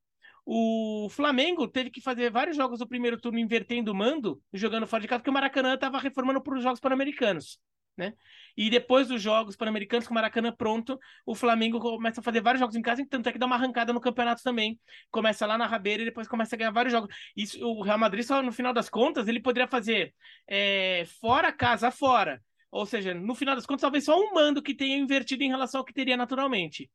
o 0.46 1.08
Flamengo 1.10 1.68
teve 1.68 1.90
que 1.90 2.00
fazer 2.00 2.30
vários 2.30 2.56
jogos 2.56 2.80
do 2.80 2.88
primeiro 2.88 3.20
turno 3.20 3.40
invertendo 3.40 3.92
o 3.92 3.96
mando, 3.96 4.42
jogando 4.54 4.86
fora 4.86 5.02
de 5.02 5.08
casa, 5.08 5.20
porque 5.20 5.30
o 5.30 5.34
Maracanã 5.34 5.74
estava 5.74 5.98
reformando 5.98 6.42
para 6.42 6.56
os 6.56 6.64
Jogos 6.64 6.80
Pan-Americanos. 6.80 7.60
Né? 7.98 8.14
E 8.58 8.70
depois 8.70 9.08
dos 9.08 9.22
Jogos 9.22 9.56
Pan-Americanos, 9.56 10.06
com 10.06 10.14
o 10.14 10.16
Maracanã 10.16 10.54
pronto, 10.56 11.00
o 11.26 11.34
Flamengo 11.34 11.80
começa 11.80 12.20
a 12.20 12.24
fazer 12.24 12.42
vários 12.42 12.60
jogos 12.60 12.76
em 12.76 12.82
casa, 12.82 13.06
tanto 13.10 13.28
é 13.28 13.32
que 13.32 13.40
dá 13.40 13.46
uma 13.46 13.56
arrancada 13.56 13.92
no 13.92 14.02
campeonato 14.02 14.44
também. 14.44 14.80
Começa 15.10 15.46
lá 15.46 15.58
na 15.58 15.66
rabeira 15.66 16.04
e 16.04 16.06
depois 16.06 16.28
começa 16.28 16.56
a 16.56 16.58
ganhar 16.58 16.72
vários 16.72 16.92
jogos. 16.92 17.16
Isso, 17.36 17.66
o 17.66 17.82
Real 17.82 17.98
Madrid, 17.98 18.24
só 18.24 18.42
no 18.44 18.52
final 18.52 18.74
das 18.74 18.90
contas, 18.90 19.28
ele 19.28 19.40
poderia 19.40 19.68
fazer 19.68 20.14
é, 20.48 21.06
fora 21.20 21.52
casa 21.52 21.90
fora. 21.90 22.42
Ou 22.70 22.86
seja, 22.86 23.14
no 23.14 23.34
final 23.34 23.56
das 23.56 23.66
contas, 23.66 23.82
talvez 23.82 24.04
só 24.04 24.20
um 24.20 24.34
mando 24.34 24.62
que 24.62 24.76
tenha 24.76 24.98
invertido 24.98 25.44
em 25.44 25.50
relação 25.50 25.80
ao 25.80 25.86
que 25.86 25.94
teria 25.94 26.18
naturalmente. 26.18 26.90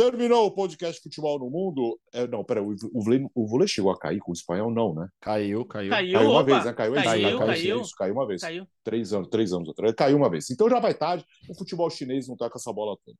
Terminou 0.00 0.46
o 0.46 0.50
podcast 0.50 0.98
Futebol 1.02 1.38
no 1.38 1.50
Mundo. 1.50 2.00
É, 2.10 2.26
não, 2.26 2.42
peraí, 2.42 2.64
o, 2.64 2.70
o, 2.70 3.30
o 3.34 3.46
vôlei 3.46 3.68
chegou 3.68 3.92
a 3.92 3.98
cair 3.98 4.18
com 4.18 4.30
o 4.30 4.34
espanhol, 4.34 4.72
não, 4.72 4.94
né? 4.94 5.06
Caiu, 5.20 5.62
caiu. 5.66 5.90
Caiu, 5.90 6.14
caiu 6.14 6.30
uma 6.30 6.40
opa. 6.40 6.52
vez, 6.52 6.64
né? 6.64 6.72
Caiu, 6.72 6.94
caiu, 6.94 7.04
caiu, 7.04 7.22
caiu, 7.22 7.46
caiu. 7.46 7.82
Isso, 7.82 7.94
caiu 7.94 8.14
uma 8.14 8.26
vez. 8.26 8.40
Caiu. 8.40 8.66
Três 8.82 9.12
anos, 9.12 9.28
três 9.28 9.52
anos 9.52 9.68
atrás. 9.68 9.94
Caiu 9.94 10.16
uma 10.16 10.30
vez. 10.30 10.48
Então 10.48 10.70
já 10.70 10.80
vai 10.80 10.94
tarde. 10.94 11.22
O 11.50 11.54
futebol 11.54 11.90
chinês 11.90 12.26
não 12.26 12.34
tá 12.34 12.48
com 12.48 12.56
essa 12.56 12.72
bola 12.72 12.96
toda. 13.04 13.18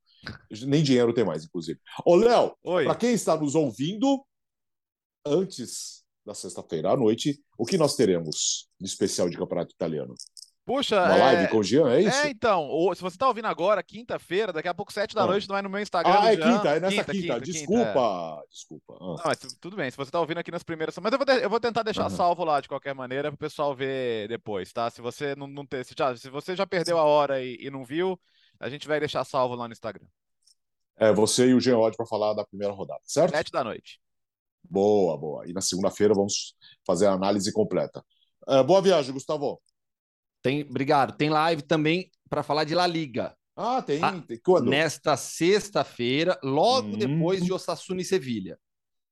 Nem 0.66 0.82
dinheiro 0.82 1.12
tem 1.12 1.22
mais, 1.22 1.44
inclusive. 1.44 1.78
Ô, 2.02 2.16
Léo, 2.16 2.56
para 2.62 2.94
quem 2.94 3.12
está 3.12 3.36
nos 3.36 3.54
ouvindo, 3.54 4.24
antes 5.26 6.02
da 6.24 6.32
sexta-feira 6.32 6.92
à 6.92 6.96
noite, 6.96 7.38
o 7.58 7.66
que 7.66 7.76
nós 7.76 7.94
teremos 7.94 8.70
de 8.80 8.86
especial 8.88 9.28
de 9.28 9.36
campeonato 9.36 9.74
italiano? 9.74 10.14
Puxa, 10.70 11.02
Uma 11.02 11.16
live 11.16 11.42
é... 11.42 11.46
com 11.48 11.56
o 11.56 11.64
Jean, 11.64 11.90
é 11.90 12.00
isso? 12.02 12.16
É, 12.16 12.30
então. 12.30 12.70
Se 12.94 13.02
você 13.02 13.16
está 13.16 13.26
ouvindo 13.26 13.46
agora, 13.46 13.82
quinta-feira, 13.82 14.52
daqui 14.52 14.68
a 14.68 14.74
pouco, 14.74 14.92
sete 14.92 15.16
da 15.16 15.24
ah. 15.24 15.26
noite, 15.26 15.48
não 15.48 15.54
vai 15.54 15.62
no 15.62 15.68
meu 15.68 15.80
Instagram. 15.80 16.16
Ah, 16.16 16.32
é 16.32 16.36
Jean. 16.36 16.58
quinta, 16.58 16.68
é 16.68 16.80
nessa 16.80 16.94
quinta. 16.96 17.12
quinta, 17.12 17.34
quinta 17.34 17.40
desculpa, 17.40 18.40
é. 18.40 18.48
desculpa. 18.48 18.94
Ah. 19.00 19.32
Não, 19.32 19.50
tudo 19.60 19.76
bem, 19.76 19.90
se 19.90 19.96
você 19.96 20.10
está 20.10 20.20
ouvindo 20.20 20.38
aqui 20.38 20.52
nas 20.52 20.62
primeiras. 20.62 20.96
Mas 20.98 21.12
eu 21.12 21.18
vou, 21.18 21.34
eu 21.34 21.50
vou 21.50 21.58
tentar 21.58 21.82
deixar 21.82 22.04
uhum. 22.04 22.16
salvo 22.16 22.44
lá 22.44 22.60
de 22.60 22.68
qualquer 22.68 22.94
maneira 22.94 23.32
para 23.32 23.34
o 23.34 23.38
pessoal 23.38 23.74
ver 23.74 24.28
depois, 24.28 24.72
tá? 24.72 24.88
Se 24.90 25.00
você 25.00 25.34
não, 25.34 25.48
não 25.48 25.66
ter. 25.66 25.84
Se, 25.84 25.92
já, 25.98 26.16
se 26.16 26.30
você 26.30 26.54
já 26.54 26.64
perdeu 26.64 26.98
a 26.98 27.02
hora 27.02 27.42
e, 27.42 27.56
e, 27.60 27.68
não 27.68 27.84
viu, 27.84 28.16
a 28.60 28.68
gente 28.68 28.86
vai 28.86 29.00
deixar 29.00 29.24
salvo 29.24 29.56
lá 29.56 29.66
no 29.66 29.72
Instagram. 29.72 30.06
É, 30.98 31.12
você 31.12 31.48
e 31.48 31.54
o 31.54 31.60
Jean 31.60 31.78
Odd 31.78 31.96
para 31.96 32.06
falar 32.06 32.32
da 32.32 32.46
primeira 32.46 32.72
rodada, 32.72 33.02
certo? 33.04 33.32
Sete 33.32 33.50
da 33.50 33.64
noite. 33.64 34.00
Boa, 34.62 35.18
boa. 35.18 35.48
E 35.48 35.52
na 35.52 35.60
segunda-feira 35.60 36.14
vamos 36.14 36.54
fazer 36.86 37.06
a 37.06 37.12
análise 37.12 37.52
completa. 37.52 38.04
Uh, 38.46 38.62
boa 38.62 38.80
viagem, 38.80 39.12
Gustavo. 39.12 39.60
Tem, 40.43 40.62
obrigado. 40.62 41.16
Tem 41.16 41.28
live 41.28 41.62
também 41.62 42.11
para 42.28 42.43
falar 42.43 42.64
de 42.64 42.74
La 42.74 42.86
Liga. 42.86 43.34
Ah, 43.57 43.82
tem. 43.82 44.03
Ah, 44.03 44.22
tem. 44.26 44.38
Quando? 44.43 44.70
Nesta 44.70 45.16
sexta-feira, 45.16 46.38
logo 46.43 46.88
hum. 46.88 46.99
depois 46.99 47.45
de 47.45 47.53
Osasuna 47.53 48.01
e 48.01 48.05
Sevilha. 48.05 48.59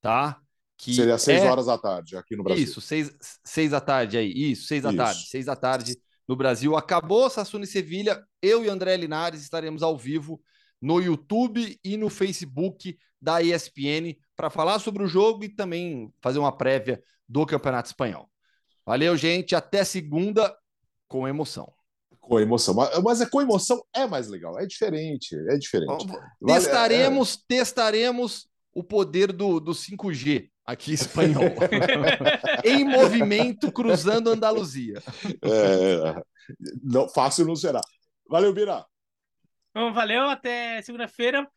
Tá? 0.01 0.41
Que 0.77 0.95
Seria 0.95 1.19
seis 1.19 1.43
é... 1.43 1.51
horas 1.51 1.67
da 1.67 1.77
tarde 1.77 2.17
aqui 2.17 2.37
no 2.37 2.45
Brasil. 2.45 2.63
Isso, 2.63 2.81
seis, 2.81 3.13
seis 3.45 3.73
da 3.73 3.81
tarde 3.81 4.17
aí. 4.17 4.33
Isso, 4.33 4.67
seis 4.67 4.83
da 4.83 4.91
Isso. 4.91 4.97
tarde. 4.97 5.27
Seis 5.27 5.47
da 5.47 5.57
tarde 5.57 5.97
no 6.27 6.37
Brasil. 6.37 6.77
Acabou 6.77 7.25
Osasuna 7.25 7.65
e 7.65 7.67
Sevilha. 7.67 8.23
Eu 8.41 8.65
e 8.65 8.69
André 8.69 8.97
Linares 8.97 9.43
estaremos 9.43 9.83
ao 9.83 9.99
vivo 9.99 10.41
no 10.81 11.01
YouTube 11.01 11.79
e 11.85 11.97
no 11.97 12.09
Facebook 12.09 12.97
da 13.21 13.43
ESPN 13.43 14.17
para 14.37 14.49
falar 14.49 14.79
sobre 14.79 15.03
o 15.03 15.09
jogo 15.09 15.45
e 15.45 15.49
também 15.49 16.13
fazer 16.23 16.39
uma 16.39 16.57
prévia 16.57 17.03
do 17.29 17.45
Campeonato 17.45 17.89
Espanhol. 17.89 18.31
Valeu, 18.87 19.17
gente. 19.17 19.57
Até 19.57 19.83
segunda 19.85 20.57
com 21.09 21.27
emoção. 21.27 21.73
Com 22.21 22.39
emoção. 22.39 22.75
Mas, 22.75 23.03
mas 23.03 23.21
é 23.21 23.27
com 23.27 23.41
emoção 23.41 23.83
é 23.95 24.07
mais 24.07 24.29
legal, 24.29 24.59
é 24.59 24.67
diferente, 24.67 25.35
é 25.49 25.57
diferente. 25.57 26.07
Testaremos, 26.45 27.35
é... 27.35 27.39
testaremos 27.49 28.49
o 28.73 28.85
poder 28.85 29.33
do, 29.33 29.59
do 29.59 29.73
5G 29.73 30.51
aqui 30.65 30.93
espanhol. 30.93 31.45
em 32.63 32.85
movimento 32.85 33.73
cruzando 33.73 34.31
Andaluzia. 34.31 35.03
É, 35.43 36.23
não, 36.83 37.09
fácil 37.09 37.47
não 37.47 37.57
será. 37.57 37.81
Valeu, 38.29 38.53
Bira. 38.53 38.85
Bom, 39.75 39.93
valeu, 39.93 40.29
até 40.29 40.83
segunda-feira. 40.83 41.49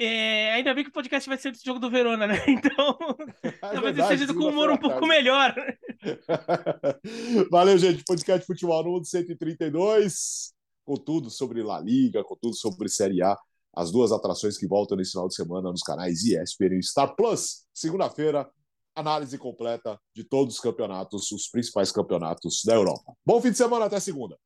É, 0.00 0.52
ainda 0.52 0.72
bem 0.72 0.84
que 0.84 0.90
o 0.90 0.92
podcast 0.92 1.28
vai 1.28 1.36
ser 1.36 1.50
do 1.50 1.58
jogo 1.58 1.80
do 1.80 1.90
Verona, 1.90 2.26
né? 2.26 2.36
Então, 2.46 2.98
é 3.42 3.50
talvez 3.50 3.96
verdade, 3.96 4.18
seja 4.18 4.32
com 4.32 4.44
um 4.44 4.48
humor 4.48 4.70
um 4.70 4.76
pouco 4.76 5.04
melhor. 5.06 5.54
Valeu, 7.50 7.78
gente. 7.78 8.04
Podcast 8.04 8.46
Futebol 8.46 8.82
no 8.84 8.90
Mundo 8.92 9.06
132, 9.06 10.52
com 10.84 10.94
tudo 10.96 11.30
sobre 11.30 11.62
La 11.62 11.80
Liga, 11.80 12.22
com 12.24 12.36
tudo 12.36 12.54
sobre 12.54 12.88
Série 12.88 13.22
A. 13.22 13.36
As 13.74 13.90
duas 13.90 14.10
atrações 14.12 14.56
que 14.58 14.66
voltam 14.66 14.96
nesse 14.96 15.12
final 15.12 15.28
de 15.28 15.34
semana 15.34 15.70
nos 15.70 15.82
canais 15.82 16.24
ESPN 16.24 16.78
e 16.78 16.82
Star 16.82 17.14
Plus. 17.14 17.66
Segunda-feira, 17.72 18.50
análise 18.94 19.38
completa 19.38 19.98
de 20.14 20.24
todos 20.24 20.54
os 20.54 20.60
campeonatos, 20.60 21.30
os 21.30 21.48
principais 21.48 21.92
campeonatos 21.92 22.62
da 22.64 22.74
Europa. 22.74 23.12
Bom 23.24 23.40
fim 23.40 23.50
de 23.50 23.56
semana, 23.56 23.84
até 23.84 24.00
segunda. 24.00 24.36